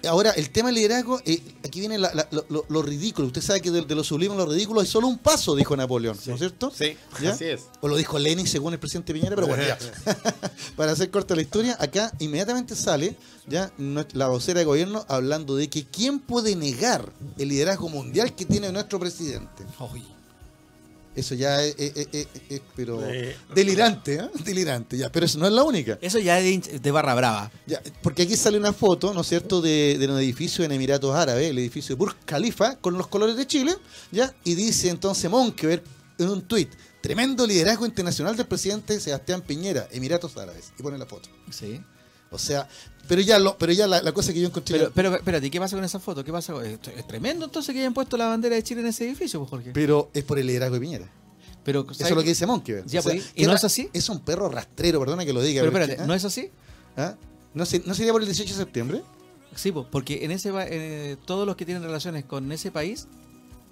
ahora 0.08 0.32
el 0.32 0.50
tema 0.50 0.70
del 0.70 0.76
liderazgo, 0.76 1.20
eh, 1.26 1.42
aquí 1.66 1.80
viene 1.80 1.98
la- 1.98 2.14
la- 2.14 2.28
lo, 2.32 2.46
lo- 2.50 2.66
lo 2.70 2.82
ridículo. 2.82 3.28
Usted 3.28 3.42
sabe 3.42 3.62
que 3.62 3.72
de, 3.72 3.82
de 3.84 3.96
lo 3.96 4.04
sublime 4.04 4.34
a 4.34 4.38
lo 4.38 4.46
ridículo 4.46 4.82
hay 4.82 4.88
solo 4.88 5.08
un 5.08 5.18
paso, 5.18 5.56
dijo 5.56 5.76
Napoleón, 5.76 6.18
¿no 6.26 6.34
es 6.34 6.40
cierto? 6.40 6.72
Sí, 6.76 6.98
¿Ya? 7.22 7.32
así 7.34 7.46
es. 7.46 7.62
O 7.82 7.88
lo 7.88 7.96
dijo 7.98 8.18
Lenin 8.20 8.48
según 8.48 8.74
el 8.74 8.80
presidente 8.80 9.14
Piñera, 9.14 9.36
pero 9.36 9.48
bueno, 9.48 9.64
ya. 9.64 9.78
Para 10.76 10.92
hacer 10.94 11.10
corta 11.12 11.36
la 11.36 11.42
historia, 11.42 11.78
acá 11.80 12.12
inmediatamente 12.20 12.76
sale 12.76 13.16
ya 13.48 13.72
la 14.14 14.28
vocera 14.28 14.60
de 14.60 14.66
gobierno 14.66 15.06
hablando 15.08 15.56
de 15.56 15.70
que 15.70 15.86
quién 15.86 16.20
puede 16.20 16.56
negar 16.56 17.12
el 17.38 17.50
liderazgo 17.50 17.90
mundial 17.90 18.36
que 18.36 18.46
tiene 18.46 18.72
nuestro 18.72 19.00
presidente. 19.00 19.64
Eso 21.16 21.36
ya 21.36 21.62
es, 21.62 21.76
es- 21.78 22.08
es- 22.14 22.28
es- 22.50 22.62
pero 22.76 23.06
Eh. 23.06 23.36
delirante, 23.54 24.16
¿eh? 24.16 24.30
delirante, 24.46 24.98
ya. 24.98 25.12
Pero 25.12 25.26
eso 25.26 25.38
no 25.40 25.46
es 25.48 25.52
la 25.54 25.64
única. 25.64 25.98
Eso 26.02 26.20
ya 26.20 26.40
es 26.40 26.82
de, 26.82 26.92
barra 26.92 27.14
brava. 27.16 27.52
Ya, 27.68 27.82
porque 28.02 28.24
aquí 28.24 28.38
sale 28.38 28.58
una 28.58 28.72
foto, 28.74 29.14
¿no 29.14 29.22
es 29.22 29.28
cierto?, 29.28 29.62
de, 29.62 29.98
de 30.00 30.08
un 30.08 30.18
edificio 30.18 30.64
en 30.64 30.72
Emiratos 30.72 31.14
Árabes, 31.16 31.50
el 31.50 31.58
edificio 31.60 31.96
de 31.96 32.00
Burj 32.00 32.16
Khalifa, 32.26 32.78
con 32.78 32.98
los 32.98 33.08
colores 33.08 33.36
de 33.36 33.46
Chile, 33.46 33.76
¿ya? 34.12 34.34
Y 34.46 34.56
dice 34.56 34.90
entonces 34.90 35.30
Monkever 35.30 35.84
en 36.18 36.30
un 36.30 36.42
tuit, 36.44 36.72
tremendo 37.02 37.46
liderazgo 37.46 37.86
internacional 37.86 38.38
del 38.38 38.46
presidente 38.46 39.00
Sebastián 39.00 39.42
Piñera, 39.42 39.88
Emiratos 39.92 40.38
Árabes, 40.38 40.72
y 40.80 40.84
pone 40.84 40.98
la 40.98 41.06
foto. 41.08 41.30
Sí. 41.50 41.82
O 42.34 42.38
sea, 42.40 42.70
pero 43.08 43.22
ya 43.22 43.40
lo, 43.40 43.58
pero 43.58 43.72
ya 43.74 43.88
la, 43.88 44.02
la 44.02 44.12
cosa 44.14 44.32
que 44.34 44.40
yo 44.42 44.48
encontré... 44.48 44.78
Pero, 44.78 44.92
pero 44.94 45.16
espérate, 45.16 45.50
¿qué 45.52 45.60
pasa 45.60 45.76
con 45.76 45.84
esa 45.86 46.00
foto? 46.00 46.24
¿Qué 46.24 46.32
pasa? 46.32 46.54
con- 46.54 46.66
Es 46.66 46.80
es 46.96 47.08
tremendo 47.08 47.46
entonces 47.46 47.74
que 47.74 47.80
hayan 47.80 47.94
puesto 47.94 48.18
la 48.18 48.28
bandera 48.28 48.56
de 48.56 48.64
Chile 48.64 48.82
en 48.82 48.88
ese 48.88 49.06
edificio, 49.08 49.40
pues, 49.40 49.50
Jorge. 49.50 49.72
pero 49.74 50.10
es 50.14 50.24
por 50.24 50.40
el 50.40 50.48
liderazgo 50.48 50.76
de 50.76 50.82
Piñera. 50.82 51.10
Pero, 51.64 51.86
Eso 51.92 52.04
es 52.06 52.12
lo 52.12 52.24
que 52.24 52.30
dice 52.30 52.46
Monkever. 52.48 52.86
Ya, 52.88 53.02
pues, 53.04 53.32
¿y 53.36 53.46
no 53.46 53.54
es 53.54 53.64
así? 53.64 53.90
Es 53.94 54.10
un 54.10 54.20
perro 54.22 54.50
rastrero, 54.50 55.00
perdona 55.00 55.26
que 55.26 55.34
lo 55.34 55.42
diga. 55.44 55.62
Pero 55.62 55.78
espérate, 55.78 56.08
¿no 56.08 56.14
es 56.16 56.26
así? 56.26 56.50
¿ah? 56.98 57.16
¿No, 57.54 57.66
se- 57.66 57.84
¿No 57.86 57.94
sería 57.94 58.12
por 58.14 58.22
el 58.22 58.28
18 58.28 58.52
de 58.54 58.58
septiembre? 58.60 59.02
Sí, 59.56 59.72
pues, 59.72 59.86
porque 59.92 60.24
en 60.26 60.32
ese 60.32 60.52
eh, 60.56 61.18
todos 61.26 61.46
los 61.46 61.56
que 61.56 61.66
tienen 61.66 61.84
relaciones 61.84 62.24
con 62.26 62.52
ese 62.52 62.72
país, 62.72 63.08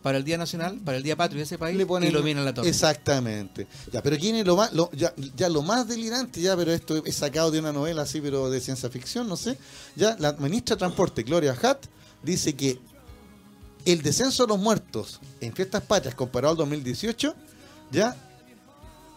para 0.02 0.18
el 0.18 0.24
Día 0.24 0.38
Nacional, 0.38 0.80
para 0.84 0.97
el 0.97 1.04
Día 1.04 1.16
Patrio 1.16 1.39
de 1.39 1.43
ese 1.43 1.58
país, 1.58 1.76
le 1.78 1.86
ponen 1.86 2.10
iluminan 2.10 2.45
la 2.45 2.54
torre. 2.54 2.70
Exactamente. 2.70 3.68
Ya, 3.91 4.02
pero 4.02 4.18
quién 4.18 4.36
es 4.36 4.45
lo 4.45 4.56
más, 4.56 4.72
lo- 4.74 4.89
ya, 4.93 5.14
ya 5.36 5.50
lo 5.50 5.62
más 5.62 5.88
delirante, 5.88 6.39
ya, 6.41 6.56
pero 6.56 6.72
esto 6.72 7.04
es 7.06 7.16
sacado 7.16 7.52
de 7.52 7.60
una 7.60 7.74
novela 7.74 8.04
así, 8.04 8.22
pero 8.22 8.50
de 8.50 8.62
ciencia 8.62 8.89
ficción, 8.89 9.28
no 9.28 9.36
sé. 9.38 9.58
Ya, 9.95 10.16
la 10.20 10.34
ministra 10.34 10.76
de 10.76 10.80
Transporte, 10.80 11.24
Gloria 11.24 11.56
Hatt, 11.62 11.86
dice 12.24 12.56
que 12.56 12.80
el 13.86 14.02
descenso 14.02 14.43
de 14.43 14.50
los 14.50 14.60
muertos 14.60 15.20
en 15.41 15.54
fiestas 15.54 15.84
patrias 15.84 16.16
comparado 16.16 16.52
al 16.52 16.58
2018, 16.58 17.34
ya, 17.91 18.16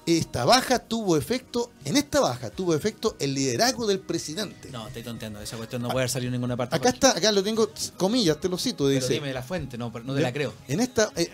esta 0.07 0.45
baja 0.45 0.79
tuvo 0.81 1.17
efecto, 1.17 1.71
en 1.85 1.97
esta 1.97 2.21
baja 2.21 2.51
tuvo 2.51 2.75
efecto 2.75 3.17
el 3.21 3.35
liderazgo 3.35 3.87
del 3.87 4.01
presidente. 4.01 4.71
No, 4.71 4.87
estoy 4.89 5.03
tonteando, 5.03 5.41
esa 5.41 5.57
cuestión 5.57 5.83
no 5.83 5.89
puede 5.89 6.03
haber 6.03 6.11
salido 6.11 6.29
en 6.29 6.33
ninguna 6.33 6.57
parte. 6.57 6.75
Acá 6.75 6.89
está, 6.91 7.11
acá 7.17 7.31
lo 7.33 7.43
tengo, 7.43 7.71
comillas, 7.97 8.41
te 8.41 8.49
lo 8.49 8.59
cito, 8.59 8.85
Pero 8.85 8.89
dice. 9.01 9.13
dime 9.15 9.33
la 9.33 9.43
fuente, 9.43 9.79
no, 9.79 9.91
no 9.91 10.15
te 10.15 10.21
Ya, 10.21 10.27
la 10.27 10.33
creo. 10.33 10.53
En 10.69 10.81
esta. 10.81 11.11
eh, 11.17 11.31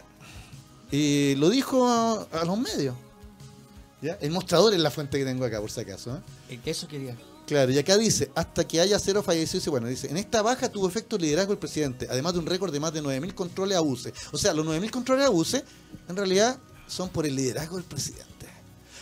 eh, 0.93 1.35
lo 1.39 1.51
dijo 1.51 1.87
a, 1.89 2.23
a 2.33 2.45
los 2.45 2.59
medios. 2.59 2.95
¿ya? 4.03 4.19
El 4.21 4.31
mostrador 4.31 4.73
es 4.75 4.81
la 4.81 4.91
fuente 4.91 5.19
que 5.19 5.25
tengo 5.25 5.45
acá, 5.45 5.61
por 5.61 5.71
si 5.71 5.81
acaso. 5.81 6.15
¿eh? 6.17 6.21
Eh, 6.55 6.61
que 6.63 6.71
Eso 6.71 6.87
quería. 6.89 7.17
Claro, 7.47 7.73
y 7.73 7.79
acá 7.79 7.97
dice: 7.97 8.31
hasta 8.35 8.69
que 8.69 8.79
haya 8.81 8.99
cero 8.99 9.23
fallecidos. 9.23 9.67
y 9.67 9.71
Bueno, 9.71 9.87
dice: 9.87 10.11
en 10.11 10.19
esta 10.19 10.43
baja 10.43 10.69
tuvo 10.71 10.87
efecto 10.87 11.17
el 11.17 11.23
liderazgo 11.23 11.53
del 11.53 11.59
presidente, 11.59 12.07
además 12.11 12.35
de 12.35 12.41
un 12.41 12.47
récord 12.47 12.71
de 12.71 12.79
más 12.81 12.93
de 12.93 13.03
9.000 13.03 13.33
controles 13.35 13.79
a 13.79 13.81
UCE. 13.81 14.13
O 14.33 14.37
sea, 14.39 14.53
los 14.53 14.67
9.000 14.67 14.91
controles 14.91 15.25
a 15.25 15.31
UCE, 15.31 15.65
en 16.09 16.17
realidad, 16.17 16.59
son 16.87 17.09
por 17.09 17.25
el 17.27 17.35
liderazgo 17.35 17.77
del 17.77 17.85
presidente. 17.87 18.38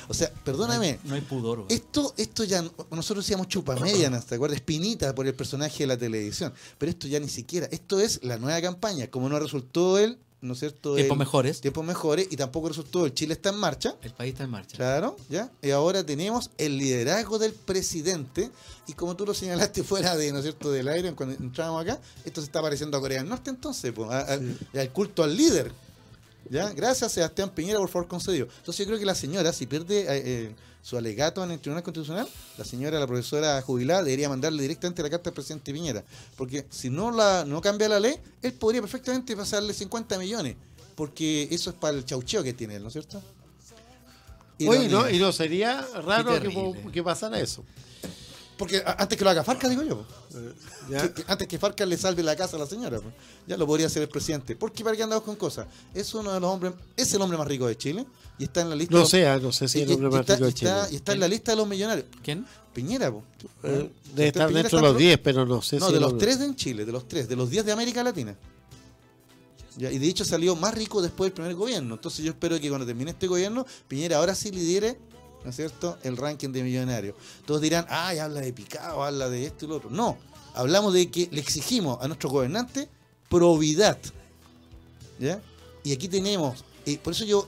O 0.09 0.15
sea, 0.15 0.31
perdóname. 0.45 0.99
No 1.05 1.15
hay 1.15 1.21
pudor. 1.21 1.63
güey. 1.63 1.75
Esto, 1.75 2.15
esto 2.17 2.45
ya, 2.45 2.63
nosotros 2.91 3.25
decíamos 3.25 3.49
chupamedianas, 3.49 4.27
¿te 4.27 4.35
acuerdas? 4.37 4.57
Espinita 4.57 5.15
por 5.15 5.27
el 5.27 5.35
personaje 5.35 5.79
de 5.85 5.87
la 5.89 5.97
televisión. 5.97 6.53
Pero 6.79 6.91
esto 6.91 7.09
ya 7.09 7.21
ni 7.21 7.29
siquiera, 7.29 7.67
esto 7.71 8.01
es 8.01 8.21
la 8.23 8.39
nueva 8.39 8.61
campaña. 8.61 9.09
Como 9.09 9.29
no 9.29 9.39
resultó 9.39 9.99
el, 9.99 10.19
¿no 10.41 10.53
es 10.53 10.61
cierto? 10.61 10.95
Tiempos 10.95 11.19
mejores. 11.19 11.61
Tiempos 11.61 11.85
mejores 11.85 12.29
y 12.31 12.37
tampoco 12.37 12.69
resultó 12.69 13.05
el 13.07 13.15
Chile 13.15 13.35
está 13.35 13.49
en 13.51 13.57
marcha. 13.57 13.97
El 14.03 14.13
país 14.13 14.33
está 14.33 14.45
en 14.45 14.51
marcha. 14.51 14.77
Claro, 14.77 15.17
¿ya? 15.29 15.51
Y 15.63 15.71
ahora 15.71 16.05
tenemos 16.05 16.51
el 16.59 16.79
liderazgo 16.79 17.39
del 17.39 17.53
presidente. 17.53 18.51
Y 18.87 18.93
como 18.93 19.17
tú 19.17 19.27
lo 19.27 19.35
señalaste 19.35 19.83
fuera 19.85 20.17
de, 20.17 20.31
¿no 20.33 20.39
es 20.39 20.45
cierto?, 20.45 20.71
del 20.71 20.89
aire 20.89 21.13
cuando 21.15 21.35
entrábamos 21.43 21.83
acá, 21.83 22.01
esto 22.25 22.41
se 22.41 22.47
está 22.47 22.63
pareciendo 22.63 22.97
a 22.97 23.01
Corea 23.01 23.21
del 23.21 23.29
Norte 23.29 23.51
entonces, 23.51 23.93
pues, 23.93 24.09
a- 24.11 24.35
a- 24.35 24.81
al 24.81 24.91
culto 24.93 25.23
al 25.25 25.37
líder. 25.37 25.73
¿Ya? 26.51 26.71
Gracias, 26.71 27.13
Sebastián 27.13 27.51
Piñera, 27.51 27.79
por 27.79 27.89
favor, 27.89 28.09
concedido. 28.09 28.49
Entonces 28.59 28.79
yo 28.79 28.87
creo 28.87 28.99
que 28.99 29.07
la 29.07 29.15
señora, 29.15 29.53
si 29.53 29.67
pierde 29.67 30.01
eh, 30.01 30.07
eh, 30.09 30.55
su 30.83 30.97
alegato 30.97 31.43
en 31.43 31.51
el 31.51 31.61
Tribunal 31.61 31.83
Constitucional, 31.83 32.29
la 32.57 32.65
señora, 32.65 33.01
la 33.01 33.07
profesora 33.07 33.61
jubilada, 33.63 34.03
debería 34.03 34.29
mandarle 34.29 34.63
directamente 34.63 35.03
la 35.03 35.11
carta 35.11 35.31
al 35.31 35.35
presidente 35.35 35.73
Piñera. 35.73 36.05
Porque 36.37 36.67
si 36.71 36.91
no 36.91 37.11
la 37.11 37.45
no 37.45 37.61
cambia 37.61 37.89
la 37.89 38.01
ley, 38.01 38.17
él 38.43 38.53
podría 38.53 38.81
perfectamente 38.81 39.37
pasarle 39.37 39.75
50 39.75 40.19
millones. 40.19 40.57
Porque 40.95 41.49
eso 41.51 41.71
es 41.71 41.77
para 41.77 41.97
el 41.97 42.05
chaucheo 42.05 42.43
que 42.43 42.53
tiene 42.53 42.77
él, 42.77 42.83
¿no 42.83 42.89
es 42.89 42.93
cierto? 42.93 43.23
Oye, 44.67 44.89
no, 44.89 45.11
y 45.11 45.19
no 45.19 45.33
sería 45.33 45.87
raro 46.03 46.33
que 46.93 47.03
pasara 47.03 47.39
eso. 47.41 47.63
Porque 48.59 48.83
antes 48.87 49.19
que 49.19 49.23
lo 49.25 49.29
haga 49.31 49.45
Farca, 49.45 49.69
digo 49.69 49.83
yo. 49.83 50.07
Eh, 50.35 50.53
¿ya? 50.91 51.03
Que- 51.13 51.23
que 51.23 51.31
antes 51.31 51.47
que 51.47 51.59
Farca 51.59 51.85
le 51.85 51.97
salve 51.99 52.23
la 52.23 52.35
casa 52.35 52.57
a 52.57 52.61
la 52.61 52.67
señora. 52.67 52.99
Ya 53.47 53.57
lo 53.59 53.67
podría 53.67 53.87
hacer 53.87 54.03
el 54.03 54.09
presidente. 54.09 54.57
Porque 54.57 54.83
para 54.83 54.97
qué 54.97 55.03
andamos 55.03 55.25
con 55.25 55.37
cosas. 55.37 55.67
Es 55.93 56.15
uno 56.15 56.33
de 56.33 56.41
los 56.41 56.51
hombres, 56.51 56.73
es 56.97 57.13
el 57.13 57.21
hombre 57.21 57.37
más 57.37 57.47
rico 57.47 57.67
de 57.67 57.77
Chile. 57.77 58.07
Y 58.39 58.45
está 58.45 58.63
en 58.63 58.71
la 58.71 58.77
lista. 58.77 58.95
No 58.95 59.01
de- 59.01 59.07
sé, 59.07 59.27
ah, 59.29 59.39
no 59.39 59.53
sé 59.53 59.69
si 59.69 59.81
y- 59.81 59.83
el 59.83 59.93
hombre 59.93 60.09
más 60.11 60.21
está, 60.21 60.35
rico 60.37 60.45
de 60.45 60.51
está- 60.51 60.85
Chile. 60.85 60.93
y 60.93 60.97
está 60.97 61.13
en 61.13 61.21
la 61.21 61.29
lista 61.29 61.53
de 61.53 61.57
los 61.57 61.69
millonarios. 61.69 62.07
¿Quién? 62.23 62.47
Piñera, 62.73 63.11
po. 63.13 63.23
Eh, 63.63 63.91
Debe 64.15 64.29
estar 64.29 64.47
Piñera 64.49 64.63
dentro 64.63 64.79
de 64.79 64.83
los 64.85 64.93
pro- 64.93 64.99
10, 65.01 65.19
pero 65.19 65.45
no 65.47 65.61
sé 65.63 65.79
No, 65.79 65.87
si 65.87 65.93
de 65.93 65.97
el 65.99 66.03
los 66.03 66.13
hombre- 66.13 66.27
tres 66.27 66.39
de 66.39 66.45
en 66.47 66.57
Chile, 66.57 66.85
de 66.85 66.93
los 66.93 67.09
tres, 67.09 67.29
de 67.29 67.37
los 67.37 67.51
10 67.51 67.65
de 67.65 67.73
América 67.73 68.03
Latina. 68.03 68.37
Ya, 69.79 69.93
y 69.93 69.99
de 69.99 70.07
hecho 70.09 70.25
salió 70.25 70.57
más 70.57 70.73
rico 70.75 71.03
después 71.03 71.27
del 71.29 71.35
primer 71.35 71.55
gobierno. 71.55 71.95
Entonces 71.97 72.25
yo 72.25 72.31
espero 72.33 72.59
que 72.59 72.69
cuando 72.71 72.87
termine 72.87 73.11
este 73.11 73.27
gobierno, 73.27 73.67
Piñera 73.89 74.17
ahora 74.17 74.35
sí 74.35 74.51
lidere, 74.51 74.99
¿no 75.47 75.51
es 75.51 75.57
cierto?, 75.57 75.97
el 76.03 76.17
ranking 76.17 76.51
de 76.51 76.65
millonarios. 76.65 77.15
Todos 77.47 77.61
dirán, 77.61 77.87
ay, 77.89 78.19
habla 78.19 78.41
de 78.41 78.53
picado, 78.53 79.05
habla 79.05 79.29
de 79.31 79.47
esto 79.47 79.65
y 79.65 79.69
lo 79.69 79.77
otro. 79.77 79.91
No, 79.91 80.19
hablamos 80.55 80.93
de 80.93 81.09
que 81.09 81.29
le 81.31 81.41
exigimos 81.41 82.03
a 82.03 82.09
nuestros 82.09 82.33
gobernantes 82.33 82.89
probidad. 83.31 83.97
¿Ya? 85.21 85.41
Y 85.85 85.93
aquí 85.93 86.09
tenemos, 86.09 86.65
y 86.85 86.97
por 86.97 87.13
eso 87.13 87.25
yo 87.25 87.47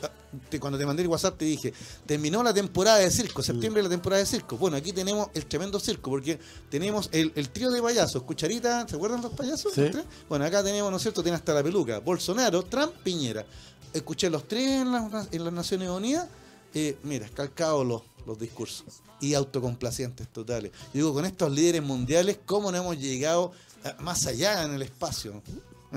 te- 0.48 0.60
cuando 0.60 0.78
te 0.78 0.86
mandé 0.86 1.02
el 1.02 1.08
WhatsApp 1.08 1.36
te 1.36 1.44
dije, 1.44 1.74
terminó 2.06 2.40
la 2.44 2.54
temporada 2.54 2.98
de 2.98 3.10
circo, 3.10 3.42
septiembre 3.42 3.82
la 3.82 3.88
temporada 3.88 4.20
de 4.20 4.26
circo. 4.26 4.56
Bueno, 4.56 4.76
aquí 4.76 4.92
tenemos 4.92 5.28
el 5.34 5.44
tremendo 5.46 5.80
circo, 5.80 6.08
porque 6.08 6.38
tenemos 6.70 7.08
el, 7.10 7.32
el 7.34 7.50
trío 7.50 7.72
de 7.72 7.82
payasos, 7.82 8.22
Cucharita, 8.22 8.86
¿se 8.86 8.94
acuerdan 8.94 9.22
los 9.22 9.32
payasos? 9.32 9.72
Sí. 9.74 9.90
Bueno, 10.28 10.44
acá 10.44 10.62
tenemos, 10.62 10.88
¿no 10.88 10.98
es 10.98 11.02
cierto? 11.02 11.20
Tiene 11.24 11.34
hasta 11.34 11.52
la 11.52 11.64
peluca, 11.64 11.98
Bolsonaro, 11.98 12.62
Trump, 12.62 12.92
Piñera. 13.02 13.44
Escuché 13.92 14.30
los 14.30 14.46
tres 14.46 14.82
en 14.82 14.92
las, 14.92 15.32
en 15.32 15.44
las 15.44 15.52
Naciones 15.52 15.88
Unidas, 15.88 16.28
eh, 16.74 16.96
mira, 17.02 17.28
calcados 17.34 17.86
los, 17.86 18.02
los 18.26 18.38
discursos 18.38 18.84
y 19.20 19.34
autocomplacientes 19.34 20.28
totales. 20.28 20.72
Yo 20.86 20.90
digo, 20.94 21.12
con 21.14 21.24
estos 21.24 21.50
líderes 21.50 21.82
mundiales, 21.82 22.38
¿cómo 22.46 22.70
no 22.70 22.78
hemos 22.78 22.98
llegado 22.98 23.52
ah, 23.84 23.96
más 24.00 24.26
allá 24.26 24.62
en 24.64 24.74
el 24.74 24.82
espacio? 24.82 25.42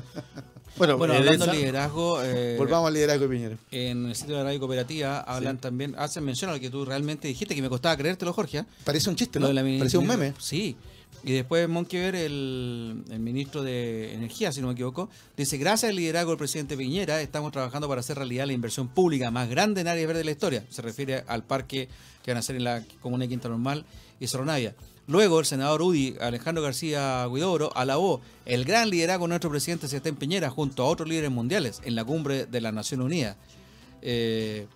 Bueno, 0.78 0.98
Bueno, 0.98 1.14
en 1.14 1.20
hablando 1.20 1.44
esa- 1.44 1.52
de 1.54 1.60
liderazgo, 1.60 2.24
eh, 2.24 2.56
Volvamos 2.58 2.88
al 2.88 2.94
liderazgo 2.94 3.28
de 3.28 3.36
Piñera. 3.36 3.58
en 3.72 4.06
el 4.06 4.16
sitio 4.16 4.36
de 4.36 4.40
la 4.40 4.46
radio 4.46 4.60
cooperativa 4.62 5.20
hablan 5.20 5.58
también, 5.58 5.94
hacen 5.98 6.24
mención 6.24 6.50
a 6.50 6.54
lo 6.54 6.62
que 6.62 6.70
tú 6.70 6.86
realmente 6.86 7.28
dijiste, 7.28 7.54
que 7.54 7.62
me 7.62 7.68
costaba 7.68 7.98
creértelo, 7.98 8.32
Jorge. 8.32 8.64
Parece 8.86 9.10
un 9.10 9.18
chiste, 9.18 9.38
¿no? 9.38 9.48
Parecía 9.48 10.00
un 10.00 10.08
meme. 10.08 10.34
Sí. 10.40 10.78
Y 11.24 11.34
después 11.34 11.70
Monkever, 11.70 12.16
el, 12.16 13.04
el 13.10 13.20
ministro 13.20 13.62
de 13.62 14.14
Energía, 14.14 14.52
si 14.52 14.60
no 14.60 14.68
me 14.68 14.74
equivoco, 14.74 15.10
dice, 15.38 15.58
gracias 15.58 15.90
al 15.90 15.96
liderazgo 15.96 16.32
del 16.32 16.40
presidente 16.40 16.76
Piñera, 16.76 17.22
estamos 17.22 17.52
trabajando 17.52 17.88
para 17.88 18.02
hacer 18.02 18.18
realidad 18.18 18.48
la 18.48 18.54
inversión 18.54 18.88
pública 18.88 19.30
más 19.30 19.48
grande 19.48 19.82
en 19.82 19.88
áreas 19.88 20.08
verdes 20.08 20.22
de 20.22 20.26
la 20.26 20.32
historia. 20.32 20.66
Se 20.70 20.82
refiere 20.82 21.24
al 21.28 21.44
parque 21.44 21.90
que 22.24 22.32
van 22.32 22.38
a 22.38 22.40
hacer 22.40 22.56
en 22.56 22.64
la 22.64 22.84
comuna 23.02 23.26
de 23.26 23.30
Quinta 23.30 23.50
Normal 23.50 23.86
y 24.20 24.28
Soronavia. 24.28 24.76
Luego, 25.08 25.40
el 25.40 25.46
senador 25.46 25.82
UDI, 25.82 26.16
Alejandro 26.22 26.64
García 26.64 27.28
Guidobro, 27.28 27.76
alabó 27.76 28.22
el 28.46 28.66
gran 28.66 28.90
liderazgo 28.90 29.26
de 29.26 29.30
nuestro 29.30 29.50
presidente 29.50 29.88
Sebastián 29.88 30.16
Piñera 30.16 30.50
junto 30.50 30.84
a 30.84 30.88
otros 30.88 31.10
líderes 31.10 31.32
mundiales 31.32 31.82
en 31.84 31.96
la 31.96 32.06
cumbre 32.06 32.46
de 32.46 32.62
la 32.62 32.72
Nación 32.72 33.02
Unida. 33.02 33.36
Eh, 34.02 34.68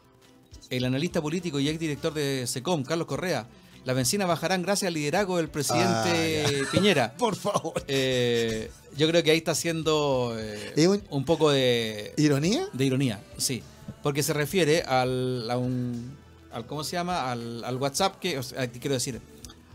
el 0.70 0.84
analista 0.84 1.22
político 1.22 1.60
y 1.60 1.70
exdirector 1.70 2.14
de 2.14 2.46
SECOM, 2.48 2.84
Carlos 2.84 3.08
Correa, 3.08 3.48
las 3.86 3.96
bencinas 3.96 4.28
bajarán 4.28 4.62
gracias 4.64 4.88
al 4.90 4.94
liderazgo 4.96 5.38
del 5.38 5.48
presidente 5.50 6.44
Ah, 6.46 6.68
Piñera. 6.72 7.14
Por 7.18 7.36
favor. 7.36 7.74
Eh, 7.88 8.70
yo 8.98 9.08
creo 9.08 9.24
que 9.24 9.32
ahí 9.32 9.38
está 9.38 9.52
haciendo 9.52 10.36
eh, 10.38 10.74
¿Es 10.76 10.88
un- 10.88 11.04
un 11.10 11.24
poco 11.26 11.52
de, 11.52 12.14
¿Ironía? 12.18 12.68
de 12.74 12.86
ironía, 12.86 13.22
sí. 13.38 13.62
Porque 14.04 14.24
se 14.24 14.34
refiere 14.34 14.82
al, 14.84 15.50
a 15.50 15.58
un, 15.58 16.16
al 16.52 16.66
¿cómo 16.66 16.84
se 16.84 16.94
llama? 16.94 17.32
Al, 17.32 17.64
al 17.64 17.76
WhatsApp 17.78 18.20
que, 18.20 18.38
o 18.38 18.44
sea, 18.44 18.68
quiero 18.70 18.94
decir, 18.94 19.20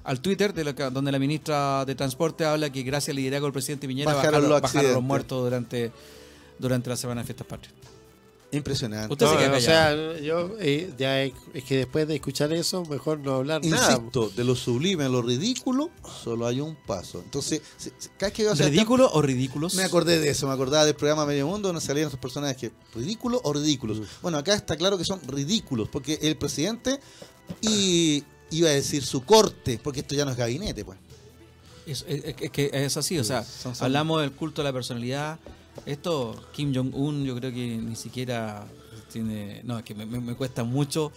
al 0.05 0.21
Twitter 0.21 0.55
de 0.55 0.65
lo 0.65 0.75
que- 0.75 0.85
donde 0.91 1.13
la 1.13 1.19
ministra 1.19 1.85
de 1.85 1.95
Transporte 1.95 2.45
habla 2.45 2.71
que 2.71 2.83
gracias 2.83 3.11
al 3.11 3.17
liderazgo 3.17 3.47
del 3.47 3.53
presidente 3.53 3.87
Piñera 3.89 4.13
Bajaron 4.15 4.33
bajaron, 4.43 4.51
los 4.51 4.63
bajaron 4.63 4.93
los 4.95 5.03
muertos 5.03 5.43
durante, 5.45 5.93
durante 6.59 6.89
la 6.91 6.97
semana 6.97 7.21
de 7.21 7.27
fiestas 7.27 7.47
patrias. 7.47 7.75
Impresionante. 8.53 9.13
Usted 9.13 9.27
se 9.27 9.33
No, 9.35 9.39
queda 9.39 9.57
o 9.57 9.61
sea, 9.61 10.19
yo 10.21 10.57
eh, 10.59 10.93
ya 10.99 11.23
es 11.23 11.33
que 11.67 11.77
después 11.77 12.09
de 12.09 12.17
escuchar 12.17 12.53
eso, 12.53 12.85
mejor 12.87 13.21
no 13.21 13.35
hablar 13.37 13.65
nada. 13.65 13.93
Insisto, 13.95 14.29
de 14.31 14.43
lo 14.43 14.57
sublime 14.57 15.05
a 15.05 15.09
lo 15.09 15.23
ridículo, 15.23 15.91
solo 16.25 16.47
hay 16.49 16.61
un 16.61 16.75
paso. 16.75 17.21
Entonces, 17.25 17.63
cada 18.19 18.29
vez 18.29 18.33
que 18.33 18.43
Sebastián- 18.43 18.71
¿Ridículo 18.73 19.09
o 19.13 19.23
ridículos? 19.23 19.75
Me 19.75 19.85
acordé 19.85 20.19
de 20.19 20.31
eso, 20.31 20.49
me 20.49 20.53
acordaba 20.55 20.85
del 20.85 20.97
programa 20.97 21.27
Medio 21.27 21.47
Mundo 21.47 21.69
donde 21.69 21.81
salían 21.81 22.09
esos 22.09 22.19
personajes. 22.19 22.73
¿Ridículos 22.95 23.41
o 23.45 23.53
ridículos? 23.53 24.03
Bueno, 24.21 24.39
acá 24.39 24.55
está 24.55 24.77
claro 24.77 24.99
que 24.99 25.05
son 25.05 25.21
ridículos, 25.29 25.89
porque 25.89 26.19
el 26.23 26.37
presidente 26.37 26.99
y 27.61 28.25
iba 28.51 28.69
a 28.69 28.73
decir 28.73 29.05
su 29.05 29.23
corte, 29.25 29.79
porque 29.83 30.01
esto 30.01 30.15
ya 30.15 30.25
no 30.25 30.33
es 30.33 30.37
gabinete, 30.37 30.85
pues. 30.85 30.99
Es, 31.87 32.05
es- 32.09 32.25
es 32.41 32.51
que 32.51 32.71
es 32.73 32.97
así, 32.97 33.19
o 33.19 33.25
sea, 33.25 33.45
son- 33.45 33.75
son- 33.75 33.85
hablamos 33.85 34.21
del 34.21 34.33
culto 34.33 34.61
a 34.63 34.65
la 34.65 34.73
personalidad. 34.73 35.39
Esto, 35.87 36.41
Kim 36.53 36.75
Jong-un, 36.75 37.25
yo 37.25 37.35
creo 37.37 37.51
que 37.53 37.77
ni 37.79 37.97
siquiera 37.97 38.67
tiene. 39.13 39.63
No, 39.65 39.79
es 39.79 39.85
que 39.85 39.95
me, 39.95 40.07
me- 40.07 40.21
me 40.21 40.35
cuesta 40.35 40.65
mucho 40.65 41.13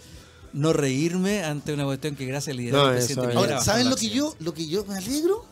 no 0.52 0.72
reírme 0.72 1.42
ante 1.42 1.72
una 1.72 1.84
cuestión 1.84 2.14
que 2.14 2.26
gracias 2.26 2.52
al 2.52 2.58
liderazgo 2.58 2.86
No, 2.86 2.92
presidente 2.94 3.22
es- 3.22 3.28
Piñera 3.34 3.54
Ahora, 3.54 3.64
¿saben 3.64 3.90
lo 3.90 3.96
que 3.96 4.08
yo, 4.08 4.34
lo 4.38 4.54
que 4.54 4.66
yo 4.68 4.84
me 4.84 4.96
alegro? 4.96 5.44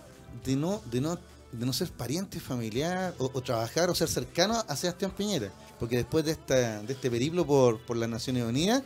De 0.44 0.54
no, 0.56 0.80
de 0.90 1.00
no, 1.00 1.18
de 1.52 1.66
no 1.66 1.72
ser 1.72 1.88
pariente, 1.90 2.38
familiar, 2.40 3.14
o, 3.18 3.30
o 3.34 3.40
trabajar 3.42 3.90
o 3.90 3.94
ser 3.96 4.08
cercano 4.08 4.64
a 4.68 4.76
Sebastián 4.76 5.12
Piñera. 5.16 5.50
Porque 5.80 5.96
después 5.96 6.24
de 6.24 6.30
esta, 6.32 6.82
de 6.82 6.92
este 6.92 7.10
periplo 7.10 7.44
por, 7.46 7.80
por 7.80 7.96
las 7.96 8.08
Naciones 8.08 8.44
Unidas, 8.44 8.82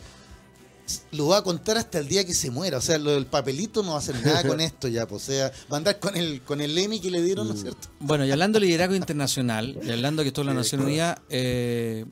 lo 1.12 1.28
va 1.28 1.39
a 1.39 1.43
contar 1.43 1.76
hasta 1.76 1.99
el 1.99 2.09
día 2.09 2.24
que 2.24 2.34
se 2.34 2.51
muera. 2.51 2.78
O 2.78 2.80
sea, 2.80 2.99
lo 2.99 3.12
del 3.12 3.26
papelito 3.26 3.82
no 3.82 3.91
va 3.91 3.97
a 3.97 3.99
hacer 3.99 4.14
nada 4.24 4.43
con 4.45 4.61
esto 4.61 4.89
ya. 4.89 5.07
pues, 5.07 5.22
o 5.22 5.26
sea, 5.26 5.53
va 5.70 5.76
a 5.76 5.78
andar 5.78 5.99
con 5.99 6.16
el, 6.16 6.43
con 6.43 6.61
el 6.61 6.76
Emmy 6.76 7.01
que 7.01 7.11
le 7.11 7.22
dieron, 7.22 7.49
¿no 7.49 7.55
es 7.55 7.61
cierto? 7.62 7.89
Bueno, 8.01 8.24
y 8.24 8.30
hablando 8.30 8.61
de 8.61 8.66
liderazgo 8.66 8.95
internacional, 8.95 9.78
y 9.82 9.91
hablando 9.91 10.22
que 10.22 10.28
esto 10.28 10.43
es 10.43 10.47
la 10.47 10.55
Nación 10.55 10.82
Unida, 10.82 11.20
eh, 11.28 12.05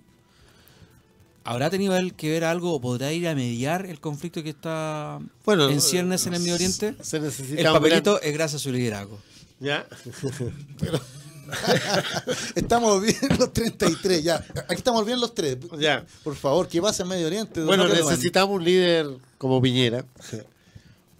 ¿habrá 1.44 1.70
tenido 1.70 1.96
él 1.96 2.14
que 2.14 2.30
ver 2.30 2.44
algo 2.44 2.72
o 2.74 2.80
podrá 2.80 3.12
ir 3.12 3.28
a 3.28 3.34
mediar 3.34 3.86
el 3.86 4.00
conflicto 4.00 4.42
que 4.42 4.50
está 4.50 5.20
Bueno, 5.44 5.68
en 5.68 5.80
ciernes 5.80 6.26
en 6.26 6.34
el 6.34 6.40
Medio 6.40 6.54
Oriente? 6.54 6.96
Se 7.02 7.20
necesita 7.20 7.60
El 7.60 7.66
un 7.68 7.72
papelito 7.74 8.20
es 8.20 8.32
gracias 8.32 8.60
a 8.60 8.64
su 8.64 8.72
liderazgo. 8.72 9.18
¿Ya? 9.60 9.86
Estamos 12.54 13.02
bien 13.02 13.16
los 13.38 13.52
33, 13.52 14.22
ya. 14.22 14.36
Aquí 14.36 14.74
estamos 14.74 15.04
bien 15.06 15.20
los 15.20 15.34
tres. 15.34 15.58
Ya. 15.78 16.04
Por 16.22 16.34
favor, 16.36 16.68
¿qué 16.68 16.80
pasa 16.80 17.02
en 17.02 17.08
Medio 17.08 17.26
Oriente? 17.26 17.60
Bueno, 17.62 17.84
necesitamos 18.10 18.56
un 18.56 18.64
líder 18.64 19.06
como 19.38 19.60
Piñera 19.60 20.04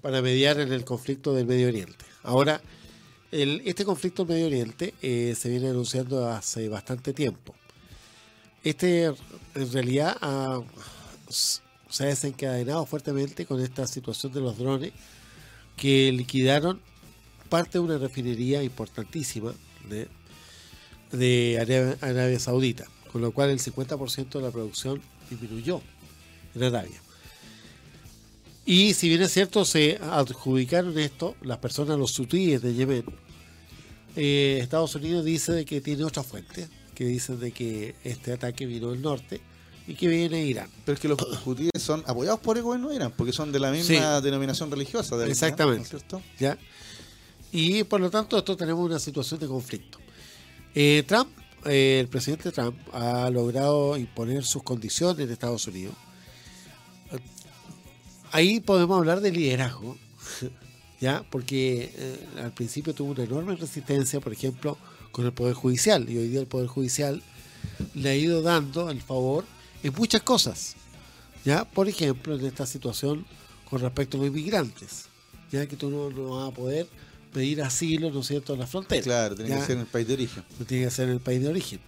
para 0.02 0.20
mediar 0.22 0.60
en 0.60 0.72
el 0.72 0.84
conflicto 0.84 1.32
del 1.34 1.46
Medio 1.46 1.68
Oriente. 1.68 2.04
Ahora, 2.22 2.60
el- 3.32 3.62
este 3.64 3.84
conflicto 3.84 4.24
del 4.24 4.34
Medio 4.34 4.46
Oriente 4.46 4.94
eh, 5.02 5.34
se 5.38 5.48
viene 5.48 5.68
anunciando 5.70 6.28
hace 6.28 6.68
bastante 6.68 7.12
tiempo. 7.12 7.54
Este, 8.62 9.04
en 9.54 9.72
realidad, 9.72 10.16
se 11.28 12.04
ha 12.04 12.06
desencadenado 12.06 12.86
fuertemente 12.86 13.44
con 13.46 13.60
esta 13.60 13.86
situación 13.86 14.32
de 14.32 14.40
los 14.40 14.56
drones 14.58 14.92
que 15.76 16.10
liquidaron 16.12 16.80
parte 17.48 17.72
de 17.72 17.80
una 17.80 17.98
refinería 17.98 18.62
importantísima 18.62 19.52
de, 19.88 20.08
de 21.12 21.58
Arabia, 21.60 21.96
Arabia 22.00 22.38
Saudita, 22.38 22.86
con 23.12 23.20
lo 23.22 23.32
cual 23.32 23.50
el 23.50 23.58
50% 23.60 24.28
de 24.30 24.40
la 24.40 24.50
producción 24.50 25.00
disminuyó 25.30 25.80
en 26.54 26.62
Arabia. 26.64 27.00
Y 28.66 28.94
si 28.94 29.08
bien 29.08 29.20
es 29.22 29.32
cierto, 29.32 29.64
se 29.64 29.98
adjudicaron 30.02 30.98
esto 30.98 31.36
las 31.42 31.58
personas, 31.58 31.98
los 31.98 32.12
sutíes 32.12 32.62
de 32.62 32.74
Yemen. 32.74 33.04
eh, 34.16 34.58
Estados 34.62 34.94
Unidos 34.94 35.24
dice 35.24 35.52
de 35.52 35.64
que 35.64 35.80
tiene 35.80 36.04
otra 36.04 36.22
fuente, 36.22 36.68
que 36.94 37.04
dicen 37.04 37.38
de 37.40 37.52
que 37.52 37.94
este 38.04 38.32
ataque 38.32 38.64
vino 38.64 38.90
del 38.90 39.02
norte 39.02 39.40
y 39.86 39.94
que 39.94 40.08
viene 40.08 40.36
de 40.38 40.46
Irán. 40.46 40.70
Pero 40.86 40.94
es 40.94 41.00
que 41.00 41.08
los 41.08 41.18
judíos 41.44 41.72
son 41.78 42.02
apoyados 42.06 42.40
por 42.40 42.56
el 42.56 42.62
gobierno 42.62 42.88
de 42.88 42.96
Irán, 42.96 43.12
porque 43.14 43.32
son 43.34 43.52
de 43.52 43.60
la 43.60 43.70
misma 43.70 44.22
denominación 44.22 44.70
religiosa. 44.70 45.16
del 45.18 45.30
Islam, 45.30 45.50
Exactamente. 45.50 45.90
¿no 46.10 46.18
es? 46.18 46.24
¿ya? 46.40 46.58
Y 47.54 47.84
por 47.84 48.00
lo 48.00 48.10
tanto, 48.10 48.36
esto 48.36 48.56
tenemos 48.56 48.84
una 48.84 48.98
situación 48.98 49.38
de 49.38 49.46
conflicto. 49.46 49.98
Eh, 50.74 51.04
Trump, 51.06 51.28
eh, 51.64 51.98
el 52.00 52.08
presidente 52.08 52.50
Trump, 52.50 52.76
ha 52.92 53.30
logrado 53.30 53.96
imponer 53.96 54.42
sus 54.42 54.64
condiciones 54.64 55.24
en 55.24 55.32
Estados 55.32 55.64
Unidos. 55.68 55.94
Ahí 58.32 58.58
podemos 58.58 58.98
hablar 58.98 59.20
de 59.20 59.30
liderazgo, 59.30 59.96
¿ya? 61.00 61.24
Porque 61.30 61.94
eh, 61.96 62.26
al 62.42 62.52
principio 62.52 62.92
tuvo 62.92 63.12
una 63.12 63.22
enorme 63.22 63.54
resistencia, 63.54 64.18
por 64.18 64.32
ejemplo, 64.32 64.76
con 65.12 65.24
el 65.24 65.32
Poder 65.32 65.54
Judicial, 65.54 66.10
y 66.10 66.18
hoy 66.18 66.26
día 66.30 66.40
el 66.40 66.48
Poder 66.48 66.66
Judicial 66.66 67.22
le 67.94 68.08
ha 68.08 68.16
ido 68.16 68.42
dando 68.42 68.90
el 68.90 69.00
favor 69.00 69.44
en 69.84 69.94
muchas 69.94 70.22
cosas, 70.22 70.74
¿ya? 71.44 71.64
Por 71.64 71.88
ejemplo, 71.88 72.34
en 72.34 72.46
esta 72.46 72.66
situación 72.66 73.24
con 73.70 73.80
respecto 73.80 74.16
a 74.16 74.22
los 74.22 74.30
inmigrantes, 74.30 75.04
ya 75.52 75.68
que 75.68 75.76
tú 75.76 75.88
no, 75.88 76.10
no 76.10 76.30
vas 76.30 76.50
a 76.50 76.52
poder 76.52 76.88
pedir 77.34 77.60
asilo, 77.60 78.10
¿no 78.10 78.20
es 78.20 78.26
cierto?, 78.28 78.54
en 78.54 78.60
la 78.60 78.66
frontera. 78.66 79.02
Claro, 79.02 79.34
tiene 79.34 79.50
¿ya? 79.50 79.60
que 79.60 79.66
ser 79.66 79.74
en 79.76 79.80
el 79.80 79.86
país 79.86 80.06
de 80.06 80.14
origen. 80.14 80.44
tiene 80.66 80.84
que 80.84 80.90
ser 80.90 81.08
en 81.08 81.14
el 81.16 81.20
país 81.20 81.42
de 81.42 81.48
origen. 81.48 81.80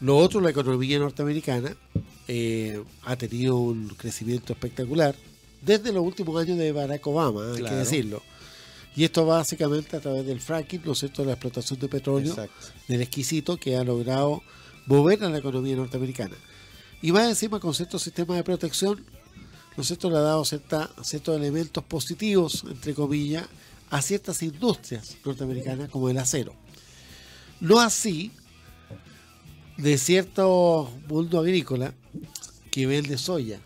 Lo 0.00 0.18
otro, 0.18 0.40
la 0.40 0.50
economía 0.50 0.98
norteamericana 0.98 1.74
eh, 2.28 2.82
ha 3.04 3.16
tenido 3.16 3.56
un 3.56 3.88
crecimiento 3.88 4.52
espectacular 4.52 5.14
desde 5.62 5.92
los 5.92 6.04
últimos 6.04 6.40
años 6.40 6.58
de 6.58 6.72
Barack 6.72 7.06
Obama, 7.06 7.52
hay 7.54 7.62
que 7.62 7.74
decirlo. 7.74 8.22
Y 8.96 9.04
esto 9.04 9.24
básicamente 9.24 9.96
a 9.96 10.00
través 10.00 10.26
del 10.26 10.40
fracking, 10.40 10.82
¿no 10.84 10.92
es 10.92 10.98
cierto?, 10.98 11.24
la 11.24 11.32
explotación 11.32 11.78
de 11.78 11.88
petróleo, 11.88 12.30
Exacto. 12.30 12.66
del 12.88 13.02
exquisito 13.02 13.56
que 13.56 13.76
ha 13.76 13.84
logrado 13.84 14.42
mover 14.86 15.22
a 15.22 15.28
la 15.28 15.38
economía 15.38 15.76
norteamericana. 15.76 16.36
Y 17.00 17.12
más 17.12 17.28
encima 17.28 17.60
con 17.60 17.72
ciertos 17.72 18.02
sistemas 18.02 18.36
de 18.36 18.42
protección, 18.42 19.04
¿no 19.76 19.82
es 19.82 19.86
cierto?, 19.86 20.10
le 20.10 20.16
ha 20.16 20.20
dado 20.20 20.44
cierta, 20.44 20.90
ciertos 21.02 21.36
elementos 21.36 21.84
positivos, 21.84 22.64
entre 22.68 22.94
comillas, 22.94 23.46
a 23.90 24.02
ciertas 24.02 24.42
industrias 24.42 25.16
norteamericanas 25.24 25.88
como 25.90 26.08
el 26.08 26.18
acero. 26.18 26.54
No 27.60 27.80
así 27.80 28.30
de 29.76 29.98
cierto 29.98 30.90
mundo 31.08 31.38
agrícola 31.40 31.94
que 32.70 32.86
vende 32.86 33.18
soya, 33.18 33.60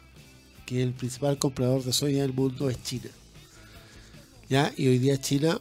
que 0.66 0.83
el 0.83 0.93
principal 0.93 1.39
comprador 1.39 1.83
de 1.85 1.93
soya 1.93 2.22
del 2.22 2.33
mundo 2.33 2.70
es 2.70 2.83
China. 2.83 3.11
¿Ya? 4.49 4.72
Y 4.77 4.89
hoy 4.89 4.99
día 4.99 5.20
China 5.20 5.61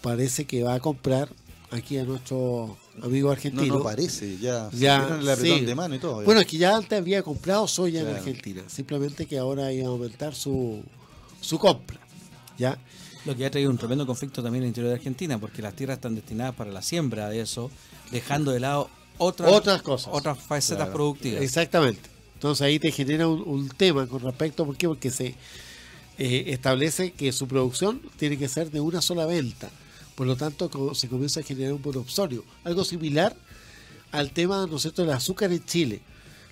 parece 0.00 0.44
que 0.46 0.62
va 0.62 0.74
a 0.74 0.80
comprar 0.80 1.28
aquí 1.70 1.98
a 1.98 2.04
nuestro 2.04 2.76
amigo 3.02 3.28
No, 3.28 3.32
argentino. 3.32 3.78
no 3.78 3.82
parece, 3.82 4.38
ya. 4.38 4.70
se 4.70 4.78
Ya, 4.78 5.00
dieron 5.00 5.20
el 5.20 5.30
apretón 5.30 5.58
sí. 5.60 5.64
de 5.64 5.74
mano 5.74 5.94
y 5.94 5.98
todo. 5.98 6.20
ya. 6.20 6.24
Bueno, 6.26 6.40
es 6.40 6.46
que 6.46 6.58
ya 6.58 6.76
antes 6.76 6.98
había 6.98 7.22
comprado 7.22 7.66
soya 7.68 8.00
en. 8.02 8.08
Argentina, 8.08 8.62
simplemente 8.68 9.26
que 9.26 9.38
ahora 9.38 9.72
iba 9.72 9.86
a 9.86 9.90
aumentar 9.90 10.34
su, 10.34 10.82
su 11.40 11.58
compra. 11.58 11.98
¿Ya? 12.58 12.78
Lo 13.24 13.36
que 13.36 13.46
ha 13.46 13.50
traído 13.50 13.70
un 13.70 13.78
tremendo 13.78 14.06
conflicto 14.06 14.42
también 14.42 14.62
en 14.62 14.66
el 14.66 14.68
interior 14.70 14.90
de 14.90 14.96
Argentina, 14.98 15.38
porque 15.38 15.62
las 15.62 15.74
tierras 15.74 15.98
están 15.98 16.14
destinadas 16.14 16.54
para 16.54 16.70
la 16.72 16.82
siembra 16.82 17.28
de 17.28 17.40
eso, 17.40 17.70
dejando 18.10 18.50
de 18.50 18.60
lado 18.60 18.90
otras, 19.18 19.52
Otras 19.52 19.82
cosas. 19.82 20.08
otras 20.12 20.38
facetas 20.38 20.78
Claro. 20.78 20.92
productivas. 20.92 21.42
Exactamente. 21.42 22.10
Entonces 22.34 22.62
ahí 22.62 22.78
te 22.80 22.90
genera 22.90 23.28
un, 23.28 23.42
un 23.46 23.68
tema 23.68 24.06
con 24.08 24.20
respecto, 24.22 24.66
¿por 24.66 24.76
qué? 24.76 24.88
Porque 24.88 25.10
se 25.10 25.34
eh, 26.18 26.44
establece 26.48 27.12
que 27.12 27.30
su 27.32 27.46
producción 27.46 28.02
tiene 28.16 28.36
que 28.36 28.48
ser 28.48 28.70
de 28.70 28.80
una 28.80 29.00
sola 29.00 29.24
venta. 29.26 29.70
Por 30.16 30.26
lo 30.26 30.36
tanto, 30.36 30.94
se 30.94 31.08
comienza 31.08 31.40
a 31.40 31.42
generar 31.42 31.72
un 31.72 31.80
monopsonio. 31.82 32.44
Algo 32.64 32.84
similar 32.84 33.34
al 34.10 34.30
tema, 34.32 34.66
¿no 34.66 34.76
es 34.76 34.82
cierto?, 34.82 35.02
del 35.02 35.12
azúcar 35.12 35.52
en 35.52 35.64
Chile. 35.64 36.00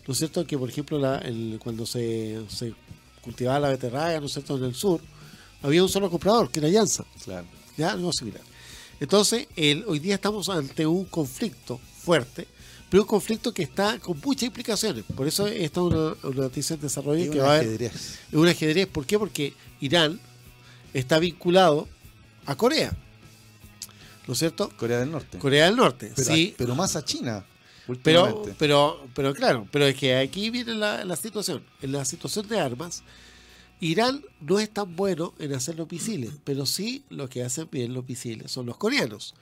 ¿No 0.07 0.13
es 0.13 0.19
cierto? 0.19 0.47
Que, 0.47 0.57
por 0.57 0.71
ejemplo, 0.71 0.99
la- 0.99 1.19
el- 1.19 1.59
cuando 1.63 1.85
se, 1.85 2.41
se 2.49 2.73
cultivaba 3.21 3.59
la 3.61 3.69
beterraga, 3.69 4.19
¿no 4.21 4.27
es 4.27 4.33
cierto?, 4.33 4.57
en 4.57 4.65
el 4.65 4.75
sur, 4.75 5.01
había 5.63 5.83
un 5.83 5.89
solo 5.89 6.11
comprador, 6.11 6.51
que 6.51 6.61
era 6.61 6.69
Llanza. 6.69 7.05
Claro. 7.25 7.47
¿ya? 7.77 7.93
Algo 7.93 8.13
similar. 8.13 8.43
Entonces, 9.01 9.49
el, 9.57 9.85
hoy 9.87 9.99
día 9.99 10.15
estamos 10.15 10.49
ante 10.49 10.87
un 10.87 11.07
conflicto 11.07 11.81
fuerte, 12.03 12.47
pero 12.91 13.03
un 13.03 13.09
conflicto 13.09 13.53
que 13.53 13.63
está 13.63 13.99
con 13.99 14.21
muchas 14.23 14.45
implicaciones. 14.45 15.05
Por 15.17 15.27
eso 15.27 15.47
esta 15.47 15.81
es 15.81 15.87
una, 15.87 16.15
una 16.23 16.43
noticia 16.43 16.75
en 16.75 16.81
desarrollo 16.81 17.25
Y 17.25 17.31
que 17.31 17.39
va 17.39 17.55
a 17.55 17.57
haber 17.57 17.83
es 17.83 18.19
un 18.33 18.47
ajedrez. 18.47 18.87
¿Por 18.89 19.07
qué? 19.07 19.19
Porque 19.19 19.55
Irán 19.81 20.21
está 20.93 21.19
vinculado 21.19 21.89
a 22.47 22.57
Corea. 22.57 22.95
¿No 24.27 24.35
es 24.35 24.39
cierto? 24.39 24.71
Corea 24.77 25.01
del 25.01 25.11
Norte. 25.11 25.39
Corea 25.39 25.65
del 25.67 25.77
Norte. 25.77 26.13
pero, 26.15 26.35
sí, 26.35 26.55
pero 26.59 26.75
más 26.75 26.95
a 26.95 27.05
China. 27.05 27.45
pero, 28.03 28.45
pero, 28.59 29.09
pero 29.15 29.35
claro, 29.35 29.67
pero 29.71 29.87
es 29.87 29.97
que 29.97 30.17
aquí 30.17 30.51
viene 30.51 30.75
la, 30.75 31.05
la 31.05 31.17
situación. 31.17 31.65
En 31.81 31.93
la 31.93 32.05
situación 32.05 32.47
de 32.49 32.61
armas, 32.61 33.03
Irán 33.81 34.23
no 34.41 34.59
es 34.59 34.71
tan 34.71 34.95
bueno 34.95 35.33
en 35.39 35.55
hacer 35.55 35.77
los 35.77 35.91
misiles, 35.91 36.33
pero 36.45 36.67
sí 36.67 37.03
lo 37.09 37.29
que 37.29 37.43
hacen 37.43 37.69
bien 37.71 37.95
los 37.95 38.07
misiles 38.07 38.51
son 38.53 38.67
los 38.67 38.77
coreanos. 38.77 39.35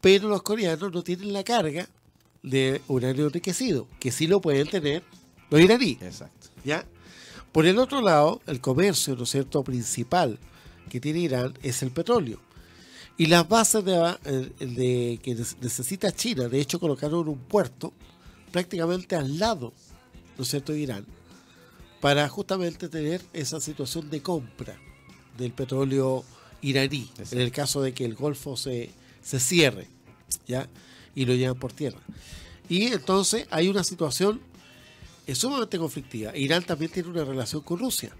Pero 0.00 0.28
los 0.28 0.42
coreanos 0.42 0.92
no 0.92 1.02
tienen 1.02 1.32
la 1.32 1.44
carga 1.44 1.88
de 2.42 2.80
uranio 2.88 3.26
enriquecido, 3.26 3.86
que 4.00 4.12
sí 4.12 4.26
lo 4.26 4.40
pueden 4.40 4.68
tener 4.68 5.02
los 5.50 5.60
iraníes. 5.60 6.00
Exacto. 6.00 6.48
¿ya? 6.64 6.86
Por 7.52 7.66
el 7.66 7.78
otro 7.78 8.00
lado, 8.00 8.40
el 8.46 8.60
comercio, 8.60 9.14
¿no 9.16 9.24
es 9.24 9.30
cierto?, 9.30 9.62
principal 9.62 10.38
que 10.88 11.00
tiene 11.00 11.20
Irán 11.20 11.54
es 11.62 11.82
el 11.82 11.90
petróleo. 11.90 12.40
Y 13.18 13.26
las 13.26 13.48
bases 13.48 13.84
de, 13.84 14.16
eh, 14.24 14.50
de- 14.64 15.18
que 15.22 15.34
necesita 15.34 16.12
China, 16.12 16.48
de 16.48 16.60
hecho, 16.60 16.78
colocaron 16.78 17.26
un 17.28 17.38
puerto 17.38 17.92
prácticamente 18.52 19.16
al 19.16 19.38
lado, 19.38 19.72
¿no 20.36 20.44
es 20.44 20.48
cierto?, 20.50 20.72
de 20.72 20.80
Irán, 20.80 21.06
para 22.00 22.28
justamente 22.28 22.88
tener 22.88 23.22
esa 23.32 23.60
situación 23.60 24.10
de 24.10 24.22
compra 24.22 24.76
del 25.36 25.52
petróleo 25.52 26.24
iraní, 26.62 27.10
en 27.30 27.40
el 27.40 27.50
caso 27.50 27.82
de 27.82 27.92
que 27.92 28.04
el 28.04 28.14
Golfo 28.14 28.56
se, 28.56 28.90
se 29.22 29.40
cierre, 29.40 29.88
¿ya? 30.46 30.68
Y 31.14 31.24
lo 31.24 31.34
llevan 31.34 31.58
por 31.58 31.72
tierra. 31.72 31.98
Y 32.68 32.86
entonces 32.86 33.46
hay 33.50 33.68
una 33.68 33.84
situación 33.84 34.40
sumamente 35.34 35.78
conflictiva. 35.78 36.36
Irán 36.36 36.64
también 36.64 36.90
tiene 36.90 37.08
una 37.08 37.24
relación 37.24 37.62
con 37.62 37.78
Rusia. 37.78 38.14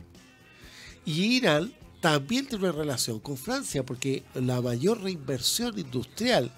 Y 1.05 1.37
Irán 1.37 1.73
también 2.01 2.47
tiene 2.47 2.65
una 2.65 2.73
relación 2.73 3.21
con 3.21 3.37
Francia, 3.37 3.85
porque 3.85 4.25
la 4.35 4.61
mayor 4.61 5.03
reinversión 5.03 5.79
industrial 5.79 6.51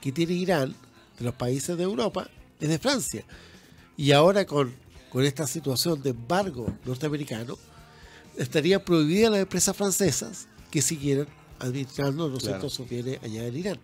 que 0.00 0.12
tiene 0.12 0.34
Irán 0.34 0.74
de 1.18 1.24
los 1.24 1.34
países 1.34 1.76
de 1.76 1.84
Europa 1.84 2.28
es 2.60 2.68
de 2.68 2.78
Francia. 2.78 3.24
Y 3.96 4.12
ahora 4.12 4.44
con, 4.44 4.74
con 5.14 5.24
esta 5.24 5.46
situación 5.46 6.02
de 6.02 6.10
embargo 6.10 6.66
norteamericano, 6.84 7.56
estarían 8.36 8.80
prohibidas 8.82 9.30
las 9.30 9.40
empresas 9.42 9.76
francesas 9.76 10.48
que 10.72 10.82
siguieran 10.82 11.28
administrando 11.60 12.28
¿no 12.28 12.36
es 12.36 12.42
Claro. 12.42 12.68
sus 12.68 12.88
bienes 12.88 13.20
allá 13.22 13.46
en 13.46 13.56
Irán. 13.56 13.78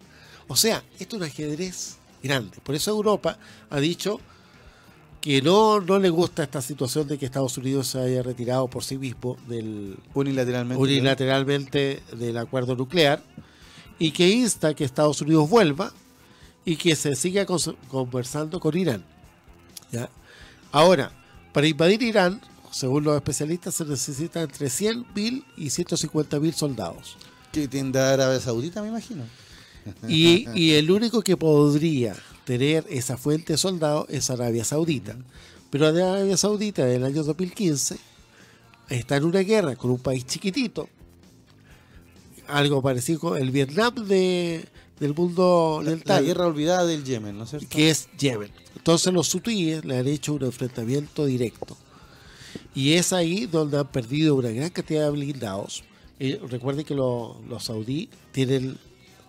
O 0.49 0.57
sea, 0.57 0.83
esto 0.99 1.15
es 1.15 1.23
un 1.23 1.29
ajedrez 1.29 1.99
grande. 2.21 2.59
Por 2.65 2.75
eso 2.75 2.91
Europa 2.91 3.39
ha 3.71 3.79
dicho 3.79 4.19
que 5.21 5.41
no, 5.41 5.81
no 5.81 6.01
le 6.01 6.11
gusta 6.11 6.43
esta 6.43 6.61
situación 6.61 7.07
de 7.07 7.17
que 7.17 7.27
Estados 7.27 7.57
Unidos 7.57 7.87
se 7.87 8.01
haya 8.01 8.25
retirado 8.25 8.67
por 8.67 8.83
sí 8.83 8.99
mismo 8.99 9.37
del, 9.47 9.97
Unilateralmente. 10.15 10.83
unilateralmente 10.83 12.03
del 12.17 12.39
acuerdo 12.39 12.75
nuclear 12.75 13.23
y 14.01 14.11
que 14.11 14.29
insta 14.29 14.75
que 14.75 14.83
Estados 14.83 15.21
Unidos 15.21 15.49
vuelva 15.49 15.93
y 16.65 16.75
que 16.75 16.97
se 16.97 17.15
siga 17.15 17.47
conversando 17.47 18.59
con 18.59 18.77
Irán. 18.77 19.05
¿ya? 19.93 20.11
Ahora, 20.73 21.13
para 21.53 21.67
invadir 21.67 22.03
Irán, 22.03 22.41
según 22.71 23.05
los 23.05 23.17
especialistas, 23.17 23.75
se 23.75 23.85
necesitan 23.85 24.45
entre 24.45 24.67
100.000 24.69 25.45
y 25.57 25.67
150.000 25.67 26.53
soldados. 26.53 27.17
Que 27.53 27.67
tiende 27.67 27.99
a 27.99 28.13
Arabia 28.13 28.41
Saudita, 28.41 28.83
me 28.83 28.89
imagino. 28.89 29.25
Y, 30.07 30.47
y 30.55 30.73
el 30.75 30.91
único 30.91 31.23
que 31.23 31.39
podría 31.39 32.15
tener 32.45 32.85
esa 32.91 33.17
fuente 33.17 33.55
de 33.55 33.57
soldados 33.57 34.07
es 34.11 34.29
Arabia 34.29 34.63
Saudita. 34.63 35.17
Pero 35.71 35.87
Arabia 35.87 36.37
Saudita 36.37 36.83
en 36.83 36.97
el 36.97 37.05
año 37.05 37.23
2015 37.23 37.97
está 38.91 39.17
en 39.17 39.25
una 39.25 39.41
guerra 39.41 39.77
con 39.77 39.91
un 39.91 39.99
país 39.99 40.27
chiquitito, 40.27 40.89
algo 42.49 42.83
parecido 42.83 43.21
con 43.21 43.39
el 43.39 43.51
Vietnam 43.51 43.95
de, 44.07 44.67
del 45.01 45.15
mundo 45.15 45.81
La, 45.83 45.91
del 45.91 46.03
la 46.05 46.21
guerra 46.21 46.47
olvidada 46.47 46.85
del 46.87 47.03
Yemen, 47.05 47.37
¿no 47.39 47.45
es 47.45 47.51
cierto? 47.51 47.67
que 47.71 47.91
es 47.91 48.09
Yemen. 48.19 48.51
Entonces 48.77 49.13
los 49.13 49.35
hutíes 49.35 49.85
le 49.85 49.99
han 49.99 50.07
hecho 50.07 50.35
un 50.35 50.45
enfrentamiento 50.45 51.25
directo. 51.27 51.77
Y 52.75 52.93
es 52.95 53.13
ahí 53.13 53.47
donde 53.47 53.79
han 53.79 53.87
perdido 53.89 54.35
una 54.37 54.51
gran 54.51 54.71
cantidad 54.71 55.05
de 55.07 55.11
blindados. 55.11 55.83
Eh, 56.19 56.41
recuerden 56.49 56.85
que 56.85 56.95
lo- 56.95 57.41
los 57.49 57.65
saudíes 57.65 58.09
tienen 58.33 58.79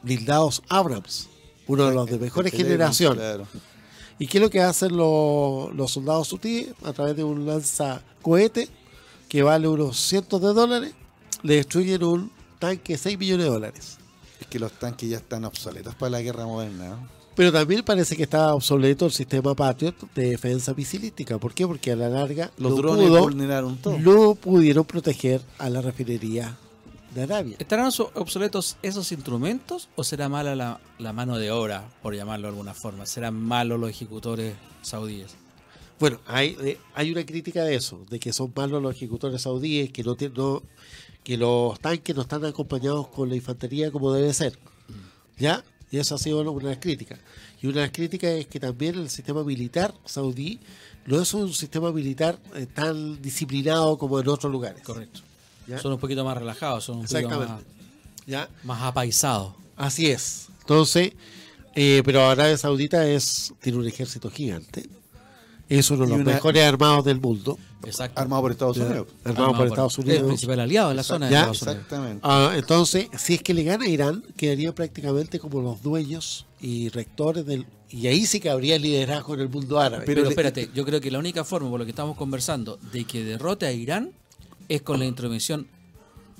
blindados 0.04 0.62
Abrams, 0.70 1.28
uno 1.68 1.88
de 1.88 1.94
los 1.96 2.10
de 2.10 2.20
mejores 2.20 2.52
generación. 2.54 3.16
Claro. 3.16 3.48
¿Y 4.20 4.28
qué 4.28 4.38
es 4.38 4.42
lo 4.44 4.50
que 4.50 4.62
hacen 4.62 4.96
los, 4.96 5.74
los 5.74 5.92
soldados 5.92 6.32
hutíes? 6.34 6.68
A 6.84 6.94
través 6.94 7.16
de 7.16 7.24
un 7.24 7.46
lanzacohete 7.46 8.68
que 9.30 9.42
vale 9.42 9.68
unos 9.68 9.98
cientos 9.98 10.42
de 10.42 10.48
dólares, 10.54 10.94
le 11.44 11.56
destruyen 11.56 12.04
un 12.04 12.32
tanque 12.60 12.94
de 12.94 13.00
6 13.00 13.18
millones 13.18 13.46
de 13.46 13.52
dólares. 13.52 13.98
Es 14.42 14.48
que 14.48 14.60
los 14.60 14.74
tanques 14.74 15.10
ya 15.10 15.18
están 15.18 15.46
obsoletos 15.46 15.96
para 15.96 16.10
la 16.10 16.22
guerra 16.22 16.46
moderna. 16.46 16.90
¿no? 16.90 17.08
Pero 17.36 17.52
también 17.54 17.84
parece 17.84 18.18
que 18.18 18.24
está 18.24 18.54
obsoleto 18.54 19.06
el 19.06 19.12
sistema 19.14 19.56
Patriot 19.56 19.96
de 20.14 20.32
defensa 20.32 20.74
misilística. 20.74 21.38
¿Por 21.38 21.54
qué? 21.54 21.66
Porque 21.66 21.92
a 21.92 21.96
la 21.96 22.10
larga 22.10 22.52
Los 22.58 22.72
no, 22.72 22.78
drones 22.78 23.08
pudo- 23.08 23.22
vulneraron 23.22 23.78
todo. 23.78 23.98
no 24.00 24.36
pudieron 24.36 24.84
proteger 24.84 25.42
a 25.58 25.70
la 25.70 25.82
refinería 25.82 26.58
de 27.16 27.24
Arabia. 27.24 27.56
¿Estarán 27.60 27.86
obso- 27.88 28.12
obsoletos 28.16 28.78
esos 28.82 29.12
instrumentos 29.14 29.88
o 29.96 30.04
será 30.04 30.28
mala 30.28 30.56
la, 30.56 30.80
la 31.00 31.14
mano 31.14 31.38
de 31.38 31.52
obra, 31.52 31.90
por 32.02 32.16
llamarlo 32.16 32.48
de 32.48 32.50
alguna 32.54 32.74
forma? 32.74 33.06
¿Serán 33.06 33.36
malos 33.36 33.80
los 33.80 33.90
ejecutores 33.90 34.56
saudíes? 34.82 35.36
Bueno, 36.00 36.20
hay, 36.26 36.58
eh, 36.64 36.80
hay 36.96 37.12
una 37.12 37.26
crítica 37.26 37.64
de 37.64 37.76
eso, 37.76 38.04
de 38.10 38.20
que 38.20 38.34
son 38.34 38.52
malos 38.56 38.82
los 38.82 38.96
ejecutores 38.96 39.42
saudíes, 39.44 39.92
que 39.92 40.04
no, 40.04 40.18
no- 40.36 40.64
que 41.24 41.38
los 41.38 41.80
tanques 41.80 42.16
no 42.16 42.24
están 42.24 42.44
acompañados 42.46 43.08
con 43.08 43.30
la 43.30 43.36
infantería 43.36 43.92
como 43.92 44.12
debe 44.14 44.34
ser. 44.34 44.58
¿Ya? 45.38 45.64
Y 45.92 45.98
eso 45.98 46.16
ha 46.16 46.18
sido 46.18 46.42
una 46.42 46.58
de 46.64 46.70
las 46.70 46.78
críticas. 46.80 47.20
Y 47.62 47.68
una 47.68 47.78
de 47.78 47.82
las 47.88 47.92
críticas 47.92 48.32
es 48.32 48.48
que 48.48 48.60
también 48.60 48.96
el 48.96 49.10
sistema 49.10 49.44
militar 49.44 49.94
saudí 50.06 50.60
no 51.06 51.22
es 51.22 51.34
un 51.34 51.52
sistema 51.54 51.92
militar 51.92 52.40
eh, 52.56 52.66
tan 52.66 53.22
disciplinado 53.22 53.98
como 53.98 54.20
en 54.20 54.28
otros 54.28 54.52
lugares. 54.52 54.84
Correcto. 54.84 55.20
¿Ya? 55.68 55.80
Son 55.80 55.92
un 55.94 56.00
poquito 56.00 56.24
más 56.24 56.38
relajados, 56.38 56.86
son 56.86 56.98
un 57.00 57.02
poquito 57.06 57.30
más, 57.30 57.40
Exactamente. 57.42 57.72
¿Ya? 58.26 58.50
más 58.64 58.82
apaisados. 58.82 59.54
Así 59.76 60.08
es. 60.10 60.48
Entonces, 60.62 61.14
eh, 61.76 62.02
pero 62.06 62.24
Arabia 62.28 62.58
Saudita 62.58 63.08
es 63.08 63.54
tiene 63.62 63.78
un 63.80 63.88
ejército 63.88 64.30
gigante. 64.32 64.88
Es 65.70 65.90
uno 65.92 66.04
de 66.04 66.10
los 66.10 66.20
una- 66.22 66.34
mejores 66.34 66.64
armados 66.64 67.06
del 67.06 67.20
mundo. 67.20 67.58
Exacto. 67.86 68.20
Armado 68.22 68.42
por 68.44 68.52
Estados 68.52 68.78
Unidos. 68.78 69.08
Armado 69.24 69.54
por 69.54 69.68
Estados 69.68 69.98
El 70.00 70.06
Unidos. 70.06 70.28
principal 70.28 70.60
aliado 70.60 70.92
en 70.92 70.98
la 70.98 71.04
zona 71.04 71.26
de 71.28 71.32
Ya. 71.32 71.40
Estados 71.40 71.62
Unidos. 71.62 71.78
Exactamente. 71.78 72.20
Ah, 72.24 72.54
entonces, 72.56 73.08
si 73.18 73.34
es 73.36 73.44
que 73.44 73.54
le 73.54 73.64
gana 73.64 73.86
a 73.86 73.88
Irán, 73.88 74.24
quedaría 74.38 74.74
prácticamente 74.74 75.40
como 75.40 75.62
los 75.62 75.82
dueños 75.82 76.46
y 76.60 76.90
rectores 76.90 77.46
del... 77.46 77.66
Y 77.90 78.08
ahí 78.08 78.26
sí 78.26 78.40
que 78.40 78.50
habría 78.50 78.80
liderazgo 78.80 79.34
en 79.34 79.42
el 79.42 79.50
mundo 79.50 79.80
árabe. 79.80 80.04
Pero, 80.06 80.28
espérate, 80.28 80.70
yo 80.74 80.86
creo 80.86 81.02
que 81.02 81.12
la 81.12 81.20
única 81.20 81.44
forma, 81.44 81.70
por 81.70 81.80
lo 81.80 81.86
que 81.86 81.92
estamos 81.92 82.16
conversando, 82.16 82.78
de 82.94 83.04
que 83.04 83.24
derrote 83.24 83.66
a 83.66 83.72
Irán 83.74 84.12
es 84.70 84.82
con 84.82 85.00
la 85.00 85.06
intromisión 85.06 85.68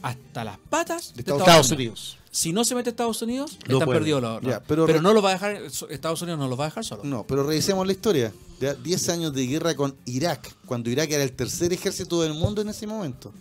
hasta 0.02 0.44
las 0.46 0.58
patas 0.70 1.14
de 1.14 1.22
Estados 1.22 1.42
Estados 1.42 1.72
Unidos. 1.72 2.18
Si 2.34 2.54
no 2.54 2.64
se 2.64 2.76
mete 2.76 2.90
Estados 2.90 3.22
Unidos, 3.22 3.58
No 3.68 3.74
está 3.76 3.86
puede. 3.86 4.00
perdido 4.00 4.22
la 4.22 4.40
Ya, 4.42 4.62
pero, 4.66 4.88
no 5.02 5.14
lo 5.14 5.22
va 5.22 5.32
a 5.32 5.34
dejar, 5.34 5.62
Estados 5.90 6.22
Unidos 6.22 6.40
no 6.40 6.48
lo 6.48 6.56
va 6.56 6.66
a 6.66 6.68
dejar 6.70 6.86
solo. 6.86 7.04
No, 7.04 7.26
pero 7.28 7.44
revisemos 7.44 7.86
la 7.86 7.92
historia. 7.92 8.32
Ya 8.62 8.74
10 8.74 9.10
años 9.10 9.34
de 9.34 9.46
guerra 9.48 9.76
con 9.76 9.96
Irak, 10.06 10.56
cuando 10.66 10.90
Irak 10.90 11.12
era 11.12 11.24
el 11.24 11.34
tercer 11.34 11.74
ejército 11.74 12.22
del 12.22 12.34
mundo 12.34 12.62
en 12.62 12.70
ese 12.70 12.88
momento. 12.88 13.34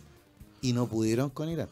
Y 0.61 0.73
no 0.73 0.89
pudieron 0.89 1.31
con 1.31 1.49
Irán. 1.49 1.69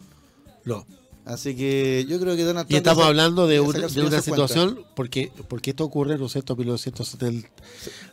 No. 0.65 0.87
Así 1.25 1.55
que 1.57 2.07
yo 2.09 2.19
creo 2.21 2.37
que 2.37 2.45
Donald 2.45 2.67
Y 2.67 2.75
Trump 2.75 2.79
estamos 2.79 2.99
debe 2.99 3.09
hablando 3.09 3.47
de, 3.49 3.61
un- 3.61 3.73
de 3.73 4.03
una 4.03 4.23
situación, 4.23 4.81
porque, 4.95 5.31
porque 5.49 5.71
esto 5.71 5.85
ocurre, 5.85 6.17
¿no 6.19 6.27
es 6.27 6.33
cierto?, 6.33 6.53
en 6.55 6.59
1970. 6.61 7.49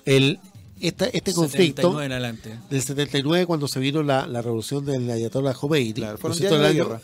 El, 0.03 0.39
esta, 0.82 1.06
este 1.06 1.32
79 1.32 1.34
conflicto 1.34 2.01
en 2.01 2.12
adelante. 2.12 2.60
del 2.70 2.82
79, 2.82 3.45
cuando 3.45 3.68
se 3.70 3.80
vino 3.80 4.03
la, 4.03 4.28
la 4.28 4.41
revolución 4.41 4.84
del 4.84 5.10
Ayatollah 5.10 5.53
Khomeini, 5.53 5.93
Claro, 5.93 6.18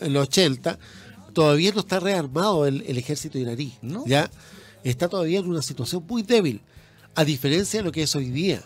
en 0.00 0.12
los 0.12 0.22
80, 0.28 0.78
todavía 1.32 1.72
no 1.72 1.80
está 1.80 2.00
rearmado 2.00 2.66
el, 2.66 2.82
el 2.86 2.98
ejército 2.98 3.38
iraní. 3.38 3.74
¿No? 3.82 4.04
Ya 4.06 4.30
está 4.84 5.08
todavía 5.08 5.38
en 5.40 5.46
una 5.48 5.62
situación 5.62 6.04
muy 6.08 6.22
débil, 6.22 6.60
a 7.14 7.24
diferencia 7.24 7.80
de 7.80 7.84
lo 7.84 7.92
que 7.92 8.02
es 8.02 8.14
hoy 8.16 8.30
día, 8.30 8.62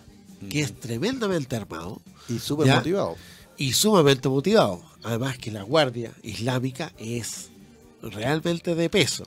que 0.50 0.60
es 0.60 0.78
tremendamente 0.78 1.56
armado 1.56 2.00
Y 2.28 2.38
súper 2.38 2.68
motivado. 2.74 3.16
y 3.56 3.72
sumamente 3.72 4.28
motivado. 4.28 4.82
Además 5.02 5.38
que 5.38 5.50
la 5.50 5.62
Guardia 5.62 6.12
Islámica 6.22 6.92
es 6.98 7.48
realmente 8.02 8.74
de 8.74 8.88
peso. 8.90 9.24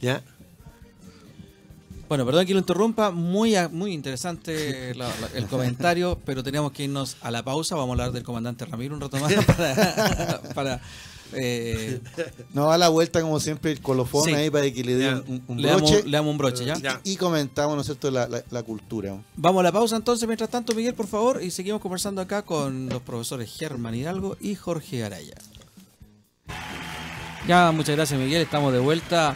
¿ya? 0.00 0.22
Bueno, 2.08 2.24
perdón 2.24 2.46
que 2.46 2.54
lo 2.54 2.60
interrumpa, 2.60 3.10
muy 3.10 3.54
a- 3.54 3.68
muy 3.68 3.92
interesante 3.92 4.94
la- 4.94 5.08
la- 5.20 5.30
el 5.34 5.46
comentario, 5.46 6.18
pero 6.24 6.42
tenemos 6.42 6.72
que 6.72 6.84
irnos 6.84 7.16
a 7.20 7.30
la 7.30 7.42
pausa. 7.42 7.74
Vamos 7.74 7.90
a 7.90 7.92
hablar 7.92 8.12
del 8.12 8.22
comandante 8.22 8.64
Ramiro 8.64 8.94
un 8.94 9.00
rato 9.02 9.18
más 9.18 9.32
para, 9.46 10.40
para, 10.54 10.80
eh, 11.32 12.00
No, 12.54 12.70
a 12.70 12.78
la 12.78 12.88
vuelta, 12.88 13.20
como 13.22 13.40
siempre, 13.40 13.70
el 13.72 13.80
colofón 13.80 14.24
Sí. 14.24 14.34
ahí 14.34 14.50
para 14.50 14.70
que 14.70 14.82
le 14.84 14.94
den 14.94 15.22
un, 15.26 15.42
un 15.48 15.62
le, 15.62 15.68
damos, 15.68 15.90
broche. 15.90 16.04
le 16.08 16.16
damos 16.16 16.30
un 16.32 16.38
broche, 16.38 16.64
¿ya? 16.64 16.76
Ya. 16.78 17.00
Y 17.04 17.16
comentamos, 17.16 17.74
¿no 17.74 17.80
es 17.82 17.86
cierto?, 17.86 18.10
la, 18.10 18.28
la- 18.28 18.44
la 18.50 18.62
cultura. 18.62 19.16
Vamos 19.36 19.60
a 19.60 19.62
la 19.64 19.72
pausa 19.72 19.96
entonces, 19.96 20.26
mientras 20.26 20.50
tanto, 20.50 20.74
Miguel, 20.74 20.94
por 20.94 21.06
favor, 21.06 21.42
y 21.42 21.50
seguimos 21.50 21.80
conversando 21.80 22.20
acá 22.20 22.42
con 22.42 22.88
los 22.88 23.02
profesores 23.02 23.50
Germán 23.56 23.94
Hidalgo 23.94 24.36
y 24.40 24.54
Jorge 24.54 25.04
Araya. 25.04 25.34
Ya, 27.46 27.70
muchas 27.72 27.96
gracias, 27.96 28.18
Miguel. 28.20 28.42
Estamos 28.42 28.72
de 28.72 28.78
vuelta 28.78 29.34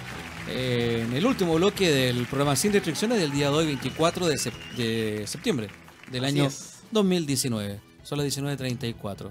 eh, 0.48 1.04
en 1.06 1.14
el 1.14 1.24
último 1.24 1.54
bloque 1.54 1.90
del 1.90 2.26
programa 2.26 2.56
Sin 2.56 2.72
Restricciones 2.72 3.18
del 3.18 3.32
día 3.32 3.48
de 3.50 3.56
hoy, 3.56 3.66
24 3.66 4.26
de, 4.26 4.34
sep- 4.36 4.74
de 4.76 5.24
septiembre 5.26 5.68
del 6.10 6.24
Así 6.24 6.38
año 6.40 6.48
es. 6.48 6.74
2019. 6.90 7.80
Son 8.02 8.18
las 8.18 8.26
19.34. 8.26 9.30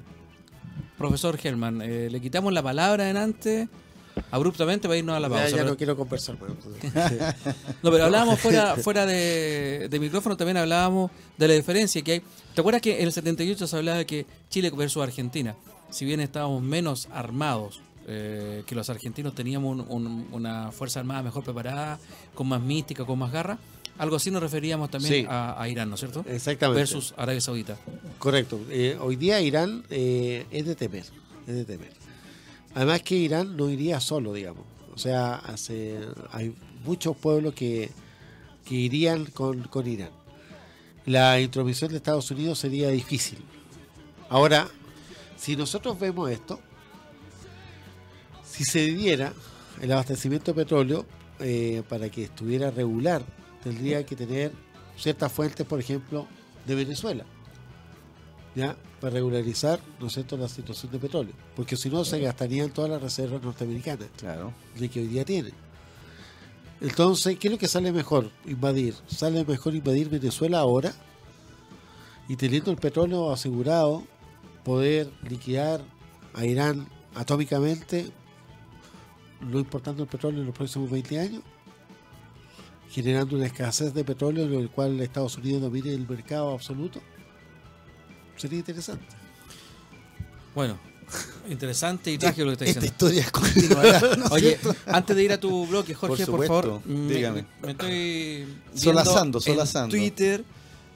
Profesor 1.01 1.37
Germán, 1.37 1.81
eh, 1.81 2.09
le 2.11 2.21
quitamos 2.21 2.53
la 2.53 2.61
palabra 2.63 3.03
adelante 3.05 3.67
abruptamente 4.29 4.87
para 4.87 4.97
irnos 4.97 5.15
a 5.15 5.19
la 5.19 5.27
Ya, 5.29 5.33
pausa. 5.33 5.49
ya 5.49 5.55
pero- 5.57 5.69
no 5.69 5.77
quiero 5.77 5.95
conversar. 5.97 6.37
más. 6.39 6.49
no, 7.83 7.91
pero 7.91 8.05
hablábamos 8.05 8.39
fuera, 8.39 8.75
fuera 8.83 9.05
de, 9.05 9.87
de 9.89 9.99
micrófono, 9.99 10.37
también 10.37 10.57
hablábamos 10.57 11.11
de 11.37 11.47
la 11.47 11.53
diferencia 11.53 12.01
que 12.01 12.11
hay. 12.13 12.21
¿Te 12.53 12.61
acuerdas 12.61 12.81
que 12.81 12.99
en 12.99 13.07
el 13.07 13.13
78 13.13 13.67
se 13.67 13.75
hablaba 13.77 13.97
de 13.99 14.05
que 14.05 14.25
Chile 14.49 14.69
versus 14.71 15.01
Argentina, 15.01 15.55
si 15.89 16.05
bien 16.05 16.19
estábamos 16.19 16.61
menos 16.61 17.07
armados 17.13 17.81
eh, 18.07 18.63
que 18.65 18.75
los 18.75 18.89
argentinos, 18.89 19.33
teníamos 19.35 19.71
un- 19.79 19.85
un- 19.87 20.27
una 20.31 20.71
fuerza 20.71 20.99
armada 20.99 21.21
mejor 21.23 21.43
preparada, 21.43 21.99
con 22.33 22.47
más 22.47 22.59
mística, 22.61 23.05
con 23.05 23.17
más 23.19 23.31
garra? 23.31 23.57
Algo 23.97 24.15
así 24.15 24.31
nos 24.31 24.41
referíamos 24.41 24.89
también 24.89 25.13
Sí. 25.13 25.27
a, 25.29 25.61
a 25.61 25.69
Irán, 25.69 25.89
¿no 25.89 25.95
es 25.95 25.99
cierto? 26.01 26.25
Exactamente. 26.27 26.79
Versus 26.81 27.13
Arabia 27.17 27.41
Saudita. 27.41 27.77
Correcto. 28.17 28.59
Eh, 28.69 28.97
hoy 28.99 29.15
día 29.15 29.39
Irán 29.41 29.83
eh, 29.89 30.45
es 30.49 30.65
de 30.65 30.75
temer. 30.75 31.03
Es 31.47 31.55
de 31.55 31.65
temer. 31.65 31.91
Además 32.73 33.01
que 33.03 33.15
Irán 33.15 33.55
no 33.57 33.69
iría 33.69 33.99
solo, 33.99 34.33
digamos. 34.33 34.63
O 34.93 34.97
sea, 34.97 35.35
hace, 35.35 35.99
hay 36.31 36.55
muchos 36.83 37.15
pueblos 37.15 37.53
que, 37.53 37.89
que 38.65 38.75
irían 38.75 39.25
con, 39.25 39.63
con 39.63 39.87
Irán. 39.87 40.09
La 41.05 41.39
intromisión 41.39 41.91
de 41.91 41.97
Estados 41.97 42.29
Unidos 42.31 42.59
sería 42.59 42.89
difícil. 42.89 43.39
Ahora, 44.29 44.67
si 45.37 45.55
nosotros 45.55 45.99
vemos 45.99 46.29
esto, 46.31 46.59
si 48.45 48.63
se 48.65 48.85
diera 48.87 49.33
el 49.81 49.91
abastecimiento 49.91 50.53
de 50.53 50.63
petróleo 50.63 51.05
eh, 51.39 51.83
para 51.89 52.09
que 52.09 52.23
estuviera 52.25 52.69
regular, 52.71 53.23
tendría 53.63 54.05
que 54.05 54.15
tener 54.15 54.51
ciertas 54.97 55.31
fuentes, 55.31 55.65
por 55.65 55.79
ejemplo, 55.79 56.27
de 56.65 56.75
Venezuela. 56.75 57.25
¿ya? 58.55 58.75
para 58.99 59.13
regularizar 59.15 59.79
¿no 59.99 60.07
es 60.07 60.13
cierto? 60.13 60.37
la 60.37 60.47
situación 60.47 60.91
de 60.91 60.99
petróleo, 60.99 61.33
porque 61.55 61.75
si 61.75 61.89
no 61.89 62.05
se 62.05 62.19
gastarían 62.19 62.69
todas 62.69 62.91
las 62.91 63.01
reservas 63.01 63.41
norteamericanas 63.41 64.07
Claro. 64.17 64.53
de 64.77 64.89
que 64.89 64.99
hoy 64.99 65.07
día 65.07 65.25
tienen. 65.25 65.53
Entonces, 66.81 67.37
¿qué 67.39 67.47
es 67.47 67.51
lo 67.51 67.57
que 67.57 67.67
sale 67.67 67.91
mejor? 67.91 68.29
Invadir. 68.45 68.95
Sale 69.07 69.45
mejor 69.45 69.75
invadir 69.75 70.09
Venezuela 70.09 70.59
ahora 70.59 70.93
y 72.27 72.35
teniendo 72.35 72.71
el 72.71 72.77
petróleo 72.77 73.31
asegurado, 73.31 74.03
poder 74.63 75.11
liquidar 75.27 75.81
a 76.33 76.45
Irán 76.45 76.87
atómicamente, 77.15 78.11
no 79.41 79.59
importando 79.59 80.03
el 80.03 80.09
petróleo 80.09 80.41
en 80.41 80.47
los 80.47 80.55
próximos 80.55 80.89
20 80.89 81.19
años, 81.19 81.43
generando 82.91 83.35
una 83.35 83.45
escasez 83.47 83.93
de 83.93 84.03
petróleo 84.03 84.43
en 84.45 84.53
el 84.53 84.69
cual 84.69 84.99
Estados 84.99 85.37
Unidos 85.37 85.61
domine 85.61 85.93
el 85.93 86.07
mercado 86.07 86.51
absoluto. 86.51 87.01
Sería 88.35 88.59
interesante. 88.59 89.05
Bueno, 90.53 90.77
interesante 91.49 92.11
y 92.11 92.17
trágico 92.19 92.45
lo 92.49 92.57
que 92.57 92.65
está 92.65 92.79
Esta 92.79 92.81
diciendo. 92.81 93.15
historia 93.15 93.31
continuará. 93.31 94.15
¿no? 94.17 94.25
Oye, 94.31 94.59
antes 94.87 95.15
de 95.15 95.23
ir 95.23 95.31
a 95.31 95.39
tu 95.39 95.65
bloque, 95.67 95.93
Jorge, 95.93 96.25
por, 96.25 96.41
supuesto, 96.41 96.61
favor, 96.61 96.81
me- 96.85 97.13
dígame. 97.13 97.45
Me, 97.61 97.71
estoy 97.71 97.89
viendo 97.93 98.57
Solazando, 98.75 99.37
en 99.39 99.43
solazando. 99.43 99.95
Twitter 99.95 100.43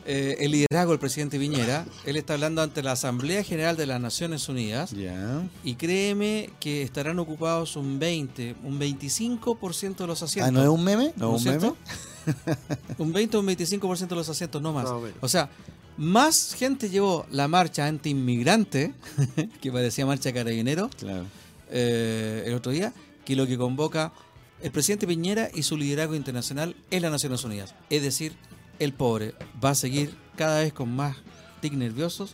eh, 0.05 0.37
el 0.39 0.51
liderazgo 0.51 0.91
del 0.91 0.99
presidente 0.99 1.37
Viñera. 1.37 1.85
Él 2.05 2.15
está 2.15 2.33
hablando 2.33 2.61
ante 2.61 2.83
la 2.83 2.91
Asamblea 2.93 3.43
General 3.43 3.75
de 3.75 3.85
las 3.87 3.99
Naciones 3.99 4.47
Unidas 4.49 4.91
Ya. 4.91 5.41
y 5.63 5.75
créeme 5.75 6.49
que 6.59 6.81
estarán 6.83 7.17
ocupados 7.19 7.75
un 7.75 7.97
20, 7.99 8.55
un 8.63 8.79
25% 8.79 9.95
de 9.97 10.07
los 10.07 10.21
asientos. 10.21 10.47
Ah, 10.47 10.51
¿no 10.51 10.61
es 10.61 10.69
un 10.69 10.83
meme? 10.83 11.13
¿No 11.15 11.31
¿No 11.31 11.37
es 11.37 11.45
un 11.45 11.51
meme? 11.53 11.73
Un 12.97 13.13
20 13.13 13.37
o 13.37 13.39
un 13.41 13.45
25% 13.47 14.07
de 14.07 14.15
los 14.15 14.27
asientos, 14.29 14.59
no 14.59 14.73
más. 14.73 14.85
Más 14.85 15.01
o 15.21 15.27
sea, 15.27 15.47
más 15.97 16.55
gente 16.57 16.89
llevó 16.89 17.25
la 17.29 17.47
marcha 17.47 17.85
anti-inmigrante, 17.85 18.93
que 19.61 19.71
parecía 19.71 20.05
marcha 20.07 20.33
carabinero, 20.33 20.89
Claro. 20.97 21.25
eh, 21.69 22.43
el 22.47 22.53
otro 22.55 22.71
día, 22.71 22.93
que 23.25 23.35
lo 23.35 23.45
que 23.45 23.57
convoca 23.57 24.11
el 24.61 24.71
presidente 24.71 25.05
Piñera 25.05 25.49
y 25.53 25.61
su 25.63 25.77
liderazgo 25.77 26.15
internacional 26.15 26.75
en 26.89 27.01
las 27.03 27.11
Naciones 27.11 27.43
Unidas. 27.43 27.75
Es 27.91 28.01
decir, 28.01 28.33
el 28.79 28.93
pobre 28.93 29.33
va 29.63 29.71
a 29.71 29.75
seguir 29.75 30.15
cada 30.35 30.61
vez 30.61 30.73
con 30.73 30.93
más 30.95 31.17
tic 31.61 31.73
nerviosos 31.73 32.33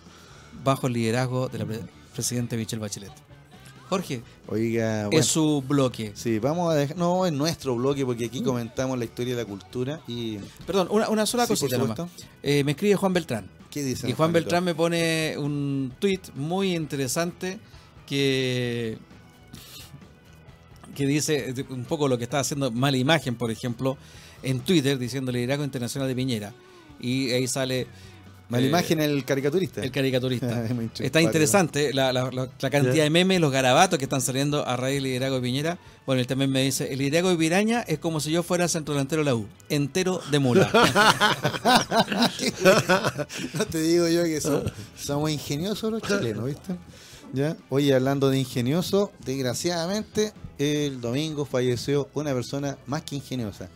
bajo 0.64 0.88
el 0.88 0.94
liderazgo 0.94 1.48
de 1.50 1.60
la 1.60 1.66
pre- 1.66 1.82
presidenta 2.14 2.56
Michelle 2.56 2.82
Bachelet. 2.82 3.12
Jorge, 3.90 4.24
Oiga, 4.48 5.08
bueno. 5.08 5.20
es 5.20 5.26
su 5.26 5.62
bloque. 5.68 6.14
Sí, 6.16 6.40
vamos 6.40 6.72
a 6.72 6.76
dejar. 6.76 6.96
No, 6.98 7.26
es 7.26 7.34
nuestro 7.34 7.76
bloque 7.76 8.06
porque 8.06 8.26
aquí 8.26 8.42
comentamos 8.42 8.98
la 8.98 9.04
historia 9.04 9.36
de 9.36 9.44
la 9.44 9.48
cultura 9.48 10.00
y. 10.08 10.38
Perdón, 10.66 10.88
una, 10.92 11.10
una 11.10 11.26
sola 11.26 11.46
Sí, 11.46 11.50
cosita 11.50 11.78
nomás. 11.78 12.00
Eh, 12.42 12.64
me 12.64 12.72
escribe 12.72 12.96
Juan 12.96 13.12
Beltrán. 13.14 13.50
¿Qué 13.70 13.84
dice? 13.84 14.10
Y 14.10 14.14
Juan 14.14 14.32
Beltrán 14.32 14.64
me 14.64 14.76
pone 14.76 15.36
un 15.38 15.94
tweet 16.00 16.22
muy 16.36 16.74
interesante 16.76 17.60
que, 18.06 18.98
que 20.96 21.06
dice 21.06 21.54
un 21.70 21.86
poco 21.86 22.08
lo 22.08 22.18
que 22.18 22.26
está 22.26 22.40
haciendo 22.40 22.72
mala 22.72 22.98
imagen, 22.98 23.36
por 23.36 23.52
ejemplo, 23.52 23.98
en 24.44 24.60
Twitter, 24.62 24.98
diciendo 24.98 25.32
el 25.32 25.38
liderazgo 25.38 25.64
internacional 25.64 26.08
de 26.08 26.16
Piñera. 26.16 26.54
Y 27.00 27.32
ahí 27.32 27.48
sale 27.48 27.88
Mala 28.50 28.66
eh, 28.66 28.70
imagen 28.70 29.00
el 29.00 29.24
caricaturista. 29.24 29.82
el 29.82 29.92
caricaturista. 29.92 30.66
Está 31.00 31.22
interesante 31.22 31.94
la, 31.94 32.12
la- 32.12 32.30
la- 32.32 32.50
la 32.60 32.70
cantidad 32.70 33.04
de 33.04 33.10
memes, 33.10 33.40
los 33.40 33.52
garabatos 33.52 33.98
que 33.98 34.06
están 34.06 34.22
saliendo 34.22 34.68
a 34.68 34.76
raíz 34.76 34.96
del 34.96 35.04
liderazgo 35.06 35.38
de 35.38 35.42
Piñera. 35.42 35.80
Bueno, 36.06 36.20
él 36.20 36.28
también 36.28 36.52
me 36.52 36.62
dice, 36.62 36.92
el 36.92 37.00
liderazgo 37.00 37.30
de 37.30 37.38
Piraña 37.38 37.82
es 37.82 38.00
como 38.00 38.20
si 38.20 38.32
yo 38.32 38.44
fuera 38.44 38.66
el 38.66 38.70
centro 38.70 38.94
delantero 38.94 39.22
de 39.22 39.26
la 39.26 39.36
U, 39.36 39.48
entero 39.70 40.22
de 40.32 40.40
mula. 40.40 40.70
no 43.54 43.66
te 43.66 43.82
digo 43.82 44.08
yo 44.08 44.24
que 44.24 44.42
son- 44.42 44.72
somos 44.98 45.30
ingeniosos 45.32 45.92
los 45.92 46.02
chilenos, 46.02 46.46
¿viste? 46.46 46.76
¿Ya? 47.34 47.56
Oye, 47.70 47.94
hablando 47.94 48.30
de 48.30 48.40
ingenioso, 48.40 49.12
desgraciadamente 49.26 50.34
el 50.58 51.00
domingo 51.00 51.46
falleció 51.46 52.10
una 52.14 52.34
persona 52.34 52.78
más 52.88 53.04
que 53.04 53.16
ingeniosa. 53.16 53.70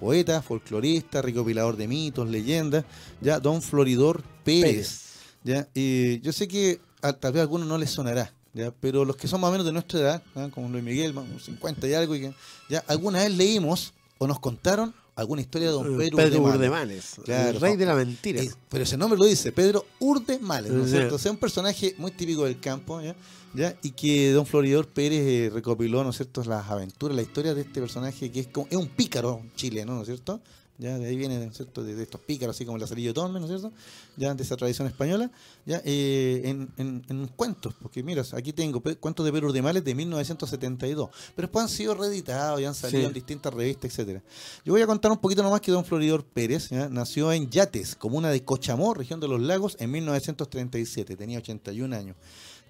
Poeta, 0.00 0.40
folclorista, 0.40 1.20
recopilador 1.20 1.76
de 1.76 1.86
mitos, 1.86 2.28
leyendas, 2.28 2.84
ya, 3.20 3.38
don 3.38 3.60
Floridor 3.60 4.22
Pérez. 4.42 4.62
Pérez. 4.62 5.00
¿ya? 5.44 5.68
Y 5.74 6.20
yo 6.20 6.32
sé 6.32 6.48
que 6.48 6.80
a, 7.02 7.12
tal 7.12 7.32
vez 7.32 7.40
a 7.40 7.42
algunos 7.42 7.68
no 7.68 7.76
les 7.76 7.90
sonará, 7.90 8.32
¿ya? 8.54 8.72
pero 8.80 9.04
los 9.04 9.16
que 9.16 9.28
son 9.28 9.40
más 9.40 9.48
o 9.48 9.52
menos 9.52 9.66
de 9.66 9.72
nuestra 9.72 10.00
edad, 10.00 10.22
¿ah? 10.34 10.48
como 10.52 10.68
Luis 10.70 10.82
Miguel, 10.82 11.12
más 11.12 11.26
menos 11.26 11.44
50 11.44 11.86
y 11.86 11.94
algo, 11.94 12.16
y 12.16 12.20
que, 12.22 12.34
ya 12.70 12.82
alguna 12.86 13.20
vez 13.20 13.36
leímos 13.36 13.92
o 14.18 14.26
nos 14.26 14.40
contaron 14.40 14.94
alguna 15.20 15.40
historia 15.42 15.68
de 15.68 15.74
don 15.74 15.96
Pedro, 15.98 16.16
Pedro 16.16 16.42
Urdemales. 16.42 17.14
Claro. 17.24 17.50
el 17.50 17.60
rey 17.60 17.76
de 17.76 17.86
la 17.86 17.94
mentira. 17.94 18.42
Eh, 18.42 18.50
pero 18.68 18.84
ese 18.84 18.96
nombre 18.96 19.18
lo 19.18 19.24
dice, 19.26 19.52
Pedro 19.52 19.84
Urdemales, 20.00 20.72
¿no 20.72 20.84
es 20.84 20.90
cierto? 20.90 21.14
O 21.14 21.18
sea, 21.18 21.30
un 21.30 21.38
personaje 21.38 21.94
muy 21.98 22.10
típico 22.10 22.44
del 22.44 22.58
campo, 22.60 23.00
¿ya? 23.00 23.14
¿Ya? 23.52 23.76
Y 23.82 23.90
que 23.90 24.30
don 24.32 24.46
Floridor 24.46 24.86
Pérez 24.86 25.20
eh, 25.26 25.50
recopiló, 25.52 26.04
¿no 26.04 26.10
es 26.10 26.16
cierto?, 26.16 26.42
las 26.44 26.68
aventuras, 26.70 27.16
la 27.16 27.22
historia 27.22 27.52
de 27.54 27.62
este 27.62 27.80
personaje 27.80 28.30
que 28.30 28.40
es, 28.40 28.46
como- 28.48 28.66
es 28.70 28.76
un 28.76 28.86
pícaro 28.88 29.42
chileno, 29.56 29.94
¿no 29.94 30.02
es 30.02 30.06
cierto? 30.06 30.40
Ya 30.80 30.98
de 30.98 31.06
ahí 31.08 31.16
viene, 31.16 31.38
¿no 31.38 31.50
es 31.50 31.56
cierto?, 31.56 31.84
de, 31.84 31.94
de 31.94 32.02
estos 32.02 32.22
pícaros, 32.22 32.56
así 32.56 32.64
como 32.64 32.76
el 32.76 32.80
Lazarillo 32.80 33.12
Tormes, 33.12 33.42
¿no 33.42 33.46
es 33.46 33.60
cierto? 33.60 33.76
Ya 34.16 34.34
de 34.34 34.42
esa 34.42 34.56
tradición 34.56 34.88
española, 34.88 35.30
ya 35.66 35.82
eh, 35.84 36.40
en, 36.46 36.70
en, 36.78 37.04
en 37.08 37.26
cuentos, 37.28 37.74
porque 37.82 38.02
mira, 38.02 38.22
aquí 38.32 38.54
tengo 38.54 38.80
cuentos 38.98 39.26
de 39.26 39.30
Pedro 39.30 39.48
Urdemales 39.48 39.84
de 39.84 39.94
1972, 39.94 41.10
pero 41.36 41.48
después 41.48 41.62
han 41.64 41.68
sido 41.68 41.94
reeditados 41.94 42.60
y 42.60 42.64
han 42.64 42.74
salido 42.74 43.02
Sí. 43.02 43.06
en 43.08 43.12
distintas 43.12 43.52
revistas, 43.52 43.90
etcétera. 43.90 44.22
Yo 44.64 44.72
voy 44.72 44.80
a 44.80 44.86
contar 44.86 45.12
un 45.12 45.18
poquito 45.18 45.42
nomás 45.42 45.60
que 45.60 45.70
don 45.70 45.84
Floridor 45.84 46.24
Pérez 46.24 46.70
¿ya? 46.70 46.88
nació 46.88 47.30
en 47.30 47.50
Yates, 47.50 47.94
comuna 47.94 48.30
de 48.30 48.42
Cochamó, 48.42 48.94
región 48.94 49.20
de 49.20 49.28
los 49.28 49.40
lagos, 49.40 49.76
en 49.80 49.90
1937, 49.90 51.14
tenía 51.16 51.38
81 51.38 51.94
años. 51.94 52.16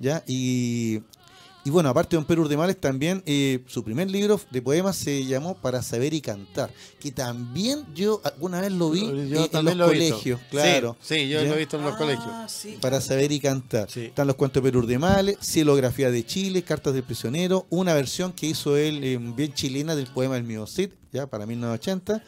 ¿ya? 0.00 0.24
Y, 0.26 1.00
y 1.64 1.70
bueno, 1.70 1.88
aparte 1.90 2.10
de 2.10 2.16
don 2.16 2.24
Pedro 2.24 2.42
Urdemales, 2.42 2.80
también 2.80 3.22
eh, 3.26 3.62
su 3.66 3.84
primer 3.84 4.10
libro 4.10 4.40
de 4.50 4.62
poemas 4.62 4.96
se 4.96 5.26
llamó 5.26 5.54
Para 5.54 5.82
saber 5.82 6.14
y 6.14 6.20
cantar, 6.20 6.72
que 6.98 7.12
también 7.12 7.84
yo 7.94 8.20
alguna 8.24 8.60
vez 8.62 8.72
lo 8.72 8.90
vi 8.90 9.00
Yo 9.28 9.44
eh, 9.44 9.50
en 9.52 9.64
los 9.64 9.76
lo 9.76 9.90
he 9.90 9.98
visto. 9.98 10.16
colegios, 10.16 10.40
claro. 10.50 10.96
Sí, 11.02 11.14
sí, 11.16 11.28
yo 11.28 11.42
¿ya? 11.42 11.48
lo 11.48 11.54
he 11.54 11.58
visto 11.58 11.76
en 11.76 11.84
los 11.84 11.96
colegios. 11.96 12.28
Ah, 12.28 12.46
sí. 12.48 12.78
Para 12.80 13.00
saber 13.00 13.30
y 13.32 13.40
cantar. 13.40 13.90
Sí. 13.90 14.06
Están 14.06 14.26
los 14.26 14.36
cuentos 14.36 14.62
de 14.62 14.70
Pedro 14.70 14.80
Urdemales, 14.80 15.36
Cielografía 15.42 16.10
de 16.10 16.24
Chile, 16.24 16.62
Cartas 16.62 16.94
del 16.94 17.02
Prisionero, 17.02 17.66
una 17.68 17.92
versión 17.92 18.32
que 18.32 18.46
hizo 18.46 18.76
él 18.76 19.04
eh, 19.04 19.18
bien 19.18 19.52
chilena 19.52 19.94
del 19.94 20.06
poema 20.06 20.36
El 20.38 20.44
mío 20.44 20.66
Cid, 20.66 20.90
ya 21.12 21.26
para 21.26 21.44
1980, 21.46 22.22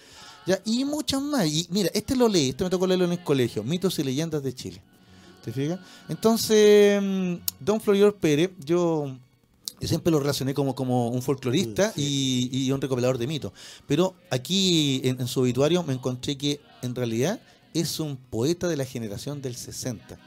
ya, 0.47 0.61
y 0.66 0.85
muchas 0.85 1.22
más. 1.22 1.47
Y 1.47 1.66
mira, 1.70 1.91
este 1.95 2.16
lo 2.16 2.28
leí, 2.28 2.51
este 2.51 2.64
me 2.64 2.70
tocó 2.70 2.87
leerlo 2.87 3.07
en 3.07 3.12
el 3.12 3.22
colegio, 3.24 3.62
Mitos 3.64 3.99
y 3.99 4.05
Leyendas 4.05 4.43
de 4.43 4.55
Chile. 4.55 4.83
¿Te 5.45 5.53
fijas? 5.53 5.80
Entonces, 6.09 7.03
mm, 7.03 7.35
Don 7.59 7.80
Floridor 7.80 8.14
Pérez, 8.14 8.51
yo, 8.64 9.16
yo 9.83 9.89
siempre 9.89 10.11
lo 10.11 10.18
relacioné 10.20 10.55
como, 10.55 10.74
como 10.74 11.09
un 11.09 11.20
folclorista 11.20 11.93
y, 11.97 12.49
y 12.51 12.70
un 12.72 12.80
recopilador 12.80 13.18
de 13.18 13.26
mitos. 13.26 13.53
Pero 13.87 14.14
aquí 14.30 15.03
en, 15.05 15.20
en 15.20 15.26
su 15.26 15.41
obituario 15.41 15.83
me 15.83 15.93
encontré 15.93 16.39
que 16.39 16.61
en 16.83 16.95
realidad 16.95 17.41
es 17.74 18.01
un 18.01 18.16
poeta 18.16 18.68
de 18.68 18.76
la 18.76 18.85
generación 18.87 19.43
del 19.43 19.57
60. 19.57 20.18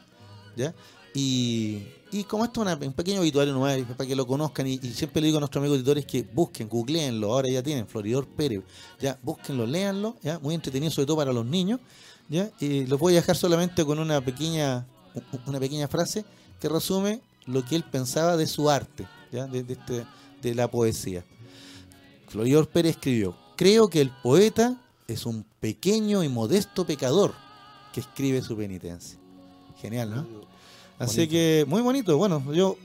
¿ya? 0.56 0.76
Y, 1.14 1.84
y 2.12 2.24
como 2.26 2.44
esto 2.46 2.62
es 2.62 2.68
una- 2.76 2.86
un 2.88 2.94
pequeño 2.94 3.22
obituario 3.22 3.54
nomás, 3.54 3.78
para 3.98 4.08
que 4.08 4.16
lo 4.16 4.28
conozcan, 4.28 4.68
y, 4.68 4.74
y 4.84 4.92
siempre 4.94 5.22
le 5.22 5.28
digo 5.28 5.38
a 5.38 5.40
nuestros 5.40 5.62
amigos 5.62 5.78
editores 5.78 6.06
que 6.06 6.24
busquen, 6.24 6.68
googleenlo, 6.68 7.32
ahora 7.34 7.50
ya 7.50 7.64
tienen, 7.64 7.88
Floridor 7.88 8.28
Pérez, 8.28 8.62
ya, 9.00 9.18
búsquenlo, 9.24 9.66
léanlo, 9.66 10.18
ya, 10.22 10.40
muy 10.40 10.54
entretenido 10.56 10.92
sobre 10.92 11.06
todo 11.08 11.18
para 11.18 11.32
los 11.32 11.46
niños, 11.46 11.80
ya, 12.28 12.52
y 12.60 12.86
los 12.88 13.00
voy 13.00 13.14
a 13.14 13.18
dejar 13.18 13.38
solamente 13.38 13.86
con 13.86 14.00
una 14.00 14.20
pequeña, 14.20 14.86
una 15.46 15.60
pequeña 15.60 15.88
frase 15.88 16.26
que 16.60 16.68
resume 16.68 17.22
lo 17.46 17.64
que 17.64 17.76
él 17.78 17.84
pensaba 17.84 18.36
de 18.36 18.48
su 18.48 18.70
arte, 18.70 19.06
ya, 19.36 19.48
de, 19.48 19.64
de 19.64 19.74
este- 19.74 20.06
de 20.42 20.56
la 20.56 20.70
poesía. 20.70 21.24
Floridor 22.28 22.68
Pérez 22.70 22.96
escribió, 22.96 23.36
creo 23.56 23.90
que 23.90 24.02
el 24.02 24.12
poeta 24.24 24.82
es 25.08 25.26
un 25.26 25.46
pequeño 25.60 26.24
y 26.24 26.30
modesto 26.30 26.86
pecador 26.86 27.34
que 27.94 28.00
escribe 28.02 28.42
su 28.42 28.56
penitencia. 28.58 29.18
Genial, 29.82 30.10
¿no? 30.12 30.26
Así 30.98 31.18
Bonito. 31.18 31.32
que 31.32 31.66
muy 31.68 31.82
bonito. 31.82 32.18
Bueno, 32.18 32.44
yo 32.54 32.78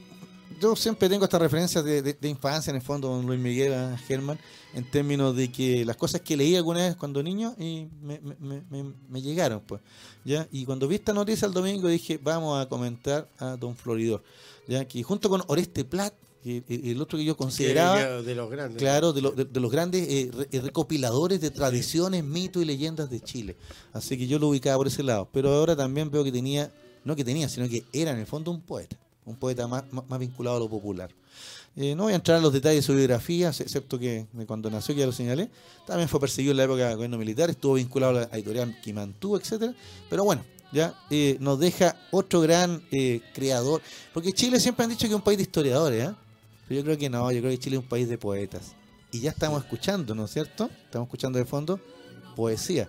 yo 0.61 0.77
siempre 0.77 1.09
tengo 1.09 1.25
estas 1.25 1.41
referencias 1.41 1.83
de, 1.85 2.03
de- 2.03 2.13
de 2.13 2.29
infancia, 2.29 2.71
en 2.71 2.77
el 2.77 2.83
fondo, 2.83 3.09
con 3.09 3.25
Luis 3.25 3.41
Miguel 3.41 3.97
Germán, 4.07 4.39
en 4.75 4.85
términos 4.91 5.35
de 5.35 5.51
que 5.51 5.85
las 5.87 5.97
cosas 5.97 6.21
que 6.21 6.37
leí 6.37 6.55
alguna 6.57 6.81
vez 6.81 6.97
cuando 6.97 7.23
niño 7.23 7.55
y 7.59 7.87
me, 8.03 8.21
me- 8.21 8.37
me- 8.39 8.63
me- 8.69 8.93
me 9.09 9.23
llegaron, 9.23 9.61
pues. 9.61 9.81
¿ya? 10.25 10.47
Y 10.53 10.65
cuando 10.67 10.87
vi 10.87 10.97
esta 10.97 11.15
noticia 11.15 11.47
el 11.47 11.53
domingo 11.55 11.89
dije, 11.89 12.19
vamos 12.23 12.61
a 12.61 12.69
comentar 12.69 13.27
a 13.39 13.57
Don 13.57 13.75
Floridor, 13.75 14.23
ya 14.69 14.85
que 14.87 15.03
junto 15.03 15.31
con 15.31 15.43
Oreste 15.47 15.85
Plat, 15.85 16.13
el 16.45 16.65
el 16.69 17.01
otro 17.03 17.19
que 17.19 17.25
yo 17.25 17.37
consideraba... 17.37 18.23
De 18.23 18.35
los 18.35 18.51
grandes. 18.51 18.79
Claro, 18.79 19.13
de, 19.13 19.21
lo- 19.23 19.33
de- 19.33 19.45
de 19.45 19.61
los 19.61 19.71
grandes 19.71 20.07
eh, 20.09 20.31
re- 20.33 20.49
eh, 20.53 20.61
recopiladores 20.61 21.41
de 21.41 21.51
tradiciones, 21.51 22.25
mitos 22.25 22.63
y 22.63 22.65
leyendas 22.67 23.11
de 23.11 23.21
Chile. 23.21 23.57
Así 23.93 24.17
que 24.17 24.27
yo 24.27 24.39
lo 24.39 24.49
ubicaba 24.49 24.77
por 24.79 24.87
ese 24.87 25.03
lado. 25.03 25.29
Pero 25.33 25.53
ahora 25.53 25.77
también 25.77 26.11
veo 26.11 26.25
que 26.25 26.33
tenía, 26.33 26.73
no 27.05 27.15
que 27.17 27.25
tenía, 27.25 27.49
sino 27.49 27.69
que 27.69 27.85
era 27.93 28.13
en 28.13 28.19
el 28.19 28.27
fondo 28.27 28.51
un 28.51 28.61
poeta. 28.61 28.97
Un 29.27 29.37
poeta 29.37 29.67
más, 29.69 29.85
más, 29.93 30.19
vinculado 30.19 30.57
a 30.57 30.61
lo 30.61 30.69
popular. 30.69 31.11
Eh, 31.77 31.95
no 31.95 32.05
voy 32.05 32.15
a 32.15 32.17
entrar 32.17 32.39
en 32.39 32.43
los 32.43 32.53
detalles 32.53 32.79
de 32.85 32.87
su 32.87 32.95
biografía, 32.97 33.49
excepto 33.51 33.97
que 33.99 34.27
de 34.33 34.47
cuando 34.47 34.69
nació, 34.71 34.95
que 34.95 35.01
ya 35.01 35.07
lo 35.07 35.13
señalé. 35.13 35.49
También 35.87 36.09
fue 36.09 36.19
perseguido 36.19 36.51
en 36.53 36.57
la 36.57 36.65
época 36.65 36.87
del 36.89 36.97
gobierno 36.97 37.19
militar, 37.19 37.49
estuvo 37.51 37.75
vinculado 37.75 38.17
a 38.19 38.21
la 38.23 38.29
editorial 38.33 38.77
Quimantú, 38.83 39.37
etcétera 39.37 39.73
Pero 40.09 40.25
bueno, 40.25 40.43
¿ya? 40.73 40.99
Eh, 41.11 41.37
nos 41.39 41.61
deja 41.61 41.97
otro 42.11 42.41
gran 42.41 42.83
eh, 42.91 43.21
creador. 43.35 43.83
Porque 44.13 44.33
Chile 44.33 44.59
siempre 44.59 44.83
han 44.85 44.91
dicho 44.91 45.03
que 45.03 45.13
es 45.13 45.15
un 45.15 45.23
país 45.23 45.37
de 45.39 45.43
historiadores, 45.45 46.09
¿eh? 46.09 46.15
Pero 46.71 46.83
yo 46.83 46.85
creo 46.85 46.99
que 46.99 47.11
no, 47.11 47.33
yo 47.33 47.41
creo 47.41 47.51
que 47.51 47.59
Chile 47.59 47.77
es 47.79 47.83
un 47.83 47.89
país 47.89 48.09
de 48.09 48.17
poetas. 48.17 48.77
Y 49.11 49.19
ya 49.19 49.31
estamos 49.31 49.61
escuchando, 49.61 50.15
¿no 50.15 50.27
es 50.27 50.31
cierto? 50.31 50.71
Estamos 50.85 51.09
escuchando 51.09 51.37
de 51.37 51.45
fondo 51.45 51.81
poesía. 52.37 52.89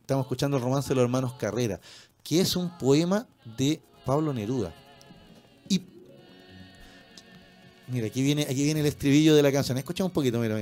Estamos 0.00 0.24
escuchando 0.24 0.56
el 0.56 0.62
romance 0.62 0.88
de 0.88 0.94
los 0.94 1.04
hermanos 1.04 1.34
Carrera, 1.34 1.78
que 2.24 2.40
es 2.40 2.56
un 2.56 2.78
poema 2.78 3.26
de 3.58 3.78
Pablo 4.06 4.32
Neruda. 4.32 4.74
Y 5.68 5.82
mira, 7.88 8.06
aquí 8.06 8.22
viene, 8.22 8.44
aquí 8.44 8.64
viene 8.64 8.80
el 8.80 8.86
estribillo 8.86 9.34
de 9.34 9.42
la 9.42 9.52
canción. 9.52 9.76
Escucha 9.76 10.02
un 10.02 10.12
poquito, 10.12 10.38
mira. 10.38 10.58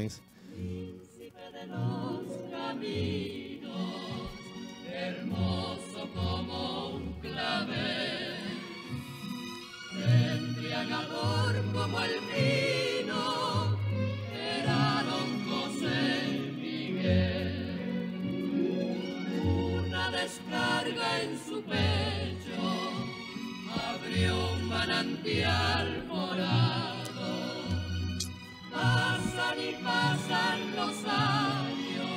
Pasan 28.73 29.59
y 29.59 29.73
pasan 29.85 30.77
los 30.77 31.05
años, 31.05 32.11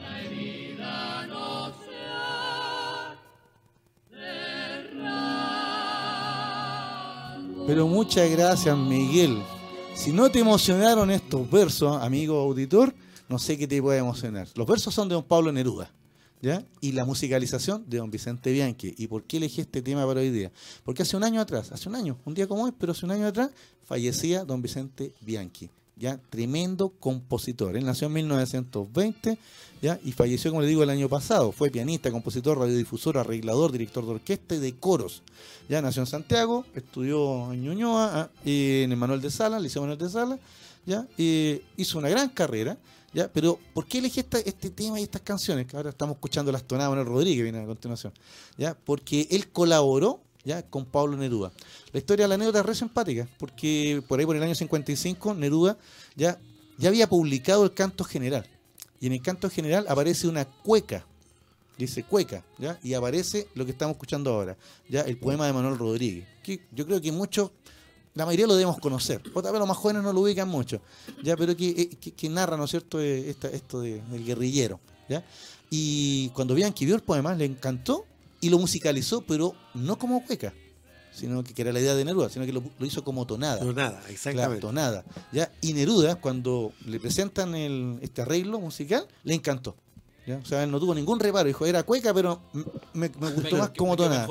la 0.00 0.22
herida 0.22 1.26
no 1.26 1.66
se 1.84 1.96
ha. 2.08 3.16
Pero 7.66 7.86
muchas 7.86 8.30
gracias, 8.30 8.76
Miguel. 8.76 9.42
Si 9.94 10.12
no 10.12 10.30
te 10.30 10.38
emocionaron 10.38 11.10
estos 11.10 11.50
versos, 11.50 12.02
amigo 12.02 12.40
auditor, 12.40 12.94
no 13.28 13.38
sé 13.38 13.58
qué 13.58 13.68
te 13.68 13.82
puede 13.82 13.98
emocionar. 13.98 14.48
Los 14.54 14.66
versos 14.66 14.94
son 14.94 15.08
de 15.08 15.14
don 15.14 15.24
Pablo 15.24 15.52
Neruda. 15.52 15.90
Y 16.80 16.92
la 16.92 17.04
musicalización 17.04 17.84
de 17.88 17.98
don 17.98 18.10
Vicente 18.10 18.50
Bianchi. 18.50 18.94
¿Y 18.98 19.06
por 19.06 19.22
qué 19.24 19.36
elegí 19.36 19.60
este 19.60 19.80
tema 19.80 20.04
para 20.04 20.20
hoy 20.20 20.30
día? 20.30 20.50
Porque 20.84 21.02
hace 21.02 21.16
un 21.16 21.22
año 21.22 21.40
atrás, 21.40 21.70
hace 21.70 21.88
un 21.88 21.94
año, 21.94 22.18
un 22.24 22.34
día 22.34 22.48
como 22.48 22.64
hoy, 22.64 22.72
pero 22.76 22.92
hace 22.92 23.06
un 23.06 23.12
año 23.12 23.26
atrás, 23.26 23.50
fallecía 23.84 24.44
don 24.44 24.60
Vicente 24.60 25.14
Bianchi. 25.20 25.70
¿ya? 25.96 26.18
Tremendo 26.30 26.88
compositor. 26.88 27.76
Él 27.76 27.84
nació 27.84 28.08
en 28.08 28.14
1920 28.14 29.38
¿ya? 29.80 30.00
y 30.02 30.10
falleció, 30.10 30.50
como 30.50 30.62
le 30.62 30.66
digo, 30.66 30.82
el 30.82 30.90
año 30.90 31.08
pasado. 31.08 31.52
Fue 31.52 31.70
pianista, 31.70 32.10
compositor, 32.10 32.58
radiodifusor, 32.58 33.18
arreglador, 33.18 33.70
director 33.70 34.04
de 34.04 34.10
orquesta 34.10 34.56
y 34.56 34.58
de 34.58 34.74
coros. 34.74 35.22
Ya 35.68 35.80
nació 35.80 36.02
en 36.02 36.06
Santiago, 36.06 36.64
estudió 36.74 37.52
en 37.52 37.62
Ñuñoa, 37.62 38.20
ah, 38.20 38.30
en 38.44 38.90
el 38.90 38.96
Manuel 38.96 39.20
de 39.20 39.30
Sala, 39.30 39.60
Liceo 39.60 39.82
Manuel 39.82 39.98
de 39.98 40.10
Sala, 40.10 40.38
¿ya? 40.86 41.06
Hizo 41.76 41.98
una 41.98 42.08
gran 42.08 42.30
carrera. 42.30 42.78
¿Ya? 43.12 43.30
Pero, 43.32 43.58
¿por 43.74 43.86
qué 43.86 43.98
elegí 43.98 44.20
este 44.20 44.70
tema 44.70 44.98
y 44.98 45.02
estas 45.02 45.22
canciones? 45.22 45.66
Que 45.66 45.76
ahora 45.76 45.90
estamos 45.90 46.16
escuchando 46.16 46.50
las 46.50 46.64
tonadas 46.64 46.90
de 46.90 46.96
Manuel 46.96 47.14
Rodríguez, 47.14 47.42
viene 47.42 47.60
a 47.60 47.66
continuación. 47.66 48.12
¿Ya? 48.56 48.74
Porque 48.74 49.28
él 49.30 49.48
colaboró 49.50 50.20
¿ya? 50.44 50.62
con 50.62 50.84
Pablo 50.84 51.16
Neruda. 51.16 51.52
La 51.92 51.98
historia 51.98 52.24
de 52.24 52.28
la 52.28 52.34
anécdota 52.36 52.60
es 52.60 52.66
re 52.66 52.74
simpática, 52.74 53.28
porque 53.38 54.02
por 54.08 54.18
ahí 54.18 54.26
por 54.26 54.36
el 54.36 54.42
año 54.42 54.54
55 54.54 55.34
Neruda 55.34 55.76
ya, 56.16 56.38
ya 56.78 56.88
había 56.88 57.08
publicado 57.08 57.64
el 57.64 57.74
canto 57.74 58.04
general. 58.04 58.46
Y 59.00 59.06
en 59.06 59.12
el 59.14 59.22
canto 59.22 59.50
general 59.50 59.86
aparece 59.88 60.28
una 60.28 60.44
cueca, 60.44 61.04
dice 61.76 62.04
cueca, 62.04 62.44
¿ya? 62.58 62.78
y 62.82 62.94
aparece 62.94 63.48
lo 63.54 63.64
que 63.64 63.72
estamos 63.72 63.94
escuchando 63.94 64.32
ahora, 64.32 64.56
ya 64.88 65.00
el 65.02 65.18
poema 65.18 65.46
de 65.46 65.52
Manuel 65.52 65.76
Rodríguez, 65.76 66.26
que 66.42 66.60
yo 66.70 66.86
creo 66.86 67.00
que 67.00 67.10
muchos, 67.10 67.50
la 68.14 68.26
mayoría 68.26 68.46
lo 68.46 68.54
debemos 68.54 68.78
conocer, 68.78 69.22
otra 69.34 69.50
vez 69.50 69.58
los 69.58 69.68
más 69.68 69.76
jóvenes 69.76 70.02
no 70.02 70.12
lo 70.12 70.20
ubican 70.20 70.48
mucho, 70.48 70.80
ya 71.22 71.36
pero 71.36 71.56
que, 71.56 71.68
eh, 71.70 71.88
que, 72.00 72.12
que 72.12 72.28
narra, 72.28 72.56
¿no 72.56 72.64
es 72.64 72.70
cierto?, 72.70 73.00
eh, 73.00 73.30
esta- 73.30 73.48
esto 73.48 73.80
de- 73.80 74.02
del 74.10 74.24
guerrillero. 74.24 74.80
¿ya? 75.08 75.24
Y 75.70 76.28
cuando 76.30 76.54
Bianchi 76.54 76.84
vio 76.86 76.94
el 76.94 77.02
poema, 77.02 77.34
le 77.34 77.44
encantó 77.46 78.04
y 78.40 78.50
lo 78.50 78.58
musicalizó, 78.58 79.22
pero 79.22 79.54
no 79.74 79.98
como 79.98 80.24
cueca, 80.24 80.52
sino 81.14 81.42
que, 81.44 81.54
que 81.54 81.62
era 81.62 81.72
la 81.72 81.80
idea 81.80 81.94
de 81.94 82.04
Neruda, 82.04 82.28
sino 82.28 82.44
que 82.46 82.52
lo, 82.52 82.62
lo 82.78 82.86
hizo 82.86 83.04
como 83.04 83.26
tonada. 83.26 83.62
No, 83.64 83.72
nada, 83.72 83.98
Claro, 84.00 84.12
exactamente. 84.12 84.60
tonada. 84.60 85.04
¿ya? 85.32 85.50
Y 85.60 85.72
Neruda, 85.74 86.16
cuando 86.16 86.72
le 86.86 86.98
presentan 87.00 87.54
el, 87.54 87.98
este 88.02 88.22
arreglo 88.22 88.58
musical, 88.60 89.06
le 89.24 89.34
encantó. 89.34 89.76
¿Ya? 90.26 90.36
O 90.36 90.44
sea, 90.44 90.62
él 90.62 90.70
no 90.70 90.78
tuvo 90.78 90.94
ningún 90.94 91.18
reparo. 91.18 91.46
Dijo, 91.46 91.66
era 91.66 91.82
cueca, 91.82 92.12
pero 92.14 92.40
me 92.92 93.08
gustó 93.08 93.56
más 93.56 93.70
como 93.70 93.96
tonada. 93.96 94.26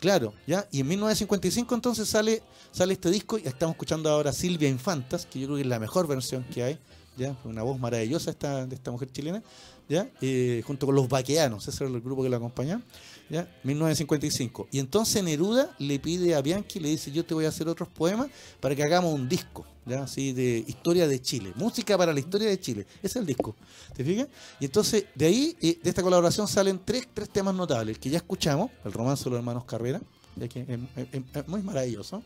Claro, 0.00 0.32
¿ya? 0.46 0.66
Y 0.70 0.80
en 0.80 0.88
1955 0.88 1.74
entonces 1.74 2.08
sale, 2.08 2.42
sale 2.72 2.92
este 2.94 3.10
disco 3.10 3.38
y 3.38 3.46
estamos 3.46 3.74
escuchando 3.74 4.10
ahora 4.10 4.32
Silvia 4.32 4.68
Infantas, 4.68 5.26
que 5.26 5.40
yo 5.40 5.46
creo 5.46 5.56
que 5.56 5.62
es 5.62 5.68
la 5.68 5.78
mejor 5.78 6.06
versión 6.06 6.44
que 6.44 6.62
hay, 6.62 6.78
¿ya? 7.16 7.36
Una 7.44 7.62
voz 7.62 7.78
maravillosa 7.78 8.30
esta, 8.30 8.66
de 8.66 8.74
esta 8.74 8.90
mujer 8.90 9.10
chilena, 9.10 9.42
¿ya? 9.88 10.08
Eh, 10.20 10.62
junto 10.66 10.86
con 10.86 10.94
los 10.94 11.08
vaqueanos, 11.08 11.66
ese 11.68 11.84
era 11.84 11.92
el 11.92 12.00
grupo 12.00 12.22
que 12.22 12.28
la 12.28 12.36
acompañaba, 12.36 12.82
¿ya? 13.30 13.48
1955. 13.62 14.68
Y 14.70 14.78
entonces 14.78 15.22
Neruda 15.22 15.74
le 15.78 15.98
pide 15.98 16.34
a 16.34 16.42
Bianchi, 16.42 16.80
le 16.80 16.88
dice, 16.90 17.10
yo 17.10 17.24
te 17.24 17.34
voy 17.34 17.44
a 17.44 17.48
hacer 17.48 17.68
otros 17.68 17.88
poemas 17.88 18.28
para 18.60 18.74
que 18.74 18.82
hagamos 18.82 19.14
un 19.14 19.28
disco, 19.28 19.66
¿ya? 19.86 20.02
Así 20.02 20.32
de 20.32 20.64
historia 20.66 21.06
de 21.06 21.20
Chile, 21.20 21.52
música 21.56 21.96
para 21.96 22.12
la 22.12 22.20
historia 22.20 22.48
de 22.48 22.58
Chile, 22.60 22.86
ese 22.98 23.06
es 23.06 23.16
el 23.16 23.26
disco, 23.26 23.54
¿te 23.94 24.04
fijas? 24.04 24.28
Y 24.60 24.66
entonces 24.66 25.06
de 25.14 25.26
ahí, 25.26 25.56
eh, 25.60 25.78
de 25.82 25.90
esta 25.90 26.02
colaboración 26.02 26.48
salen 26.48 26.80
tres, 26.84 27.08
tres 27.12 27.28
temas 27.28 27.54
notables, 27.54 27.98
que 27.98 28.10
ya 28.10 28.18
escuchamos, 28.18 28.70
el 28.84 28.92
romance 28.92 29.24
de 29.24 29.30
los 29.30 29.38
hermanos 29.38 29.64
Carrera, 29.64 30.00
es, 30.40 31.48
muy 31.48 31.62
maravilloso. 31.62 32.22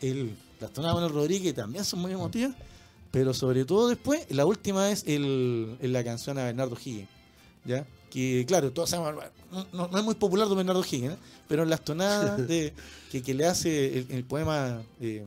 El, 0.00 0.36
las 0.60 0.72
tonadas 0.72 0.96
de 0.96 1.00
Manuel 1.02 1.14
Rodríguez 1.14 1.54
también 1.54 1.84
son 1.84 2.00
muy 2.00 2.12
emotivas, 2.12 2.54
pero 3.10 3.34
sobre 3.34 3.64
todo 3.64 3.88
después, 3.88 4.26
la 4.30 4.46
última 4.46 4.90
es 4.90 5.04
el, 5.06 5.78
la 5.80 6.04
canción 6.04 6.38
a 6.38 6.44
Bernardo 6.44 6.76
Higgins, 6.76 7.08
¿ya? 7.64 7.86
Que 8.14 8.44
claro, 8.46 8.70
todos 8.72 8.90
sabemos, 8.90 9.24
no, 9.72 9.88
no- 9.88 9.98
es 9.98 10.04
muy 10.04 10.14
popular 10.14 10.48
de 10.48 10.54
Bernardo 10.54 10.84
Higgins, 10.88 11.14
¿eh? 11.14 11.16
pero 11.48 11.64
en 11.64 11.70
las 11.70 11.80
tonadas 11.84 12.36
de, 12.48 12.72
que, 13.10 13.20
que 13.24 13.34
le 13.34 13.44
hace 13.44 13.98
el, 13.98 14.06
el 14.10 14.22
poema 14.24 14.80
eh, 15.00 15.24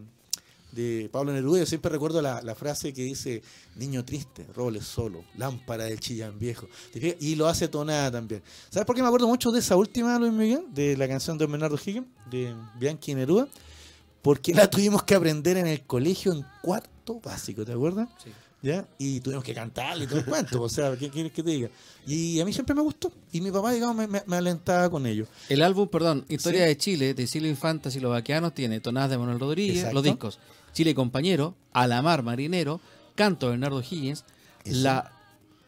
de 0.71 1.09
Pablo 1.11 1.33
Neruda, 1.33 1.59
yo 1.59 1.65
siempre 1.65 1.91
recuerdo 1.91 2.21
la, 2.21 2.41
la 2.41 2.55
frase 2.55 2.93
que 2.93 3.01
dice, 3.03 3.41
niño 3.75 4.05
triste, 4.05 4.45
roble 4.55 4.81
solo, 4.81 5.25
lámpara 5.37 5.83
del 5.83 5.99
chillán 5.99 6.39
viejo, 6.39 6.67
y 7.19 7.35
lo 7.35 7.47
hace 7.47 7.67
tonada 7.67 8.09
también. 8.11 8.41
¿Sabes 8.69 8.85
por 8.85 8.95
qué 8.95 9.01
me 9.01 9.07
acuerdo 9.09 9.27
mucho 9.27 9.51
de 9.51 9.59
esa 9.59 9.75
última, 9.75 10.17
Luis 10.17 10.31
Miguel? 10.31 10.61
De 10.73 10.95
la 10.95 11.07
canción 11.09 11.37
de 11.37 11.45
Bernardo 11.45 11.77
Higgins, 11.83 12.07
de 12.31 12.55
Bianchi 12.79 13.15
Neruda, 13.15 13.49
porque 14.21 14.53
la 14.53 14.69
tuvimos 14.69 15.03
que 15.03 15.13
aprender 15.15 15.57
en 15.57 15.67
el 15.67 15.81
colegio 15.81 16.31
en 16.31 16.45
cuarto 16.61 17.19
básico, 17.21 17.65
¿te 17.65 17.73
acuerdas? 17.73 18.07
Sí. 18.23 18.29
¿Ya? 18.61 18.87
Y 18.97 19.19
tuvimos 19.19 19.43
que 19.43 19.53
cantarle 19.53 20.05
y 20.05 20.07
todo 20.07 20.19
el 20.19 20.25
cuento, 20.25 20.61
o 20.63 20.69
sea, 20.69 20.95
¿qué 20.97 21.09
quieres 21.09 21.31
que 21.31 21.43
te 21.43 21.51
diga? 21.51 21.69
Y 22.07 22.39
a 22.39 22.45
mí 22.45 22.51
siempre 22.53 22.73
me 22.73 22.81
gustó, 22.81 23.11
y 23.31 23.39
mi 23.41 23.51
papá, 23.51 23.71
digamos, 23.71 23.95
me, 23.95 24.07
me- 24.07 24.23
me 24.25 24.35
alentaba 24.37 24.89
con 24.89 25.05
ello. 25.05 25.27
El 25.49 25.61
álbum, 25.61 25.87
perdón, 25.87 26.25
Historia 26.27 26.61
Sí. 26.63 26.67
de 26.67 26.77
Chile, 26.77 27.13
de 27.13 27.27
Silvio 27.27 27.49
Infantas 27.51 27.95
y 27.95 27.99
los 27.99 28.11
Vaqueanos, 28.11 28.53
tiene 28.55 28.79
tonadas 28.79 29.11
de 29.11 29.17
Manuel 29.19 29.39
Rodríguez, 29.39 29.77
Exacto. 29.77 29.93
los 29.93 30.03
discos 30.03 30.39
Chile 30.73 30.95
Compañero, 30.95 31.55
Alamar 31.73 32.23
Marinero, 32.23 32.81
Canto 33.15 33.45
de 33.47 33.51
Bernardo 33.51 33.81
Higgins, 33.81 34.25
Eso. 34.63 34.79
La 34.81 35.11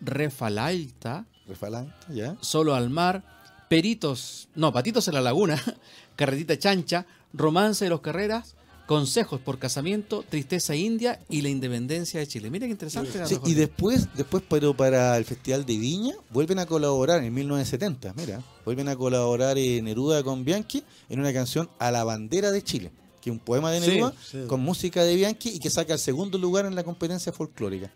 Refalaita, 0.01 1.25
Refalante, 1.47 1.93
¿ya? 2.13 2.35
Solo 2.41 2.75
al 2.75 2.89
Mar, 2.89 3.23
Peritos, 3.69 4.49
no, 4.55 4.71
Patitos 4.73 5.07
en 5.07 5.13
la 5.13 5.21
Laguna, 5.21 5.61
Carretita 6.15 6.57
Chancha, 6.57 7.05
Romance 7.33 7.85
de 7.85 7.89
los 7.89 8.01
Carreras, 8.01 8.55
Consejos 8.89 9.39
por 9.39 9.59
Casamiento, 9.59 10.25
Tristeza 10.27 10.75
India 10.75 11.19
y 11.29 11.43
la 11.43 11.49
Independencia 11.49 12.19
de 12.19 12.25
Chile. 12.25 12.49
Mira 12.49 12.65
qué 12.65 12.71
interesante. 12.71 13.23
Sí, 13.27 13.37
y 13.45 13.53
después, 13.53 14.07
después 14.15 14.41
pero 14.49 14.73
para 14.73 15.15
el 15.15 15.25
Festival 15.25 15.63
de 15.63 15.77
Viña, 15.77 16.15
vuelven 16.31 16.57
a 16.57 16.65
colaborar 16.65 17.23
en 17.23 17.31
1970, 17.31 18.15
mira, 18.17 18.41
vuelven 18.65 18.89
a 18.89 18.95
colaborar 18.95 19.59
eh, 19.59 19.79
Neruda 19.83 20.23
con 20.23 20.43
Bianchi 20.43 20.83
en 21.07 21.19
una 21.19 21.31
canción 21.31 21.69
A 21.77 21.91
la 21.91 22.03
bandera 22.03 22.49
de 22.49 22.63
Chile, 22.63 22.91
que 23.21 23.29
es 23.29 23.31
un 23.31 23.39
poema 23.39 23.69
de 23.69 23.79
Neruda 23.79 24.11
sí. 24.25 24.39
con 24.47 24.61
música 24.61 25.03
de 25.03 25.15
Bianchi 25.15 25.49
y 25.49 25.59
que 25.59 25.69
saca 25.69 25.93
el 25.93 25.99
segundo 25.99 26.39
lugar 26.39 26.65
en 26.65 26.73
la 26.73 26.83
competencia 26.83 27.31
folclórica. 27.31 27.93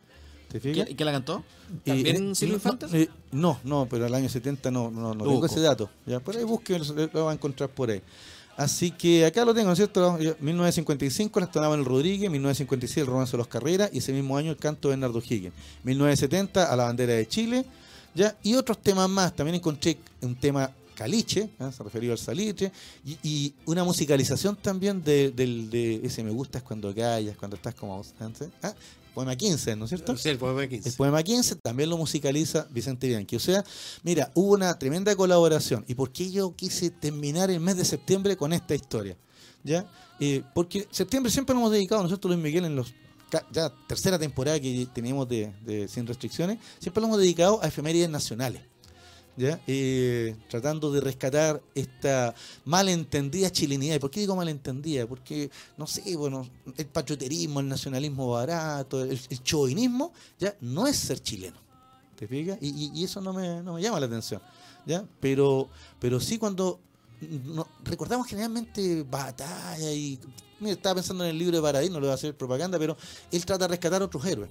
¿Quién, 0.61 0.85
quién 0.85 1.05
la 1.07 1.11
cantó? 1.11 1.43
Y, 1.85 1.89
¿También 1.89 2.31
eh, 2.33 2.35
Silvio 2.35 2.53
no, 2.53 2.57
Infantas? 2.57 2.91
No, 2.91 2.97
eh, 2.99 3.09
no, 3.31 3.59
no, 3.63 3.87
pero 3.89 4.05
al 4.05 4.13
año 4.13 4.29
70 4.29 4.69
no, 4.69 4.91
no, 4.91 5.15
tengo 5.15 5.43
ese 5.43 5.59
dato. 5.59 5.89
Ya, 6.05 6.19
por 6.19 6.37
ahí 6.37 6.43
busque, 6.43 6.77
lo, 6.77 6.85
lo 6.85 7.25
va 7.25 7.31
a 7.31 7.33
encontrar 7.33 7.71
por 7.71 7.89
ahí. 7.89 8.03
Así 8.55 8.91
que 8.91 9.25
acá 9.25 9.45
lo 9.45 9.53
tengo, 9.53 9.67
¿no 9.67 9.73
es 9.73 9.77
cierto? 9.77 10.19
Ya, 10.19 10.35
1955 10.39 11.39
las 11.39 11.51
tonaba 11.51 11.75
el 11.75 11.85
Rodríguez, 11.85 12.29
1956 12.29 12.97
el 12.97 13.07
romance 13.07 13.31
de 13.31 13.39
los 13.39 13.47
Carreras 13.47 13.89
y 13.91 13.97
ese 13.97 14.13
mismo 14.13 14.37
año 14.37 14.51
el 14.51 14.57
canto 14.57 14.89
de 14.89 14.93
Bernardo 14.93 15.19
Higgins. 15.19 15.53
1970 15.83 16.71
a 16.71 16.75
la 16.75 16.83
bandera 16.83 17.13
de 17.13 17.27
Chile, 17.27 17.65
ya, 18.13 18.35
y 18.43 18.53
otros 18.55 18.77
temas 18.79 19.09
más. 19.09 19.35
También 19.35 19.55
encontré 19.55 19.97
un 20.21 20.35
tema 20.35 20.69
caliche, 20.93 21.49
¿ah? 21.59 21.71
se 21.71 21.83
referido 21.83 22.13
al 22.13 22.19
salitre, 22.19 22.71
y, 23.05 23.17
y 23.23 23.53
una 23.65 23.83
musicalización 23.83 24.55
también 24.55 25.03
de, 25.03 25.31
del 25.31 25.69
de 25.69 26.01
ese 26.03 26.23
me 26.23 26.31
gusta 26.31 26.59
es 26.59 26.63
cuando 26.63 26.93
callas, 26.93 27.37
cuando 27.37 27.55
estás 27.55 27.75
como 27.75 27.93
ausente. 27.93 28.49
¿ah? 28.61 28.73
Poema 29.13 29.35
15, 29.35 29.75
¿no 29.75 29.85
es 29.85 29.89
cierto? 29.89 30.17
Sí, 30.17 30.29
el 30.29 30.37
poema 30.37 30.67
15. 30.67 30.89
El 30.89 30.95
poema 30.95 31.21
15 31.21 31.55
también 31.57 31.89
lo 31.89 31.97
musicaliza 31.97 32.67
Vicente 32.71 33.07
Bianchi. 33.07 33.35
O 33.35 33.39
sea, 33.39 33.63
mira, 34.01 34.31
hubo 34.33 34.53
una 34.53 34.77
tremenda 34.79 35.15
colaboración. 35.15 35.85
¿Y 35.87 35.93
por 35.93 36.11
qué 36.11 36.31
yo 36.31 36.55
quise 36.55 36.89
terminar 36.89 37.51
el 37.51 37.59
mes 37.59 37.77
de 37.77 37.85
septiembre 37.85 38.35
con 38.35 38.53
esta 38.53 38.73
historia? 38.73 39.15
¿Ya? 39.63 39.85
Eh, 40.19 40.41
porque 40.55 40.87
septiembre 40.89 41.31
siempre 41.31 41.53
nos 41.53 41.61
hemos 41.61 41.71
dedicado, 41.73 42.01
nosotros 42.01 42.33
Luis 42.33 42.43
Miguel, 42.43 42.65
en 42.65 42.75
los 42.75 42.93
ya 43.51 43.71
tercera 43.87 44.19
temporada 44.19 44.59
que 44.59 44.87
tenemos 44.93 45.27
de, 45.27 45.51
de 45.65 45.87
Sin 45.87 46.05
Restricciones, 46.05 46.59
siempre 46.79 47.01
lo 47.01 47.07
hemos 47.07 47.19
dedicado 47.19 47.59
a 47.63 47.67
efemérides 47.67 48.09
nacionales. 48.09 48.61
Eh, 49.37 50.35
tratando 50.49 50.91
de 50.91 51.01
rescatar 51.01 51.61
esta 51.73 52.35
malentendida 52.65 53.49
chilenidad. 53.51 53.95
¿Y 53.95 53.99
por 53.99 54.11
qué 54.11 54.19
digo 54.19 54.35
malentendida? 54.35 55.07
Porque, 55.07 55.49
no 55.77 55.87
sé, 55.87 56.15
bueno, 56.15 56.47
el 56.77 56.85
patrioterismo, 56.85 57.59
el 57.59 57.67
nacionalismo 57.67 58.29
barato, 58.29 59.03
el, 59.03 59.19
chauvinismo, 59.43 60.13
ya 60.39 60.55
no 60.61 60.87
es 60.87 60.97
ser 60.97 61.19
chileno. 61.19 61.57
¿Te 62.15 62.27
fijas? 62.27 62.57
Y, 62.61 62.91
y- 62.93 63.03
eso 63.03 63.21
no 63.21 63.33
me, 63.33 63.61
no 63.63 63.73
me 63.73 63.81
llama 63.81 63.99
la 63.99 64.05
atención. 64.05 64.41
¿ya? 64.85 65.03
Pero, 65.19 65.67
pero 65.99 66.19
sí 66.19 66.37
cuando 66.37 66.79
recordamos 67.83 68.27
generalmente 68.27 69.03
batalla 69.03 69.91
y... 69.91 70.19
Mira, 70.59 70.75
estaba 70.75 70.95
pensando 70.95 71.25
en 71.25 71.31
el 71.31 71.37
libro 71.37 71.57
de 71.57 71.61
Paradis, 71.61 71.89
no 71.91 71.99
le 71.99 72.05
voy 72.05 72.11
a 72.11 72.15
hacer 72.15 72.37
propaganda, 72.37 72.79
pero 72.79 72.95
él 73.31 73.45
trata 73.45 73.65
de 73.65 73.69
rescatar 73.69 74.01
otros 74.01 74.25
héroes. 74.25 74.49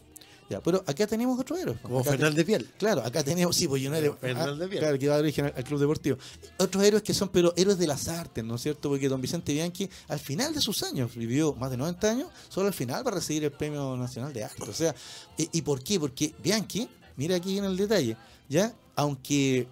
Ya, 0.50 0.60
pero 0.60 0.84
acá 0.86 1.06
tenemos 1.06 1.38
otros 1.38 1.58
héroes. 1.58 1.78
Como 1.80 2.00
Acá 2.00 2.10
Fernández 2.10 2.44
Piel. 2.44 2.66
Claro, 2.78 3.02
acá 3.02 3.24
tenemos, 3.24 3.56
sí, 3.56 3.66
pues 3.66 3.80
yo 3.82 3.88
no 3.90 3.96
era- 3.96 4.12
Fernández 4.14 4.66
ah, 4.66 4.66
Vial. 4.70 4.80
Claro, 4.80 4.98
que 4.98 5.08
va 5.08 5.14
a 5.14 5.16
dar 5.16 5.24
origen 5.24 5.44
al, 5.46 5.54
al 5.56 5.64
club 5.64 5.80
deportivo. 5.80 6.18
Otros 6.58 6.84
héroes 6.84 7.02
que 7.02 7.14
son, 7.14 7.28
pero 7.30 7.54
héroes 7.56 7.78
de 7.78 7.86
las 7.86 8.08
artes, 8.08 8.44
¿no 8.44 8.56
es 8.56 8.62
cierto? 8.62 8.88
Porque 8.90 9.08
don 9.08 9.20
Vicente 9.20 9.52
Bianchi, 9.52 9.88
al 10.08 10.18
final 10.18 10.52
de 10.54 10.60
sus 10.60 10.82
años, 10.82 11.14
vivió 11.14 11.54
más 11.54 11.70
de 11.70 11.76
90 11.76 12.10
años, 12.10 12.28
solo 12.48 12.66
al 12.66 12.74
final 12.74 13.06
va 13.06 13.10
a 13.12 13.14
recibir 13.14 13.44
el 13.44 13.52
Premio 13.52 13.96
Nacional 13.96 14.32
de 14.32 14.44
Arte. 14.44 14.62
O 14.62 14.72
sea, 14.74 14.94
¿y, 15.38 15.48
y 15.58 15.62
por 15.62 15.82
qué? 15.82 15.98
Porque 15.98 16.34
Bianchi, 16.42 16.88
mira 17.16 17.36
aquí 17.36 17.56
en 17.58 17.64
el 17.64 17.76
detalle, 17.76 18.16
¿ya? 18.48 18.74
Aunque 18.96 19.66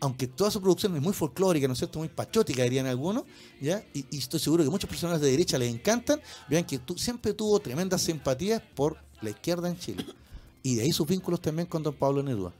aunque 0.00 0.26
toda 0.26 0.50
su 0.50 0.60
producción 0.60 0.94
es 0.96 1.00
muy 1.02 1.14
folclórica, 1.14 1.66
¿no 1.66 1.72
es 1.72 1.78
cierto? 1.78 1.98
Muy 1.98 2.08
patriótica, 2.08 2.62
dirían 2.62 2.86
algunos, 2.86 3.24
¿ya? 3.58 3.82
Y, 3.94 4.04
y 4.10 4.18
estoy 4.18 4.38
seguro 4.38 4.62
que 4.62 4.68
muchas 4.68 4.88
personas 4.90 5.18
de 5.18 5.30
derecha 5.30 5.56
les 5.56 5.72
encantan, 5.72 6.20
vean 6.46 6.64
que 6.64 6.78
tú, 6.78 6.98
siempre 6.98 7.32
tuvo 7.32 7.58
tremendas 7.58 8.02
simpatías 8.02 8.60
por 8.74 8.98
la 9.22 9.30
izquierda 9.30 9.68
en 9.68 9.78
Chile. 9.78 10.04
Y 10.62 10.76
de 10.76 10.82
ahí 10.82 10.92
sus 10.92 11.06
vínculos 11.06 11.40
también 11.40 11.66
con 11.66 11.82
don 11.82 11.94
Pablo 11.94 12.22
Neruda, 12.22 12.52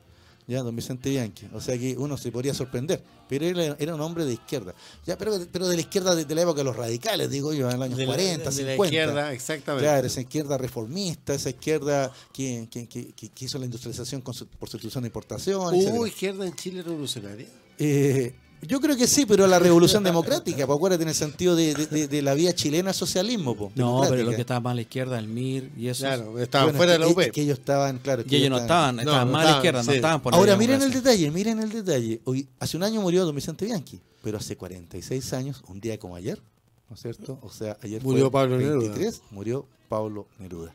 ¿ya? 0.46 0.62
Don 0.62 0.76
Vicente 0.76 1.08
Bianchi. 1.10 1.46
O 1.54 1.60
sea 1.60 1.78
que 1.78 1.96
uno 1.96 2.18
se 2.18 2.30
podría 2.30 2.52
sorprender, 2.52 3.02
pero 3.28 3.46
él 3.46 3.76
era, 3.78 3.94
un 3.94 4.00
hombre 4.02 4.26
de 4.26 4.34
izquierda, 4.34 4.74
¿ya? 5.06 5.16
Pero, 5.16 5.38
pero 5.50 5.66
de 5.68 5.74
la 5.76 5.80
izquierda 5.80 6.14
de, 6.14 6.26
de 6.26 6.34
la 6.34 6.42
época 6.42 6.58
de 6.58 6.64
los 6.64 6.76
radicales, 6.76 7.30
digo 7.30 7.54
yo, 7.54 7.70
en 7.70 7.78
los 7.78 7.84
años 7.86 7.96
De 7.96 8.04
la- 8.04 8.12
40, 8.12 8.38
de 8.38 8.44
la 8.44 8.52
50. 8.72 8.84
izquierda, 8.84 9.32
exactamente. 9.32 9.84
Claro, 9.86 10.06
esa 10.06 10.20
izquierda 10.20 10.58
reformista, 10.58 11.32
esa 11.34 11.48
izquierda 11.48 12.12
que, 12.32 12.68
que, 12.70 12.86
que- 12.86 13.30
hizo 13.44 13.58
la 13.58 13.64
industrialización 13.64 14.20
con 14.20 14.34
su, 14.34 14.46
por 14.46 14.68
sustitución 14.68 15.02
de 15.04 15.08
importación. 15.08 15.74
etcétera. 15.74 15.96
¿Hubo 15.96 16.06
izquierda 16.06 16.46
en 16.46 16.54
Chile 16.54 16.82
revolucionaria? 16.82 17.46
Eh, 17.78 18.34
yo 18.66 18.80
creo 18.80 18.96
que 18.96 19.06
sí, 19.06 19.26
pero 19.26 19.46
la 19.46 19.58
revolución 19.58 20.02
democrática, 20.04 20.66
pues 20.66 20.76
acuérdate 20.76 21.02
en 21.04 21.08
el 21.10 21.14
sentido 21.14 21.54
de, 21.56 21.74
de- 21.74 21.86
de- 21.86 22.08
de 22.08 22.22
la 22.22 22.34
vía 22.34 22.54
chilena 22.54 22.90
al 22.90 22.94
socialismo. 22.94 23.54
pues, 23.56 23.76
No, 23.76 24.02
pero 24.08 24.22
lo 24.24 24.30
que 24.30 24.40
estaba 24.40 24.60
más 24.60 24.72
a 24.72 24.74
la 24.74 24.80
izquierda, 24.82 25.18
el 25.18 25.28
MIR 25.28 25.70
y 25.76 25.88
eso. 25.88 26.04
Claro, 26.04 26.38
estaban 26.38 26.66
Bueno, 26.68 26.76
fuera 26.78 26.92
de 26.94 26.98
la 26.98 27.06
que- 27.06 27.12
UP. 27.12 27.20
es 27.22 27.32
que 27.32 27.42
ellos 27.42 27.58
estaban, 27.58 27.98
claro. 27.98 28.24
que 28.24 28.34
Y 28.36 28.38
ellos 28.40 28.50
no 28.50 28.58
estaban, 28.58 28.98
estaban 29.00 29.26
no 29.26 29.32
más 29.32 29.46
a 29.46 29.50
la 29.50 29.56
izquierda, 29.56 29.82
no 29.82 29.92
estaban 29.92 30.20
por 30.22 30.32
la 30.32 30.38
Ahora 30.38 30.56
miren 30.56 30.82
el 30.82 30.92
detalle, 30.92 31.30
miren 31.30 31.58
el 31.60 31.70
detalle. 31.70 32.20
Hoy, 32.24 32.48
hace 32.60 32.76
un 32.76 32.82
año 32.82 33.00
murió 33.00 33.24
don 33.24 33.34
Vicente 33.34 33.64
Bianchi, 33.64 34.00
pero 34.22 34.38
hace 34.38 34.56
46 34.56 35.32
años, 35.32 35.62
un 35.68 35.80
día 35.80 35.98
como 35.98 36.16
ayer, 36.16 36.40
¿no 36.88 36.96
es 36.96 37.02
cierto? 37.02 37.38
O 37.42 37.50
sea, 37.50 37.76
ayer 37.82 38.02
Murió 38.02 38.24
fue 38.24 38.30
Pablo 38.32 38.58
Neruda. 38.58 38.78
23, 38.88 39.22
murió 39.30 39.66
Pablo 39.88 40.26
Neruda. 40.38 40.74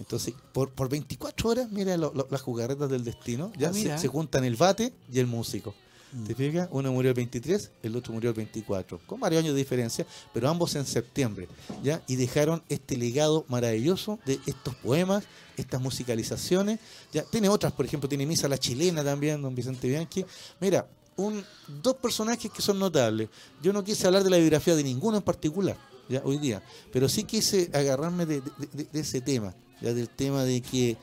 Entonces, 0.00 0.32
por, 0.52 0.70
por 0.70 0.88
24 0.88 1.48
horas, 1.50 1.72
mira 1.72 1.96
lo- 1.96 2.12
lo- 2.14 2.28
las 2.30 2.40
jugarretas 2.40 2.88
del 2.88 3.02
destino, 3.02 3.50
ya 3.58 3.70
Ah, 3.70 3.72
se, 3.72 3.98
se 3.98 4.06
juntan 4.08 4.44
el 4.44 4.54
bate 4.54 4.92
y 5.12 5.18
el 5.18 5.26
músico. 5.26 5.74
¿Te 6.26 6.34
fijas? 6.34 6.68
Uno 6.72 6.90
murió 6.92 7.10
el 7.10 7.14
23, 7.14 7.70
el 7.82 7.94
otro 7.96 8.12
murió 8.14 8.30
el 8.30 8.36
24, 8.36 9.00
con 9.06 9.20
varios 9.20 9.42
años 9.42 9.54
de 9.54 9.58
diferencia, 9.58 10.06
pero 10.32 10.48
ambos 10.48 10.74
en 10.74 10.86
septiembre, 10.86 11.48
¿ya? 11.82 12.02
Y 12.06 12.16
dejaron 12.16 12.62
este 12.70 12.96
legado 12.96 13.44
maravilloso 13.48 14.18
de 14.24 14.38
estos 14.46 14.74
poemas, 14.76 15.24
estas 15.58 15.80
musicalizaciones, 15.82 16.80
¿ya? 17.12 17.24
Tiene 17.24 17.48
otras, 17.50 17.72
por 17.72 17.84
ejemplo, 17.84 18.08
tiene 18.08 18.24
Misa 18.26 18.48
la 18.48 18.56
Chilena 18.58 19.04
también, 19.04 19.42
don 19.42 19.54
Vicente 19.54 19.86
Bianchi. 19.86 20.24
Mira, 20.60 20.88
un, 21.16 21.44
dos 21.82 21.96
personajes 21.96 22.50
que 22.50 22.62
son 22.62 22.78
notables. 22.78 23.28
Yo 23.62 23.72
no 23.72 23.84
quise 23.84 24.06
hablar 24.06 24.24
de 24.24 24.30
la 24.30 24.38
biografía 24.38 24.74
de 24.76 24.84
ninguno 24.84 25.18
en 25.18 25.22
particular, 25.22 25.76
¿ya? 26.08 26.22
Hoy 26.24 26.38
día, 26.38 26.62
pero 26.90 27.08
sí 27.08 27.24
quise 27.24 27.70
agarrarme 27.74 28.24
de, 28.24 28.40
de- 28.72 29.00
ese 29.00 29.20
tema, 29.20 29.54
¿ya? 29.82 29.92
Del 29.92 30.08
tema 30.08 30.44
de 30.44 30.62
que 30.62 30.96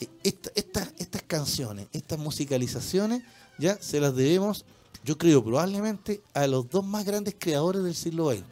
eh, 0.00 0.08
esta- 0.22 0.52
estas 0.98 1.22
canciones, 1.26 1.86
estas 1.92 2.18
musicalizaciones, 2.18 3.22
ya 3.62 3.80
se 3.80 4.00
las 4.00 4.16
debemos, 4.16 4.64
yo 5.04 5.16
creo 5.16 5.42
probablemente, 5.44 6.20
a 6.34 6.48
los 6.48 6.68
dos 6.68 6.84
más 6.84 7.04
grandes 7.04 7.36
creadores 7.38 7.84
del 7.84 7.94
siglo 7.94 8.30
XX. 8.32 8.42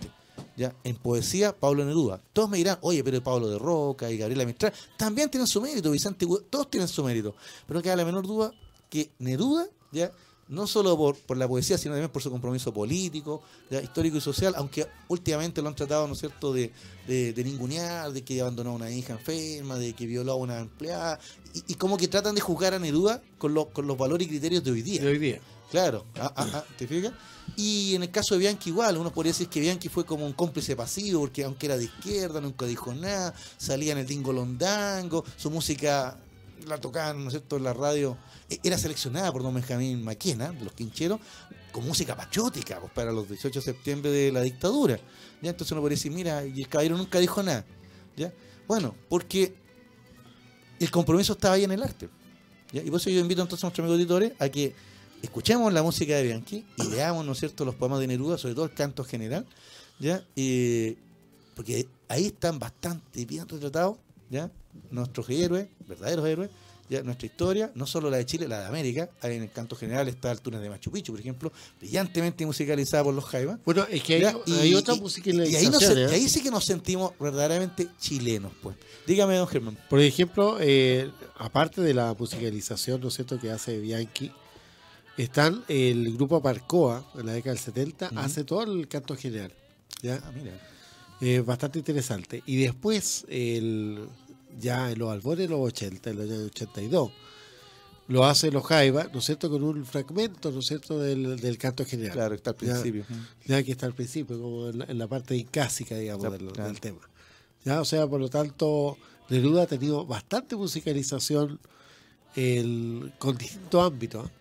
Ya, 0.56 0.74
en 0.84 0.94
poesía, 0.94 1.58
Pablo 1.58 1.84
Neruda. 1.84 2.22
Todos 2.32 2.48
me 2.48 2.58
dirán, 2.58 2.78
oye, 2.82 3.02
pero 3.02 3.20
Pablo 3.22 3.48
de 3.48 3.58
Roca 3.58 4.10
y 4.10 4.18
Gabriela 4.18 4.44
Mistral 4.44 4.72
también 4.96 5.28
tienen 5.28 5.46
su 5.46 5.60
mérito, 5.60 5.90
Vicente 5.90 6.26
todos 6.48 6.70
tienen 6.70 6.86
su 6.86 7.02
mérito. 7.02 7.34
Pero 7.66 7.82
queda 7.82 7.96
la 7.96 8.04
menor 8.04 8.26
duda 8.26 8.52
que 8.88 9.10
Neruda, 9.18 9.66
ya, 9.90 10.12
no 10.50 10.66
solo 10.66 10.96
por, 10.96 11.16
por 11.16 11.36
la 11.36 11.48
poesía, 11.48 11.78
sino 11.78 11.94
también 11.94 12.10
por 12.10 12.22
su 12.22 12.30
compromiso 12.30 12.74
político, 12.74 13.42
ya, 13.70 13.80
histórico 13.80 14.18
y 14.18 14.20
social, 14.20 14.52
aunque 14.56 14.86
últimamente 15.08 15.62
lo 15.62 15.68
han 15.68 15.76
tratado, 15.76 16.06
¿no 16.06 16.12
es 16.12 16.18
cierto?, 16.18 16.52
de, 16.52 16.72
de, 17.06 17.32
de 17.32 17.44
ningunear, 17.44 18.12
de 18.12 18.22
que 18.22 18.40
abandonó 18.40 18.70
a 18.70 18.74
una 18.74 18.90
hija 18.90 19.14
enferma, 19.14 19.76
de 19.76 19.94
que 19.94 20.06
violó 20.06 20.32
a 20.32 20.36
una 20.36 20.58
empleada, 20.58 21.18
y, 21.54 21.72
y 21.72 21.74
como 21.76 21.96
que 21.96 22.08
tratan 22.08 22.34
de 22.34 22.40
juzgar 22.40 22.74
a 22.74 22.78
Neruda 22.78 23.22
con, 23.38 23.54
los 23.54 23.66
con 23.66 23.86
los 23.86 23.96
valores 23.96 24.26
y 24.26 24.30
criterios 24.30 24.62
de 24.64 24.72
hoy 24.72 24.82
día. 24.82 25.00
De 25.00 25.08
hoy 25.08 25.18
día. 25.18 25.40
Claro, 25.70 26.04
ah, 26.16 26.32
ah, 26.34 26.50
ah, 26.52 26.64
¿te 26.76 26.88
fijas? 26.88 27.12
Y 27.56 27.94
en 27.94 28.02
el 28.02 28.10
caso 28.10 28.34
de 28.34 28.40
Bianchi 28.40 28.70
igual, 28.70 28.96
uno 28.96 29.12
podría 29.12 29.30
decir 29.30 29.48
que 29.48 29.60
Bianchi 29.60 29.88
fue 29.88 30.04
como 30.04 30.26
un 30.26 30.32
cómplice 30.32 30.74
pasivo, 30.74 31.20
porque 31.20 31.44
aunque 31.44 31.66
era 31.66 31.76
de 31.76 31.84
izquierda, 31.84 32.40
nunca 32.40 32.66
dijo 32.66 32.92
nada, 32.92 33.32
salía 33.56 33.92
en 33.92 33.98
el 33.98 34.06
Dingo 34.06 34.32
Londango, 34.32 35.24
su 35.36 35.48
música 35.48 36.18
la 36.66 36.78
tocaban, 36.78 37.20
¿no 37.22 37.28
es 37.28 37.32
cierto?, 37.32 37.56
en 37.56 37.64
la 37.64 37.72
radio, 37.72 38.16
e- 38.48 38.60
era 38.62 38.78
seleccionada 38.78 39.32
por 39.32 39.42
don 39.42 39.54
Benjamín 39.54 40.02
Maquena, 40.02 40.52
de 40.52 40.64
los 40.64 40.72
quincheros, 40.72 41.20
con 41.72 41.86
música 41.86 42.16
patriótica, 42.16 42.80
pues, 42.80 42.92
para 42.92 43.12
los 43.12 43.28
18 43.28 43.60
de 43.60 43.64
septiembre 43.64 44.10
de 44.10 44.32
la 44.32 44.40
dictadura. 44.42 44.96
¿ya? 45.40 45.50
Entonces 45.50 45.72
uno 45.72 45.80
podría 45.80 45.96
decir, 45.96 46.12
mira, 46.12 46.44
y 46.44 46.60
el 46.60 46.68
caballero 46.68 46.96
nunca 46.96 47.18
dijo 47.18 47.42
nada. 47.42 47.64
¿ya? 48.16 48.32
Bueno, 48.66 48.94
porque 49.08 49.54
el 50.78 50.90
compromiso 50.90 51.34
estaba 51.34 51.54
ahí 51.54 51.64
en 51.64 51.72
el 51.72 51.82
arte. 51.82 52.08
Y 52.72 52.90
por 52.90 53.00
eso 53.00 53.10
yo 53.10 53.20
invito 53.20 53.42
entonces 53.42 53.64
a 53.64 53.66
nuestros 53.66 53.84
amigos 53.84 53.98
auditores 53.98 54.32
a 54.38 54.48
que 54.48 54.74
escuchemos 55.22 55.72
la 55.72 55.82
música 55.82 56.16
de 56.16 56.22
Bianchi 56.22 56.64
y 56.76 56.82
leamos, 56.88 57.24
¿no 57.24 57.32
es 57.32 57.38
cierto?, 57.38 57.64
los 57.64 57.74
poemas 57.74 58.00
de 58.00 58.06
Neruda, 58.06 58.38
sobre 58.38 58.54
todo 58.54 58.64
el 58.64 58.74
canto 58.74 59.04
general, 59.04 59.46
¿ya? 59.98 60.24
Eh, 60.36 60.96
porque 61.54 61.86
ahí 62.08 62.26
están 62.26 62.58
bastante 62.58 63.24
bien 63.24 63.48
retratados, 63.48 63.98
¿ya? 64.30 64.50
Nuestros 64.90 65.28
héroes, 65.30 65.68
verdaderos 65.86 66.26
héroes, 66.26 66.50
¿ya? 66.88 67.02
Nuestra 67.02 67.26
historia, 67.26 67.70
no 67.74 67.86
solo 67.86 68.10
la 68.10 68.16
de 68.16 68.26
Chile, 68.26 68.48
la 68.48 68.60
de 68.60 68.66
América, 68.66 69.10
ahí 69.20 69.36
en 69.36 69.42
el 69.42 69.50
canto 69.52 69.76
general 69.76 70.08
está 70.08 70.32
el 70.32 70.40
túnel 70.40 70.60
de 70.60 70.68
Machu 70.70 70.90
Picchu, 70.90 71.12
por 71.12 71.20
ejemplo, 71.20 71.52
brillantemente 71.78 72.44
musicalizada 72.46 73.04
por 73.04 73.14
los 73.14 73.24
Jaivas. 73.24 73.58
Bueno, 73.64 73.86
es 73.90 74.02
que 74.02 74.14
hay, 74.16 74.20
¿ya? 74.22 74.34
hay 74.60 74.74
otra 74.74 74.94
y- 74.94 74.98
y 75.52 75.56
ahí, 75.56 75.68
nos- 75.70 75.82
¿eh? 75.82 76.06
y 76.10 76.14
ahí 76.14 76.28
sí 76.28 76.42
que 76.42 76.50
nos 76.50 76.64
sentimos 76.64 77.12
verdaderamente 77.20 77.88
chilenos, 78.00 78.52
pues. 78.62 78.76
Dígame, 79.06 79.36
don 79.36 79.46
Germán. 79.46 79.78
Por 79.88 80.00
ejemplo, 80.00 80.58
eh, 80.60 81.10
aparte 81.38 81.80
de 81.80 81.94
la 81.94 82.14
musicalización, 82.18 83.00
¿no 83.00 83.08
es 83.08 83.14
cierto?, 83.14 83.38
que 83.38 83.50
hace 83.50 83.78
Bianchi, 83.78 84.32
están 85.16 85.62
el 85.68 86.14
grupo 86.14 86.36
Aparcoa, 86.36 87.04
en 87.16 87.26
la 87.26 87.32
década 87.32 87.54
del 87.54 87.62
70, 87.62 88.06
Ujú. 88.06 88.18
hace 88.18 88.44
todo 88.44 88.62
el 88.64 88.88
canto 88.88 89.14
general. 89.16 89.52
¿ya? 90.02 90.20
Ah, 90.24 90.32
mira. 90.34 90.52
Eh, 91.20 91.40
bastante 91.40 91.78
interesante. 91.78 92.42
Y 92.46 92.56
después, 92.56 93.26
el, 93.28 94.08
ya 94.58 94.90
en 94.90 94.98
los 94.98 95.10
albores 95.10 95.48
de 95.48 95.54
los 95.54 95.60
80, 95.60 96.10
en 96.10 96.16
los 96.16 96.30
años 96.30 96.46
82, 96.46 97.12
lo 98.08 98.24
hace 98.24 98.50
los 98.50 98.64
Jaiba, 98.64 99.04
¿no 99.12 99.20
es 99.20 99.24
cierto?, 99.24 99.48
con 99.48 99.62
un 99.62 99.84
fragmento, 99.86 100.50
¿no 100.50 100.58
es 100.60 100.66
cierto?, 100.66 100.98
del, 100.98 101.36
del 101.40 101.58
canto 101.58 101.84
general. 101.84 102.12
Claro, 102.12 102.34
está 102.34 102.50
al 102.50 102.56
Ya. 102.56 102.72
principio. 102.72 103.04
ya 103.46 103.62
que 103.62 103.70
está 103.70 103.86
al 103.86 103.94
principio, 103.94 104.40
como 104.40 104.68
en 104.68 104.78
la, 104.80 104.84
en 104.86 104.98
la 104.98 105.06
parte 105.06 105.36
incásica, 105.36 105.96
digamos, 105.96 106.24
Ya, 106.24 106.30
del, 106.30 106.48
claro. 106.52 106.68
del 106.72 106.80
tema. 106.80 107.00
Ya, 107.64 107.80
o 107.80 107.84
sea, 107.84 108.06
por 108.08 108.20
lo 108.20 108.28
tanto, 108.28 108.96
Neruda 109.28 109.62
ha 109.62 109.66
tenido 109.66 110.04
bastante 110.06 110.56
musicalización 110.56 111.60
el, 112.34 113.12
con 113.18 113.36
distintos 113.36 113.84
ámbitos. 113.86 114.26
¿eh? 114.28 114.32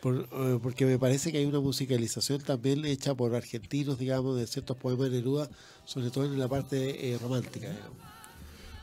Por- 0.00 0.28
eh, 0.30 0.58
porque 0.62 0.84
me 0.86 0.98
parece 0.98 1.32
que 1.32 1.38
hay 1.38 1.44
una 1.46 1.58
musicalización 1.60 2.40
también 2.42 2.84
hecha 2.84 3.14
por 3.16 3.34
argentinos, 3.34 3.98
digamos, 3.98 4.36
de 4.38 4.46
ciertos 4.46 4.76
poemas 4.76 5.10
de 5.10 5.16
Neruda, 5.16 5.50
sobre 5.84 6.10
todo 6.10 6.26
en 6.26 6.38
la 6.38 6.46
parte 6.48 7.10
eh, 7.12 7.18
romántica, 7.18 7.68
digamos. 7.70 7.98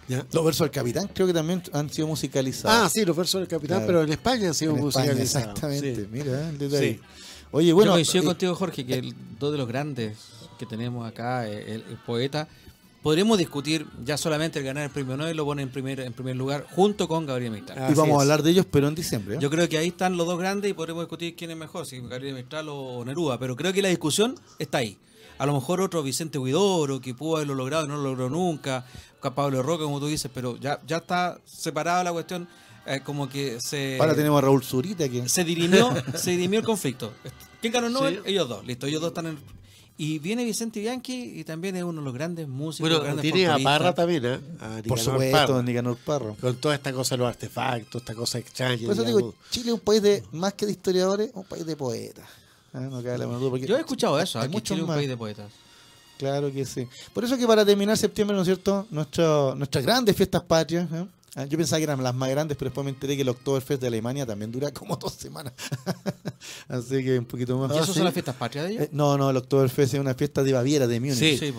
¿Ya? 0.08 0.26
Los 0.32 0.46
versos 0.46 0.66
del 0.66 0.72
capitán 0.72 1.10
creo 1.14 1.26
que 1.28 1.34
también 1.34 1.64
han 1.74 1.90
sido 1.90 2.08
musicalizados. 2.08 2.78
Ah, 2.86 2.90
sí, 2.90 3.04
los 3.06 3.16
versos 3.18 3.42
del 3.42 3.48
capitán, 3.48 3.78
Claro. 3.80 3.88
pero 3.88 4.04
en 4.04 4.12
España 4.12 4.48
han 4.50 4.54
sido 4.54 4.72
En 4.78 4.86
España, 4.88 5.06
musicalizados. 5.14 5.48
exactamente. 5.50 5.96
sí. 5.96 6.08
Mira, 6.12 6.50
el 6.50 6.58
detalle. 6.58 6.94
Sí. 6.94 7.00
Oye, 7.52 7.74
bueno. 7.74 7.92
Yo 7.92 7.96
coincido 7.96 8.24
eh, 8.24 8.28
contigo, 8.28 8.56
Jorge, 8.56 8.86
que 8.86 8.94
el- 8.96 9.16
dos 9.40 9.52
de 9.52 9.58
los 9.58 9.68
grandes 9.68 10.18
que 10.60 10.66
tenemos 10.66 11.08
acá, 11.08 11.48
eh, 11.50 11.76
el, 11.76 11.84
el 11.90 11.98
poeta, 12.06 12.48
podremos 13.02 13.38
discutir 13.38 13.86
ya 14.04 14.18
solamente 14.18 14.60
el 14.60 14.66
ganar 14.66 14.84
el 14.84 14.90
premio 14.90 15.16
Nobel, 15.18 15.36
lo 15.38 15.46
pone 15.46 15.62
en 15.62 15.70
primer, 15.70 16.00
en 16.00 16.14
primer 16.14 16.36
lugar, 16.36 16.66
junto 16.72 17.08
con 17.08 17.26
Gabriel 17.26 17.52
Mistral. 17.52 17.92
Y 17.92 17.96
vamos 17.96 18.18
a 18.18 18.22
hablar 18.22 18.42
de 18.44 18.52
ellos, 18.52 18.66
pero 18.70 18.88
en 18.88 18.96
diciembre. 18.96 19.36
¿eh? 19.36 19.40
Yo 19.40 19.50
creo 19.50 19.68
que 19.70 19.78
ahí 19.78 19.88
están 19.90 20.18
los 20.18 20.26
dos 20.28 20.38
grandes 20.40 20.72
y 20.72 20.74
podremos 20.74 21.04
discutir 21.04 21.36
quién 21.36 21.52
es 21.52 21.58
mejor, 21.58 21.86
si 21.86 22.00
Gabriel 22.00 22.36
Mistral 22.36 22.68
o 22.70 23.04
Neruda, 23.06 23.38
pero 23.40 23.56
creo 23.56 23.72
que 23.74 23.82
la 23.82 23.90
discusión 23.90 24.36
está 24.60 24.80
ahí. 24.80 24.98
A 25.38 25.46
lo 25.46 25.54
mejor 25.54 25.82
otro 25.82 26.02
Vicente 26.02 26.38
Huidoro, 26.38 27.02
que 27.02 27.14
pudo 27.14 27.38
haberlo 27.38 27.56
logrado 27.56 27.86
y 27.86 27.88
no 27.90 27.98
lo 27.98 28.04
logró 28.04 28.30
nunca, 28.30 28.86
Pablo 29.34 29.64
Roca, 29.64 29.86
como 29.86 30.00
tú 30.00 30.08
dices, 30.08 30.30
pero 30.34 30.58
ya, 30.58 30.80
ya 30.86 30.98
está 30.98 31.40
separada 31.46 32.04
la 32.04 32.12
cuestión, 32.12 32.48
eh, 32.86 33.02
como 33.04 33.28
que 33.28 33.60
se... 33.60 33.98
Ahora 34.00 34.14
tenemos 34.14 34.38
a 34.38 34.42
Raúl 34.42 34.64
Zurita 34.64 35.10
que. 35.10 35.28
se 35.28 35.44
dirimió, 35.44 35.92
se 36.16 36.32
dirimió 36.32 36.60
el 36.60 36.66
conflicto. 36.66 37.14
¿Quién 37.62 37.74
ganó 37.74 37.88
el 37.88 37.94
Nobel? 37.94 38.16
Sí. 38.24 38.32
Ellos 38.32 38.48
dos. 38.48 38.66
Listo, 38.66 38.86
ellos 38.86 39.02
dos 39.02 39.10
están 39.10 39.28
en. 39.28 39.40
Y 39.98 40.20
viene 40.20 40.44
Vicente 40.44 40.82
Bianchi 40.82 41.40
y 41.40 41.46
también 41.46 41.78
es 41.78 41.84
uno 41.84 42.02
de 42.02 42.06
los 42.06 42.14
grandes 42.14 42.50
músicos. 42.50 42.90
Bueno, 42.90 43.02
grandes 43.02 43.24
tiene 43.24 43.48
a. 43.48 43.58
Parra 43.58 43.96
también, 43.96 44.26
¿eh? 44.26 44.40
A 44.60 44.82
Por 44.86 45.00
supuesto, 45.00 45.32
Parra. 45.32 45.64
Nicanor 45.64 45.98
Parro. 45.98 46.36
Con 46.40 46.58
toda 46.58 46.76
esta 46.76 46.92
cosa 46.92 47.16
de 47.16 47.20
los 47.20 47.30
artefactos, 47.30 48.02
esta 48.02 48.14
cosa 48.14 48.38
extraña. 48.38 48.86
Por 48.86 48.94
eso 48.94 49.04
digo, 49.04 49.34
Chile 49.50 49.68
es 49.68 49.74
un 49.74 49.80
país 49.80 50.02
de, 50.02 50.24
más 50.34 50.54
que 50.54 50.66
de 50.66 50.74
historiadores, 50.74 51.32
un 51.34 51.46
país 51.46 51.66
de 51.66 51.78
poetas. 51.78 52.28
Ah, 52.76 52.82
no 52.82 53.02
cabe 53.02 53.18
la 53.18 53.26
menor 53.26 53.40
duda, 53.40 53.50
porque 53.52 53.66
Yo 53.68 53.78
he 53.78 53.80
escuchado 53.80 54.20
eso, 54.20 54.40
hay 54.40 54.50
muchos 54.50 54.78
un 54.78 54.86
más. 54.86 54.98
país 54.98 55.08
de 55.08 55.16
poetas. 55.16 55.50
Claro 56.18 56.52
que 56.52 56.66
sí. 56.66 56.88
Por 57.14 57.24
eso 57.24 57.38
que 57.38 57.48
para 57.48 57.66
terminar 57.66 57.98
septiembre, 57.98 58.36
¿no 58.36 58.42
es 58.42 58.48
cierto? 58.48 58.86
Nuestro, 58.92 59.56
nuestras 59.56 59.86
grandes 59.86 60.16
fiestas 60.16 60.42
patrias. 60.44 60.88
¿eh? 60.92 61.06
Ah, 61.38 61.44
Yo 61.46 61.58
pensaba 61.58 61.80
que 61.80 61.84
eran 61.84 62.02
las 62.02 62.16
más 62.16 62.30
grandes, 62.30 62.56
pero 62.58 62.70
después 62.70 62.86
me 62.86 62.92
enteré 62.92 63.16
que 63.18 63.24
el 63.24 63.30
Oktoberfest 63.30 63.82
de 63.82 63.88
Alemania 63.88 64.26
también 64.26 64.52
dura 64.54 64.72
como 64.72 64.96
dos 64.96 65.14
semanas. 65.14 65.52
Así 66.70 67.04
que 67.04 67.20
un 67.20 67.26
poquito 67.26 67.58
más. 67.58 67.72
¿Y 67.76 67.78
eso 67.78 67.88
sí. 67.88 67.94
son 67.96 68.06
las 68.06 68.14
fiestas 68.14 68.36
patrias 68.36 68.66
de 68.66 68.72
ellos? 68.72 68.84
Eh, 68.86 68.90
no, 68.94 69.18
no, 69.18 69.30
el 69.30 69.38
Oktoberfest 69.38 69.96
es 69.96 70.00
una 70.00 70.14
fiesta 70.14 70.44
de 70.44 70.54
Baviera, 70.54 70.88
de 70.88 71.00
Múnich. 71.00 71.16
Sí, 71.18 71.38
sí. 71.38 71.54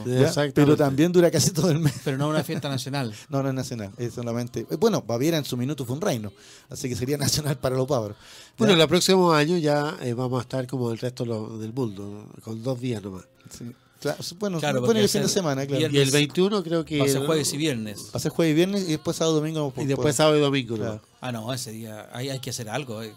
Pero 0.55 0.77
también 0.77 1.12
dura 1.12 1.31
casi 1.31 1.51
todo 1.51 1.70
el 1.70 1.78
mes. 1.78 1.93
pero 2.05 2.16
no 2.16 2.28
una 2.28 2.43
fiesta 2.44 2.69
nacional. 2.69 3.15
No, 3.28 3.43
no 3.43 3.51
es 3.51 3.55
nacional, 3.55 3.93
es 3.98 4.15
solamente. 4.15 4.66
eh, 4.70 4.77
Bueno, 4.77 5.03
Baviera 5.03 5.36
en 5.36 5.44
su 5.44 5.57
minuto 5.57 5.85
fue 5.85 5.94
un 5.97 6.01
reino, 6.01 6.32
así 6.70 6.89
que 6.89 6.97
sería 6.97 7.19
nacional 7.19 7.59
para 7.59 7.77
los 7.77 7.86
bávaros. 7.86 8.16
Bueno, 8.57 8.73
el 8.81 8.89
próximo 8.89 9.32
año 9.32 9.59
ya 9.59 9.97
eh, 10.01 10.15
vamos 10.15 10.39
a 10.39 10.43
estar 10.43 10.66
como 10.66 10.90
el 10.90 10.98
resto 10.98 11.24
lo- 11.27 11.59
del 11.59 11.73
mundo, 11.74 12.27
con 12.43 12.62
dos 12.62 12.81
días 12.81 13.03
nomás. 13.03 13.24
Sí. 13.51 13.70
Claro, 14.01 14.18
bueno, 14.39 14.59
Claro, 14.60 14.82
porque 14.85 15.01
el 15.01 15.09
fin 15.09 15.23
de 15.23 15.28
semana, 15.28 15.66
claro. 15.66 15.81
viernes- 15.81 15.94
Y 15.98 16.02
el 16.02 16.10
21 16.10 16.62
creo 16.62 16.85
que... 16.85 17.09
Ser 17.09 17.24
jueves 17.27 17.52
y 17.52 17.56
viernes. 17.56 18.06
Ser 18.18 18.31
jueves 18.31 18.52
y 18.52 18.55
viernes 18.55 18.82
y 18.82 18.93
después 18.93 19.16
sábado 19.16 19.36
domingo. 19.36 19.70
por- 19.70 19.82
Y 19.82 19.86
después 19.86 20.06
por- 20.06 20.12
sábado 20.14 20.36
y 20.36 20.40
domingo. 20.40 20.77
Claro. 20.77 21.01
Ah, 21.20 21.32
no, 21.32 21.52
ese 21.52 21.73
día 21.73 22.09
ahí 22.12 22.28
hay 22.28 22.39
que 22.39 22.51
hacer 22.51 22.68
algo. 22.68 23.02
eh. 23.02 23.12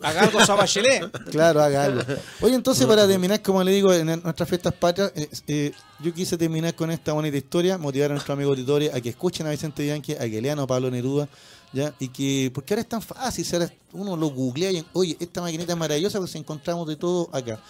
Haga 0.00 0.22
algo, 0.22 0.40
Sabachelet. 0.46 1.10
Claro, 1.30 1.60
haga 1.62 1.84
algo. 1.84 2.02
Oye, 2.40 2.54
entonces 2.54 2.86
para 2.86 3.06
terminar, 3.06 3.40
como 3.42 3.62
le 3.62 3.72
digo, 3.72 3.92
en 3.92 4.06
nuestras 4.06 4.48
fiestas 4.48 4.72
patrias, 4.74 5.12
eh, 5.14 5.28
eh, 5.46 5.72
yo 6.00 6.12
quise 6.14 6.36
terminar 6.38 6.74
con 6.74 6.90
esta 6.90 7.12
bonita 7.12 7.36
historia, 7.36 7.78
motivar 7.78 8.10
a 8.10 8.14
nuestros 8.14 8.34
amigos 8.34 8.56
auditores 8.56 8.92
a 8.94 9.00
que 9.00 9.10
escuchen 9.10 9.46
a 9.46 9.50
Vicente 9.50 9.82
Bianchi, 9.84 10.12
a 10.14 10.20
que 10.28 10.40
lean 10.42 10.58
a 10.58 10.66
Pablo 10.66 10.90
Neruda, 10.90 11.28
¿ya? 11.72 11.94
Y 12.00 12.08
que, 12.08 12.50
porque 12.52 12.74
ahora 12.74 12.82
es 12.82 12.88
tan 12.88 13.02
fácil, 13.02 13.46
ahora 13.52 13.72
uno 13.92 14.16
lo 14.16 14.28
googlea 14.30 14.72
y, 14.72 14.84
oye, 14.92 15.16
esta 15.20 15.40
maquinita 15.40 15.72
es 15.72 15.78
maravillosa, 15.78 16.18
pues 16.18 16.34
encontramos 16.34 16.88
de 16.88 16.96
todo 16.96 17.28
acá. 17.32 17.60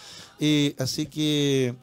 Eh, 0.40 0.74
así 0.78 1.04
que, 1.06 1.74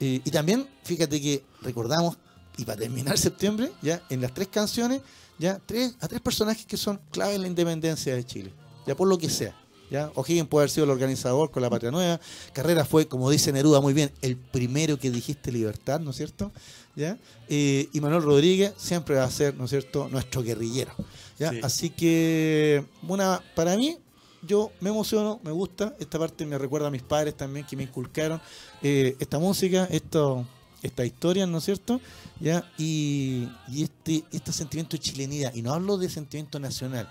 eh, 0.00 0.20
y 0.24 0.30
también, 0.30 0.66
fíjate 0.82 1.20
que 1.20 1.44
recordamos, 1.60 2.16
y 2.56 2.64
para 2.64 2.80
terminar 2.80 3.18
septiembre, 3.18 3.70
ya, 3.82 4.02
en 4.08 4.20
las 4.20 4.32
tres 4.32 4.48
canciones, 4.48 5.02
ya, 5.38 5.60
tres, 5.64 5.94
a 6.00 6.08
tres 6.08 6.20
personajes 6.20 6.66
que 6.66 6.76
son 6.76 7.00
clave 7.10 7.34
en 7.34 7.42
la 7.42 7.46
independencia 7.46 8.14
de 8.14 8.24
Chile, 8.24 8.52
ya 8.86 8.96
por 8.96 9.08
lo 9.08 9.18
que 9.18 9.30
sea. 9.30 9.54
¿ya? 9.90 10.10
O'Higgins 10.14 10.48
puede 10.48 10.62
haber 10.62 10.70
sido 10.70 10.84
el 10.84 10.90
organizador 10.90 11.50
con 11.50 11.62
la 11.62 11.70
Patria 11.70 11.90
Nueva. 11.90 12.20
Carrera 12.52 12.84
fue, 12.84 13.08
como 13.08 13.30
dice 13.30 13.52
Neruda 13.52 13.80
muy 13.80 13.92
bien, 13.92 14.10
el 14.22 14.36
primero 14.36 14.98
que 14.98 15.10
dijiste 15.10 15.52
libertad, 15.52 16.00
¿no 16.00 16.10
es 16.10 16.16
cierto? 16.16 16.52
¿Ya? 16.96 17.18
Eh, 17.48 17.88
y 17.92 18.00
Manuel 18.00 18.22
Rodríguez 18.22 18.72
siempre 18.76 19.16
va 19.16 19.24
a 19.24 19.30
ser, 19.30 19.54
¿no 19.56 19.64
es 19.64 19.70
cierto?, 19.70 20.08
nuestro 20.10 20.42
guerrillero. 20.42 20.92
¿ya? 21.38 21.50
Sí. 21.50 21.60
Así 21.62 21.90
que, 21.90 22.84
una, 23.06 23.42
para 23.54 23.76
mí, 23.76 23.98
yo 24.42 24.72
me 24.80 24.90
emociono, 24.90 25.40
me 25.42 25.50
gusta. 25.50 25.94
Esta 25.98 26.18
parte 26.18 26.46
me 26.46 26.58
recuerda 26.58 26.88
a 26.88 26.90
mis 26.90 27.02
padres 27.02 27.36
también 27.36 27.66
que 27.66 27.76
me 27.76 27.84
inculcaron 27.84 28.40
eh, 28.82 29.16
esta 29.18 29.38
música, 29.38 29.86
esto, 29.90 30.46
esta 30.82 31.04
historia, 31.04 31.46
¿no 31.46 31.58
es 31.58 31.64
cierto? 31.64 32.00
¿Ya? 32.40 32.70
Y, 32.78 33.48
y 33.68 33.82
este, 33.82 34.24
este 34.32 34.52
sentimiento 34.52 34.96
chilenidad. 34.96 35.54
Y 35.54 35.62
no 35.62 35.72
hablo 35.72 35.98
de 35.98 36.08
sentimiento 36.08 36.58
nacional, 36.58 37.08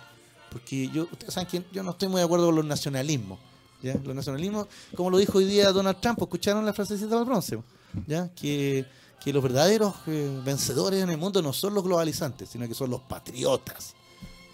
porque 0.51 0.89
yo, 0.89 1.03
ustedes 1.11 1.33
saben 1.33 1.47
que 1.47 1.63
yo 1.71 1.83
no 1.83 1.91
estoy 1.91 2.07
muy 2.07 2.19
de 2.19 2.25
acuerdo 2.25 2.47
con 2.47 2.55
los 2.55 2.65
nacionalismos. 2.65 3.39
¿ya? 3.81 3.95
Los 4.03 4.15
nacionalismos, 4.15 4.67
como 4.95 5.09
lo 5.09 5.17
dijo 5.17 5.37
hoy 5.37 5.45
día 5.45 5.71
Donald 5.71 5.99
Trump, 6.01 6.21
¿escucharon 6.21 6.65
la 6.65 6.73
frasecita 6.73 7.15
del 7.15 7.25
bronce? 7.25 7.59
¿ya? 8.07 8.29
Que, 8.29 8.85
que 9.23 9.33
los 9.33 9.43
verdaderos 9.43 9.93
eh, 10.07 10.41
vencedores 10.43 11.03
en 11.03 11.09
el 11.09 11.17
mundo 11.17 11.41
no 11.41 11.53
son 11.53 11.73
los 11.73 11.83
globalizantes, 11.83 12.49
sino 12.49 12.67
que 12.67 12.73
son 12.73 12.89
los 12.89 13.01
patriotas. 13.01 13.95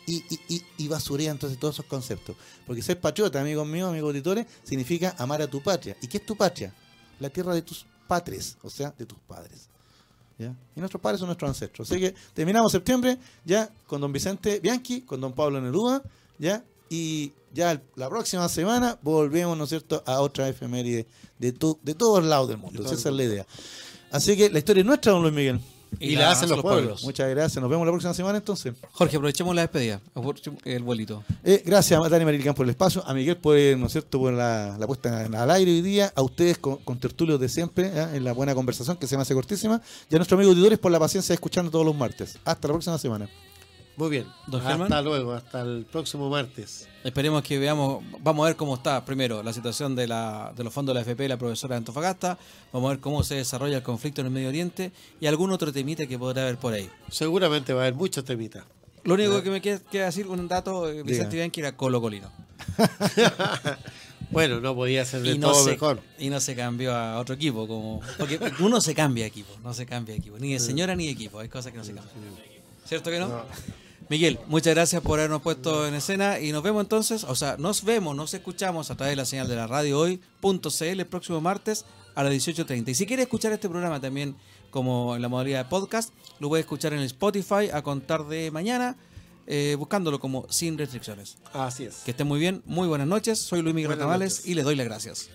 Y, 0.08 0.18
y, 0.30 0.40
y, 0.56 0.64
y 0.78 0.88
basurea 0.88 1.32
entonces 1.32 1.58
todos 1.58 1.76
esos 1.76 1.86
conceptos. 1.86 2.36
Porque 2.68 2.82
ser 2.82 3.00
patriota, 3.00 3.42
amigos 3.42 3.68
míos, 3.68 3.90
amigos 3.90 4.10
auditores, 4.10 4.46
significa 4.64 5.16
amar 5.18 5.42
a 5.42 5.48
tu 5.48 5.62
patria. 5.62 5.98
¿Y 6.02 6.08
qué 6.08 6.18
es 6.18 6.26
tu 6.26 6.36
patria? 6.36 6.74
La 7.20 7.30
tierra 7.30 7.54
de 7.56 7.62
tus 7.62 7.86
patres, 8.08 8.58
o 8.62 8.70
sea, 8.70 8.94
de 8.98 9.06
tus 9.06 9.18
padres. 9.20 9.68
¿ya? 10.38 10.54
Y 10.76 10.80
nuestros 10.80 11.02
padres 11.02 11.20
son 11.20 11.28
nuestros 11.28 11.50
ancestros. 11.50 11.90
Así 11.90 12.00
que 12.00 12.14
terminamos 12.34 12.72
septiembre 12.72 13.18
ya 13.44 13.70
con 13.88 14.00
don 14.02 14.12
Vicente 14.12 14.60
Bianchi, 14.60 15.02
con 15.02 15.20
don 15.22 15.34
Pablo 15.34 15.60
Neruda, 15.60 16.04
¿ya? 16.38 16.64
Y 16.90 17.32
ya 17.52 17.82
la 17.96 18.10
próxima 18.10 18.48
semana 18.48 19.00
volvemos, 19.02 19.58
¿no 19.58 19.64
es 19.64 19.70
cierto?, 19.70 20.04
a 20.06 20.22
otra 20.22 20.48
efeméride 20.48 21.08
de, 21.40 21.52
to- 21.52 21.80
de 21.82 21.96
todos 21.96 22.24
lados 22.24 22.48
del 22.50 22.58
mundo. 22.58 22.84
Esa 22.86 22.94
es 23.10 23.16
la 23.16 23.24
idea. 23.24 23.48
Así 24.12 24.38
que 24.38 24.50
la 24.52 24.60
historia 24.60 24.82
es 24.82 24.86
nuestra, 24.86 25.14
don 25.14 25.24
Luis 25.24 25.34
Miguel. 25.34 25.60
Y 26.00 26.16
la 26.16 26.32
hacen 26.32 26.50
los 26.50 26.62
pueblos. 26.62 27.04
Muchas 27.04 27.30
gracias. 27.30 27.62
Nos 27.62 27.70
vemos 27.70 27.86
la 27.86 27.92
próxima 27.92 28.14
semana 28.14 28.38
entonces. 28.38 28.74
Jorge, 28.92 29.18
aprovechemos 29.18 29.56
la 29.56 29.62
despedida. 29.62 30.02
El 30.64 30.84
vuelito. 30.84 31.24
Eh, 31.44 31.64
gracias 31.66 32.04
a 32.04 32.10
Dani 32.10 32.26
Marilcán 32.26 32.54
por 32.54 32.66
el 32.66 32.72
espacio, 32.72 33.04
a 33.06 33.14
Miguel 33.14 33.38
por, 33.38 33.58
eh, 33.58 33.76
¿no 33.76 33.88
es 33.88 33.92
cierto? 33.92 34.20
por 34.20 34.34
la, 34.34 34.78
la 34.78 34.88
puesta 34.88 35.26
al 35.26 35.52
aire 35.52 35.72
hoy 35.72 35.82
día, 35.82 36.12
a 36.16 36.22
ustedes 36.22 36.58
con, 36.58 36.78
con 36.78 37.00
tertulios 37.00 37.40
de 37.40 37.50
siempre, 37.50 37.88
¿eh? 37.88 38.08
en 38.14 38.24
la 38.24 38.34
buena 38.34 38.56
conversación 38.56 38.98
que 38.98 39.08
se 39.08 39.16
me 39.16 39.22
hace 39.22 39.34
cortísima, 39.34 39.82
y 40.10 40.16
a 40.16 40.18
nuestros 40.18 40.38
amigos 40.38 40.56
auditores 40.56 40.80
por 40.80 40.92
la 40.92 41.00
paciencia 41.00 41.34
de 41.34 41.36
escucharnos 41.36 41.72
todos 41.72 41.86
los 41.86 41.96
martes. 41.96 42.38
Hasta 42.46 42.68
la 42.68 42.74
próxima 42.74 42.98
semana. 42.98 43.30
Muy 43.98 44.10
bien. 44.10 44.26
Don 44.48 44.60
hasta 44.62 44.78
Germán. 44.78 45.06
luego, 45.06 45.34
hasta 45.34 45.62
el 45.62 45.86
próximo 45.90 46.30
martes. 46.30 46.88
Esperemos 47.04 47.44
que 47.44 47.58
veamos, 47.60 48.04
vamos 48.20 48.44
a 48.44 48.48
ver 48.48 48.56
cómo 48.56 48.76
está 48.76 49.06
primero 49.06 49.42
la 49.44 49.54
situación 49.54 49.96
de, 49.96 50.08
la, 50.08 50.52
de 50.56 50.64
los 50.64 50.74
fondos 50.74 50.94
de 50.94 50.96
la 51.00 51.02
FP 51.02 51.26
y 51.26 51.28
la 51.28 51.38
profesora 51.38 51.76
de 51.76 51.78
Antofagasta, 51.78 52.38
vamos 52.74 52.88
a 52.90 52.94
ver 52.94 53.00
cómo 53.00 53.24
se 53.24 53.36
desarrolla 53.36 53.78
el 53.78 53.84
conflicto 53.84 54.22
en 54.22 54.28
el 54.28 54.34
Medio 54.34 54.50
Oriente 54.50 54.92
y 55.22 55.28
algún 55.28 55.52
otro 55.52 55.72
temita 55.72 56.08
que 56.08 56.18
podrá 56.20 56.42
haber 56.44 56.58
por 56.58 56.74
ahí. 56.74 56.90
Seguramente 57.10 57.74
va 57.74 57.82
a 57.82 57.84
haber 57.84 57.94
muchos 57.96 58.26
temitas. 58.26 58.64
Lo 59.04 59.14
único 59.14 59.42
que 59.44 59.52
me 59.52 59.62
queda, 59.62 59.80
queda 59.80 60.06
decir 60.06 60.28
un 60.28 60.48
dato, 60.48 60.90
eh, 60.90 61.04
Vicente. 61.04 61.36
Bianchi 61.36 61.62
era 61.62 61.78
Colo 61.78 62.02
Colino. 62.02 62.32
Bueno, 64.32 64.60
no 64.60 64.74
podía 64.76 65.06
ser 65.06 65.22
de 65.22 65.32
Y 65.34 65.38
no, 65.38 65.52
todo 65.52 65.64
se, 65.64 65.72
mejor. 65.72 66.02
y 66.18 66.30
no 66.30 66.40
se 66.40 66.56
cambió 66.56 66.96
a 66.96 67.20
otro 67.20 67.36
equipo, 67.36 67.68
como 67.68 68.02
porque 68.18 68.40
uno 68.60 68.82
se 68.82 68.96
cambia 68.96 69.24
de 69.24 69.28
equipo, 69.28 69.54
no 69.64 69.74
se 69.74 69.86
cambia 69.86 70.14
de 70.14 70.20
equipo, 70.20 70.40
ni 70.40 70.54
de 70.54 70.60
señora 70.60 70.96
ni 70.96 71.06
de 71.06 71.12
equipo, 71.12 71.40
hay 71.40 71.48
cosas 71.48 71.72
que 71.72 71.78
no 71.78 71.84
se 71.84 71.94
cambian. 71.94 72.14
¿Cierto 72.86 73.12
que 73.12 73.20
no? 73.20 73.44
Miguel, 74.08 74.40
muchas 74.46 74.76
gracias 74.76 75.02
por 75.02 75.18
habernos 75.18 75.42
puesto 75.42 75.88
en 75.88 75.96
escena 75.96 76.40
y 76.40 76.52
nos 76.52 76.62
vemos 76.62 76.84
entonces, 76.84 77.24
o 77.24 77.34
sea, 77.34 77.58
nos 77.58 77.84
vemos, 77.84 78.16
nos 78.16 78.36
escuchamos 78.36 78.92
a 78.92 78.96
través 78.96 79.14
de 79.14 79.16
la 79.16 79.26
señal 79.26 79.48
de 79.48 79.56
la 79.56 79.66
radio 79.66 80.00
hoy.cl 80.00 80.84
el 80.84 81.08
próximo 81.08 81.42
martes 81.42 81.86
a 82.14 82.24
las 82.24 82.32
18.30. 82.32 82.90
Y 82.90 82.94
si 82.94 83.08
quieres 83.08 83.24
escuchar 83.24 83.52
este 83.52 83.68
programa 83.68 84.00
también 84.00 84.36
como 84.70 85.16
en 85.16 85.24
la 85.24 85.28
modalidad 85.28 85.64
de 85.64 85.70
podcast, 85.70 86.12
lo 86.40 86.50
puedes 86.50 86.66
escuchar 86.66 86.94
en 86.94 87.00
el 87.00 87.06
Spotify 87.06 87.70
a 87.74 87.82
contar 87.82 88.28
de 88.28 88.52
mañana, 88.52 88.96
eh, 89.48 89.76
buscándolo 89.80 90.20
como 90.20 90.46
sin 90.52 90.78
restricciones. 90.78 91.38
Así 91.52 91.86
es. 91.86 91.96
Que 92.06 92.12
estén 92.12 92.28
muy 92.28 92.40
bien, 92.40 92.62
muy 92.66 92.88
buenas 92.88 93.08
noches, 93.08 93.40
soy 93.40 93.64
Luis 93.64 93.74
Miguel 93.74 93.98
Ramales 93.98 94.46
y 94.46 94.54
les 94.54 94.66
doy 94.66 94.76
las 94.76 94.86
gracias. 94.86 95.30